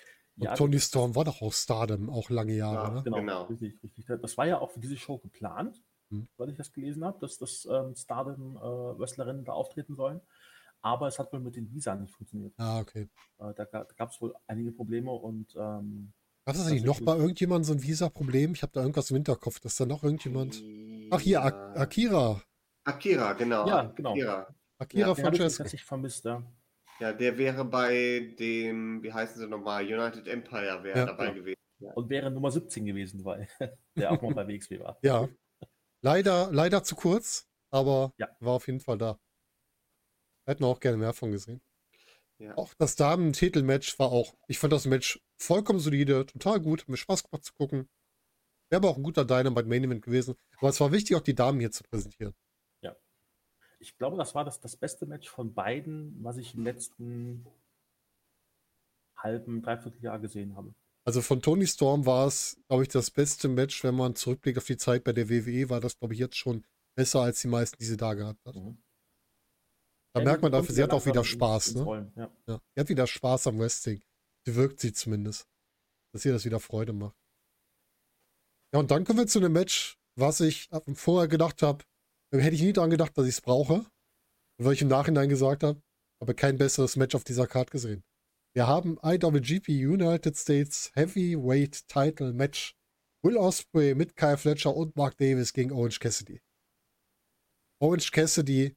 Ja, 0.44 0.56
Tony 0.56 0.80
Storm 0.80 1.16
war 1.16 1.24
doch 1.26 1.42
auch 1.42 1.54
Stardom, 1.54 2.10
auch 2.10 2.30
lange 2.30 2.54
Jahre, 2.56 2.88
Ja, 2.88 2.94
ne? 2.96 3.04
Genau, 3.04 3.18
Genau. 3.18 3.44
richtig, 3.44 3.82
richtig. 3.84 4.06
Das 4.22 4.38
war 4.38 4.48
ja 4.48 4.60
auch 4.60 4.72
für 4.72 4.80
diese 4.80 4.98
Show 4.98 5.18
geplant, 5.18 5.82
Hm. 6.10 6.28
weil 6.36 6.50
ich 6.50 6.58
das 6.58 6.74
gelesen 6.74 7.06
habe, 7.06 7.20
dass 7.20 7.38
das 7.38 7.66
ähm, 7.72 7.96
Stardom-Wrestlerinnen 7.96 9.46
da 9.46 9.54
auftreten 9.54 9.96
sollen. 9.96 10.20
Aber 10.82 11.08
es 11.08 11.20
hat 11.20 11.32
wohl 11.32 11.40
mit 11.40 11.56
den 11.56 11.72
Visa 11.72 11.96
nicht 11.96 12.12
funktioniert. 12.14 12.54
Ah, 12.58 12.80
okay. 12.80 13.08
Äh, 13.40 13.54
da 13.54 13.66
gab 13.66 14.10
es 14.10 14.20
wohl 14.22 14.34
einige 14.48 14.72
Probleme 14.72 15.12
und 15.12 15.54
ähm, 15.56 16.12
Gab 16.44 16.56
es 16.56 16.66
eigentlich 16.66 16.84
noch 16.84 17.00
bei 17.02 17.16
irgendjemandem 17.16 17.64
so 17.66 17.74
ein 17.74 17.84
Visa-Problem? 17.84 18.54
Ich 18.54 18.64
habe 18.64 18.72
da 18.74 18.82
irgendwas 18.82 19.12
im 19.12 19.16
Hinterkopf, 19.18 19.60
dass 19.60 19.76
da 19.76 19.86
noch 19.86 20.04
irgendjemand. 20.04 20.62
Ach, 21.12 21.20
hier, 21.20 21.44
Ak 21.44 21.54
Ja. 21.54 21.82
Akira. 21.82 22.42
Akira, 22.84 23.34
genau. 23.34 23.68
Ja, 23.68 23.84
genau. 23.96 24.12
Akira. 24.14 24.56
Akira 24.80 25.08
Ja, 25.08 25.14
ich 25.14 25.20
Francesco. 25.20 25.64
tatsächlich 25.64 25.84
vermisst. 25.86 26.26
Ja. 26.26 26.44
Ja, 27.00 27.14
der 27.14 27.38
wäre 27.38 27.64
bei 27.64 28.34
dem, 28.40 29.04
wie 29.04 29.14
heißen 29.14 29.40
sie 29.40 29.48
nochmal, 29.48 29.84
United 29.86 30.28
Empire 30.28 30.84
wäre 30.84 31.00
Ja, 31.00 31.06
dabei 31.06 31.26
genau. 31.28 31.36
gewesen. 31.38 31.58
Und 31.96 32.10
wäre 32.10 32.30
Nummer 32.32 32.52
17 32.52 32.86
gewesen, 32.86 33.24
weil 33.24 33.48
der 33.96 34.12
auch 34.12 34.22
mal 34.22 34.34
bei 34.34 34.48
WXW 34.48 34.80
war. 34.80 34.98
Ja. 35.04 35.28
Leider, 36.02 36.52
leider 36.52 36.84
zu 36.84 36.96
kurz, 36.96 37.48
aber 37.70 38.14
Ja. 38.18 38.28
war 38.40 38.54
auf 38.54 38.66
jeden 38.68 38.80
Fall 38.80 38.98
da. 38.98 39.20
Hätten 40.52 40.64
wir 40.64 40.68
auch 40.68 40.80
gerne 40.82 40.98
mehr 40.98 41.14
von 41.14 41.32
gesehen. 41.32 41.62
Ja. 42.38 42.58
Auch 42.58 42.74
das 42.74 42.96
Damen-Titelmatch 42.96 43.98
war 44.00 44.12
auch, 44.12 44.36
ich 44.48 44.60
fand 44.60 44.74
das 44.74 44.86
Match 44.86 45.22
vollkommen 45.38 45.80
solide, 45.80 46.26
total 46.26 46.60
gut, 46.60 46.82
hat 46.82 46.90
mir 46.90 46.98
Spaß 46.98 47.24
gemacht 47.24 47.46
zu 47.46 47.54
gucken. 47.54 47.88
Wäre 48.70 48.82
aber 48.82 48.90
auch 48.90 48.98
ein 48.98 49.04
guter 49.04 49.26
Dynamite 49.26 49.68
Main 49.68 49.86
Event 49.86 50.04
gewesen. 50.04 50.36
Aber 50.58 50.70
es 50.70 50.80
war 50.82 50.92
wichtig, 50.92 51.16
auch 51.16 51.22
die 51.22 51.36
Damen 51.36 51.60
hier 51.60 51.72
zu 51.72 51.84
präsentieren. 51.84 52.34
Ich 53.80 53.98
glaube, 53.98 54.16
das 54.16 54.36
war 54.36 54.46
das, 54.46 54.60
das 54.60 54.78
beste 54.78 55.08
Match 55.08 55.28
von 55.28 55.56
beiden, 55.56 56.16
was 56.24 56.38
ich 56.38 56.54
im 56.54 56.64
letzten 56.64 57.48
halben, 59.18 59.64
dreiviertel 59.64 60.04
Jahr 60.04 60.20
gesehen 60.20 60.56
habe. 60.56 60.76
Also 61.04 61.22
von 61.22 61.42
Tony 61.42 61.66
Storm 61.66 62.06
war 62.06 62.28
es, 62.28 62.62
glaube 62.68 62.84
ich, 62.84 62.90
das 62.90 63.10
beste 63.10 63.48
Match, 63.48 63.84
wenn 63.84 63.96
man 63.96 64.16
zurückblickt 64.16 64.60
auf 64.60 64.66
die 64.66 64.78
Zeit 64.78 65.04
bei 65.04 65.14
der 65.14 65.30
WWE, 65.30 65.72
war 65.72 65.80
das, 65.80 65.98
glaube 65.98 66.14
ich, 66.14 66.20
jetzt 66.20 66.38
schon 66.38 66.64
besser 66.96 67.22
als 67.22 67.42
die 67.42 67.48
meisten, 67.48 67.78
die 67.80 67.86
sie 67.86 67.98
da 67.98 68.14
gehabt 68.14 68.46
hat. 68.46 68.56
Mhm. 68.56 68.78
Da 70.14 70.22
merkt 70.22 70.42
man 70.42 70.52
dafür, 70.52 70.76
sie 70.76 70.84
hat 70.84 70.92
auch 70.92 71.06
wieder 71.06 71.24
Spaß, 71.24 71.76
ne? 71.76 71.84
Rollen, 71.84 72.14
Ja. 72.16 72.30
Ja. 72.48 72.62
Sie 72.76 72.82
hat 72.82 72.90
wieder 72.90 73.08
Spaß 73.08 73.48
am 73.48 73.60
Wrestling. 73.60 74.02
Sie 74.46 74.56
wirkt 74.56 74.80
sie 74.80 74.92
zumindest. 74.92 75.48
Dass 76.14 76.26
ihr 76.26 76.34
das 76.34 76.44
wieder 76.44 76.60
Freude 76.60 76.92
macht. 76.94 77.16
Ja, 78.74 78.80
und 78.80 78.92
dann 78.92 79.06
kommen 79.06 79.20
wir 79.20 79.28
zu 79.28 79.40
einem 79.40 79.54
Match, 79.54 79.98
was 80.16 80.42
ich 80.42 80.70
vorher 80.96 81.28
gedacht 81.28 81.62
habe, 81.62 81.86
hätte 82.32 82.56
ich 82.56 82.62
nie 82.62 82.74
daran 82.74 82.90
gedacht, 82.90 83.18
dass 83.18 83.26
ich 83.26 83.36
es 83.36 83.42
brauche. 83.42 83.86
Weil 84.58 84.74
ich 84.74 84.82
im 84.82 84.90
Nachhinein 84.90 85.30
gesagt 85.30 85.64
habe, 85.64 85.82
aber 86.22 86.34
kein 86.34 86.58
besseres 86.58 86.96
Match 86.96 87.16
auf 87.16 87.24
dieser 87.24 87.48
Card 87.48 87.72
gesehen. 87.72 88.04
Wir 88.54 88.68
haben 88.68 89.00
IWGP 89.02 89.70
United 89.70 90.38
States 90.38 90.92
Heavyweight 90.94 91.88
Title 91.88 92.34
Match. 92.34 92.76
Will 93.24 93.38
Ospreay 93.38 93.96
mit 93.96 94.16
Kyle 94.16 94.38
Fletcher 94.38 94.76
und 94.76 94.96
Mark 94.96 95.18
Davis 95.18 95.54
gegen 95.54 95.72
Orange 95.72 96.00
Cassidy. 96.00 96.42
Orange 97.80 98.12
Cassidy 98.12 98.76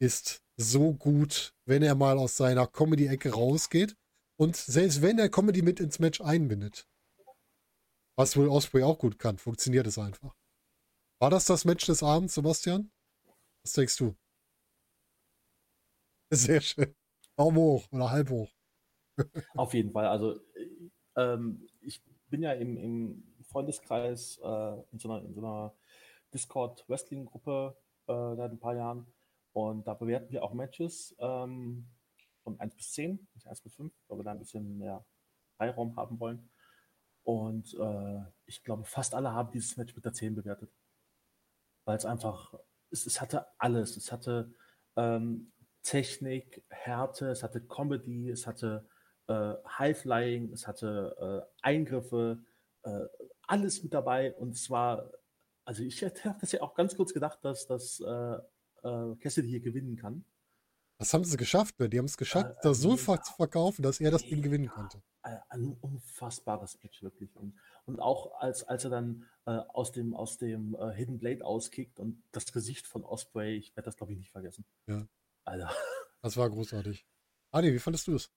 ist 0.00 0.42
so 0.56 0.94
gut, 0.94 1.54
wenn 1.66 1.82
er 1.82 1.94
mal 1.94 2.18
aus 2.18 2.36
seiner 2.36 2.66
Comedy-Ecke 2.66 3.32
rausgeht 3.32 3.96
und 4.36 4.56
selbst 4.56 5.02
wenn 5.02 5.18
er 5.18 5.28
Comedy 5.28 5.62
mit 5.62 5.80
ins 5.80 5.98
Match 5.98 6.20
einbindet. 6.20 6.88
Was 8.16 8.36
Will 8.36 8.48
Ospreay 8.48 8.84
auch 8.84 8.98
gut 8.98 9.18
kann, 9.18 9.38
funktioniert 9.38 9.86
es 9.86 9.98
einfach. 9.98 10.34
War 11.20 11.30
das 11.30 11.46
das 11.46 11.64
Match 11.64 11.86
des 11.86 12.02
Abends, 12.02 12.34
Sebastian? 12.34 12.92
Was 13.64 13.72
denkst 13.72 13.96
du? 13.96 14.16
Sehr 16.30 16.60
schön. 16.60 16.94
Daumen 17.36 17.56
hoch 17.56 17.86
oder 17.90 18.10
halb 18.10 18.30
hoch. 18.30 18.50
Auf 19.56 19.74
jeden 19.74 19.92
Fall. 19.92 20.06
Also 20.06 20.38
äh, 20.54 20.90
ähm, 21.16 21.66
ich 21.80 22.02
bin 22.28 22.42
ja 22.42 22.52
im, 22.52 22.76
im 22.76 23.34
Freundeskreis 23.42 24.38
äh, 24.42 24.82
in, 24.92 24.98
so 24.98 25.10
einer, 25.10 25.24
in 25.24 25.34
so 25.34 25.40
einer 25.40 25.74
Discord-Wrestling-Gruppe 26.32 27.76
äh, 28.06 28.36
seit 28.36 28.50
ein 28.50 28.58
paar 28.58 28.76
Jahren 28.76 29.06
und 29.54 29.86
da 29.86 29.94
bewerten 29.94 30.30
wir 30.32 30.42
auch 30.42 30.52
Matches 30.52 31.14
ähm, 31.20 31.86
von 32.42 32.58
1 32.58 32.74
bis 32.74 32.92
10, 32.92 33.28
nicht 33.34 33.46
1 33.46 33.60
bis 33.62 33.76
5, 33.76 33.92
weil 34.08 34.18
wir 34.18 34.24
da 34.24 34.32
ein 34.32 34.40
bisschen 34.40 34.78
mehr 34.78 35.06
Freiraum 35.56 35.96
haben 35.96 36.18
wollen. 36.18 36.50
Und 37.22 37.72
äh, 37.74 38.22
ich 38.46 38.64
glaube, 38.64 38.84
fast 38.84 39.14
alle 39.14 39.32
haben 39.32 39.52
dieses 39.52 39.76
Match 39.76 39.94
mit 39.94 40.04
der 40.04 40.12
10 40.12 40.34
bewertet. 40.34 40.72
Weil 41.86 41.96
es 41.96 42.04
einfach, 42.04 42.52
es, 42.90 43.06
es 43.06 43.20
hatte 43.20 43.46
alles. 43.58 43.96
Es 43.96 44.10
hatte 44.10 44.52
ähm, 44.96 45.52
Technik, 45.84 46.64
Härte, 46.68 47.28
es 47.28 47.44
hatte 47.44 47.64
Comedy, 47.64 48.30
es 48.30 48.48
hatte 48.48 48.88
äh, 49.28 49.54
High-Flying, 49.78 50.52
es 50.52 50.66
hatte 50.66 51.46
äh, 51.46 51.62
Eingriffe, 51.62 52.42
äh, 52.82 53.06
alles 53.42 53.84
mit 53.84 53.94
dabei. 53.94 54.34
Und 54.34 54.58
zwar, 54.58 55.12
also 55.64 55.84
ich 55.84 56.02
hätte 56.02 56.34
das 56.40 56.50
ja 56.50 56.60
auch 56.60 56.74
ganz 56.74 56.96
kurz 56.96 57.14
gedacht, 57.14 57.38
dass, 57.44 57.68
dass 57.68 58.00
äh, 58.84 58.88
äh, 59.12 59.16
Cassidy 59.16 59.48
hier 59.48 59.60
gewinnen 59.60 59.96
kann. 59.96 60.24
Das 60.98 61.12
haben 61.12 61.24
sie 61.24 61.36
geschafft, 61.36 61.78
ne? 61.80 61.88
Die 61.88 61.98
haben 61.98 62.04
es 62.06 62.16
geschafft, 62.16 62.50
Äh, 62.50 62.60
das 62.62 62.78
so 62.80 62.90
mega. 62.92 63.02
ver- 63.02 63.22
zu 63.22 63.32
verkaufen, 63.34 63.82
dass 63.82 64.00
er 64.00 64.10
das 64.12 64.22
Ding 64.24 64.42
gewinnen 64.42 64.68
konnte. 64.68 65.02
Äh, 65.24 65.38
Ein 65.48 65.76
unfassbares 65.80 66.78
Match, 66.82 67.02
wirklich. 67.02 67.34
Und, 67.34 67.58
und 67.86 67.98
auch 68.00 68.38
als, 68.40 68.62
als 68.64 68.84
er 68.84 68.90
dann 68.90 69.28
äh, 69.46 69.50
aus 69.50 69.90
dem, 69.92 70.14
aus 70.14 70.38
dem 70.38 70.76
äh, 70.76 70.92
Hidden 70.92 71.18
Blade 71.18 71.44
auskickt 71.44 71.98
und 71.98 72.22
das 72.30 72.52
Gesicht 72.52 72.86
von 72.86 73.04
Osprey, 73.04 73.56
ich 73.56 73.74
werde 73.76 73.86
das, 73.86 73.96
glaube 73.96 74.12
ich, 74.12 74.18
nicht 74.18 74.30
vergessen. 74.30 74.64
Ja. 74.86 75.06
Alter. 75.44 75.70
Das 76.22 76.38
war 76.38 76.48
großartig. 76.48 77.06
Adi, 77.50 77.74
wie 77.74 77.78
fandest 77.78 78.06
du 78.06 78.14
es? 78.14 78.30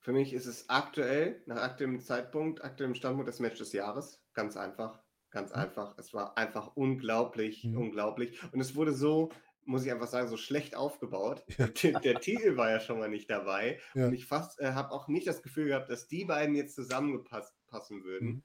Für 0.00 0.12
mich 0.12 0.34
ist 0.34 0.44
es 0.44 0.68
aktuell, 0.68 1.42
nach 1.46 1.56
aktuellem 1.56 2.00
Zeitpunkt, 2.00 2.62
aktuellem 2.62 2.94
Standpunkt 2.94 3.28
das 3.30 3.40
Match 3.40 3.56
des 3.56 3.72
Jahres. 3.72 4.20
Ganz 4.34 4.58
einfach. 4.58 5.02
Ganz 5.30 5.52
einfach. 5.52 5.96
Es 5.96 6.12
war 6.12 6.36
einfach 6.36 6.76
unglaublich, 6.76 7.64
Mhm. 7.64 7.78
unglaublich. 7.78 8.42
Und 8.52 8.60
es 8.60 8.74
wurde 8.74 8.92
so, 8.92 9.30
muss 9.68 9.84
ich 9.84 9.92
einfach 9.92 10.08
sagen, 10.08 10.28
so 10.28 10.36
schlecht 10.36 10.74
aufgebaut. 10.74 11.44
Ja. 11.58 11.66
Der, 11.82 12.00
der 12.00 12.20
Titel 12.20 12.56
war 12.56 12.70
ja 12.70 12.80
schon 12.80 12.98
mal 12.98 13.08
nicht 13.08 13.30
dabei. 13.30 13.78
Ja. 13.94 14.06
Und 14.06 14.14
ich 14.14 14.26
fast 14.26 14.58
äh, 14.60 14.72
habe 14.72 14.90
auch 14.92 15.08
nicht 15.08 15.26
das 15.26 15.42
Gefühl 15.42 15.66
gehabt, 15.68 15.90
dass 15.90 16.08
die 16.08 16.24
beiden 16.24 16.54
jetzt 16.54 16.74
zusammengepasst 16.74 17.54
passen 17.66 18.02
würden. 18.02 18.28
Mhm. 18.28 18.42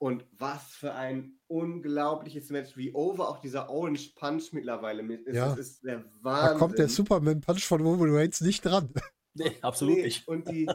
Und 0.00 0.26
was 0.32 0.62
für 0.74 0.94
ein 0.94 1.38
unglaubliches 1.48 2.50
Match, 2.50 2.76
wie 2.76 2.92
over 2.94 3.28
auch 3.28 3.40
dieser 3.40 3.68
Orange 3.68 4.12
Punch 4.14 4.52
mittlerweile 4.52 5.02
mit 5.02 5.26
ist. 5.26 5.34
Ja. 5.36 5.48
Das 5.48 5.58
ist 5.58 5.84
der 5.84 5.98
Da 5.98 6.04
Wahnsinn. 6.22 6.58
kommt 6.58 6.78
der 6.78 6.88
Superman 6.88 7.40
Punch 7.40 7.64
von 7.64 7.80
Roman 7.80 8.10
Reigns 8.14 8.40
nicht 8.40 8.64
dran. 8.64 8.92
Nee, 9.34 9.52
absolut 9.62 9.96
Nee, 9.96 10.02
nicht. 10.02 10.26
Und 10.26 10.48
die, 10.48 10.68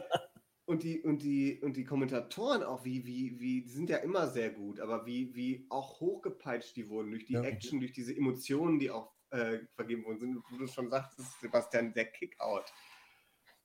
und 0.66 0.84
die, 0.84 1.02
und 1.02 1.22
die, 1.22 1.60
und 1.62 1.76
die 1.76 1.84
Kommentatoren 1.84 2.64
auch, 2.64 2.86
wie, 2.86 3.06
wie, 3.06 3.38
wie, 3.40 3.64
die 3.64 3.70
sind 3.72 3.90
ja 3.90 3.98
immer 3.98 4.28
sehr 4.28 4.52
gut, 4.52 4.80
aber 4.80 5.06
wie, 5.06 5.36
wie 5.36 5.66
auch 5.70 6.00
hochgepeitscht 6.00 6.76
die 6.78 6.88
wurden 6.88 7.12
durch 7.12 7.26
die 7.26 7.34
Ja. 7.34 7.42
Action, 7.42 7.80
durch 7.82 7.92
diese 7.92 8.16
Emotionen, 8.16 8.80
die 8.80 8.90
auch 8.92 9.12
äh, 9.34 9.60
vergeben 9.76 10.06
worden 10.06 10.20
sind. 10.20 10.44
Wo 10.50 10.58
du 10.58 10.68
schon 10.68 10.90
sagtest, 10.90 11.42
Sebastian, 11.42 11.94
der 11.94 12.06
Kickout. 12.06 12.66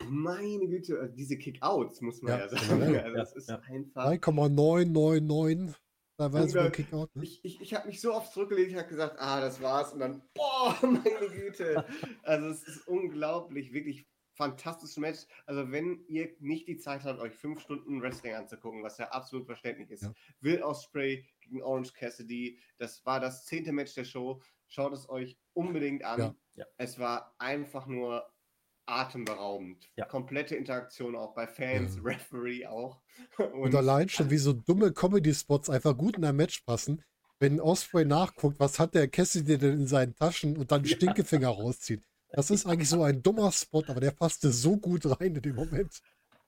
Meine 0.08 0.66
Güte, 0.68 0.98
also 0.98 1.14
diese 1.14 1.36
Kickouts, 1.36 2.00
muss 2.00 2.22
man 2.22 2.32
Ja, 2.32 2.38
ja, 2.40 2.48
sagen. 2.48 2.68
generell. 2.68 3.04
Also 3.04 3.16
Ja, 3.16 3.20
das 3.22 3.36
ist 3.36 3.48
ja. 3.48 3.60
einfach. 3.60 4.04
3,999. 4.04 5.76
Da 6.16 6.32
war 6.32 6.40
es 6.42 6.54
wohl. 6.54 6.70
Kickout. 6.70 7.14
Ne? 7.14 7.22
Ich, 7.22 7.44
ich, 7.44 7.60
ich 7.60 7.74
habe 7.74 7.86
mich 7.86 8.00
so 8.00 8.12
oft 8.12 8.32
zurückgelegt, 8.32 8.74
habe 8.76 8.88
gesagt, 8.88 9.16
ah, 9.18 9.40
das 9.40 9.60
war's. 9.62 9.92
Und 9.92 10.00
dann, 10.00 10.22
boah, 10.34 10.76
meine 10.82 11.28
Güte. 11.30 11.84
Also 12.22 12.48
es 12.48 12.62
ist 12.66 12.88
unglaublich, 12.88 13.72
wirklich 13.72 14.08
fantastisches 14.34 14.96
Match. 14.96 15.26
Also 15.46 15.70
wenn 15.70 16.04
ihr 16.06 16.30
nicht 16.40 16.68
die 16.68 16.78
Zeit 16.78 17.04
habt, 17.04 17.20
euch 17.20 17.34
fünf 17.34 17.60
Stunden 17.60 18.00
Wrestling 18.00 18.34
anzugucken, 18.34 18.82
was 18.82 18.98
ja 18.98 19.08
absolut 19.08 19.46
verständlich 19.46 19.90
ist. 19.90 20.04
Ja. 20.04 20.14
Will 20.40 20.62
Osprey 20.62 21.26
gegen 21.40 21.62
Orange 21.62 21.92
Cassidy, 21.92 22.58
das 22.78 23.04
war 23.04 23.20
das 23.20 23.44
zehnte 23.44 23.72
Match 23.72 23.94
der 23.94 24.04
Show. 24.04 24.40
Schaut 24.68 24.92
es 24.92 25.08
euch 25.08 25.38
unbedingt 25.54 26.04
an. 26.04 26.18
Ja. 26.20 26.34
Ja. 26.54 26.66
Es 26.76 26.98
war 26.98 27.34
einfach 27.38 27.86
nur 27.86 28.28
atemberaubend. 28.86 29.90
Ja. 29.96 30.06
Komplette 30.06 30.56
Interaktion 30.56 31.14
auch 31.14 31.34
bei 31.34 31.46
Fans, 31.46 31.96
Ja. 31.96 32.02
Referee 32.02 32.66
auch. 32.66 33.00
Und 33.52 33.74
allein 33.74 34.08
schon, 34.08 34.30
wie 34.30 34.38
so 34.38 34.52
dumme 34.52 34.92
Comedy-Spots 34.92 35.70
einfach 35.70 35.96
gut 35.96 36.16
in 36.16 36.24
ein 36.24 36.36
Match 36.36 36.60
passen. 36.62 37.02
Wenn 37.38 37.60
Osprey 37.60 38.04
nachguckt, 38.04 38.58
was 38.58 38.78
hat 38.78 38.94
der 38.94 39.08
Cassidy 39.08 39.58
denn 39.58 39.80
in 39.80 39.86
seinen 39.86 40.14
Taschen 40.16 40.56
und 40.56 40.72
dann 40.72 40.84
Ja. 40.84 40.96
Stinkefinger 40.96 41.48
rauszieht. 41.48 42.02
Das 42.30 42.50
ist 42.50 42.66
eigentlich 42.66 42.88
so 42.88 43.02
ein 43.02 43.22
dummer 43.22 43.52
Spot, 43.52 43.84
aber 43.86 44.00
der 44.00 44.10
passte 44.10 44.50
so 44.52 44.76
gut 44.76 45.06
rein 45.06 45.36
in 45.36 45.42
dem 45.42 45.54
Moment. 45.54 46.00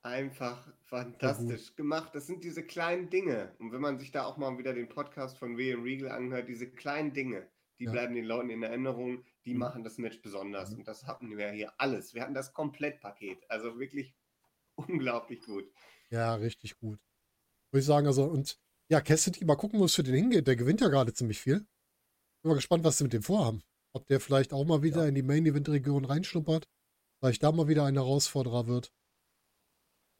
Einfach 0.02 0.66
fantastisch 0.84 1.74
gemacht. 1.76 2.10
Das 2.14 2.26
sind 2.26 2.42
diese 2.42 2.64
kleinen 2.64 3.10
Dinge. 3.10 3.54
Und 3.58 3.72
wenn 3.72 3.80
man 3.80 3.98
sich 3.98 4.10
da 4.10 4.24
auch 4.24 4.36
mal 4.38 4.56
wieder 4.58 4.72
den 4.74 4.88
Podcast 4.88 5.38
von 5.38 5.56
William 5.56 5.82
Regal 5.82 6.10
anhört, 6.10 6.48
diese 6.48 6.68
kleinen 6.70 7.12
Dinge, 7.12 7.46
die 7.80 7.86
Ja. 7.86 7.90
bleiben 7.92 8.14
den 8.14 8.24
Leuten 8.26 8.50
in 8.50 8.62
Erinnerung, 8.62 9.24
die 9.44 9.54
Mhm. 9.54 9.58
machen 9.58 9.82
das 9.84 9.98
Match 9.98 10.20
besonders. 10.22 10.70
Mhm. 10.70 10.78
Und 10.80 10.88
das 10.88 11.06
hatten 11.06 11.36
wir 11.36 11.50
hier 11.50 11.72
alles. 11.78 12.14
Wir 12.14 12.22
hatten 12.22 12.34
das 12.34 12.52
Komplettpaket. 12.52 13.38
Also 13.50 13.78
wirklich 13.80 14.14
unglaublich 14.76 15.40
gut. 15.42 15.64
Ja, 16.10 16.34
richtig 16.34 16.78
gut. 16.78 16.98
Würde 17.72 17.80
ich 17.80 17.86
sagen, 17.86 18.06
also, 18.06 18.24
und 18.24 18.58
ja, 18.88 19.00
Cassidy, 19.00 19.44
mal 19.44 19.56
gucken, 19.56 19.80
wo 19.80 19.84
es 19.86 19.94
für 19.94 20.02
den 20.02 20.14
hingeht. 20.14 20.46
Der 20.46 20.56
gewinnt 20.56 20.80
ja 20.80 20.88
gerade 20.88 21.12
ziemlich 21.12 21.40
viel. 21.40 21.58
Bin 22.42 22.48
mal 22.50 22.54
gespannt, 22.54 22.84
was 22.84 22.98
sie 22.98 23.04
mit 23.04 23.12
dem 23.12 23.22
vorhaben. 23.22 23.62
Ob 23.92 24.06
der 24.06 24.20
vielleicht 24.20 24.52
auch 24.52 24.64
mal 24.64 24.82
wieder 24.82 25.02
Ja. 25.02 25.08
in 25.08 25.14
die 25.14 25.22
Main-Event-Region 25.22 26.04
reinschnuppert. 26.04 26.68
Vielleicht 27.20 27.42
da 27.42 27.52
mal 27.52 27.68
wieder 27.68 27.84
ein 27.84 27.94
Herausforderer 27.94 28.66
wird. 28.66 28.92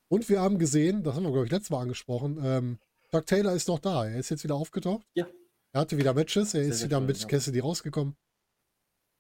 Und 0.09 0.29
wir 0.29 0.41
haben 0.41 0.59
gesehen, 0.59 1.03
das 1.03 1.15
haben 1.15 1.23
wir, 1.25 1.31
glaube 1.33 1.47
ich, 1.47 1.53
letztes 1.53 1.71
Mal 1.71 1.81
angesprochen, 1.83 2.39
ähm, 2.43 2.79
Chuck 3.11 3.27
Taylor 3.27 3.55
ist 3.55 3.69
noch 3.69 3.79
da. 3.81 4.07
Er 4.07 4.19
ist 4.19 4.29
jetzt 4.31 4.45
wieder 4.45 4.55
aufgetaucht. 4.55 5.07
Ja. 5.15 5.27
Er 5.73 5.83
hatte 5.83 5.97
wieder 5.97 6.15
Matches. 6.15 6.55
Er 6.55 6.63
Sehr, 6.63 6.71
ist 6.71 6.79
sehr 6.79 6.89
wieder 6.89 6.99
schön, 6.99 7.07
mit 7.07 7.21
ja. 7.21 7.29
Cassidy 7.29 7.61
rausgekommen. 7.61 8.17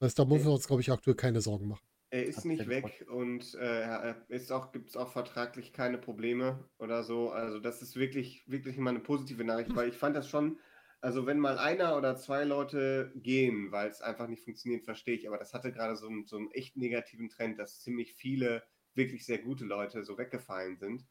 Das 0.01 0.09
heißt, 0.09 0.19
da 0.19 0.25
müssen 0.25 0.47
wir 0.47 0.53
uns, 0.53 0.67
glaube 0.67 0.83
ich, 0.83 0.91
aktuell 0.91 1.17
keine 1.17 1.41
Sorgen 1.41 1.69
machen. 1.69 1.87
Er 2.13 2.25
ist 2.25 2.39
Hat 2.39 2.45
nicht 2.47 2.67
weg 2.69 3.07
und 3.09 3.55
äh, 3.55 4.15
ist 4.29 4.51
auch, 4.51 4.73
gibt 4.73 4.89
es 4.89 4.97
auch 4.97 5.13
vertraglich 5.13 5.73
keine 5.73 5.97
Probleme 5.97 6.69
oder 6.79 7.05
so. 7.05 7.31
Also 7.31 7.61
das 7.61 7.83
ist 7.83 7.95
wirklich, 7.95 8.43
wirklich 8.49 8.77
mal 8.79 8.91
eine 8.91 8.99
positive 8.99 9.45
Nachricht, 9.45 9.77
weil 9.77 9.91
ich 9.91 9.97
fand 9.97 10.17
das 10.17 10.29
schon, 10.29 10.59
also 11.01 11.27
wenn 11.27 11.39
mal 11.39 11.57
einer 11.59 11.97
oder 11.97 12.17
zwei 12.17 12.43
Leute 12.43 13.13
gehen, 13.15 13.71
weil 13.71 13.89
es 13.89 14.01
einfach 14.01 14.27
nicht 14.27 14.43
funktioniert, 14.43 14.85
verstehe 14.85 15.15
ich, 15.15 15.29
aber 15.29 15.39
das 15.39 15.55
hatte 15.55 15.71
gerade 15.71 15.95
so 15.95 16.09
einen, 16.09 16.27
so 16.27 16.37
einen 16.37 16.51
echt 16.51 16.77
negativen 16.77 17.29
Trend, 17.29 17.61
dass 17.61 17.81
ziemlich 17.81 18.15
viele 18.15 18.65
wirklich 18.95 19.25
sehr 19.25 19.39
gute 19.39 19.65
Leute 19.65 20.03
so 20.03 20.19
weggefallen 20.19 20.79
sind. 20.79 21.07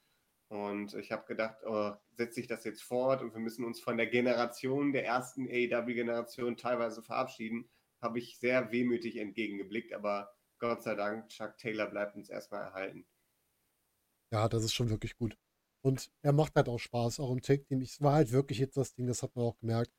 Und 0.49 0.95
ich 0.95 1.11
habe 1.11 1.25
gedacht, 1.27 1.57
oh, 1.63 1.93
setze 2.11 2.35
sich 2.35 2.47
das 2.47 2.63
jetzt 2.63 2.81
fort 2.81 3.21
und 3.21 3.33
wir 3.33 3.39
müssen 3.39 3.63
uns 3.63 3.79
von 3.79 3.97
der 3.97 4.07
Generation, 4.07 4.91
der 4.91 5.05
ersten 5.05 5.47
AEW-Generation 5.47 6.57
teilweise 6.57 7.03
verabschieden, 7.03 7.69
habe 8.01 8.17
ich 8.17 8.39
sehr 8.39 8.71
wehmütig 8.71 9.17
entgegengeblickt, 9.17 9.93
aber 9.93 10.33
Gott 10.57 10.81
sei 10.81 10.95
Dank, 10.95 11.29
Chuck 11.29 11.57
Taylor 11.57 11.87
bleibt 11.87 12.15
uns 12.15 12.29
erstmal 12.29 12.63
erhalten. 12.63 13.05
Ja, 14.31 14.49
das 14.49 14.63
ist 14.63 14.73
schon 14.73 14.89
wirklich 14.89 15.15
gut. 15.17 15.37
Und 15.81 16.11
er 16.23 16.33
macht 16.33 16.55
halt 16.55 16.67
auch 16.67 16.79
Spaß, 16.79 17.19
auch 17.19 17.31
im 17.31 17.41
Tag-Team. 17.41 17.81
Es 17.81 18.01
war 18.01 18.13
halt 18.13 18.31
wirklich 18.31 18.57
jetzt 18.57 18.75
das 18.75 18.93
Ding, 18.93 19.07
das 19.07 19.23
hat 19.23 19.35
man 19.35 19.45
auch 19.45 19.57
gemerkt. 19.59 19.91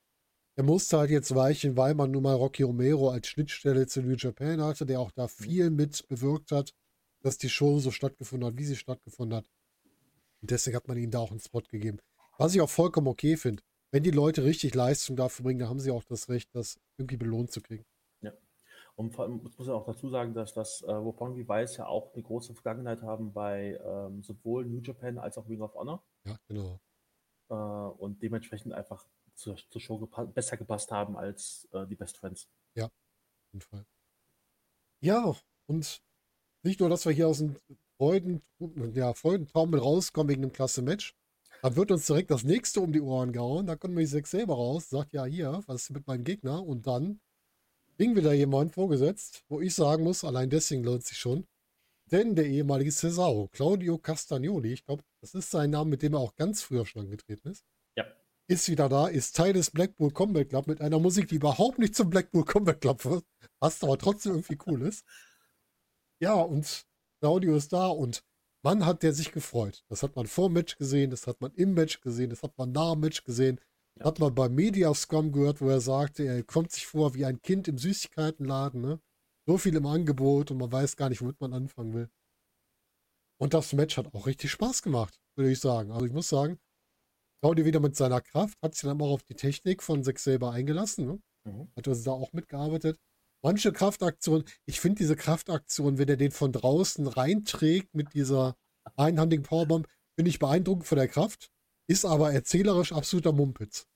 Er 0.57 0.65
musste 0.65 0.99
halt 0.99 1.11
jetzt 1.11 1.35
weichen, 1.35 1.77
weil 1.77 1.95
man 1.95 2.11
nun 2.11 2.25
mal 2.25 2.35
Rocky 2.35 2.65
Romero 2.65 3.11
als 3.11 3.29
Schnittstelle 3.29 3.87
zu 3.87 4.03
New 4.03 4.17
Japan 4.17 4.61
hatte, 4.61 4.85
der 4.85 5.01
auch 5.01 5.13
da 5.13 5.29
viel 5.29 5.71
mit 5.71 6.07
bewirkt 6.09 6.51
hat, 6.51 6.75
dass 7.23 7.39
die 7.39 7.49
Show 7.49 7.79
so 7.79 7.91
stattgefunden 7.91 8.49
hat, 8.49 8.59
wie 8.59 8.65
sie 8.65 8.77
stattgefunden 8.77 9.39
hat. 9.39 9.51
Und 10.43 10.51
deswegen 10.51 10.77
hat 10.77 10.89
man 10.89 10.97
ihnen 10.97 11.11
da 11.11 11.19
auch 11.19 11.31
einen 11.31 11.41
Spot 11.41 11.63
gegeben. 11.63 11.99
Was 12.39 12.55
ich 12.55 12.61
auch 12.61 12.71
vollkommen 12.71 13.09
okay 13.09 13.37
finde. 13.37 13.63
Wenn 13.93 14.03
die 14.03 14.11
Leute 14.11 14.45
richtig 14.45 14.75
Leistung 14.75 15.17
dafür 15.17 15.45
bringen, 15.45 15.59
dann 15.59 15.69
haben 15.69 15.81
sie 15.81 15.91
auch 15.91 16.05
das 16.05 16.29
Recht, 16.29 16.49
das 16.55 16.79
irgendwie 16.97 17.17
belohnt 17.17 17.51
zu 17.51 17.61
kriegen. 17.61 17.85
Und 19.01 19.15
vor 19.15 19.25
allem, 19.25 19.41
ich 19.47 19.57
muss 19.59 19.67
ja 19.67 19.73
auch 19.73 19.87
dazu 19.87 20.11
sagen, 20.11 20.35
dass 20.35 20.53
das 20.53 20.83
äh, 20.83 20.93
Roppongi 20.93 21.49
Weiß 21.49 21.79
ja 21.79 21.87
auch 21.87 22.13
eine 22.13 22.23
große 22.23 22.53
Vergangenheit 22.53 23.01
haben 23.01 23.33
bei 23.33 23.81
ähm, 23.83 24.23
sowohl 24.23 24.67
New 24.67 24.83
Japan 24.83 25.17
als 25.17 25.39
auch 25.39 25.49
Ring 25.49 25.63
of 25.63 25.75
Honor 25.75 26.03
Ja, 26.27 26.37
genau. 26.49 26.79
äh, 27.49 27.55
und 27.55 28.23
dementsprechend 28.23 28.75
einfach 28.75 29.07
zur, 29.35 29.57
zur 29.57 29.81
Show 29.81 29.99
gepa 29.99 30.25
besser 30.25 30.59
gepasst 30.59 30.93
haben 30.93 31.17
als 31.17 31.67
äh, 31.73 31.87
die 31.87 31.95
Best 31.95 32.19
Friends. 32.19 32.51
Auf 32.77 32.91
jeden 33.53 33.63
Fall. 33.63 33.87
Ja, 35.01 35.35
und 35.67 36.03
nicht 36.63 36.79
nur, 36.79 36.91
dass 36.91 37.07
wir 37.07 37.13
hier 37.13 37.27
aus 37.27 37.39
dem 37.39 37.57
Freuden, 38.01 38.41
ja, 38.95 39.13
Freudentaumel 39.13 39.79
rauskommen 39.79 40.31
wegen 40.31 40.43
einem 40.43 40.53
klasse 40.53 40.81
Match. 40.81 41.15
Da 41.61 41.77
wird 41.77 41.91
uns 41.91 42.07
direkt 42.07 42.31
das 42.31 42.45
nächste 42.45 42.81
um 42.81 42.95
die 42.95 43.03
Ohren 43.03 43.31
gehauen. 43.31 43.67
Da 43.67 43.77
kommt 43.77 43.93
nämlich 43.93 44.09
Sex 44.09 44.31
selber 44.31 44.55
raus, 44.55 44.89
sagt 44.89 45.13
ja 45.13 45.27
hier, 45.27 45.63
was 45.67 45.83
ist 45.83 45.91
mit 45.91 46.07
meinem 46.07 46.25
Gegner? 46.25 46.65
Und 46.65 46.87
dann 46.87 47.21
ging 47.99 48.17
wieder 48.17 48.33
jemand 48.33 48.73
vorgesetzt, 48.73 49.45
wo 49.51 49.61
ich 49.61 49.75
sagen 49.75 50.03
muss, 50.05 50.25
allein 50.25 50.49
deswegen 50.49 50.83
lohnt 50.83 51.05
sich 51.05 51.19
schon. 51.19 51.47
Denn 52.11 52.35
der 52.35 52.47
ehemalige 52.47 52.91
Cesaro, 52.91 53.49
Claudio 53.53 53.99
Castagnoli, 53.99 54.73
ich 54.73 54.87
glaube, 54.87 55.03
das 55.21 55.35
ist 55.35 55.51
sein 55.51 55.69
Name, 55.69 55.91
mit 55.91 56.01
dem 56.01 56.15
er 56.15 56.21
auch 56.21 56.35
ganz 56.37 56.63
früher 56.63 56.87
schon 56.87 57.03
angetreten 57.03 57.51
ist, 57.51 57.67
Ja. 57.99 58.07
ist 58.49 58.67
wieder 58.71 58.89
da, 58.89 59.09
ist 59.09 59.37
Teil 59.37 59.53
des 59.53 59.71
Blackpool 59.71 60.11
Combat 60.11 60.49
Club 60.49 60.69
mit 60.69 60.81
einer 60.81 60.99
Musik, 60.99 61.29
die 61.29 61.35
überhaupt 61.37 61.79
nicht 61.79 61.95
zum 61.95 62.09
Blackpool 62.09 62.47
Combat 62.47 62.81
Club 62.81 63.05
wird, 63.05 63.27
was 63.59 63.83
aber 63.85 63.99
trotzdem 63.99 64.33
irgendwie 64.33 64.59
cool 64.67 64.81
ist. 64.87 65.05
Ja, 66.19 66.33
und 66.33 66.87
Claudio 67.21 67.55
ist 67.55 67.73
da 67.73 67.89
und 67.89 68.25
Mann 68.63 68.85
hat 68.85 69.03
der 69.03 69.13
sich 69.13 69.33
gefreut. 69.33 69.85
Das 69.89 70.03
hat 70.03 70.17
man 70.17 70.27
vor 70.27 70.49
dem 70.49 70.55
Match 70.55 70.77
gesehen, 70.77 71.11
das 71.11 71.27
hat 71.27 71.41
man 71.41 71.53
im 71.55 71.75
Match 71.75 72.01
gesehen, 72.01 72.31
das 72.31 72.43
hat 72.43 72.57
man 72.59 72.73
nach 72.73 72.93
dem 72.93 73.01
Match 73.01 73.25
gesehen. 73.25 73.61
Ja. 73.99 74.07
Hat 74.07 74.19
man 74.19 74.35
beim 74.35 74.55
Media 74.55 74.93
Scrum 74.95 75.33
gehört, 75.33 75.61
wo 75.61 75.69
er 75.69 75.81
sagte, 75.81 76.25
er 76.25 76.43
kommt 76.43 76.73
sich 76.73 76.87
vor 76.87 77.15
wie 77.15 77.25
ein 77.25 77.41
Kind 77.41 77.69
im 77.69 77.79
Süßigkeitenladen, 77.79 78.81
ne? 78.81 79.01
So 79.47 79.59
viel 79.59 79.75
im 79.75 79.87
Angebot 79.87 80.51
und 80.51 80.59
man 80.59 80.71
weiß 80.71 80.97
gar 80.97 81.09
nicht, 81.09 81.23
womit 81.23 81.41
man 81.41 81.55
anfangen 81.55 81.95
will. 81.95 82.11
Und 83.41 83.55
das 83.55 83.73
Match 83.73 83.97
hat 83.97 84.15
auch 84.15 84.27
richtig 84.27 84.51
Spaß 84.51 84.83
gemacht, 84.83 85.19
würde 85.35 85.51
ich 85.51 85.61
sagen. 85.61 85.91
Also 85.91 86.05
ich 86.05 86.13
muss 86.13 86.29
sagen, 86.29 86.59
Claudio 87.43 87.65
wieder 87.65 87.81
mit 87.81 87.97
seiner 87.97 88.21
Kraft, 88.21 88.59
hat 88.63 88.75
sich 88.75 88.83
dann 88.83 89.01
auch 89.01 89.13
auf 89.13 89.23
die 89.23 89.35
Technik 89.35 89.83
von 89.83 90.05
Zack 90.05 90.19
selber 90.19 90.53
eingelassen, 90.53 91.07
ne? 91.07 91.23
Mhm. 91.45 91.73
hat 91.75 91.89
also 91.89 92.05
da 92.05 92.11
auch 92.13 92.33
mitgearbeitet. 92.33 93.01
Manche 93.43 93.73
Kraftaktionen, 93.73 94.45
ich 94.67 94.81
finde 94.81 94.99
diese 94.99 95.17
Kraftaktion, 95.17 95.99
wenn 95.99 96.09
er 96.09 96.17
den 96.17 96.31
von 96.31 96.53
draußen 96.53 97.07
reinträgt 97.07 97.95
mit 97.95 98.13
dieser 98.13 98.57
einhandigen 98.97 99.45
Powerbomb, 99.45 99.89
finde 100.15 100.29
ich 100.29 100.39
beeindruckend 100.39 100.87
von 100.87 100.99
der 100.99 101.09
Kraft, 101.09 101.51
ist 101.87 102.05
aber 102.05 102.33
erzählerisch 102.33 102.93
absoluter 102.93 103.33
Mumpitz. 103.33 103.87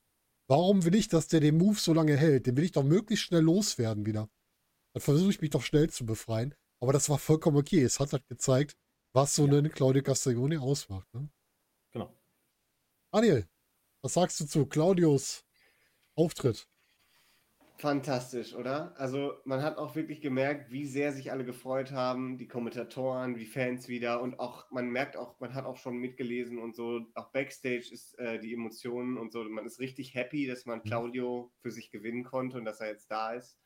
Warum 0.49 0.85
will 0.85 0.95
ich, 0.95 1.09
dass 1.09 1.29
der 1.29 1.41
den 1.41 1.59
Move 1.59 1.79
so 1.79 1.93
lange 1.93 2.17
hält? 2.17 2.47
Den 2.47 2.57
will 2.57 2.65
ich 2.65 2.73
doch 2.73 2.85
möglichst 2.85 3.27
schnell 3.27 3.43
loswerden 3.43 4.07
wieder. 4.07 4.29
Dann 4.95 5.03
versuche 5.03 5.31
ich 5.31 5.41
mich 5.41 5.51
doch 5.51 5.63
schnell 5.63 5.91
zu 5.91 6.07
befreien. 6.07 6.55
Aber 6.81 6.93
das 6.93 7.09
war 7.09 7.19
vollkommen 7.19 7.57
okay. 7.57 7.83
Es 7.83 8.01
hat 8.01 8.13
halt 8.13 8.27
gezeigt, 8.29 8.77
was 9.13 9.35
so 9.35 9.45
eine 9.45 9.71
Claudio 9.71 10.03
Castaglione 10.03 10.61
ausmacht. 10.61 11.13
Ne? 11.15 11.31
Genau. 11.93 12.15
Daniel, 13.11 13.49
was 14.03 14.15
sagst 14.15 14.41
du 14.41 14.47
zu 14.47 14.67
Claudios 14.67 15.45
Auftritt? 16.15 16.69
Fantastisch, 17.77 18.55
oder? 18.55 18.95
Also 18.99 19.35
man 19.45 19.63
hat 19.63 19.79
auch 19.79 19.97
wirklich 19.97 20.21
gemerkt, 20.21 20.71
wie 20.71 20.87
sehr 20.87 21.13
sich 21.13 21.33
alle 21.33 21.45
gefreut 21.45 21.91
haben, 21.91 22.39
die 22.39 22.47
Kommentatoren, 22.47 23.35
die 23.35 23.47
Fans 23.47 23.89
wieder 23.89 24.23
und 24.23 24.39
auch, 24.39 24.71
man 24.71 24.91
merkt 24.91 25.17
auch, 25.17 25.41
man 25.41 25.55
hat 25.55 25.65
auch 25.65 25.77
schon 25.77 25.97
mitgelesen 25.99 26.59
und 26.59 26.77
so, 26.77 27.01
auch 27.15 27.33
Backstage 27.33 27.89
ist 27.91 28.17
äh, 28.21 28.39
die 28.39 28.55
Emotionen 28.55 29.19
und 29.19 29.33
so, 29.33 29.43
man 29.45 29.67
ist 29.67 29.81
richtig 29.81 30.15
happy, 30.15 30.47
dass 30.47 30.67
man 30.67 30.83
Claudio 30.85 31.53
für 31.63 31.73
sich 31.73 31.91
gewinnen 31.91 32.23
konnte 32.23 32.59
und 32.59 32.65
dass 32.65 32.81
er 32.81 32.89
jetzt 32.89 33.11
da 33.11 33.33
ist. 33.33 33.59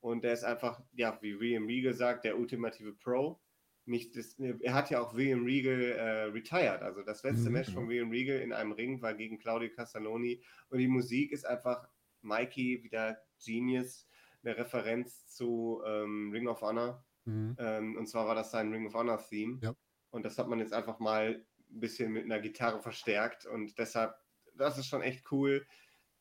Und 0.00 0.24
der 0.24 0.32
ist 0.32 0.44
einfach, 0.44 0.82
ja, 0.94 1.18
wie 1.20 1.38
William 1.38 1.66
Regal 1.66 1.92
sagt, 1.92 2.24
der 2.24 2.38
ultimative 2.38 2.94
Pro. 2.94 3.40
Nicht 3.84 4.16
das, 4.16 4.38
er 4.38 4.72
hat 4.72 4.88
ja 4.90 5.00
auch 5.00 5.14
William 5.14 5.44
Regal 5.44 5.82
äh, 5.82 6.22
retired. 6.24 6.80
Also 6.80 7.02
das 7.02 7.22
letzte 7.22 7.48
Mhm. 7.48 7.52
Match 7.52 7.70
von 7.72 7.88
William 7.88 8.10
Regal 8.10 8.38
in 8.40 8.54
einem 8.54 8.72
Ring 8.72 9.02
war 9.02 9.12
gegen 9.12 9.38
Claudio 9.38 9.68
Castagnoni. 9.70 10.42
Und 10.70 10.78
die 10.78 10.88
Musik 10.88 11.32
ist 11.32 11.44
einfach 11.46 11.86
Mikey, 12.22 12.82
wieder 12.82 13.18
Genius, 13.44 14.08
eine 14.42 14.56
Referenz 14.56 15.28
zu 15.28 15.82
ähm, 15.86 16.30
Ring 16.32 16.48
of 16.48 16.60
Honor. 16.62 17.04
Mhm. 17.24 17.56
Ähm, 17.58 17.96
und 17.96 18.06
zwar 18.08 18.26
war 18.26 18.34
das 18.34 18.50
sein 18.50 18.72
Ring 18.72 18.86
of 18.86 18.94
Honor 18.94 19.18
Theme. 19.18 19.58
Ja. 19.62 19.74
Und 20.10 20.24
das 20.24 20.38
hat 20.38 20.48
man 20.48 20.58
jetzt 20.58 20.72
einfach 20.72 20.98
mal 20.98 21.44
ein 21.70 21.80
bisschen 21.80 22.12
mit 22.12 22.24
einer 22.24 22.40
Gitarre 22.40 22.80
verstärkt. 22.80 23.46
Und 23.46 23.78
deshalb, 23.78 24.14
das 24.56 24.78
ist 24.78 24.86
schon 24.86 25.02
echt 25.02 25.30
cool. 25.30 25.66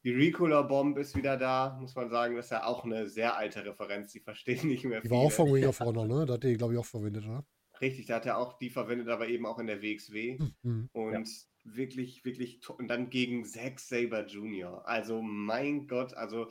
Die 0.03 0.11
Ricola 0.11 0.61
Bomb 0.61 0.97
ist 0.97 1.15
wieder 1.17 1.35
da, 1.37 1.77
muss 1.81 1.95
man 1.95 2.09
sagen. 2.09 2.35
Das 2.35 2.45
ist 2.45 2.51
ja 2.51 2.65
auch 2.65 2.85
eine 2.85 3.07
sehr 3.09 3.35
alte 3.35 3.65
Referenz. 3.65 4.11
Die 4.13 4.19
verstehen 4.21 4.67
nicht 4.67 4.85
mehr 4.85 5.01
Die 5.01 5.07
viele. 5.07 5.19
war 5.19 5.25
auch 5.27 5.31
von 5.31 5.51
Ring 5.51 5.65
of 5.67 5.79
Honor, 5.79 6.05
ne? 6.07 6.25
Da 6.25 6.33
hat 6.35 6.43
die, 6.43 6.55
glaube 6.55 6.73
ich, 6.73 6.79
auch 6.79 6.85
verwendet, 6.85 7.25
oder? 7.25 7.45
Richtig, 7.81 8.07
da 8.07 8.15
hat 8.15 8.25
er 8.25 8.37
auch 8.37 8.57
die 8.57 8.69
verwendet, 8.69 9.07
aber 9.07 9.27
eben 9.29 9.45
auch 9.45 9.57
in 9.59 9.67
der 9.67 9.81
WXW. 9.81 10.37
Mhm. 10.63 10.89
Und 10.91 11.29
wirklich, 11.63 12.23
wirklich, 12.25 12.59
to- 12.59 12.73
und 12.75 12.87
dann 12.89 13.09
gegen 13.09 13.45
Zack 13.45 13.79
Saber 13.79 14.25
Jr. 14.25 14.87
Also, 14.87 15.21
mein 15.21 15.87
Gott, 15.87 16.13
also, 16.13 16.49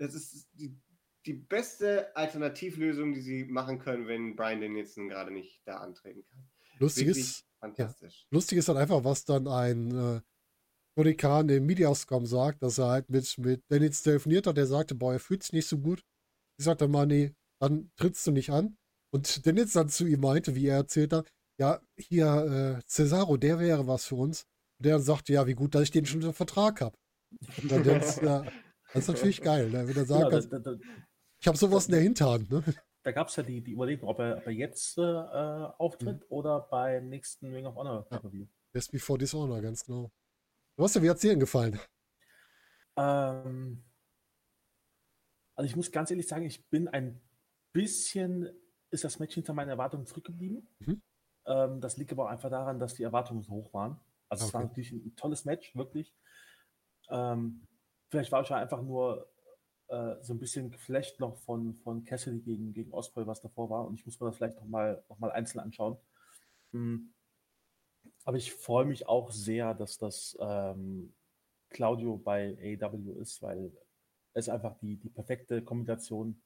das 0.00 0.14
ist 0.14 0.48
die, 0.54 0.74
die 1.26 1.34
beste 1.34 2.14
Alternativlösung, 2.16 3.12
die 3.12 3.20
sie 3.20 3.44
machen 3.44 3.78
können, 3.78 4.06
wenn 4.06 4.34
Brian 4.34 4.60
Danielson 4.60 5.08
gerade 5.08 5.30
nicht 5.30 5.60
da 5.66 5.76
antreten 5.78 6.24
kann. 6.24 6.48
Lustig 6.78 7.08
ist, 7.08 7.44
fantastisch. 7.60 8.26
lustig 8.30 8.58
ist 8.58 8.68
halt 8.68 8.78
einfach, 8.78 9.04
was 9.04 9.24
dann 9.26 9.46
ein 9.46 9.90
äh, 9.94 10.20
Tony 10.96 11.14
Khan 11.14 11.48
im 11.50 11.66
Mediascom 11.66 12.24
sagt, 12.24 12.62
dass 12.62 12.78
er 12.78 12.88
halt 12.88 13.10
mit, 13.10 13.36
mit 13.38 13.62
Dennis 13.70 14.02
telefoniert 14.02 14.46
hat, 14.46 14.56
der 14.56 14.66
sagte, 14.66 14.94
boah, 14.94 15.12
er 15.12 15.20
fühlt 15.20 15.42
sich 15.42 15.52
nicht 15.52 15.66
so 15.66 15.78
gut. 15.78 16.02
Ich 16.58 16.64
sagte 16.64 16.88
mal, 16.88 17.06
nee, 17.06 17.34
dann 17.60 17.90
trittst 17.96 18.26
du 18.26 18.32
nicht 18.32 18.50
an. 18.50 18.78
Und 19.12 19.44
Dennis 19.44 19.74
dann 19.74 19.90
zu 19.90 20.06
ihm 20.06 20.20
meinte, 20.20 20.54
wie 20.54 20.66
er 20.66 20.76
erzählt 20.76 21.12
hat, 21.12 21.30
ja, 21.58 21.82
hier, 21.98 22.80
äh, 22.80 22.86
Cesaro, 22.86 23.36
der 23.36 23.58
wäre 23.58 23.86
was 23.86 24.06
für 24.06 24.14
uns. 24.14 24.44
Und 24.78 24.86
der 24.86 24.98
sagte, 25.00 25.34
ja, 25.34 25.46
wie 25.46 25.54
gut, 25.54 25.74
dass 25.74 25.82
ich 25.82 25.90
den 25.90 26.06
schon 26.06 26.20
unter 26.20 26.32
Vertrag 26.32 26.80
habe. 26.80 26.96
Das, 27.68 28.20
ja, 28.22 28.44
das 28.92 29.02
ist 29.04 29.08
natürlich 29.08 29.40
geil, 29.40 29.70
ne? 29.70 29.86
wenn 29.88 29.96
er 29.96 30.04
sagt, 30.04 30.30
Genau, 30.30 30.40
da, 30.40 30.58
da, 30.58 30.58
da, 30.58 30.76
ich 31.40 31.48
habe 31.48 31.56
sowas 31.56 31.86
in 31.86 31.92
der 31.92 32.02
Hinterhand. 32.02 32.50
Ne? 32.50 32.62
da 33.02 33.12
gab 33.12 33.28
es 33.28 33.36
ja 33.36 33.42
die, 33.42 33.62
die 33.62 33.72
Überlegung, 33.72 34.08
ob 34.08 34.18
er, 34.18 34.38
ob 34.38 34.46
er 34.46 34.52
jetzt 34.52 34.98
äh, 34.98 35.02
auftritt 35.02 36.26
oder 36.28 36.60
beim 36.60 37.08
nächsten 37.08 37.52
Ring 37.52 37.66
of 37.66 37.74
Honor 37.76 38.06
Pay-Per-View. 38.08 38.46
Best 38.72 38.92
Before 38.92 39.18
Dishonor, 39.18 39.60
ganz 39.60 39.84
genau. 39.84 40.10
Hast 40.78 40.96
ja, 40.96 41.02
wie 41.02 41.10
hat's 41.10 41.20
dir 41.20 41.30
denn 41.30 41.40
gefallen? 41.40 41.78
Ähm, 42.96 43.82
also 45.56 45.66
ich 45.66 45.76
muss 45.76 45.90
ganz 45.90 46.10
ehrlich 46.10 46.28
sagen, 46.28 46.44
ich 46.44 46.68
bin 46.68 46.88
ein 46.88 47.20
bisschen, 47.72 48.48
ist 48.90 49.04
das 49.04 49.18
Match 49.18 49.34
hinter 49.34 49.52
meinen 49.54 49.68
Erwartungen 49.68 50.06
zurückgeblieben. 50.06 50.68
Mhm. 50.80 51.02
Ähm, 51.46 51.80
das 51.80 51.96
liegt 51.96 52.12
aber 52.12 52.24
auch 52.26 52.30
einfach 52.30 52.50
daran, 52.50 52.78
dass 52.78 52.94
die 52.94 53.02
Erwartungen 53.02 53.42
so 53.42 53.52
hoch 53.52 53.72
waren. 53.72 54.00
Also 54.28 54.46
es 54.46 54.54
war 54.54 54.60
Okay. 54.60 54.68
natürlich 54.68 54.92
ein 54.92 55.16
tolles 55.16 55.44
Match, 55.44 55.74
wirklich. 55.74 56.14
Ähm, 57.08 57.66
vielleicht 58.10 58.32
war 58.32 58.42
ich 58.42 58.48
ja 58.48 58.56
einfach 58.56 58.82
nur 58.82 59.30
äh, 59.88 60.16
so 60.22 60.34
ein 60.34 60.38
bisschen 60.38 60.70
geflecht 60.70 61.20
noch 61.20 61.36
von, 61.38 61.74
von 61.74 62.04
Cassidy 62.04 62.40
gegen, 62.40 62.72
gegen 62.72 62.92
Osprey, 62.92 63.26
was 63.26 63.40
davor 63.40 63.70
war. 63.70 63.86
Und 63.86 63.94
ich 63.94 64.04
muss 64.04 64.20
mir 64.20 64.26
das 64.26 64.36
vielleicht 64.36 64.56
nochmal 64.56 65.02
noch 65.08 65.18
mal 65.18 65.32
einzeln 65.32 65.60
anschauen. 65.60 65.96
Mm. 66.72 67.10
Aber 68.24 68.36
ich 68.36 68.52
freue 68.52 68.84
mich 68.84 69.08
auch 69.08 69.30
sehr, 69.30 69.74
dass 69.74 69.96
das 69.96 70.36
ähm, 70.40 71.14
Claudio 71.70 72.18
bei 72.18 72.78
AEW 72.80 73.12
ist, 73.20 73.42
weil 73.42 73.72
es 74.34 74.48
einfach 74.48 74.76
die, 74.78 74.96
die 74.96 75.08
perfekte 75.08 75.62
Kombination, 75.62 76.40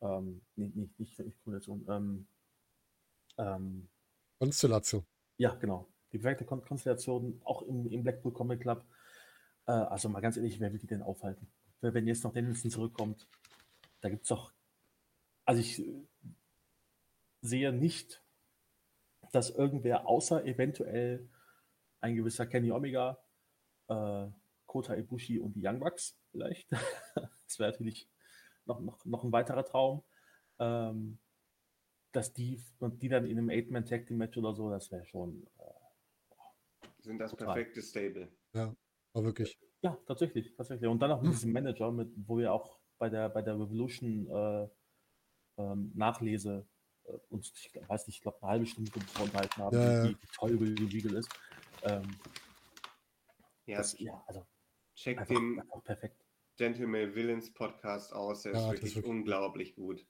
ähm, 0.00 0.40
nicht, 0.56 0.76
nicht, 0.76 0.98
nicht, 0.98 1.18
nicht 1.18 1.42
Kombination, 1.42 1.84
ähm, 1.88 2.26
ähm, 3.38 3.88
Konstellation. 4.38 5.04
ja, 5.36 5.54
genau. 5.54 5.88
Die 6.12 6.18
perfekte 6.18 6.44
Kon 6.44 6.64
Konstellation, 6.64 7.40
auch 7.44 7.62
im, 7.62 7.86
im 7.90 8.02
Blackpool 8.02 8.32
Comic 8.32 8.60
Club. 8.60 8.84
Äh, 9.66 9.72
also 9.72 10.08
mal 10.08 10.20
ganz 10.20 10.36
ehrlich, 10.36 10.60
wer 10.60 10.72
will 10.72 10.78
die 10.78 10.86
denn 10.86 11.02
aufhalten? 11.02 11.50
Wenn 11.80 12.06
jetzt 12.06 12.24
noch 12.24 12.32
Danielson 12.32 12.70
zurückkommt, 12.70 13.26
da 14.00 14.08
gibt 14.08 14.22
es 14.22 14.28
doch. 14.28 14.52
Also 15.44 15.60
ich 15.60 15.80
äh, 15.80 16.06
sehe 17.42 17.72
nicht, 17.72 18.22
dass 19.32 19.50
irgendwer 19.50 20.06
außer 20.06 20.44
eventuell 20.44 21.28
ein 22.00 22.16
gewisser 22.16 22.46
Kenny 22.46 22.72
Omega, 22.72 23.18
äh, 23.88 24.28
Kota 24.66 24.94
Ibushi 24.94 25.38
und 25.38 25.54
die 25.54 25.66
Young 25.66 25.80
Bucks 25.80 26.18
vielleicht. 26.30 26.70
das 27.14 27.58
wäre 27.58 27.70
natürlich 27.72 28.08
noch, 28.66 28.80
noch, 28.80 29.04
noch 29.04 29.24
ein 29.24 29.32
weiterer 29.32 29.64
Traum. 29.64 30.04
Ähm, 30.58 31.18
dass 32.12 32.32
die, 32.32 32.60
und 32.78 33.02
die 33.02 33.08
dann 33.08 33.24
in 33.24 33.38
einem 33.38 33.50
Eight-Man-Tag-Team-Match 33.50 34.36
oder 34.38 34.52
so, 34.54 34.70
das 34.70 34.90
wäre 34.90 35.04
schon. 35.04 35.46
Äh, 35.58 36.82
Sind 37.00 37.18
das 37.18 37.30
Total. 37.30 37.54
perfekte 37.54 37.82
Stable. 37.82 38.28
War 39.12 39.24
wirklich. 39.24 39.58
ja, 39.82 39.96
tatsächlich, 40.06 40.54
tatsächlich. 40.56 40.88
Und 40.88 41.00
dann 41.00 41.10
auch 41.12 41.22
mit 41.22 41.32
diesem 41.32 41.52
Manager, 41.52 41.90
mit, 41.90 42.10
wo 42.26 42.38
wir 42.38 42.52
auch 42.52 42.78
bei 42.98 43.08
der, 43.08 43.28
bei 43.28 43.42
der 43.42 43.54
Revolution 43.54 44.28
äh, 44.28 44.68
ähm, 45.58 45.92
Nachlese 45.94 46.66
äh, 47.04 47.12
uns, 47.28 47.52
ich 47.56 47.72
weiß 47.88 48.06
nicht, 48.06 48.16
ich 48.16 48.22
glaube, 48.22 48.40
eine 48.42 48.50
halbe 48.52 48.66
Stunde 48.66 48.90
unterhalten 49.20 49.62
haben, 49.62 49.76
Ja, 49.76 50.04
ja. 50.04 50.10
wie, 50.10 50.14
wie 50.20 50.26
toll 50.34 50.60
William 50.60 50.86
Regal 50.88 51.14
ist. 51.14 51.28
Ähm, 51.82 52.02
Ja, 53.66 53.78
das, 53.78 53.98
ja, 53.98 54.22
also 54.26 54.46
check 54.94 55.18
einfach, 55.18 55.34
den 55.34 55.60
einfach 55.60 55.82
perfekt. 55.84 56.16
Gentleman 56.56 57.14
Villains 57.14 57.52
Podcast 57.52 58.12
aus. 58.12 58.42
Der 58.42 58.52
Ja, 58.52 58.58
ist 58.58 58.64
das 58.64 58.72
wirklich 58.72 58.90
ist 58.90 58.96
wirklich- 58.96 59.10
unglaublich 59.10 59.74
gut. 59.74 60.06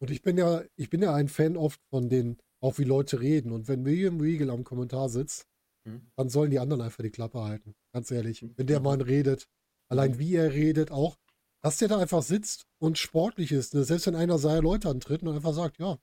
Und 0.00 0.10
ich 0.10 0.22
bin 0.22 0.36
ja, 0.38 0.62
ich 0.76 0.90
bin 0.90 1.02
ja 1.02 1.14
ein 1.14 1.28
Fan 1.28 1.56
oft 1.56 1.80
von 1.90 2.08
den, 2.08 2.38
auch 2.60 2.78
wie 2.78 2.84
Leute 2.84 3.20
reden. 3.20 3.52
Und 3.52 3.68
wenn 3.68 3.84
William 3.84 4.20
Regal 4.20 4.50
am 4.50 4.64
Kommentar 4.64 5.08
sitzt, 5.08 5.48
Mhm. 5.84 6.10
dann 6.16 6.28
sollen 6.28 6.50
die 6.50 6.58
anderen 6.60 6.82
einfach 6.82 7.02
die 7.02 7.10
Klappe 7.10 7.42
halten. 7.42 7.74
Ganz 7.92 8.10
ehrlich. 8.10 8.42
Mhm. 8.42 8.52
Wenn 8.56 8.66
der 8.66 8.80
Mann 8.80 9.00
redet, 9.00 9.48
allein 9.90 10.12
Mhm. 10.12 10.18
wie 10.18 10.34
er 10.36 10.52
redet, 10.52 10.90
auch, 10.90 11.16
dass 11.62 11.78
der 11.78 11.88
da 11.88 11.98
einfach 11.98 12.22
sitzt 12.22 12.66
und 12.80 12.98
sportlich 12.98 13.52
ist. 13.52 13.74
Ne? 13.74 13.84
Selbst 13.84 14.06
wenn 14.06 14.14
einer 14.16 14.38
seiner 14.38 14.62
Leute 14.62 14.88
antritt 14.88 15.22
und 15.22 15.34
einfach 15.34 15.54
sagt, 15.54 15.78
ja, 15.78 15.98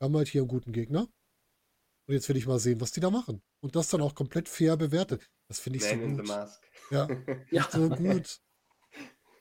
wir 0.00 0.04
haben 0.04 0.16
halt 0.16 0.28
hier 0.28 0.42
einen 0.42 0.48
guten 0.48 0.72
Gegner. 0.72 1.08
Und 2.06 2.14
jetzt 2.14 2.28
will 2.28 2.36
ich 2.36 2.46
mal 2.46 2.58
sehen, 2.58 2.80
was 2.80 2.92
die 2.92 3.00
da 3.00 3.10
machen. 3.10 3.42
Und 3.62 3.76
das 3.76 3.88
dann 3.88 4.00
auch 4.00 4.14
komplett 4.14 4.48
fair 4.48 4.76
bewertet. 4.76 5.28
Das 5.48 5.60
finde 5.60 5.78
ich 5.78 5.84
so 5.84 5.94
Man 5.94 6.04
in 6.04 6.10
the 6.16 6.20
gut. 6.22 6.28
Mask. 6.28 6.62
Ja, 6.90 7.08
Ja, 7.50 7.68
so 7.70 7.88
gut. 7.90 8.40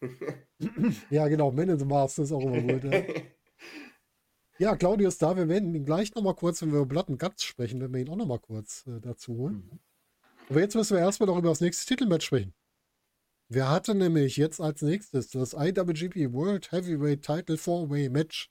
ja, 1.09 1.27
genau, 1.27 1.51
Man 1.51 1.69
in 1.69 1.79
the 1.79 1.85
Mask 1.85 2.17
ist 2.19 2.31
auch 2.31 2.41
immer 2.41 2.61
gut. 2.79 2.83
Ja. 2.83 3.03
Ja, 4.59 4.75
Claudio 4.75 5.07
ist 5.07 5.21
da. 5.21 5.35
Wir 5.37 5.47
werden 5.47 5.75
ihn 5.75 5.85
gleich 5.85 6.15
nochmal 6.15 6.33
kurz, 6.33 6.61
wenn 6.61 6.71
wir 6.71 6.79
über 6.79 6.87
Blood 6.87 7.09
and 7.09 7.19
Guts 7.19 7.43
sprechen, 7.43 7.79
wenn 7.79 7.93
wir 7.93 8.01
ihn 8.01 8.09
auch 8.09 8.15
nochmal 8.15 8.39
kurz 8.39 8.85
äh, 8.87 8.99
dazu 8.99 9.35
holen. 9.37 9.69
Mhm. 9.71 9.79
Aber 10.49 10.61
jetzt 10.61 10.75
müssen 10.75 10.95
wir 10.95 11.01
erstmal 11.01 11.27
noch 11.27 11.37
über 11.37 11.49
das 11.49 11.61
nächste 11.61 11.85
Titelmatch 11.85 12.25
sprechen. 12.25 12.53
Wer 13.49 13.69
hatte 13.69 13.93
nämlich 13.95 14.35
jetzt 14.35 14.59
als 14.59 14.81
nächstes 14.81 15.29
das 15.29 15.53
IWGP 15.53 16.33
World 16.33 16.71
Heavyweight 16.71 17.21
Title 17.21 17.55
4-Way 17.55 18.09
Match? 18.09 18.49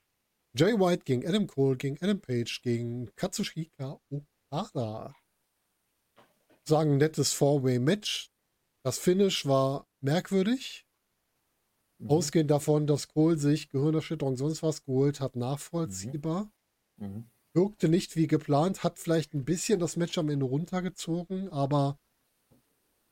Jay 0.54 0.72
White 0.72 1.04
gegen 1.04 1.26
Adam 1.26 1.46
Cole, 1.46 1.76
gegen 1.76 1.98
Adam 2.00 2.20
Page, 2.20 2.62
gegen 2.62 3.14
Katsushika 3.14 4.00
Okada. 4.10 5.14
Sagen 6.64 6.92
ein 6.92 6.96
nettes 6.98 7.34
4-Way 7.34 7.78
Match. 7.78 8.30
Das 8.84 8.98
Finish 8.98 9.44
war 9.44 9.86
merkwürdig. 10.00 10.85
Mhm. 11.98 12.10
Ausgehend 12.10 12.50
davon, 12.50 12.86
dass 12.86 13.08
Cole 13.08 13.38
sich 13.38 13.68
Gehirnerschütterung 13.70 14.36
sonst 14.36 14.62
was 14.62 14.84
geholt 14.84 15.20
hat, 15.20 15.36
nachvollziehbar. 15.36 16.50
Mhm. 16.96 17.30
Wirkte 17.54 17.88
nicht 17.88 18.16
wie 18.16 18.26
geplant, 18.26 18.84
hat 18.84 18.98
vielleicht 18.98 19.34
ein 19.34 19.44
bisschen 19.44 19.80
das 19.80 19.96
Match 19.96 20.16
am 20.18 20.28
Ende 20.28 20.44
runtergezogen, 20.44 21.48
aber 21.48 21.98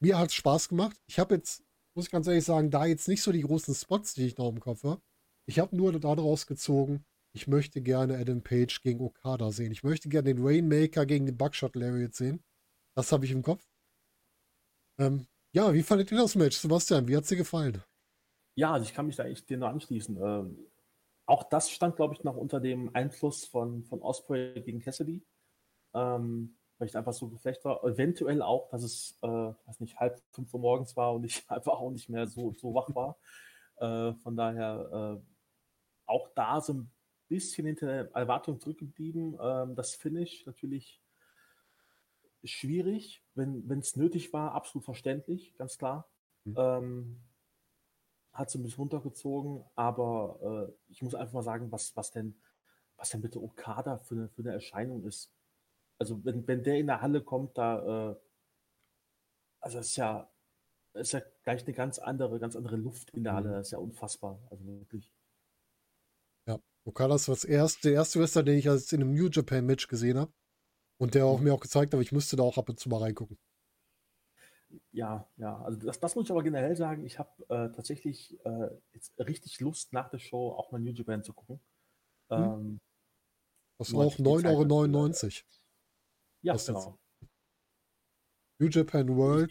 mir 0.01 0.19
hat 0.19 0.29
es 0.29 0.35
Spaß 0.35 0.69
gemacht. 0.69 1.01
Ich 1.07 1.19
habe 1.19 1.37
jetzt, 1.37 1.65
muss 1.95 2.07
ich 2.07 2.11
ganz 2.11 2.27
ehrlich 2.27 2.45
sagen, 2.45 2.71
da 2.71 2.85
jetzt 2.85 3.09
nicht 3.09 3.23
so 3.23 3.33
die 3.33 3.41
großen 3.41 3.75
Spots, 3.75 4.13
die 4.15 4.27
ich 4.27 4.37
noch 4.37 4.51
im 4.51 4.61
Kopf 4.61 4.85
habe. 4.85 5.01
Ich 5.47 5.59
habe 5.59 5.75
nur 5.75 5.99
daraus 5.99 6.47
gezogen, 6.47 7.05
ich 7.33 7.49
möchte 7.49 7.81
gerne 7.81 8.19
Adam 8.19 8.43
Page 8.43 8.83
gegen 8.83 9.01
Okada 9.01 9.51
sehen. 9.51 9.73
Ich 9.73 9.83
möchte 9.83 10.09
gerne 10.09 10.35
den 10.35 10.47
Rainmaker 10.47 11.05
gegen 11.07 11.27
den 11.27 11.37
Buckshot 11.37 11.75
Lariat 11.75 12.15
sehen. 12.15 12.43
Das 12.95 13.11
habe 13.13 13.25
ich 13.25 13.33
im 13.33 13.43
Kopf. 13.43 13.67
Ähm, 14.99 15.27
ja, 15.53 15.73
wie 15.73 15.83
fandet 15.83 16.13
ihr 16.13 16.19
das 16.19 16.37
Match, 16.37 16.57
Sebastian? 16.57 17.09
Wie 17.09 17.17
hat 17.17 17.25
es 17.25 17.31
dir 17.31 17.37
gefallen? 17.37 17.83
Ja, 18.55 18.73
also 18.73 18.85
ich 18.85 18.95
kann 18.95 19.07
mich 19.07 19.17
da 19.17 19.25
echt 19.25 19.49
dir 19.49 19.59
nur 19.59 19.69
anschließen. 19.69 20.17
Ähm, 20.17 20.59
auch 21.27 21.43
das 21.45 21.71
stand, 21.71 21.97
glaube 21.97 22.15
ich, 22.15 22.23
noch 22.23 22.37
unter 22.37 22.61
dem 22.61 22.95
Einfluss 22.95 23.45
von, 23.45 23.85
von 23.85 24.03
Osprey 24.03 24.61
gegen 24.61 24.81
Cassidy. 24.81 25.23
Ähm, 25.95 26.57
weil 26.79 26.89
ich 26.89 26.97
einfach 26.97 27.13
so 27.13 27.29
geflecht 27.29 27.65
war. 27.65 27.85
Eventuell 27.85 28.43
auch, 28.43 28.69
dass 28.69 28.83
es, 28.83 29.17
äh, 29.23 29.27
weiß 29.29 29.81
nicht, 29.81 29.99
halb 29.99 30.21
fünf 30.33 30.53
Uhr 30.55 30.61
morgens 30.61 30.97
war 30.97 31.15
und 31.15 31.25
ich 31.25 31.45
einfach 31.49 31.75
auch 31.75 31.91
nicht 31.91 32.09
mehr 32.09 32.27
so, 32.27 32.53
so 32.53 32.75
wach 32.75 32.95
war. 32.95 33.17
Äh, 33.77 34.15
von 34.23 34.37
daher 34.37 35.21
äh, 35.21 35.23
auch 36.07 36.29
da 36.35 36.61
so 36.61 36.75
ein 36.75 36.91
bisschen 37.29 37.67
hinter 37.67 37.87
der 37.87 38.15
Erwartung 38.15 38.61
zurückgeblieben. 38.61 39.39
Ähm, 39.41 39.75
das 39.75 39.95
Finish 39.95 40.45
natürlich 40.47 41.01
schwierig, 42.43 43.23
wenn 43.35 43.79
es 43.79 43.97
nötig 43.97 44.33
war, 44.35 44.53
absolut 44.53 44.85
verständlich, 44.85 45.57
ganz 45.57 45.79
klar. 45.79 46.11
Mhm. 46.45 46.55
Ähm, 46.59 47.21
hat 48.35 48.51
sie 48.51 48.59
ein 48.59 48.63
bisschen 48.63 48.81
runtergezogen, 48.81 49.65
aber 49.75 50.69
äh, 50.69 50.93
ich 50.93 51.03
muss 51.03 51.15
einfach 51.15 51.33
mal 51.33 51.43
sagen, 51.43 51.73
was, 51.73 51.97
was 51.97 52.11
denn, 52.11 52.35
was 52.97 53.11
denn 53.11 53.23
bitte 53.23 53.43
Okada 53.43 53.99
für 53.99 54.15
eine, 54.15 54.29
für 54.29 54.43
eine 54.43 54.53
Erscheinung 54.53 55.05
ist. 55.05 55.33
Also 55.99 56.23
wenn, 56.25 56.47
wenn 56.47 56.63
der 56.63 56.79
in 56.79 56.89
der 56.89 57.01
Halle 57.01 57.23
kommt, 57.23 57.57
da, 57.57 58.11
äh, 58.13 58.17
also 59.61 59.79
es 59.79 59.87
ist 59.89 59.97
ja, 59.97 60.29
ist 60.95 61.13
ja 61.13 61.23
gleich 61.45 61.65
eine 61.65 61.75
ganz 61.75 61.99
andere, 61.99 62.39
ganz 62.39 62.57
andere 62.57 62.77
Luft 62.77 63.11
in 63.11 63.25
der 63.25 63.35
Halle. 63.35 63.49
Mhm. 63.49 63.53
Das 63.55 63.69
ist 63.69 63.73
ja 63.73 63.79
unfassbar. 63.79 64.39
Also 64.51 64.67
wirklich. 64.67 65.11
Okada 66.87 67.15
ist 67.15 67.29
das 67.29 67.45
erste, 67.45 67.89
der 67.89 67.93
erste 67.95 68.21
Wrestler, 68.21 68.43
den 68.43 68.59
ich 68.59 68.69
als 68.69 68.93
in 68.93 69.01
einem 69.01 69.15
New 69.15 69.29
Japan 69.31 69.65
Match 69.65 69.89
gesehen 69.89 70.19
habe. 70.19 70.33
Und 71.01 71.15
der 71.15 71.27
auch 71.27 71.39
Mhm. 71.39 71.45
mir 71.45 71.55
auch 71.55 71.61
gezeigt 71.61 71.93
hat, 71.93 72.01
ich 72.01 72.13
müsste 72.13 72.37
da 72.37 72.43
auch 72.43 72.59
ab 72.59 72.69
und 72.69 72.79
zu 72.79 72.89
mal 72.89 72.99
reingucken. 73.01 73.39
Ja, 74.93 75.29
ja, 75.37 75.61
also 75.63 75.79
das, 75.79 75.99
das 76.01 76.15
muss 76.15 76.25
ich 76.27 76.31
aber 76.31 76.43
generell 76.43 76.77
sagen. 76.77 77.05
Ich 77.05 77.19
habe 77.19 77.31
äh, 77.49 77.71
tatsächlich 77.75 78.39
äh, 78.45 78.69
jetzt 78.93 79.13
richtig 79.19 79.61
Lust, 79.61 79.93
nach 79.93 80.09
der 80.11 80.19
Show 80.19 80.51
auch 80.53 80.71
mal 80.73 80.79
New 80.81 80.93
Japan 80.93 81.23
zu 81.23 81.33
gucken. 81.33 81.61
Hm. 82.31 82.43
Ähm, 82.43 82.81
Das 83.79 83.89
ist 83.89 83.95
auch 83.95 84.15
die 84.17 84.23
Zeit 84.23 84.45
dafür. 84.45 84.67
9,99 84.67 85.25
Euro. 85.25 85.45
ja, 86.43 86.53
Kostet's. 86.53 86.79
genau. 86.85 86.99
New 88.61 88.69
Japan 88.69 89.17
World. 89.17 89.51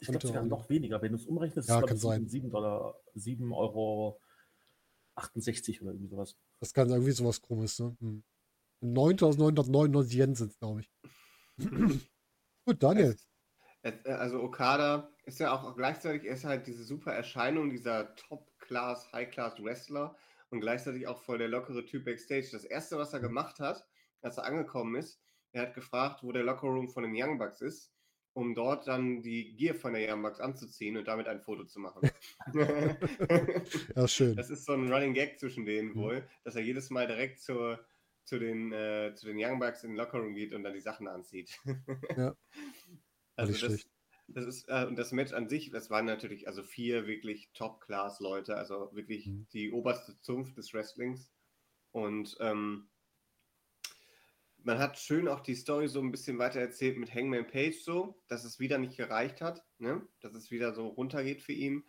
Ich 0.00 0.06
glaube 0.08 0.18
Könnte 0.18 0.26
sogar 0.26 0.42
auch- 0.42 0.46
noch 0.46 0.68
weniger. 0.68 1.00
Wenn 1.00 1.12
du 1.12 1.18
es 1.18 1.24
umrechnest, 1.26 1.68
Ja, 1.68 1.76
ist 1.80 1.86
kann 1.86 1.98
glaube 1.98 2.14
sein. 2.16 2.24
ich 2.24 2.30
7 2.30 2.50
Dollar, 2.50 3.00
7 3.14 3.52
Euro 3.52 4.20
68 5.16 5.80
oder 5.82 5.92
irgendwie 5.92 6.08
sowas. 6.08 6.36
Das 6.60 6.72
kann 6.74 6.90
irgendwie 6.90 7.12
sowas 7.12 7.40
komisches, 7.40 7.78
ne? 7.80 7.96
Hm. 8.00 8.22
9.999 8.82 10.12
Yen 10.14 10.34
sind 10.34 10.50
es, 10.50 10.58
glaube 10.58 10.80
ich. 10.82 10.92
Gut, 12.66 12.82
Daniel. 12.82 13.16
Es- 13.84 14.04
Also 14.06 14.42
Okada 14.42 15.10
ist 15.26 15.38
ja 15.40 15.52
auch 15.52 15.76
gleichzeitig, 15.76 16.24
er 16.26 16.34
ist 16.34 16.44
halt 16.44 16.66
diese 16.66 16.84
super 16.84 17.12
Erscheinung, 17.12 17.70
dieser 17.70 18.14
Top-Class, 18.16 19.12
High-Class-Wrestler. 19.12 20.16
und 20.50 20.60
gleichzeitig 20.60 21.06
auch 21.08 21.18
voll 21.20 21.38
der 21.38 21.48
lockere 21.48 21.84
Typ 21.84 22.04
Backstage. 22.04 22.48
Das 22.52 22.64
erste, 22.64 22.96
was 22.96 23.12
er 23.12 23.18
gemacht 23.20 23.58
hat, 23.58 23.86
als 24.22 24.36
er 24.38 24.44
angekommen 24.44 24.94
ist, 24.94 25.20
er 25.52 25.62
hat 25.62 25.74
gefragt, 25.74 26.22
wo 26.22 26.30
der 26.32 26.44
Lockerroom 26.44 26.88
von 26.88 27.02
den 27.02 27.12
Young 27.16 27.38
Bucks 27.38 27.60
ist, 27.60 27.92
um 28.34 28.54
dort 28.54 28.86
dann 28.86 29.20
die 29.22 29.56
Gear 29.56 29.74
von 29.74 29.94
der 29.94 30.08
Young 30.12 30.22
Bucks 30.22 30.38
anzuziehen 30.40 30.96
und 30.96 31.06
damit 31.08 31.26
ein 31.28 31.40
Foto 31.40 31.64
zu 31.64 31.80
machen. 31.80 32.08
Ja, 33.96 34.06
schön. 34.08 34.36
Das 34.36 34.48
ist 34.50 34.64
so 34.64 34.72
ein 34.74 34.92
Running 34.92 35.14
Gag 35.14 35.38
zwischen 35.40 35.64
denen 35.66 35.90
Mhm. 35.90 35.94
wohl, 35.96 36.28
dass 36.44 36.54
er 36.56 36.62
jedes 36.62 36.90
Mal 36.90 37.06
direkt 37.06 37.40
zur, 37.40 37.84
zu, 38.24 38.38
den, 38.38 38.72
äh, 38.72 39.12
zu 39.16 39.26
den 39.26 39.36
Young 39.38 39.58
Bucks 39.58 39.82
in 39.82 39.90
den 39.90 39.96
Lockerroom 39.96 40.34
geht 40.34 40.52
und 40.54 40.62
dann 40.62 40.74
die 40.74 40.80
Sachen 40.80 41.08
anzieht. 41.08 41.58
Ja. 42.16 42.34
Also 43.36 43.52
das, 43.52 43.60
schlecht. 43.60 43.88
das 44.28 44.46
ist, 44.46 44.68
äh, 44.68 44.86
und 44.86 44.96
das 44.96 45.12
Match 45.12 45.32
an 45.32 45.48
sich, 45.48 45.70
das 45.70 45.90
waren 45.90 46.06
natürlich 46.06 46.46
also 46.48 46.62
vier 46.62 47.06
wirklich 47.06 47.50
Top-Class-Leute, 47.52 48.56
also 48.56 48.90
wirklich 48.94 49.26
Mhm. 49.26 49.46
die 49.52 49.72
oberste 49.72 50.18
Zunft 50.20 50.56
des 50.56 50.72
Wrestlings. 50.74 51.32
Und 51.92 52.36
ähm, 52.40 52.90
man 54.58 54.78
hat 54.78 54.98
schön 54.98 55.28
auch 55.28 55.40
die 55.40 55.54
Story 55.54 55.88
so 55.88 56.00
ein 56.00 56.10
bisschen 56.10 56.38
weiter 56.38 56.60
erzählt 56.60 56.96
mit 56.96 57.14
Hangman 57.14 57.46
Page 57.46 57.76
so, 57.82 58.22
dass 58.28 58.44
es 58.44 58.58
wieder 58.58 58.78
nicht 58.78 58.96
gereicht 58.96 59.40
hat, 59.40 59.62
ne? 59.78 60.08
dass 60.20 60.34
es 60.34 60.50
wieder 60.50 60.74
so 60.74 60.88
runtergeht 60.88 61.42
für 61.42 61.52
ihn. 61.52 61.84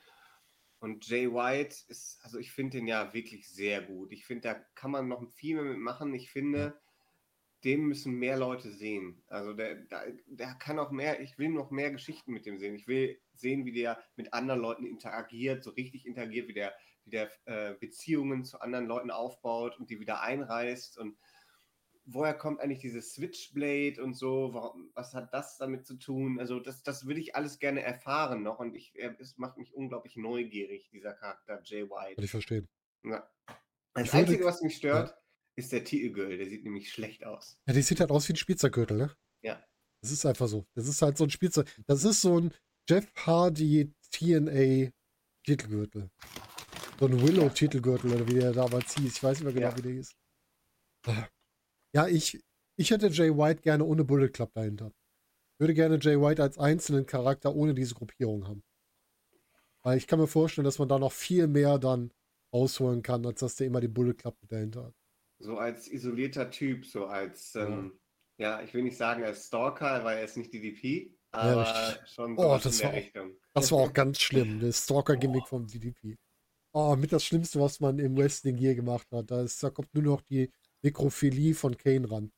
Und 0.80 1.07
Jay 1.07 1.31
White 1.31 1.76
ist, 1.88 2.19
also 2.22 2.38
ich 2.38 2.51
finde 2.51 2.77
den 2.77 2.88
ja 2.88 3.13
wirklich 3.13 3.49
sehr 3.49 3.81
gut. 3.81 4.11
Ich 4.11 4.26
finde, 4.26 4.41
da 4.49 4.53
kann 4.76 4.91
man 4.91 5.07
noch 5.07 5.31
viel 5.31 5.55
mehr 5.55 5.63
mitmachen. 5.63 6.13
Ich 6.13 6.30
finde, 6.31 6.80
den 7.65 7.85
müssen 7.85 8.13
mehr 8.13 8.37
Leute 8.37 8.71
sehen. 8.71 9.23
Also 9.27 9.53
der, 9.53 9.75
der, 9.75 10.13
der 10.27 10.53
kann 10.55 10.79
auch 10.79 10.91
mehr, 10.91 11.19
ich 11.19 11.37
will 11.39 11.49
noch 11.49 11.71
mehr 11.71 11.91
Geschichten 11.91 12.31
mit 12.31 12.45
dem 12.45 12.59
sehen. 12.59 12.75
Ich 12.75 12.87
will 12.87 13.19
sehen, 13.33 13.65
wie 13.65 13.73
der 13.73 14.01
mit 14.15 14.33
anderen 14.33 14.61
Leuten 14.61 14.85
interagiert, 14.85 15.63
so 15.63 15.71
richtig 15.71 16.05
interagiert, 16.05 16.47
wie 16.47 16.53
der, 16.53 16.73
wie 17.03 17.09
der 17.09 17.31
äh, 17.45 17.73
Beziehungen 17.73 18.45
zu 18.45 18.61
anderen 18.61 18.85
Leuten 18.85 19.09
aufbaut 19.09 19.79
und 19.79 19.89
die 19.89 19.99
wieder 19.99 20.21
einreißt 20.21 20.99
und 20.99 21.17
woher 22.05 22.35
kommt 22.35 22.59
eigentlich 22.61 22.81
dieses 22.81 23.13
Switchblade 23.13 24.01
und 24.03 24.13
so, 24.13 24.53
warum, 24.53 24.91
was 24.93 25.15
hat 25.15 25.33
das 25.33 25.57
damit 25.57 25.87
zu 25.87 25.95
tun? 25.95 26.39
Also 26.39 26.59
das, 26.59 26.83
das 26.83 27.07
würde 27.07 27.19
ich 27.19 27.35
alles 27.35 27.57
gerne 27.57 27.81
erfahren 27.81 28.43
noch 28.43 28.59
und 28.59 28.75
ich, 28.75 28.93
es 28.95 29.37
macht 29.37 29.57
mich 29.57 29.73
unglaublich 29.73 30.15
neugierig, 30.15 30.87
dieser 30.91 31.13
Charakter 31.13 31.61
Jay 31.63 31.81
Kann 31.81 31.89
White. 31.89 32.23
ich 32.23 32.31
verstehen. 32.31 32.69
Ja. 33.03 33.27
Das 33.95 34.07
Ich 34.07 34.13
Einzige, 34.13 34.45
was 34.45 34.61
mich 34.61 34.75
stört, 34.75 35.17
ist 35.56 35.72
der 35.72 35.84
Titelgirl, 35.84 36.38
der 36.38 36.48
sieht 36.48 36.64
nämlich 36.64 36.91
schlecht 36.91 37.26
aus. 37.26 37.57
Ja, 37.68 37.73
die 37.73 37.82
sieht 37.82 37.99
halt 37.99 38.11
aus 38.11 38.27
wie 38.27 38.34
ein 38.34 38.38
Spielzeuggürtel, 38.38 38.98
ne? 38.98 39.15
Ja. 39.41 39.64
Das 40.02 40.11
ist 40.11 40.26
einfach 40.26 40.48
so. 40.48 40.65
Das 40.76 40.88
ist 40.88 41.02
halt 41.02 41.18
so 41.18 41.23
ein 41.23 41.30
Spielzeug. 41.30 41.68
Das 41.88 42.03
ist 42.03 42.22
so 42.22 42.40
ein 42.40 42.52
Jeff 42.90 43.07
Hardy 43.15 43.94
TNA 44.11 44.91
Titelgürtel. 45.44 46.10
So 46.99 47.07
ein 47.07 47.22
Willow 47.22 47.49
Titelgürtel 47.49 48.14
oder 48.14 48.27
wie 48.27 48.36
der 48.36 48.52
damals 48.53 48.95
hieß. 48.95 49.18
Ich 49.18 49.23
weiß 49.23 49.40
nicht 49.40 49.45
mehr 49.45 49.53
genau, 49.53 49.69
Ja. 49.69 49.77
wie 49.77 49.82
der 49.82 49.91
hieß. 49.94 50.15
Ja, 51.94 52.07
ich, 52.07 52.44
ich 52.77 52.91
hätte 52.91 53.07
Jay 53.07 53.36
White 53.36 53.61
gerne 53.61 53.86
ohne 53.86 54.03
Bullet 54.03 54.30
Club 54.30 54.53
dahinter. 54.53 54.91
Ich 55.53 55.60
würde 55.60 55.73
gerne 55.73 55.99
Jay 56.02 56.19
White 56.19 56.41
als 56.44 56.57
einzelnen 56.57 57.06
Charakter 57.06 57.56
ohne 57.56 57.73
diese 57.73 57.95
Gruppierung 57.95 58.48
haben. 58.48 58.64
Weil 59.84 59.98
ich 59.98 60.07
kann 60.07 60.19
mir 60.19 60.27
vorstellen, 60.27 60.65
dass 60.65 60.80
man 60.80 60.90
da 60.90 60.99
noch 60.99 61.11
viel 61.11 61.48
mehr 61.48 61.77
dann 61.77 62.11
rausholen 62.53 63.02
kann, 63.02 63.26
als 63.26 63.40
dass 63.40 63.56
der 63.56 63.68
immer 63.68 63.82
die 63.82 63.88
Bullet 63.88 64.14
Club 64.15 64.36
dahinter 64.48 64.86
hat. 64.86 64.94
So 65.40 65.57
als 65.57 65.88
isolierter 65.88 66.49
Typ, 66.49 66.86
so 66.86 67.06
als, 67.07 67.56
ähm, 67.56 67.99
ja, 68.38 68.62
ich 68.62 68.74
will 68.74 68.84
nicht 68.84 68.98
sagen 68.98 69.24
als 69.24 69.48
Stalker, 69.48 70.03
weil 70.03 70.18
er 70.20 70.24
ist 70.26 70.38
nicht 70.38 70.53
DDP, 70.53 71.14
aber 71.32 71.90
richtig. 71.90 72.10
schon 72.14 72.38
Oh, 72.38 72.44
sowas 72.44 72.64
das 72.64 72.74
in 72.76 72.80
der 72.80 72.88
war 72.88 72.91
auch- 72.94 72.98
Richtung. 73.03 73.38
Das 73.53 73.72
war 73.72 73.80
auch 73.80 73.94
ganz 73.94 74.22
schlimm, 74.22 74.60
das 74.60 74.84
Stalker-Gimmick 74.86 75.48
vom 75.48 75.68
DDP. 75.68 76.18
Oh, 76.74 76.95
mit 76.98 77.12
das 77.14 77.24
Schlimmste, 77.24 77.60
was 77.60 77.80
man 77.80 77.99
im 77.99 78.18
Wrestling 78.18 78.57
je 78.57 78.76
gemacht 78.76 79.07
hat. 79.12 79.32
Da, 79.32 79.41
ist, 79.44 79.62
da 79.64 79.70
kommt 79.70 79.94
nur 79.94 80.03
noch 80.03 80.22
die 80.22 80.52
Nekrophilie 80.84 81.53
von 81.56 81.78
Kane 81.78 82.10
ran. 82.12 82.32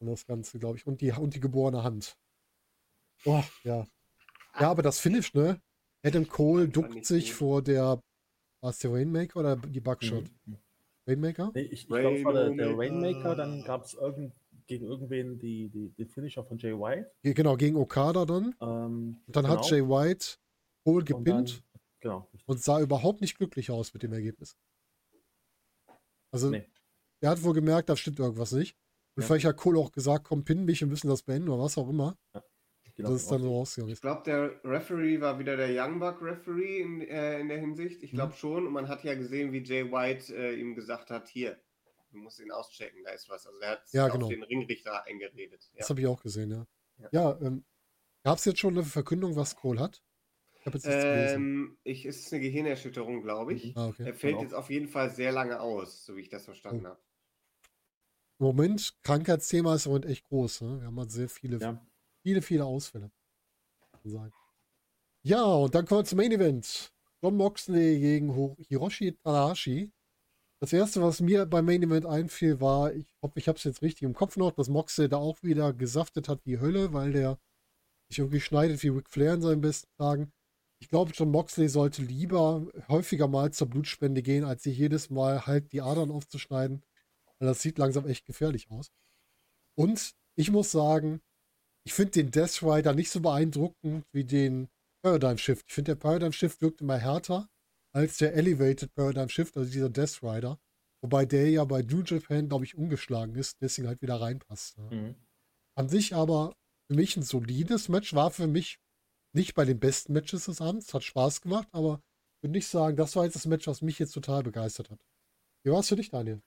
Und 0.00 0.08
das 0.08 0.26
Ganze, 0.26 0.58
glaube 0.58 0.76
ich. 0.78 0.86
Und 0.86 1.00
die, 1.00 1.12
und 1.12 1.34
die 1.34 1.40
geborene 1.40 1.82
Hand. 1.84 2.16
Oh, 3.24 3.42
ja. 3.62 3.86
Ja, 4.58 4.70
aber 4.70 4.82
das 4.82 4.98
Finish, 4.98 5.32
ne? 5.34 5.60
Adam 6.04 6.26
Cole 6.28 6.68
duckt 6.68 7.04
sich 7.06 7.26
gut. 7.28 7.34
vor 7.36 7.62
der. 7.62 8.00
War 8.60 8.70
es 8.70 8.78
der 8.78 8.92
Rainmaker 8.92 9.38
oder 9.40 9.56
die 9.56 9.80
Buckshot? 9.80 10.24
Mhm. 10.46 10.58
Rainmaker? 11.06 11.52
Nee, 11.54 11.62
ich, 11.62 11.72
ich 11.72 11.86
glaube, 11.86 12.16
es 12.18 12.24
war 12.24 12.32
der, 12.32 12.50
der 12.50 12.76
Rainmaker. 12.76 13.34
Dann 13.36 13.62
gab 13.64 13.84
es 13.84 13.94
irgend, 13.94 14.34
gegen 14.66 14.84
irgendwen 14.86 15.38
die, 15.38 15.68
die, 15.68 15.90
den 15.90 16.08
Finisher 16.08 16.44
von 16.44 16.58
Jay 16.58 16.72
White. 16.72 17.10
Ge- 17.22 17.34
Genau, 17.34 17.56
gegen 17.56 17.76
Okada 17.76 18.24
dann. 18.24 18.54
Ähm, 18.60 19.20
Und 19.26 19.36
dann 19.36 19.46
hat 19.48 19.62
genau. 19.62 19.68
Jay 19.68 19.82
White 19.88 20.26
Cole 20.84 20.98
Und 20.98 21.10
dann- 21.10 21.24
gepinnt 21.24 21.62
Genau, 22.00 22.28
und 22.44 22.60
sah 22.62 22.80
überhaupt 22.80 23.20
nicht 23.20 23.36
glücklich 23.38 23.70
aus 23.70 23.92
mit 23.94 24.02
dem 24.02 24.12
Ergebnis. 24.12 24.56
Also, 26.30 26.50
Nee. 26.50 26.66
er 27.20 27.30
hat 27.30 27.42
wohl 27.42 27.54
gemerkt, 27.54 27.88
da 27.88 27.96
stimmt 27.96 28.18
irgendwas 28.18 28.52
nicht. 28.52 28.76
Und 29.16 29.22
Ja. 29.22 29.26
vielleicht 29.26 29.46
hat 29.46 29.56
Cole 29.56 29.78
auch 29.78 29.92
gesagt, 29.92 30.24
komm, 30.24 30.44
pin 30.44 30.64
mich, 30.64 30.80
wir 30.80 30.88
müssen 30.88 31.08
das 31.08 31.22
beenden 31.22 31.48
oder 31.48 31.62
was 31.62 31.78
auch 31.78 31.88
immer. 31.88 32.16
Genau, 32.96 33.10
das 33.10 33.22
ist 33.22 33.30
dann 33.30 33.42
so 33.42 33.54
rausgegangen. 33.54 33.92
Ich 33.92 34.00
glaube, 34.00 34.22
der 34.24 34.58
Referee 34.64 35.20
war 35.20 35.38
wieder 35.38 35.56
der 35.56 35.68
Young 35.70 35.98
Buck 36.00 36.22
Referee 36.22 36.80
in, 36.80 37.02
äh, 37.02 37.38
in 37.40 37.48
der 37.48 37.58
Hinsicht. 37.58 38.02
Ich 38.02 38.10
glaube 38.12 38.32
schon. 38.32 38.66
Und 38.66 38.72
man 38.72 38.88
hat 38.88 39.04
ja 39.04 39.14
gesehen, 39.14 39.52
wie 39.52 39.62
Jay 39.62 39.84
White 39.92 40.34
äh, 40.34 40.58
ihm 40.58 40.74
gesagt 40.74 41.10
hat, 41.10 41.28
hier, 41.28 41.60
du 42.10 42.18
musst 42.18 42.40
ihn 42.40 42.50
auschecken, 42.50 43.04
da 43.04 43.10
ist 43.10 43.28
was. 43.28 43.46
Also 43.46 43.60
er 43.60 43.72
hat 43.72 43.82
Ja, 43.92 44.06
auf 44.06 44.12
genau. 44.12 44.28
den 44.28 44.42
Ringrichter 44.42 45.04
eingeredet. 45.04 45.68
Ja. 45.74 45.78
Das 45.80 45.90
habe 45.90 46.00
ich 46.00 46.06
auch 46.06 46.22
gesehen, 46.22 46.50
ja. 46.50 46.66
Ja. 46.98 47.08
Ja, 47.12 47.38
ähm, 47.42 47.64
gab 48.24 48.38
es 48.38 48.46
jetzt 48.46 48.60
schon 48.60 48.72
eine 48.74 48.84
Verkündung, 48.84 49.36
was 49.36 49.56
Cole 49.56 49.78
hat? 49.78 50.02
Ich 50.58 50.64
habe 50.64 50.78
jetzt 50.78 50.86
nichts 50.86 51.02
gelesen. 51.02 51.34
Ähm, 51.36 51.78
ich, 51.84 52.06
es 52.06 52.20
ist 52.20 52.32
eine 52.32 52.40
Gehirnerschütterung, 52.42 53.20
glaube 53.22 53.52
ich. 53.52 53.76
Ah, 53.76 53.88
okay. 53.88 54.04
Er 54.06 54.14
fällt 54.14 54.32
Genau. 54.32 54.42
jetzt 54.42 54.54
auf 54.54 54.70
jeden 54.70 54.88
Fall 54.88 55.10
sehr 55.10 55.32
lange 55.32 55.60
aus, 55.60 56.06
so 56.06 56.16
wie 56.16 56.22
ich 56.22 56.30
das 56.30 56.46
verstanden 56.46 56.86
Oh. 56.86 56.88
habe. 56.88 57.00
Im 58.38 58.46
Moment, 58.46 58.94
Krankheitsthema 59.02 59.74
ist 59.74 59.84
im 59.86 59.92
Moment 59.92 60.06
echt 60.06 60.24
groß. 60.24 60.62
Ne? 60.62 60.80
Wir 60.80 60.86
haben 60.86 60.98
halt 60.98 61.10
sehr 61.10 61.28
viele, 61.28 61.58
Ja. 61.58 61.86
Viele, 62.26 62.42
viele 62.42 62.64
Ausfälle. 62.64 63.12
Ja, 65.22 65.44
und 65.44 65.72
dann 65.76 65.86
kommen 65.86 66.00
wir 66.00 66.04
zum 66.06 66.16
Main 66.16 66.32
Event. 66.32 66.92
John 67.22 67.36
Moxley 67.36 68.00
gegen 68.00 68.56
Hiroshi 68.68 69.12
Tanahashi. 69.22 69.92
Das 70.60 70.72
erste, 70.72 71.02
was 71.02 71.20
mir 71.20 71.46
beim 71.46 71.66
Main 71.66 71.84
Event 71.84 72.04
einfiel, 72.04 72.60
war, 72.60 72.92
ich 72.92 73.06
hoffe, 73.22 73.38
ich 73.38 73.46
habe 73.46 73.58
es 73.58 73.64
jetzt 73.64 73.80
richtig 73.80 74.02
im 74.02 74.14
Kopf 74.14 74.36
noch, 74.36 74.50
dass 74.50 74.68
Moxley 74.68 75.08
da 75.08 75.18
auch 75.18 75.40
wieder 75.44 75.72
gesaftet 75.72 76.28
hat 76.28 76.40
wie 76.44 76.58
Hölle, 76.58 76.92
weil 76.92 77.12
der 77.12 77.38
sich 78.08 78.18
irgendwie 78.18 78.40
schneidet 78.40 78.82
wie 78.82 78.88
Ric 78.88 79.08
Flair 79.08 79.34
in 79.34 79.42
seinen 79.42 79.60
besten 79.60 79.92
Tagen. 79.96 80.32
Ich 80.80 80.88
glaube, 80.88 81.12
John 81.14 81.30
Moxley 81.30 81.68
sollte 81.68 82.02
lieber 82.02 82.66
häufiger 82.88 83.28
mal 83.28 83.52
zur 83.52 83.68
Blutspende 83.68 84.22
gehen, 84.22 84.44
als 84.44 84.64
sich 84.64 84.76
jedes 84.76 85.10
Mal 85.10 85.46
halt 85.46 85.70
die 85.70 85.80
Adern 85.80 86.10
aufzuschneiden. 86.10 86.82
Weil 87.38 87.48
das 87.48 87.62
sieht 87.62 87.78
langsam 87.78 88.08
echt 88.08 88.24
gefährlich 88.26 88.68
aus. 88.70 88.90
Und 89.76 90.16
ich 90.34 90.50
muss 90.50 90.72
sagen, 90.72 91.20
ich 91.86 91.94
finde 91.94 92.10
den 92.10 92.32
Death 92.32 92.62
Rider 92.62 92.94
nicht 92.94 93.10
so 93.10 93.20
beeindruckend 93.20 94.04
wie 94.12 94.24
den 94.24 94.68
Paradigm 95.04 95.38
Shift. 95.38 95.64
Ich 95.68 95.74
finde, 95.74 95.92
der 95.92 96.00
Paradigm 96.00 96.32
Shift 96.32 96.60
wirkt 96.60 96.80
immer 96.80 96.98
härter 96.98 97.48
als 97.94 98.18
der 98.18 98.34
Elevated 98.34 98.92
Paradigm 98.94 99.28
Shift, 99.28 99.56
also 99.56 99.70
dieser 99.70 99.88
Death 99.88 100.20
Rider. 100.20 100.58
Wobei 101.00 101.26
der 101.26 101.48
ja 101.48 101.64
bei 101.64 101.82
New 101.82 102.02
Japan, 102.02 102.48
glaube 102.48 102.64
ich, 102.64 102.76
umgeschlagen 102.76 103.36
ist, 103.36 103.62
deswegen 103.62 103.86
halt 103.86 104.02
wieder 104.02 104.20
reinpasst. 104.20 104.76
Ne? 104.78 104.90
Mhm. 104.90 105.14
An 105.76 105.88
sich 105.88 106.12
aber 106.12 106.56
für 106.90 106.96
mich 106.96 107.16
ein 107.16 107.22
solides 107.22 107.88
Match, 107.88 108.14
war 108.14 108.32
für 108.32 108.48
mich 108.48 108.80
nicht 109.32 109.54
bei 109.54 109.64
den 109.64 109.78
besten 109.78 110.12
Matches 110.12 110.46
des 110.46 110.60
Abends, 110.60 110.92
hat 110.92 111.04
Spaß 111.04 111.40
gemacht, 111.40 111.68
aber 111.70 112.00
ich 112.38 112.48
würde 112.48 112.52
nicht 112.52 112.66
sagen, 112.66 112.96
das 112.96 113.14
war 113.14 113.24
jetzt 113.24 113.36
das 113.36 113.46
Match, 113.46 113.68
was 113.68 113.80
mich 113.82 114.00
jetzt 114.00 114.12
total 114.12 114.42
begeistert 114.42 114.90
hat. 114.90 114.98
Wie 115.64 115.70
war 115.70 115.80
es 115.80 115.88
für 115.88 115.96
dich, 115.96 116.10
Daniel? 116.10 116.42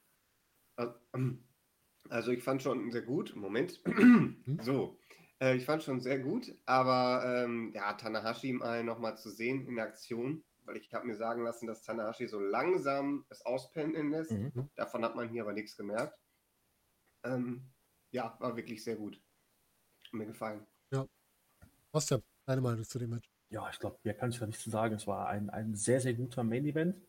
Also 2.09 2.31
ich 2.31 2.43
fand 2.43 2.61
schon 2.61 2.91
sehr 2.91 3.03
gut. 3.03 3.35
Moment. 3.37 3.81
So. 4.61 4.98
Äh, 5.41 5.55
ich 5.55 5.65
fand 5.65 5.83
schon 5.83 6.01
sehr 6.01 6.19
gut, 6.19 6.53
aber 6.65 7.23
ähm, 7.25 7.71
ja, 7.73 7.93
Tanahashi 7.93 8.53
mal 8.53 8.83
nochmal 8.83 9.17
zu 9.17 9.29
sehen 9.29 9.67
in 9.67 9.79
Aktion, 9.79 10.43
weil 10.65 10.77
ich 10.77 10.93
habe 10.93 11.07
mir 11.07 11.15
sagen 11.15 11.43
lassen, 11.43 11.67
dass 11.67 11.83
Tanahashi 11.83 12.27
so 12.27 12.39
langsam 12.39 13.25
es 13.29 13.45
auspendeln 13.45 14.11
lässt. 14.11 14.31
Mhm. 14.31 14.69
Davon 14.75 15.03
hat 15.03 15.15
man 15.15 15.29
hier 15.29 15.43
aber 15.43 15.53
nichts 15.53 15.75
gemerkt. 15.77 16.17
Ähm, 17.23 17.69
ja, 18.11 18.35
war 18.39 18.55
wirklich 18.55 18.83
sehr 18.83 18.95
gut. 18.95 19.21
Mir 20.11 20.25
gefallen. 20.25 20.65
Was 21.91 22.09
ja 22.09 22.19
deine 22.45 22.61
Meinung 22.61 22.83
zu 22.83 22.99
dem 22.99 23.09
Match? 23.09 23.31
Ja, 23.49 23.67
ich 23.69 23.79
glaube, 23.79 23.97
mehr 24.03 24.13
kann 24.13 24.29
ich 24.29 24.39
da 24.39 24.45
nicht 24.45 24.59
zu 24.59 24.69
sagen. 24.69 24.95
Es 24.95 25.07
war 25.07 25.27
ein, 25.27 25.49
ein 25.49 25.75
sehr, 25.75 25.99
sehr 25.99 26.13
guter 26.13 26.43
Main-Event. 26.43 27.01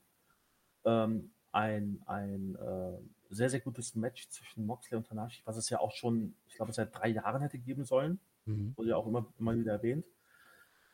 Ähm, 0.85 1.33
ein 1.53 2.03
ein 2.07 2.57
äh, 2.57 2.99
sehr, 3.31 3.51
sehr 3.51 3.61
gutes 3.61 3.95
Match 3.95 4.29
zwischen 4.29 4.67
Moxley 4.67 4.97
und 4.99 5.07
Tanahashi, 5.07 5.43
was 5.45 5.57
es 5.57 5.71
ja 5.71 5.81
auch 5.81 5.93
schon, 5.93 6.35
ich 6.47 6.55
glaube, 6.57 6.73
seit 6.73 6.95
drei 6.95 7.09
Jahren 7.09 7.43
hätte 7.43 7.59
geben 7.59 7.85
sollen. 7.85 8.21
Mhm. 8.45 8.75
Wurde 8.77 8.91
ja 8.91 8.97
auch 8.97 9.07
immer, 9.07 9.33
immer 9.39 9.57
wieder 9.57 9.73
erwähnt. 9.73 10.05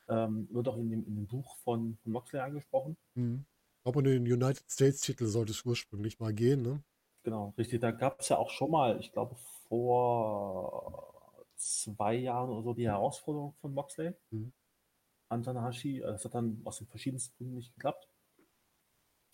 Ähm, 0.08 0.48
wird 0.52 0.68
auch 0.68 0.76
in 0.76 0.88
dem, 0.90 1.04
in 1.04 1.16
dem 1.16 1.26
Buch 1.26 1.56
von, 1.56 1.96
von 2.02 2.12
Moxley 2.12 2.40
angesprochen. 2.40 2.96
Mhm. 3.14 3.44
Ich 3.78 3.82
glaube, 3.82 3.98
um 3.98 4.04
den 4.04 4.22
United 4.22 4.70
States-Titel 4.70 5.26
sollte 5.26 5.52
es 5.52 5.64
ursprünglich 5.64 6.18
mal 6.20 6.32
gehen, 6.34 6.62
ne? 6.62 6.82
Genau, 7.22 7.54
richtig. 7.58 7.80
Da 7.80 7.90
gab 7.90 8.20
es 8.20 8.28
ja 8.28 8.36
auch 8.36 8.50
schon 8.50 8.70
mal, 8.70 9.00
ich 9.00 9.12
glaube, 9.12 9.34
vor 9.68 11.46
zwei 11.56 12.14
Jahren 12.14 12.50
oder 12.50 12.62
so 12.62 12.74
die 12.74 12.86
Herausforderung 12.88 13.54
von 13.60 13.72
Moxley 13.74 14.14
Mhm. 14.30 14.52
an 15.28 15.42
Tanahashi. 15.42 15.98
Äh, 16.00 16.06
Das 16.06 16.24
hat 16.24 16.34
dann 16.34 16.60
aus 16.64 16.78
den 16.78 16.86
verschiedensten 16.88 17.36
Gründen 17.36 17.54
nicht 17.56 17.74
geklappt. 17.74 18.08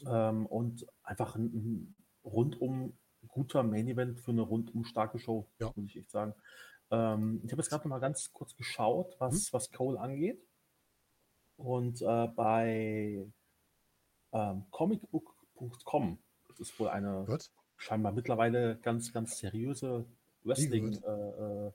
Ähm, 0.06 0.46
und 0.46 0.86
einfach 1.02 1.36
ein, 1.36 1.44
ein 1.54 1.94
rundum 2.24 2.96
guter 3.28 3.62
Main 3.62 3.86
Event 3.88 4.18
für 4.20 4.32
eine 4.32 4.42
rundum 4.42 4.84
starke 4.84 5.18
Show, 5.18 5.46
Ja. 5.58 5.72
muss 5.76 5.86
ich 5.90 5.96
echt 5.96 6.10
sagen. 6.10 6.34
Ähm, 6.90 7.40
ich 7.44 7.52
habe 7.52 7.62
jetzt 7.62 7.68
gerade 7.70 7.84
noch 7.84 7.90
mal 7.96 8.00
ganz 8.00 8.32
kurz 8.32 8.54
geschaut, 8.56 9.14
was, 9.18 9.52
was 9.52 9.70
Cole 9.70 9.98
angeht. 10.00 10.44
Und 11.56 12.02
äh, 12.02 12.26
bei 12.28 13.24
ähm, 14.32 14.64
comicbook.com, 14.70 16.18
das 16.48 16.60
ist 16.60 16.78
wohl 16.80 16.88
eine 16.88 17.24
Gott. 17.26 17.50
scheinbar 17.76 18.12
mittlerweile 18.12 18.76
ganz, 18.78 19.12
ganz 19.12 19.38
seriöse 19.38 20.06
Wrestling-Seite. 20.44 21.72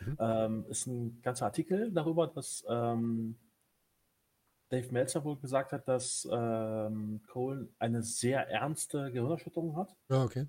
Äh, 0.00 0.04
Mhm. 0.04 0.16
ähm, 0.18 0.64
ist 0.70 0.86
ein 0.86 1.20
ganzer 1.22 1.44
Artikel 1.46 1.92
darüber, 1.92 2.26
dass 2.26 2.64
ähm, 2.68 3.36
Dave 4.70 4.92
Meltzer 4.92 5.24
wohl 5.24 5.36
gesagt 5.36 5.72
hat, 5.72 5.86
dass 5.88 6.26
ähm, 6.30 7.20
Cole 7.26 7.68
eine 7.78 8.02
sehr 8.02 8.48
ernste 8.48 9.10
Gehirnerschütterung 9.10 9.76
hat. 9.76 9.94
Ja, 10.08 10.22
okay. 10.22 10.46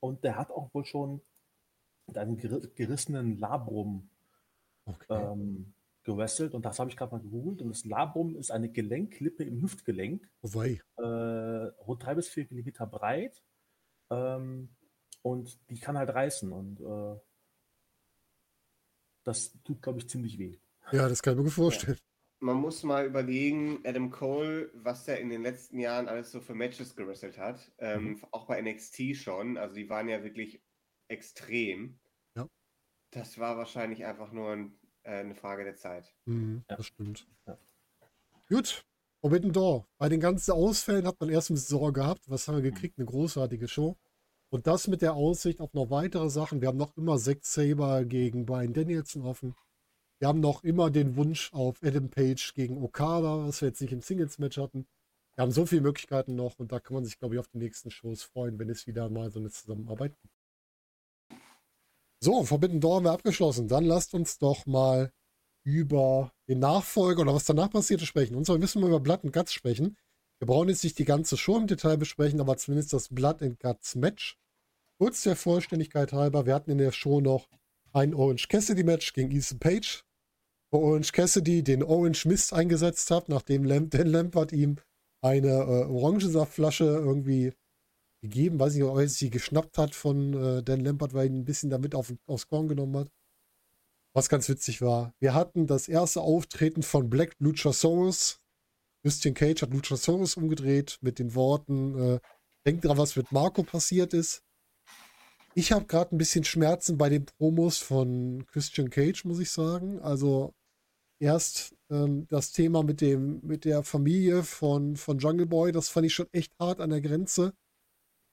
Und 0.00 0.24
der 0.24 0.36
hat 0.36 0.50
auch 0.50 0.72
wohl 0.72 0.86
schon 0.86 1.20
mit 2.06 2.16
einem 2.16 2.38
ger 2.38 2.60
gerissenen 2.74 3.38
Labrum 3.38 4.08
okay. 4.86 5.06
ähm, 5.10 5.74
gewrestelt. 6.02 6.54
Und 6.54 6.64
das 6.64 6.78
habe 6.78 6.88
ich 6.88 6.96
gerade 6.96 7.14
mal 7.14 7.20
gegoogelt. 7.20 7.60
Und 7.60 7.68
das 7.68 7.84
Labrum 7.84 8.36
ist 8.36 8.50
eine 8.50 8.70
Gelenklippe 8.70 9.44
im 9.44 9.60
Hüftgelenk 9.60 10.26
Wobei. 10.40 10.80
äh, 10.96 11.02
rund 11.02 12.02
drei 12.02 12.14
bis 12.14 12.28
vier 12.28 12.46
Millimeter 12.48 12.86
breit. 12.86 13.42
Ähm, 14.08 14.70
und 15.20 15.58
die 15.68 15.78
kann 15.78 15.98
halt 15.98 16.08
reißen. 16.08 16.50
Und 16.50 16.80
äh, 16.80 17.20
das 19.24 19.52
tut, 19.62 19.82
glaube 19.82 19.98
ich, 19.98 20.08
ziemlich 20.08 20.38
weh. 20.38 20.58
Ja, 20.90 21.06
das 21.06 21.22
kann 21.22 21.34
ich 21.34 21.38
mir 21.38 21.44
gut 21.44 21.52
vorstellen. 21.52 21.98
Man 22.40 22.56
muss 22.56 22.84
mal 22.84 23.04
überlegen, 23.06 23.80
Adam 23.84 24.10
Cole, 24.10 24.70
was 24.74 25.08
er 25.08 25.18
in 25.18 25.28
den 25.28 25.42
letzten 25.42 25.78
Jahren 25.80 26.08
alles 26.08 26.30
so 26.30 26.40
für 26.40 26.54
Matches 26.54 26.94
gewrestelt 26.94 27.36
hat. 27.38 27.72
Ähm, 27.78 28.04
Mhm. 28.10 28.24
Auch 28.30 28.46
bei 28.46 28.60
NXT 28.62 29.16
schon. 29.16 29.56
Also 29.58 29.74
die 29.74 29.88
waren 29.88 30.08
ja 30.08 30.22
wirklich 30.22 30.60
extrem. 31.08 31.98
Ja. 32.36 32.48
Das 33.10 33.38
war 33.38 33.56
wahrscheinlich 33.56 34.04
einfach 34.04 34.30
nur 34.32 34.52
ein, 34.52 34.78
äh, 35.02 35.18
eine 35.20 35.34
Frage 35.34 35.64
der 35.64 35.76
Zeit. 35.76 36.14
Mhm, 36.26 36.62
Ja. 36.70 36.76
Das 36.76 36.86
stimmt. 36.86 37.26
Ja. 37.46 37.58
Gut. 38.48 38.84
Forbidden 39.20 39.52
Door. 39.52 39.88
Bei 39.98 40.08
den 40.08 40.20
ganzen 40.20 40.52
Ausfällen 40.52 41.04
hat 41.06 41.18
man 41.18 41.28
erst 41.30 41.50
ein 41.50 41.54
bisschen 41.54 41.76
Sorge 41.78 42.00
gehabt. 42.02 42.30
Was 42.30 42.46
haben 42.46 42.62
wir 42.62 42.70
gekriegt? 42.70 42.98
Eine 42.98 43.06
großartige 43.06 43.66
Show. 43.66 43.96
Und 44.50 44.68
das 44.68 44.86
mit 44.86 45.02
der 45.02 45.14
Aussicht 45.14 45.60
auf 45.60 45.74
noch 45.74 45.90
weitere 45.90 46.30
Sachen. 46.30 46.60
Wir 46.60 46.68
haben 46.68 46.78
noch 46.78 46.96
immer 46.96 47.18
Zack 47.18 47.44
Saber 47.44 48.04
gegen 48.04 48.46
Brian 48.46 48.72
Danielson 48.72 49.22
offen. 49.22 49.56
Wir 50.18 50.28
haben 50.28 50.40
noch 50.40 50.64
immer 50.64 50.90
den 50.90 51.16
Wunsch 51.16 51.52
auf 51.52 51.82
Adam 51.82 52.10
Page 52.10 52.54
gegen 52.54 52.82
Okada, 52.82 53.46
was 53.46 53.60
wir 53.60 53.68
jetzt 53.68 53.80
nicht 53.80 53.92
im 53.92 54.00
Singles-Match 54.00 54.58
hatten. 54.58 54.86
Wir 55.36 55.42
haben 55.42 55.52
so 55.52 55.64
viele 55.64 55.82
Möglichkeiten 55.82 56.34
noch 56.34 56.58
und 56.58 56.72
da 56.72 56.80
kann 56.80 56.94
man 56.94 57.04
sich, 57.04 57.18
glaube 57.18 57.36
ich, 57.36 57.38
auf 57.38 57.46
die 57.46 57.58
nächsten 57.58 57.92
Shows 57.92 58.24
freuen, 58.24 58.58
wenn 58.58 58.68
es 58.68 58.88
wieder 58.88 59.08
mal 59.08 59.30
so 59.30 59.38
eine 59.38 59.50
Zusammenarbeit 59.50 60.16
gibt. 60.20 60.34
So, 62.20 62.42
Forbidden 62.42 62.80
Door 62.80 62.96
haben 62.96 63.04
wir 63.04 63.12
abgeschlossen. 63.12 63.68
Dann 63.68 63.84
lasst 63.84 64.12
uns 64.12 64.38
doch 64.38 64.66
mal 64.66 65.12
über 65.64 66.32
den 66.48 66.58
Nachfolger 66.58 67.22
oder 67.22 67.34
was 67.34 67.44
danach 67.44 67.70
passierte 67.70 68.06
sprechen. 68.06 68.34
Und 68.34 68.46
zwar 68.46 68.58
müssen 68.58 68.82
wir 68.82 68.88
über 68.88 68.98
Blood 68.98 69.22
and 69.22 69.32
Guts 69.32 69.52
sprechen. 69.52 69.96
Wir 70.40 70.46
brauchen 70.46 70.68
jetzt 70.68 70.82
nicht 70.82 70.98
die 70.98 71.04
ganze 71.04 71.36
Show 71.36 71.56
im 71.56 71.68
Detail 71.68 71.96
besprechen, 71.96 72.40
aber 72.40 72.56
zumindest 72.56 72.92
das 72.92 73.08
Blood 73.08 73.42
and 73.42 73.60
Guts 73.60 73.94
Match. 73.94 74.36
Kurz 74.98 75.22
der 75.22 75.36
Vollständigkeit 75.36 76.12
halber, 76.12 76.46
wir 76.46 76.54
hatten 76.54 76.72
in 76.72 76.78
der 76.78 76.90
Show 76.90 77.20
noch 77.20 77.48
ein 77.92 78.14
Orange 78.14 78.48
Cassidy 78.48 78.82
Match 78.82 79.12
gegen 79.12 79.30
Ethan 79.30 79.60
Page, 79.60 80.04
wo 80.70 80.78
Orange 80.80 81.12
Cassidy 81.12 81.62
den 81.62 81.82
Orange 81.82 82.26
Mist 82.26 82.52
eingesetzt 82.52 83.10
hat, 83.10 83.28
nachdem 83.28 83.64
Lamp 83.64 83.90
Dan 83.92 84.06
Lampert 84.06 84.52
ihm 84.52 84.76
eine 85.22 85.48
äh, 85.48 85.84
Orangensaftflasche 85.84 86.84
irgendwie 86.84 87.52
gegeben, 88.22 88.58
weiß 88.58 88.74
nicht, 88.74 88.84
ob 88.84 88.98
er 88.98 89.08
sie 89.08 89.30
geschnappt 89.30 89.78
hat 89.78 89.94
von 89.94 90.34
äh, 90.34 90.62
Dan 90.62 90.80
Lampert, 90.80 91.14
weil 91.14 91.26
er 91.26 91.32
ihn 91.32 91.40
ein 91.40 91.44
bisschen 91.44 91.70
damit 91.70 91.94
auf, 91.94 92.12
aufs 92.26 92.48
Korn 92.48 92.68
genommen 92.68 92.96
hat. 92.96 93.10
Was 94.14 94.28
ganz 94.28 94.48
witzig 94.48 94.80
war. 94.80 95.14
Wir 95.20 95.34
hatten 95.34 95.66
das 95.66 95.86
erste 95.88 96.20
Auftreten 96.20 96.82
von 96.82 97.08
Black 97.10 97.34
Luchasaurus. 97.38 98.40
Christian 99.02 99.34
Cage 99.34 99.62
hat 99.62 99.72
Luchasaurus 99.72 100.36
umgedreht 100.36 100.98
mit 101.02 101.18
den 101.18 101.34
Worten, 101.34 101.98
äh, 101.98 102.20
denkt 102.66 102.84
dran, 102.84 102.98
was 102.98 103.16
mit 103.16 103.30
Marco 103.32 103.62
passiert 103.62 104.12
ist. 104.14 104.42
Ich 105.54 105.72
habe 105.72 105.86
gerade 105.86 106.14
ein 106.14 106.18
bisschen 106.18 106.44
Schmerzen 106.44 106.98
bei 106.98 107.08
den 107.08 107.26
Promos 107.26 107.78
von 107.78 108.44
Christian 108.46 108.90
Cage, 108.90 109.24
muss 109.24 109.38
ich 109.38 109.50
sagen. 109.50 110.00
Also 110.00 110.54
erst 111.18 111.74
ähm, 111.90 112.26
das 112.28 112.52
Thema 112.52 112.82
mit 112.82 113.00
dem, 113.00 113.40
mit 113.42 113.64
der 113.64 113.82
Familie 113.82 114.42
von, 114.42 114.96
von 114.96 115.18
Jungle 115.18 115.46
Boy, 115.46 115.72
das 115.72 115.88
fand 115.88 116.06
ich 116.06 116.14
schon 116.14 116.28
echt 116.32 116.52
hart 116.58 116.80
an 116.80 116.90
der 116.90 117.00
Grenze. 117.00 117.54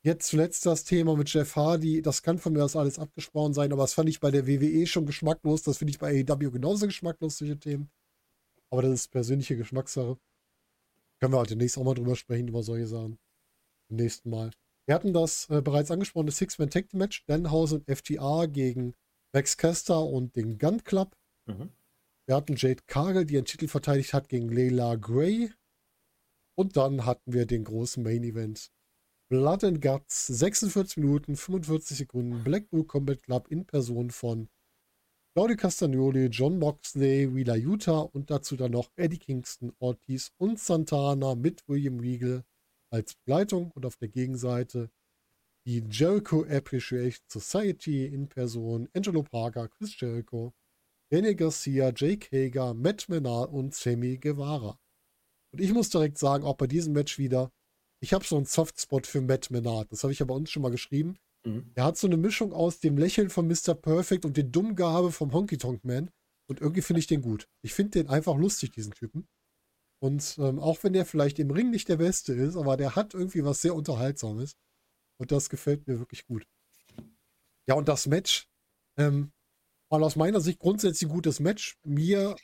Jetzt 0.03 0.27
zuletzt 0.27 0.65
das 0.67 0.83
Thema 0.83 1.15
mit 1.15 1.33
Jeff 1.33 1.55
Hardy, 1.55 2.01
das 2.01 2.21
kann 2.21 2.37
von 2.37 2.53
mir 2.53 2.63
aus 2.63 2.75
alles 2.75 2.99
abgesprochen 2.99 3.55
sein, 3.55 3.73
aber 3.73 3.83
das 3.83 3.95
fand 3.95 4.07
ich 4.07 4.19
bei 4.19 4.29
der 4.29 4.45
WWE 4.45 4.85
schon 4.85 5.07
geschmacklos, 5.07 5.63
das 5.63 5.79
finde 5.79 5.91
ich 5.91 5.99
bei 5.99 6.23
AEW 6.23 6.51
genauso 6.51 6.85
geschmacklos, 6.85 7.37
solche 7.37 7.57
Themen. 7.57 7.89
Aber 8.69 8.83
das 8.83 8.91
ist 8.91 9.07
persönliche 9.11 9.57
Geschmackssache. 9.57 10.17
Können 11.19 11.33
wir 11.33 11.39
halt 11.39 11.49
demnächst 11.49 11.77
auch 11.77 11.83
mal 11.83 11.95
drüber 11.95 12.15
sprechen, 12.15 12.47
über 12.47 12.61
solche 12.61 12.87
Sachen. 12.87 13.17
Beim 13.89 13.97
nächsten 13.97 14.29
Mal. 14.29 14.51
Wir 14.87 14.93
hatten 14.93 15.13
das 15.13 15.49
äh, 15.49 15.61
bereits 15.61 15.89
angesprochene 15.89 16.31
Six-Man 16.31 16.69
Tag 16.69 16.93
Match, 16.93 17.25
Danhausen 17.25 17.79
und 17.79 17.97
FTA 17.97 18.45
gegen 18.45 18.93
Max 19.33 19.57
Caster 19.57 20.03
und 20.03 20.35
den 20.35 20.59
Gun 20.59 20.83
Club. 20.83 21.15
Mhm. 21.47 21.71
Wir 22.27 22.35
hatten 22.35 22.55
Jade 22.55 22.83
Cargill, 22.87 23.25
die 23.25 23.35
ihren 23.35 23.45
Titel 23.45 23.67
verteidigt 23.67 24.13
hat 24.13 24.29
gegen 24.29 24.49
Leila 24.49 24.95
Gray. 24.95 25.51
Und 26.57 26.75
dann 26.77 27.05
hatten 27.05 27.33
wir 27.33 27.45
den 27.45 27.63
großen 27.63 28.01
Main 28.01 28.23
Event. 28.23 28.71
Blood 29.29 29.63
and 29.63 29.81
Guts, 29.81 30.27
46 30.27 30.97
Minuten, 30.97 31.35
45 31.35 31.97
Sekunden, 31.97 32.43
Blackpool 32.43 32.85
Combat 32.85 33.21
Club 33.21 33.47
in 33.49 33.65
Person 33.65 34.11
von 34.11 34.49
Claudio 35.35 35.57
Castagnoli, 35.57 36.27
John 36.27 36.59
Moxley, 36.59 37.35
Wheeler 37.35 37.57
Utah 37.57 38.01
und 38.01 38.31
dazu 38.31 38.55
dann 38.55 38.71
noch 38.71 38.89
Eddie 38.95 39.17
Kingston, 39.17 39.73
Ortiz 39.79 40.31
und 40.37 40.59
Santana 40.59 41.35
mit 41.35 41.67
William 41.67 41.99
Regal 41.99 42.45
als 42.89 43.15
Begleitung 43.15 43.71
und 43.71 43.85
auf 43.85 43.97
der 43.97 44.07
Gegenseite 44.07 44.89
die 45.67 45.83
Jericho 45.89 46.45
Appreciation 46.45 47.25
Society 47.27 48.05
in 48.05 48.29
Person 48.29 48.87
Angelo 48.93 49.23
Parker, 49.23 49.67
Chris 49.67 49.99
Jericho, 49.99 50.53
Daniel 51.09 51.35
Garcia, 51.35 51.91
Jake 51.95 52.27
Hager, 52.31 52.73
Matt 52.73 53.07
Menard 53.09 53.51
und 53.51 53.75
Sammy 53.75 54.17
Guevara. 54.17 54.79
Und 55.51 55.61
ich 55.61 55.71
muss 55.71 55.89
direkt 55.89 56.17
sagen, 56.17 56.43
auch 56.43 56.55
bei 56.55 56.67
diesem 56.67 56.93
Match 56.93 57.17
wieder, 57.17 57.51
ich 58.01 58.13
habe 58.13 58.25
so 58.25 58.35
einen 58.35 58.45
Softspot 58.45 59.07
für 59.07 59.21
Matt 59.21 59.51
Menard. 59.51 59.91
Das 59.91 60.03
habe 60.03 60.11
ich 60.11 60.19
ja 60.19 60.25
bei 60.25 60.33
uns 60.33 60.49
schon 60.49 60.61
mal 60.61 60.71
geschrieben. 60.71 61.17
Mhm. 61.45 61.71
Er 61.75 61.85
hat 61.85 61.97
so 61.97 62.07
eine 62.07 62.17
Mischung 62.17 62.53
aus 62.53 62.79
dem 62.79 62.97
Lächeln 62.97 63.29
von 63.29 63.47
Mr. 63.47 63.73
Perfect 63.73 64.25
und 64.25 64.35
den 64.35 64.51
Dummgehabe 64.51 65.11
vom 65.11 65.31
Honky 65.31 65.57
Tonk 65.57 65.83
Man. 65.85 66.09
Und 66.47 66.61
irgendwie 66.61 66.81
finde 66.81 66.99
ich 66.99 67.07
den 67.07 67.21
gut. 67.21 67.47
Ich 67.63 67.73
finde 67.73 67.91
den 67.91 68.09
einfach 68.09 68.35
lustig, 68.35 68.71
diesen 68.71 68.93
Typen. 68.93 69.27
Und 69.99 70.37
ähm, 70.39 70.59
auch 70.59 70.83
wenn 70.83 70.93
der 70.93 71.05
vielleicht 71.05 71.39
im 71.39 71.51
Ring 71.51 71.71
nicht 71.71 71.87
der 71.87 71.97
Beste 71.97 72.33
ist, 72.33 72.57
aber 72.57 72.77
der 72.77 72.95
hat 72.95 73.13
irgendwie 73.13 73.43
was 73.43 73.61
sehr 73.61 73.75
Unterhaltsames. 73.75 74.57
Und 75.17 75.31
das 75.31 75.49
gefällt 75.49 75.87
mir 75.87 75.99
wirklich 75.99 76.25
gut. 76.25 76.45
Ja, 77.67 77.75
und 77.75 77.87
das 77.87 78.05
Match, 78.05 78.49
ähm, 78.97 79.31
war 79.89 80.01
aus 80.01 80.15
meiner 80.15 80.41
Sicht 80.41 80.59
grundsätzlich 80.59 81.09
ein 81.09 81.13
gutes 81.13 81.39
Match. 81.39 81.77
Mir 81.83 82.35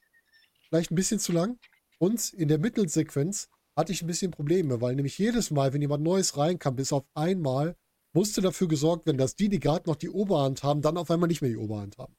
vielleicht 0.68 0.92
ein 0.92 0.96
bisschen 0.96 1.20
zu 1.20 1.32
lang. 1.32 1.60
Und 2.00 2.34
in 2.34 2.48
der 2.48 2.60
Mittelsequenz 2.60 3.50
hatte 3.76 3.92
ich 3.92 4.02
ein 4.02 4.08
bisschen 4.08 4.32
Probleme, 4.32 4.82
weil 4.82 4.96
nämlich 4.96 5.18
jedes 5.18 5.52
Mal, 5.52 5.74
wenn 5.74 5.82
jemand 5.82 6.04
Neues 6.04 6.38
reinkam, 6.38 6.76
bis 6.76 6.94
auf 6.94 7.06
einmal, 7.14 7.76
musste 8.14 8.42
dafür 8.42 8.68
gesorgt 8.68 9.06
werden, 9.06 9.18
dass 9.18 9.36
die, 9.36 9.50
die 9.50 9.60
gerade 9.60 9.90
noch 9.90 9.96
die 9.96 10.10
Oberhand 10.10 10.64
haben, 10.64 10.82
dann 10.82 10.98
auf 10.98 11.10
einmal 11.10 11.28
nicht 11.28 11.42
mehr 11.42 11.52
die 11.52 11.58
Oberhand 11.58 11.98
haben. 11.98 12.16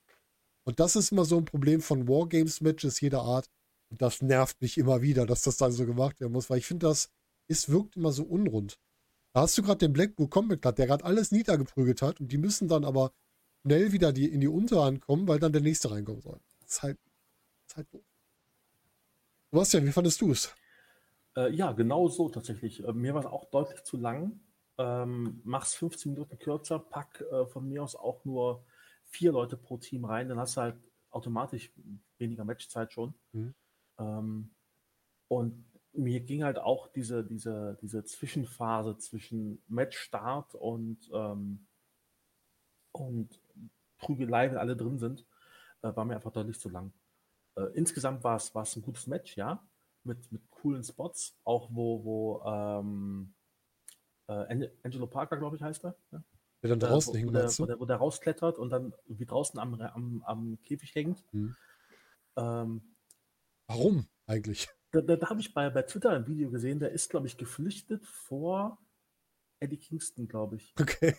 Und 0.64 0.80
das 0.80 0.96
ist 0.96 1.12
immer 1.12 1.24
so 1.24 1.36
ein 1.36 1.44
Problem 1.44 1.80
von 1.80 2.08
Wargames-Matches 2.08 3.00
jeder 3.00 3.22
Art. 3.22 3.50
Und 3.90 4.00
das 4.00 4.22
nervt 4.22 4.60
mich 4.62 4.78
immer 4.78 5.02
wieder, 5.02 5.26
dass 5.26 5.42
das 5.42 5.56
dann 5.56 5.72
so 5.72 5.84
gemacht 5.84 6.20
werden 6.20 6.32
muss, 6.32 6.48
weil 6.48 6.58
ich 6.58 6.66
finde, 6.66 6.86
das 6.86 7.10
ist, 7.48 7.68
wirkt 7.68 7.96
immer 7.96 8.12
so 8.12 8.22
unrund. 8.22 8.78
Da 9.34 9.42
hast 9.42 9.56
du 9.58 9.62
gerade 9.62 9.78
den 9.78 9.92
Blackpool 9.92 10.28
Combat 10.28 10.62
Club, 10.62 10.76
der 10.76 10.86
gerade 10.86 11.04
alles 11.04 11.32
niedergeprügelt 11.32 12.00
hat 12.02 12.20
und 12.20 12.30
die 12.30 12.38
müssen 12.38 12.68
dann 12.68 12.84
aber 12.84 13.12
schnell 13.62 13.92
wieder 13.92 14.12
die, 14.12 14.32
in 14.32 14.40
die 14.40 14.48
Unterhand 14.48 15.00
kommen, 15.00 15.26
weil 15.28 15.38
dann 15.38 15.52
der 15.52 15.62
nächste 15.62 15.90
reinkommen 15.90 16.22
soll. 16.22 16.38
Das 16.60 16.70
ist 16.70 16.82
halt, 16.82 16.98
das 16.98 17.72
ist 17.72 17.76
halt 17.76 17.94
doof. 17.94 18.04
Sebastian, 19.50 19.86
wie 19.86 19.92
fandest 19.92 20.20
du 20.20 20.32
es? 20.32 20.54
Äh, 21.36 21.54
ja, 21.54 21.72
genau 21.72 22.08
so 22.08 22.28
tatsächlich. 22.28 22.84
Äh, 22.84 22.92
mir 22.92 23.14
war 23.14 23.20
es 23.20 23.26
auch 23.26 23.44
deutlich 23.50 23.82
zu 23.84 23.96
lang. 23.96 24.40
Ähm, 24.78 25.40
mach's 25.44 25.74
15 25.74 26.12
Minuten 26.12 26.38
kürzer, 26.38 26.78
pack 26.78 27.20
äh, 27.30 27.46
von 27.46 27.68
mir 27.68 27.82
aus 27.82 27.94
auch 27.94 28.24
nur 28.24 28.64
vier 29.04 29.32
Leute 29.32 29.56
pro 29.56 29.76
Team 29.76 30.04
rein, 30.04 30.28
dann 30.28 30.38
hast 30.38 30.56
du 30.56 30.62
halt 30.62 30.76
automatisch 31.10 31.70
weniger 32.18 32.44
Matchzeit 32.44 32.92
schon. 32.92 33.14
Mhm. 33.32 33.54
Ähm, 33.98 34.50
und 35.28 35.64
mir 35.92 36.20
ging 36.20 36.42
halt 36.42 36.58
auch 36.58 36.88
diese, 36.88 37.22
diese, 37.22 37.78
diese 37.82 38.04
Zwischenphase 38.04 38.96
zwischen 38.96 39.62
Matchstart 39.68 40.54
und, 40.54 41.10
ähm, 41.12 41.66
und 42.92 43.41
Prügelei, 44.02 44.50
wenn 44.50 44.58
alle 44.58 44.76
drin 44.76 44.98
sind, 44.98 45.24
äh, 45.82 45.94
war 45.96 46.04
mir 46.04 46.16
einfach 46.16 46.32
deutlich 46.32 46.60
zu 46.60 46.68
lang. 46.68 46.92
Äh, 47.56 47.64
insgesamt 47.74 48.22
war 48.24 48.36
es 48.36 48.76
ein 48.76 48.82
gutes 48.82 49.06
Match, 49.06 49.36
ja. 49.36 49.66
mit, 50.04 50.30
mit 50.32 50.50
coolen 50.50 50.82
Spots, 50.82 51.38
auch 51.44 51.68
wo, 51.72 52.04
wo 52.04 52.42
ähm, 52.44 53.34
äh, 54.26 54.68
Angelo 54.82 55.06
Parker, 55.06 55.36
glaube 55.36 55.56
ich, 55.56 55.62
heißt 55.62 55.84
er. 55.84 55.96
Ja? 56.10 56.22
Der 56.62 56.70
dann 56.70 56.80
draußen 56.80 57.12
wo, 57.12 57.18
hängt, 57.18 57.28
wo, 57.28 57.32
der, 57.32 57.58
wo, 57.58 57.66
der, 57.66 57.80
wo 57.80 57.84
der 57.86 57.96
rausklettert 57.96 58.58
und 58.58 58.70
dann 58.70 58.92
wie 59.06 59.26
draußen 59.26 59.58
am, 59.58 59.80
am, 59.80 60.22
am 60.24 60.58
Käfig 60.62 60.94
hängt. 60.94 61.24
Hm. 61.32 61.56
Ähm, 62.36 62.82
Warum 63.66 64.06
eigentlich? 64.26 64.68
da 64.92 65.00
da, 65.00 65.16
da 65.16 65.30
habe 65.30 65.40
ich 65.40 65.54
bei, 65.54 65.70
bei 65.70 65.82
Twitter 65.82 66.10
ein 66.10 66.26
Video 66.26 66.50
gesehen, 66.50 66.78
der 66.78 66.90
ist, 66.90 67.10
glaube 67.10 67.26
ich, 67.26 67.36
geflüchtet 67.36 68.06
vor 68.06 68.78
Eddie 69.58 69.78
Kingston, 69.78 70.28
glaube 70.28 70.56
ich. 70.56 70.74
Okay. 70.78 71.16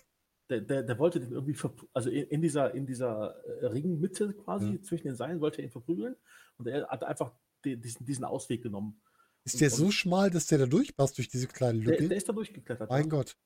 Der, 0.50 0.60
der, 0.62 0.84
der 0.84 1.00
wollte 1.00 1.20
den 1.22 1.32
irgendwie, 1.32 1.58
also 1.94 2.10
in, 2.10 2.26
in 2.28 2.42
dieser, 2.42 2.74
in 2.76 2.86
dieser 2.86 3.36
äh, 3.46 3.66
Ringmitte 3.68 4.34
quasi, 4.34 4.74
Ja. 4.76 4.82
zwischen 4.82 5.08
den 5.08 5.16
Seilen, 5.16 5.40
wollte 5.42 5.60
er 5.62 5.66
ihn 5.66 5.72
verprügeln 5.72 6.16
und 6.58 6.68
er 6.68 6.88
hat 6.90 7.04
einfach 7.04 7.34
die, 7.64 7.78
diesen, 7.80 8.06
diesen 8.06 8.26
Ausweg 8.26 8.62
genommen. 8.62 9.02
Ist 9.46 9.62
der 9.62 9.70
Und- 9.72 9.76
so 9.78 9.92
schmal, 9.92 10.30
dass 10.30 10.48
der 10.48 10.58
da 10.60 10.66
durchpasst 10.66 11.18
durch 11.18 11.30
diese 11.30 11.48
kleine 11.48 11.80
Der, 11.80 11.94
Lücke? 11.94 12.08
der 12.10 12.18
ist 12.18 12.28
da 12.28 12.34
durchgeklettert. 12.34 12.90
mein 12.90 13.04
ja. 13.04 13.10
Gott, 13.10 13.38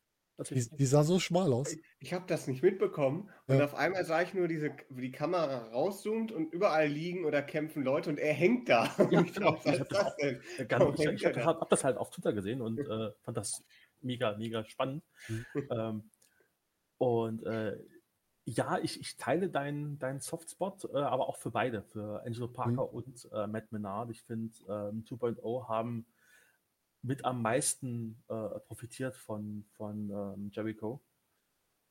die, 0.52 0.68
die 0.70 0.86
sah 0.86 1.04
so 1.04 1.20
schmal 1.20 1.52
aus. 1.54 1.76
Ich 2.00 2.14
habe 2.14 2.26
das 2.28 2.48
nicht 2.48 2.62
mitbekommen 2.64 3.30
und 3.48 3.58
Ja. 3.58 3.66
auf 3.66 3.74
einmal 3.76 4.04
sah 4.06 4.22
ich 4.24 4.34
nur 4.36 4.48
diese, 4.48 4.72
wie 4.90 5.02
die 5.02 5.12
Kamera 5.12 5.68
rauszoomt 5.70 6.32
und 6.32 6.52
überall 6.54 6.88
liegen 6.88 7.26
oder 7.26 7.42
kämpfen 7.44 7.84
Leute 7.84 8.10
und 8.12 8.18
er 8.20 8.34
hängt 8.34 8.70
da. 8.70 8.92
Und 8.98 9.12
Ja, 9.12 9.22
ich 9.26 9.34
genau. 9.34 9.52
dachte, 9.54 9.66
was 9.70 9.74
Ich 9.76 9.80
hab 9.82 9.88
ist 9.88 9.92
das 9.92 10.04
das 10.04 10.16
denn? 10.18 10.42
Äh, 10.58 10.66
Ganz, 10.66 10.84
Oh, 10.84 10.94
ich 10.94 11.00
ich 11.00 11.06
hängt 11.08 11.22
er 11.38 11.46
hab, 11.46 11.56
da. 11.56 11.62
hab 11.62 11.70
das 11.70 11.84
halt 11.84 11.98
auf 11.98 12.10
Twitter 12.10 12.34
gesehen 12.34 12.62
und 12.62 12.80
äh, 12.80 13.12
fand 13.24 13.38
das 13.38 13.64
mega, 14.02 14.36
mega 14.38 14.64
spannend. 14.66 15.04
Mhm. 15.28 15.46
ähm, 15.72 16.10
und 16.98 17.44
äh, 17.46 17.78
ja, 18.46 18.78
ich, 18.80 19.00
ich 19.00 19.18
teile 19.18 19.50
deinen 19.50 20.00
deinen 20.00 20.22
Softspot, 20.22 20.86
äh, 20.86 20.98
aber 20.98 21.28
auch 21.28 21.36
für 21.36 21.52
beide, 21.52 21.84
für 21.84 22.24
Angelo 22.26 22.48
Parker 22.48 22.94
und 22.94 23.28
äh, 23.34 23.46
Matt 23.46 23.72
Menard. 23.72 24.10
Ich 24.12 24.24
finde, 24.24 24.58
ähm, 24.70 25.04
2.0 25.04 25.68
haben 25.68 26.06
mit 27.02 27.26
am 27.26 27.42
meisten 27.42 28.24
äh, 28.30 28.60
profitiert 28.62 29.16
von, 29.16 29.66
von 29.74 30.10
ähm, 30.10 30.50
Jericho. 30.54 31.04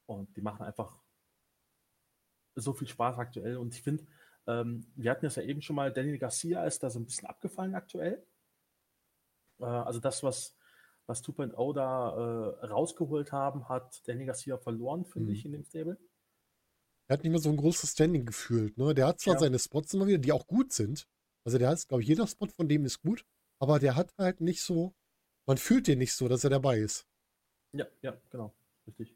Und 0.07 0.35
die 0.37 0.41
machen 0.41 0.65
einfach 0.65 1.03
so 2.55 2.73
viel 2.73 2.89
Spaß 2.89 3.19
aktuell. 3.19 3.57
Und 3.57 3.75
ich 3.75 3.83
finde, 3.83 4.07
ähm, 4.47 4.87
wir 4.95 5.11
hatten 5.11 5.27
das 5.27 5.37
ja 5.37 5.43
eben 5.43 5.61
schon 5.61 5.77
mal, 5.77 5.93
Daniel 5.93 6.19
Garcia 6.19 6.65
ist 6.65 6.83
da 6.83 6.91
so 6.91 6.99
ein 6.99 7.05
bisschen 7.05 7.29
abgefallen 7.29 7.75
aktuell. 7.75 8.25
Äh, 9.61 9.65
also 9.65 10.01
das, 10.01 10.23
was, 10.23 10.57
was 11.07 11.23
2.0 11.23 11.73
da 11.75 12.11
äh, 12.63 12.67
rausgeholt 12.67 13.33
haben, 13.33 13.69
hat 13.69 14.07
Daniel 14.09 14.27
Garcia 14.27 14.59
verloren, 14.59 15.05
finde 15.05 15.29
Mhm. 15.29 15.35
ich, 15.35 15.45
in 15.45 15.53
dem 15.53 15.65
Stable. 15.65 15.99
Er 17.09 17.15
hat 17.15 17.23
nicht 17.23 17.31
mehr 17.31 17.41
so 17.41 17.51
ein 17.51 17.57
großes 17.57 17.93
Standing 17.93 18.27
gefühlt. 18.27 18.77
Ne? 18.79 18.93
Der 18.95 19.07
hat 19.07 19.21
zwar 19.21 19.35
Ja. 19.35 19.41
seine 19.41 19.59
Spots 19.59 19.95
immer 19.95 20.07
wieder, 20.07 20.19
die 20.19 20.33
auch 20.33 20.47
gut 20.47 20.73
sind. 20.73 21.07
Also 21.45 21.59
der 21.59 21.69
hat, 21.69 21.87
glaube 21.87 22.03
ich, 22.03 22.09
jeder 22.09 22.27
Spot 22.27 22.49
von 22.49 22.69
dem 22.69 22.85
ist 22.85 23.01
gut, 23.01 23.25
aber 23.61 23.79
der 23.79 23.95
hat 23.95 24.13
halt 24.19 24.41
nicht 24.41 24.63
so, 24.63 24.93
man 25.47 25.59
fühlt 25.59 25.87
den 25.87 25.99
nicht 25.99 26.15
so, 26.15 26.27
dass 26.27 26.43
er 26.43 26.51
dabei 26.51 26.79
ist. 26.79 27.07
Ja, 27.73 27.87
ja, 28.03 28.17
genau, 28.31 28.53
richtig. 28.87 29.15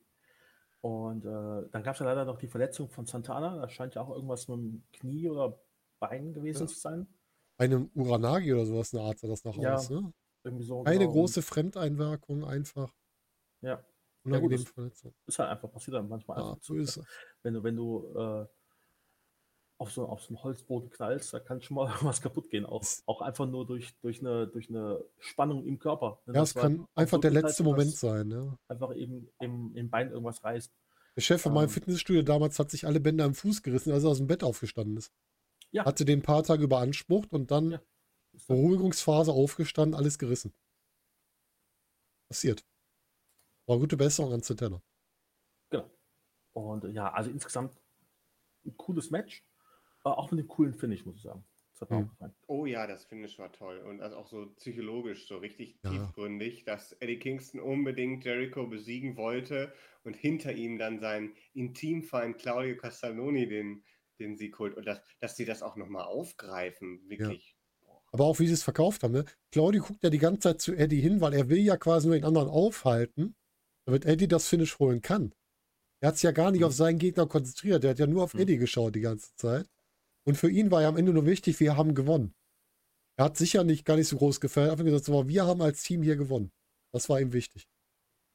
Und 0.82 1.24
äh, 1.24 1.68
dann 1.72 1.82
gab 1.82 1.94
es 1.94 1.98
ja 2.00 2.06
leider 2.06 2.24
noch 2.24 2.38
die 2.38 2.46
Verletzung 2.46 2.88
von 2.88 3.04
Santana. 3.06 3.56
Da 3.60 3.68
scheint 3.68 3.96
ja 3.96 4.02
auch 4.02 4.10
irgendwas 4.14 4.48
mit 4.48 4.58
dem 4.58 4.82
Knie 4.92 5.28
oder 5.28 5.60
Bein 5.98 6.32
gewesen 6.32 6.62
Ja. 6.62 6.66
zu 6.68 6.78
sein. 6.78 7.06
Einem 7.58 7.90
Uranagi 7.94 8.54
oder 8.54 8.64
sowas 8.64 8.94
eine 8.94 9.02
Art 9.02 9.18
sah 9.18 9.28
das 9.28 9.44
noch 9.44 9.56
Ja, 9.56 9.74
aus. 9.74 9.90
Ne? 9.90 10.12
Irgendwie 10.44 10.64
so. 10.64 10.84
Eine 10.84 10.98
genau. 11.00 11.12
große 11.12 11.42
Fremdeinwirkung, 11.42 12.44
einfach. 12.44 12.92
Ja, 13.60 13.70
Ja, 13.70 13.76
gut, 13.76 13.84
Unangenehm 14.24 14.58
das- 14.64 14.68
Verletzung. 14.70 15.14
ist 15.26 15.38
halt 15.38 15.50
einfach 15.50 15.70
passiert 15.70 15.96
dann 15.96 16.08
manchmal. 16.08 16.38
Ja, 16.38 16.50
einfach 16.50 16.62
so 16.62 16.74
ist 16.74 16.96
es. 16.96 17.04
wenn 17.42 17.54
du, 17.54 17.62
wenn 17.62 17.76
du 17.76 18.14
äh, 18.16 18.46
auf, 19.78 19.92
so, 19.92 20.06
auf 20.06 20.20
so 20.22 20.28
einen 20.28 20.42
Holzboden 20.42 20.90
knallst, 20.90 21.32
da 21.32 21.40
kann 21.40 21.60
schon 21.62 21.74
mal 21.76 21.86
was 22.02 22.20
kaputt 22.20 22.50
gehen. 22.50 22.66
Auch, 22.66 22.84
auch 23.06 23.22
einfach 23.22 23.46
nur 23.46 23.66
durch, 23.66 23.94
durch, 24.00 24.20
eine, 24.20 24.46
durch 24.46 24.68
eine 24.68 25.02
Spannung 25.18 25.64
im 25.64 25.78
Körper. 25.78 26.20
Ne, 26.26 26.34
Ja, 26.34 26.42
es 26.42 26.54
kann 26.54 26.86
einfach 26.94 27.16
so 27.18 27.20
der 27.22 27.30
letzte 27.30 27.62
Moment 27.62 27.92
sein. 27.94 28.30
Ja. 28.30 28.56
Einfach 28.68 28.94
eben 28.94 29.28
im, 29.40 29.74
im 29.74 29.90
Bein 29.90 30.10
irgendwas 30.10 30.44
reißt. 30.44 30.70
Der 31.16 31.22
Chef 31.22 31.42
von 31.42 31.52
meinem 31.54 31.64
Ähm. 31.64 31.70
Fitnessstudio 31.70 32.22
damals 32.22 32.58
hat 32.58 32.70
sich 32.70 32.86
alle 32.86 33.00
Bänder 33.00 33.24
am 33.24 33.34
Fuß 33.34 33.62
gerissen, 33.62 33.92
als 33.92 34.04
er 34.04 34.10
aus 34.10 34.18
dem 34.18 34.26
Bett 34.26 34.44
aufgestanden 34.44 34.96
ist. 34.96 35.12
Ja. 35.72 35.84
Hatte 35.84 36.04
den 36.04 36.18
ein 36.20 36.22
paar 36.22 36.42
Tage 36.42 36.68
beansprucht 36.68 37.32
und 37.32 37.50
dann 37.50 37.70
Ja. 37.72 37.80
Beruhigungsphase 38.46 39.32
aufgestanden, 39.32 39.94
alles 39.98 40.18
gerissen. 40.18 40.52
Passiert. 42.28 42.64
War 43.66 43.78
gute 43.78 43.96
Besserung 43.96 44.32
an 44.32 44.42
Santana. 44.42 44.82
Genau. 45.70 45.90
Und 46.52 46.84
ja, 46.94 47.12
also 47.12 47.30
insgesamt 47.30 47.74
ein 48.64 48.76
cooles 48.76 49.10
Match. 49.10 49.44
Äh, 50.04 50.08
auch 50.10 50.30
mit 50.30 50.40
dem 50.40 50.48
coolen 50.48 50.74
Finish, 50.74 51.04
muss 51.04 51.16
ich 51.16 51.22
sagen. 51.22 51.44
Das 51.72 51.82
hat 51.82 51.90
mir 51.90 51.98
Mhm. 51.98 52.04
auch 52.06 52.10
gefallen. 52.10 52.34
Oh 52.46 52.66
ja, 52.66 52.86
das 52.86 53.04
Finish 53.04 53.38
war 53.38 53.52
toll. 53.52 53.78
Und 53.80 54.00
also 54.02 54.16
auch 54.16 54.26
so 54.26 54.46
psychologisch, 54.56 55.26
so 55.28 55.38
richtig 55.38 55.78
Ja. 55.84 55.90
tiefgründig, 55.90 56.64
dass 56.64 56.92
Eddie 56.94 57.18
Kingston 57.18 57.60
unbedingt 57.60 58.24
Jericho 58.24 58.66
besiegen 58.66 59.16
wollte 59.16 59.72
und 60.04 60.16
hinter 60.16 60.52
ihm 60.52 60.78
dann 60.78 61.00
sein 61.00 61.34
Intimfeind 61.54 62.38
Claudio 62.38 62.76
Castagnoni 62.76 63.48
den, 63.48 63.84
den 64.18 64.36
Sieg 64.36 64.58
holt. 64.58 64.76
Und 64.76 64.86
dass, 64.86 65.02
dass 65.20 65.36
sie 65.36 65.44
das 65.44 65.62
auch 65.62 65.76
nochmal 65.76 66.04
aufgreifen, 66.04 67.08
wirklich. 67.08 67.56
Aber 68.12 68.24
auch 68.24 68.38
wie 68.40 68.46
sie 68.46 68.54
es 68.54 68.62
verkauft 68.62 69.02
haben. 69.02 69.12
Ne? 69.12 69.24
Claudio 69.52 69.82
guckt 69.84 70.02
ja 70.02 70.10
die 70.10 70.18
ganze 70.18 70.40
Zeit 70.40 70.60
zu 70.60 70.74
Eddie 70.74 71.00
hin, 71.00 71.20
weil 71.20 71.32
er 71.34 71.48
will 71.48 71.60
ja 71.60 71.76
quasi 71.76 72.08
nur 72.08 72.16
den 72.16 72.24
anderen 72.24 72.48
aufhalten, 72.48 73.36
damit 73.86 74.04
Eddie 74.04 74.26
das 74.28 74.48
Finish 74.48 74.78
holen 74.78 75.00
kann. 75.00 75.32
Er 76.02 76.08
hat 76.08 76.16
sich 76.16 76.24
ja 76.24 76.32
gar 76.32 76.50
nicht 76.50 76.60
Mhm. 76.60 76.66
auf 76.66 76.72
seinen 76.74 76.98
Gegner 76.98 77.26
konzentriert. 77.26 77.84
Er 77.84 77.90
hat 77.90 77.98
ja 77.98 78.06
nur 78.06 78.24
auf 78.24 78.34
Mhm. 78.34 78.40
Eddie 78.40 78.56
geschaut 78.56 78.94
die 78.94 79.00
ganze 79.00 79.34
Zeit. 79.36 79.66
Und 80.26 80.36
für 80.36 80.50
ihn 80.50 80.70
war 80.70 80.82
ja 80.82 80.88
am 80.88 80.96
Ende 80.96 81.12
nur 81.12 81.26
wichtig, 81.26 81.60
wir 81.60 81.76
haben 81.76 81.94
gewonnen. 81.94 82.34
Er 83.16 83.26
hat 83.26 83.36
sicher 83.36 83.64
nicht 83.64 83.84
gar 83.84 83.96
nicht 83.96 84.08
so 84.08 84.16
groß 84.16 84.40
gefällt, 84.40 84.70
einfach 84.70 84.84
gesagt, 84.84 85.04
so, 85.04 85.28
wir 85.28 85.44
haben 85.46 85.60
als 85.62 85.82
Team 85.82 86.02
hier 86.02 86.16
gewonnen. 86.16 86.50
Das 86.92 87.08
war 87.08 87.20
ihm 87.20 87.32
wichtig. 87.32 87.68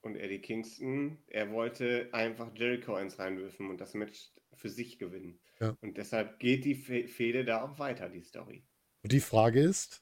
Und 0.02 0.15
Eddie 0.15 0.39
Kingston, 0.39 1.18
er 1.27 1.52
wollte 1.52 2.10
einfach 2.14 2.53
Jericho 2.56 2.93
eins 2.93 3.18
reinwerfen 3.18 3.69
und 3.69 3.81
das 3.81 3.93
Match 3.95 4.31
für 4.53 4.69
sich 4.69 4.99
gewinnen. 4.99 5.39
Ja. 5.60 5.76
Und 5.81 5.97
deshalb 5.97 6.39
geht 6.39 6.64
die 6.65 6.76
Fe- 6.76 7.07
Fehde 7.07 7.43
da 7.43 7.64
auch 7.64 7.80
weiter, 7.80 8.07
die 8.10 8.22
Story. 8.22 8.64
Und 9.06 9.11
die 9.11 9.19
Frage 9.19 9.61
ist, 9.61 10.02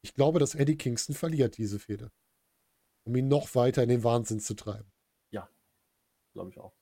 ich 0.00 0.14
glaube, 0.14 0.38
dass 0.38 0.54
Eddie 0.54 0.78
Kingston 0.78 1.14
verliert 1.14 1.58
diese 1.58 1.78
Fehde. 1.78 2.10
Um 3.04 3.14
ihn 3.14 3.28
noch 3.28 3.54
weiter 3.54 3.82
in 3.82 3.90
den 3.90 4.04
Wahnsinn 4.04 4.40
zu 4.40 4.54
treiben. 4.54 4.90
Glaube 6.32 6.48
ich 6.48 6.58
auch. 6.58 6.72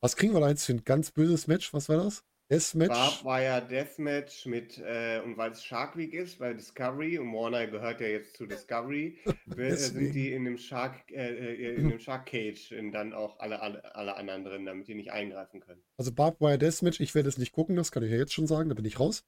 Was 0.00 0.14
kriegen 0.14 0.32
wir 0.32 0.38
da 0.38 0.48
jetzt 0.48 0.64
für 0.66 0.74
ein 0.74 0.84
ganz 0.84 1.10
böses 1.10 1.48
Match? 1.48 1.74
Was 1.74 1.88
war 1.88 1.96
das? 1.96 2.24
Deathmatch? 2.52 2.90
War, 2.90 3.24
war 3.24 3.42
ja 3.42 3.60
Deathmatch 3.60 4.46
mit, 4.46 4.78
äh, 4.78 5.20
und 5.24 5.36
weil 5.36 5.50
es 5.50 5.64
Shark 5.64 5.96
Week 5.96 6.14
ist, 6.14 6.38
bei 6.38 6.54
Discovery, 6.54 7.18
und 7.18 7.32
Warner 7.32 7.66
gehört 7.66 8.00
ja 8.00 8.06
jetzt 8.06 8.36
zu 8.36 8.46
Discovery, 8.46 9.18
wir, 9.46 9.66
äh, 9.66 9.76
sind 9.76 10.12
die 10.14 10.32
in 10.32 10.44
dem 10.44 10.56
Shark, 10.56 11.10
äh, 11.10 11.34
äh, 11.34 11.74
in 11.74 11.88
dem 11.88 11.98
Shark 11.98 12.26
Cage 12.26 12.70
und 12.78 12.92
dann 12.92 13.12
auch 13.12 13.40
alle, 13.40 13.60
alle, 13.60 13.92
alle 13.96 14.16
anderen 14.16 14.44
drin, 14.44 14.66
damit 14.66 14.86
die 14.86 14.94
nicht 14.94 15.10
eingreifen 15.10 15.58
können. 15.58 15.82
Also 15.96 16.12
Barbed 16.12 16.40
Wire 16.40 16.58
Deathmatch, 16.58 17.00
ich 17.00 17.16
werde 17.16 17.28
es 17.28 17.38
nicht 17.38 17.50
gucken, 17.50 17.74
das 17.74 17.90
kann 17.90 18.04
ich 18.04 18.12
ja 18.12 18.18
jetzt 18.18 18.34
schon 18.34 18.46
sagen, 18.46 18.68
da 18.68 18.76
bin 18.76 18.84
ich 18.84 19.00
raus. 19.00 19.24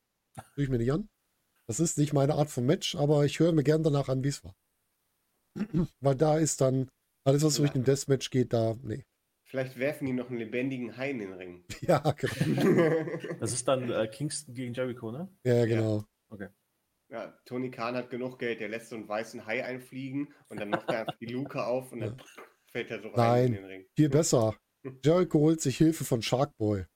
Tue 0.54 0.64
ich 0.64 0.70
mir 0.70 0.78
nicht 0.78 0.92
an. 0.92 1.08
Das 1.68 1.80
ist 1.80 1.98
nicht 1.98 2.12
meine 2.12 2.34
Art 2.34 2.50
von 2.50 2.66
Match, 2.66 2.94
aber 2.96 3.24
ich 3.24 3.38
höre 3.38 3.52
mir 3.52 3.62
gern 3.62 3.82
danach 3.82 4.08
an, 4.08 4.24
wie 4.24 4.28
es 4.28 4.44
war. 4.44 4.54
Weil 6.00 6.16
da 6.16 6.38
ist 6.38 6.60
dann 6.60 6.88
alles, 7.24 7.42
was 7.42 7.56
durch 7.56 7.70
den 7.70 7.84
Deathmatch 7.84 8.30
geht, 8.30 8.52
da, 8.52 8.76
nee. 8.82 9.04
Vielleicht 9.44 9.78
werfen 9.78 10.06
die 10.06 10.12
noch 10.14 10.30
einen 10.30 10.38
lebendigen 10.38 10.96
Hai 10.96 11.10
in 11.10 11.18
den 11.18 11.32
Ring. 11.34 11.64
Ja, 11.82 11.98
genau. 11.98 13.06
Das 13.40 13.52
ist 13.52 13.68
dann 13.68 13.90
äh, 13.90 14.08
Kingston 14.08 14.54
gegen 14.54 14.72
Jericho, 14.72 15.12
ne? 15.12 15.28
Ja, 15.44 15.54
ja, 15.54 15.66
genau. 15.66 16.04
ja, 17.10 17.38
Tony 17.44 17.70
Khan 17.70 17.94
hat 17.94 18.10
genug 18.10 18.38
Geld, 18.38 18.60
der 18.60 18.68
lässt 18.68 18.88
so 18.88 18.96
einen 18.96 19.08
weißen 19.08 19.44
Hai 19.44 19.64
einfliegen 19.64 20.32
und 20.48 20.58
dann 20.58 20.70
macht 20.70 20.88
er 20.88 21.00
einfach 21.00 21.18
die 21.18 21.26
Luke 21.26 21.62
auf 21.64 21.92
und 21.92 22.00
dann 22.00 22.16
fällt 22.72 22.90
er 22.90 23.02
so 23.02 23.08
rein 23.08 23.16
Nein. 23.16 23.46
in 23.46 23.52
den 23.52 23.64
Ring. 23.64 23.86
Viel 23.94 24.08
besser. 24.08 24.56
Jericho 25.04 25.38
holt 25.38 25.60
sich 25.60 25.76
Hilfe 25.76 26.04
von 26.04 26.22
Sharkboy. 26.22 26.86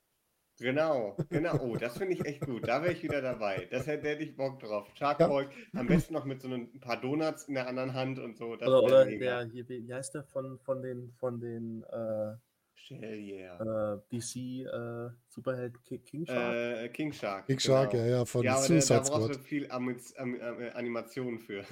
Genau, 0.58 1.16
genau. 1.28 1.58
Oh, 1.60 1.76
das 1.76 1.98
finde 1.98 2.14
ich 2.14 2.24
echt 2.24 2.40
gut. 2.46 2.66
Da 2.66 2.82
wäre 2.82 2.92
ich 2.94 3.02
wieder 3.02 3.20
dabei. 3.20 3.68
Das 3.70 3.86
hätte, 3.86 4.08
hätte 4.08 4.22
ich 4.22 4.36
Bock 4.36 4.58
drauf. 4.60 4.88
Sharkboy, 4.94 5.46
am 5.74 5.86
besten 5.86 6.14
noch 6.14 6.24
mit 6.24 6.40
so 6.40 6.48
ein 6.48 6.80
paar 6.80 7.00
Donuts 7.00 7.44
in 7.44 7.54
der 7.54 7.66
anderen 7.68 7.92
Hand 7.92 8.18
und 8.18 8.36
so. 8.36 8.56
Das 8.56 8.68
Oder, 8.68 8.82
oder 8.82 9.04
mega. 9.04 9.44
der, 9.44 9.50
hier, 9.52 9.68
wie 9.68 9.92
heißt 9.92 10.14
der 10.14 10.24
von, 10.24 10.58
von 10.60 10.80
den, 10.82 11.12
von 11.18 11.40
den 11.40 11.82
äh, 11.84 12.36
Shell, 12.74 13.18
yeah. 13.18 13.94
äh, 13.94 13.98
DC 14.10 14.36
äh, 14.66 15.10
Superheld 15.28 15.82
Ki- 15.84 15.98
King 15.98 16.24
Shark? 16.26 16.54
Äh, 16.54 16.88
King 16.90 17.12
Shark. 17.12 17.46
Big 17.46 17.60
Shark, 17.60 17.90
genau. 17.90 18.04
ja, 18.04 18.10
ja, 18.18 18.24
von 18.24 18.42
Ja, 18.44 18.52
aber 18.52 18.60
da, 18.62 18.66
Suicide 18.68 19.00
da 19.02 19.08
brauchst 19.10 19.34
du 19.34 19.38
viel 19.42 19.66
Ami- 19.70 19.96
Am- 20.16 20.40
Am- 20.40 20.70
Animationen 20.74 21.38
für. 21.40 21.64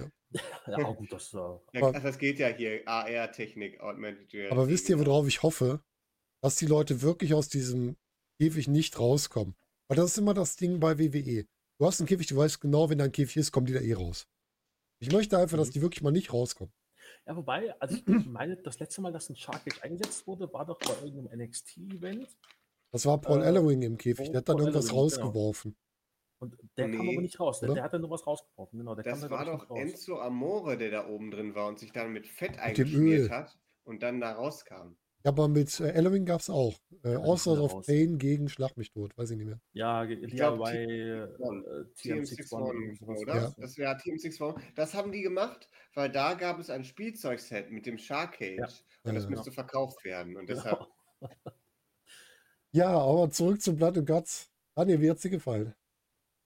ja, 0.67 0.79
oh 0.79 0.95
gut, 0.95 1.13
das 1.13 1.33
äh, 1.33 1.79
Ja, 1.79 1.93
das 1.93 2.19
geht 2.19 2.39
ja 2.39 2.49
hier. 2.49 2.83
AR-Technik, 2.87 3.81
Augmented 3.81 4.33
Reality. 4.35 4.53
Aber 4.53 4.69
wisst 4.69 4.89
ihr, 4.89 4.99
worauf 4.99 5.27
ich 5.29 5.43
hoffe? 5.43 5.81
Dass 6.43 6.57
die 6.57 6.67
Leute 6.67 7.01
wirklich 7.01 7.33
aus 7.33 7.49
diesem 7.49 7.97
Käfig 8.39 8.69
nicht 8.69 8.99
rauskommen. 8.99 9.55
Weil 9.89 9.97
das 9.97 10.13
ist 10.13 10.19
immer 10.19 10.35
das 10.35 10.57
Ding 10.57 10.81
bei 10.81 10.99
WWE. 10.99 11.47
Du 11.79 11.87
hast 11.87 12.01
einen 12.01 12.09
Käfig, 12.09 12.27
du 12.27 12.37
weißt 12.37 12.61
genau, 12.61 12.89
wenn 12.89 12.99
da 12.99 13.05
ein 13.05 13.13
Käfig 13.13 13.37
ist, 13.37 13.53
kommen 13.53 13.67
die 13.67 13.73
da 13.73 13.81
eh 13.81 13.95
raus. 13.95 14.27
Ich 15.01 15.13
möchte 15.13 15.39
einfach, 15.39 15.57
dass 15.59 15.71
die 15.71 15.83
wirklich 15.83 16.03
mal 16.03 16.13
nicht 16.13 16.33
rauskommen. 16.33 16.73
Ja, 17.27 17.37
wobei, 17.37 17.79
also 17.81 17.97
ich 17.97 18.27
meine, 18.27 18.57
das 18.57 18.79
letzte 18.79 19.01
Mal, 19.03 19.13
dass 19.13 19.29
ein 19.29 19.37
Shark 19.37 19.65
Cage 19.65 19.83
eingesetzt 19.83 20.27
wurde, 20.27 20.51
war 20.53 20.65
doch 20.65 20.79
bei 20.79 20.95
irgendeinem 21.05 21.41
NXT-Event. 21.41 22.29
Das 22.93 23.07
war 23.07 23.21
Paul 23.21 23.43
Äh, 23.43 23.47
Ellering 23.47 23.83
im 23.83 23.99
Käfig, 23.99 24.31
der 24.31 24.39
hat 24.39 24.49
dann 24.49 24.57
Paul 24.57 24.67
irgendwas 24.67 24.87
Ellering, 24.87 25.11
genau. 25.11 25.27
rausgeworfen. 25.33 25.77
Und 26.39 26.57
der 26.77 26.91
kam 26.91 27.07
Nee, 27.07 27.13
aber 27.13 27.23
nicht 27.23 27.41
raus. 27.41 27.61
Der, 27.61 27.75
der 27.75 27.83
hat 27.83 27.93
dann 27.93 28.01
nur 28.03 28.11
was 28.11 28.27
rausgeworfen. 28.27 28.79
Genau, 28.79 28.95
der 28.95 29.05
kam 29.05 29.21
Das 29.21 29.23
da, 29.23 29.31
war 29.31 29.45
doch. 29.45 29.71
Enzo 29.77 30.21
Amore, 30.21 30.77
der 30.77 30.91
da 30.91 31.09
oben 31.09 31.31
drin 31.31 31.55
war 31.55 31.69
und 31.69 31.79
sich 31.79 31.93
dann 31.93 32.13
mit 32.13 32.27
Fett 32.27 32.59
eingeschmiert 32.59 33.31
hat 33.31 33.59
und 33.85 34.03
dann 34.03 34.21
da 34.21 34.33
rauskam. 34.33 34.97
Ja, 35.25 35.31
aber 35.31 35.49
mit 35.49 35.81
äh, 35.81 35.91
Ellering 35.93 36.27
gab 36.27 36.41
es 36.41 36.51
auch. 36.51 36.75
Äh, 37.03 37.13
Ja, 37.13 37.19
Authors 37.21 37.59
die 37.59 37.77
of. 37.77 37.87
Pain 37.87 38.19
gegen 38.19 38.49
Schlag 38.51 38.77
mich 38.77 38.91
tot, 38.93 39.17
weiß 39.17 39.31
ich 39.31 39.39
nicht 39.39 39.47
mehr. 39.47 39.61
Ja, 39.73 40.05
ge- 40.05 40.21
glaub, 40.27 40.59
DIY, 40.65 40.77
TM61, 40.77 41.65
äh, 41.65 41.85
TM61 41.97 42.73
irgendwie 42.75 42.97
sowas 42.97 43.21
oder? 43.23 43.35
war 43.35 43.43
Ja. 43.43 43.55
das, 43.57 43.79
wäre 43.79 43.97
TM61. 43.97 44.61
Das 44.75 44.93
haben 44.95 45.13
die 45.13 45.23
gemacht, 45.23 45.71
weil 45.95 46.11
da 46.11 46.35
gab 46.35 46.59
es 46.59 46.69
ein 46.69 46.85
Spielzeugset 46.85 47.71
mit 47.71 47.87
dem 47.87 47.97
Shark 47.97 48.33
Cage 48.39 48.59
Ja. 48.59 48.69
und 49.05 49.15
das 49.15 49.25
Ja. 49.25 49.31
müsste 49.31 49.51
verkauft 49.51 50.05
werden. 50.05 50.37
Und 50.37 50.49
deshalb, 50.49 50.79
Genau. 50.79 50.91
Ja, 52.73 52.89
aber 52.99 53.31
zurück 53.31 53.63
zu 53.63 53.75
Blood 53.77 53.99
and 53.99 54.07
Guts. 54.09 54.51
Daniel, 54.75 55.01
wie 55.01 55.11
hat 55.11 55.21
sie 55.21 55.31
gefallen? 55.31 55.75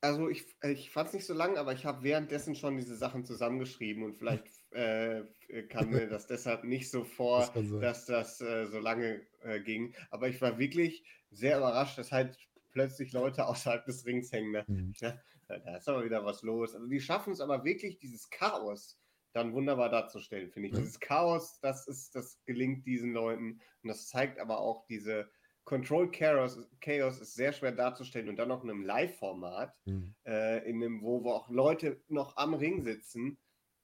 also 0.01 0.29
ich, 0.29 0.45
ich 0.63 0.91
fand 0.93 1.09
es 1.09 1.15
nicht 1.15 1.27
so 1.27 1.35
lang, 1.35 1.57
aber 1.57 1.73
ich 1.73 1.85
habe 1.85 2.05
währenddessen 2.05 2.55
schon 2.55 2.77
diese 2.77 2.95
Sachen 2.97 3.25
zusammengeschrieben 3.25 4.05
und 4.05 4.15
vielleicht 4.15 4.45
äh, 4.71 5.23
kam 5.69 5.91
mir 5.91 6.09
das 6.09 6.27
deshalb 6.27 6.65
nicht 6.65 6.91
so 6.91 7.05
vor, 7.05 7.51
Das 7.55 7.81
dass 7.81 8.07
das 8.07 8.41
äh, 8.41 8.67
so 8.67 8.79
lange 8.79 9.27
äh, 9.43 9.61
ging. 9.61 9.95
Aber 10.11 10.29
ich 10.29 10.41
war 10.41 10.59
wirklich 10.59 11.05
sehr 11.31 11.59
überrascht, 11.59 11.99
dass 11.99 12.13
halt 12.13 12.39
plötzlich 12.73 13.13
Leute 13.13 13.47
außerhalb 13.47 13.85
des 13.85 14.05
Rings 14.07 14.33
hängen. 14.33 14.53
Ne? 14.53 14.67
Hm. 14.67 14.93
Ja, 15.01 15.19
da 15.49 15.77
ist 15.77 15.89
aber 15.89 16.05
wieder 16.05 16.25
was 16.25 16.43
los. 16.43 16.75
Also 16.75 16.87
die 16.87 17.01
schaffen 17.01 17.33
es 17.33 17.41
aber 17.41 17.65
wirklich, 17.65 17.99
dieses 17.99 18.29
Chaos 18.31 19.01
dann 19.33 19.53
wunderbar 19.53 19.89
darzustellen, 19.91 20.51
finde 20.51 20.69
ich. 20.69 20.75
Ja. 20.75 20.81
Dieses 20.81 21.01
Chaos, 21.01 21.61
das 21.61 21.87
ist, 21.87 22.15
das 22.15 22.43
gelingt 22.45 22.87
diesen 22.87 23.13
Leuten 23.13 23.61
und 23.83 23.89
das 23.89 24.09
zeigt 24.09 24.39
aber 24.39 24.59
auch 24.61 24.87
diese 24.87 25.31
Control 25.65 26.11
Chaos, 26.11 26.67
Chaos 26.81 27.21
ist 27.21 27.35
sehr 27.35 27.53
schwer 27.53 27.73
darzustellen 27.73 28.31
und 28.31 28.37
dann 28.37 28.49
noch 28.49 28.65
in 28.65 28.71
einem 28.71 28.85
Live-Format, 28.85 29.77
Hm. 29.85 30.15
äh, 30.27 30.67
in 30.69 30.83
einem, 30.83 31.03
wo, 31.03 31.25
wo 31.25 31.33
auch 31.33 31.51
Leute 31.51 32.01
noch 32.09 32.37
am 32.39 32.55
Ring 32.55 32.83
sitzen, 32.83 33.39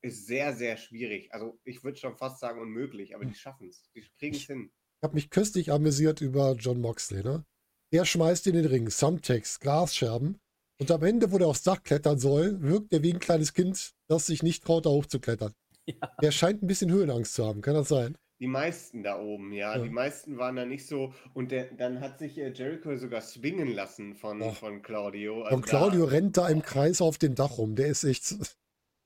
ist 0.04 0.26
sehr, 0.26 0.54
sehr 0.54 0.76
schwierig. 0.76 1.32
Also 1.32 1.58
ich 1.64 1.82
würde 1.82 1.98
schon 1.98 2.16
fast 2.16 2.38
sagen 2.38 2.60
unmöglich, 2.60 3.14
aber 3.14 3.24
die 3.24 3.34
schaffen 3.34 3.68
es. 3.68 3.90
Die 3.94 4.04
kriegen 4.18 4.36
es 4.36 4.42
hin. 4.42 4.70
Ich 5.00 5.02
habe 5.02 5.14
mich 5.14 5.30
köstlich 5.30 5.72
amüsiert 5.72 6.20
über 6.20 6.52
John 6.52 6.80
Moxley, 6.80 7.22
ne? 7.22 7.44
Er 7.90 8.04
schmeißt 8.04 8.46
in 8.46 8.54
den 8.54 8.66
Ring 8.66 8.88
Thumbtacks, 8.88 9.60
Glasscherben 9.60 10.38
und 10.80 10.90
am 10.90 11.02
Ende, 11.04 11.30
wo 11.32 11.38
der 11.38 11.48
aufs 11.48 11.62
Dach 11.62 11.82
klettern 11.82 12.18
soll, 12.18 12.60
wirkt 12.62 12.92
er 12.92 13.02
wie 13.02 13.12
ein 13.12 13.20
kleines 13.20 13.54
Kind, 13.54 13.92
das 14.08 14.26
sich 14.26 14.42
nicht 14.42 14.64
traut, 14.64 14.86
da 14.86 14.90
hochzuklettern. 14.90 15.52
Ja. 15.86 16.10
Er 16.22 16.32
scheint 16.32 16.62
ein 16.62 16.66
bisschen 16.66 16.90
Höhenangst 16.90 17.34
zu 17.34 17.44
haben, 17.44 17.60
kann 17.60 17.74
das 17.74 17.88
sein? 17.88 18.16
Die 18.40 18.46
meisten 18.46 19.02
da 19.02 19.20
oben, 19.20 19.52
ja. 19.52 19.76
Ja. 19.76 19.82
Die 19.82 19.90
meisten 19.90 20.38
waren 20.38 20.56
da 20.56 20.64
nicht 20.64 20.86
so. 20.86 21.12
Und 21.34 21.52
der, 21.52 21.72
dann 21.72 22.00
hat 22.00 22.18
sich 22.18 22.38
äh, 22.38 22.52
Jericho 22.54 22.96
sogar 22.96 23.20
swingen 23.20 23.68
lassen 23.68 24.14
von, 24.14 24.40
von 24.54 24.80
Claudio. 24.80 25.42
Und 25.42 25.46
Also 25.46 25.60
Claudio 25.60 26.06
da, 26.06 26.10
rennt 26.10 26.36
da 26.38 26.48
im 26.48 26.62
Kreis 26.62 27.02
auf 27.02 27.18
dem 27.18 27.34
Dach 27.34 27.58
rum. 27.58 27.76
Der 27.76 27.88
ist 27.88 28.04
echt 28.04 28.34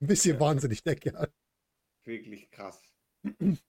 ein 0.01 0.07
bisschen 0.07 0.35
Ja. 0.35 0.39
wahnsinnig, 0.39 0.83
der 0.83 0.95
Kerl. 0.95 1.31
wirklich 2.05 2.49
krass. 2.51 2.81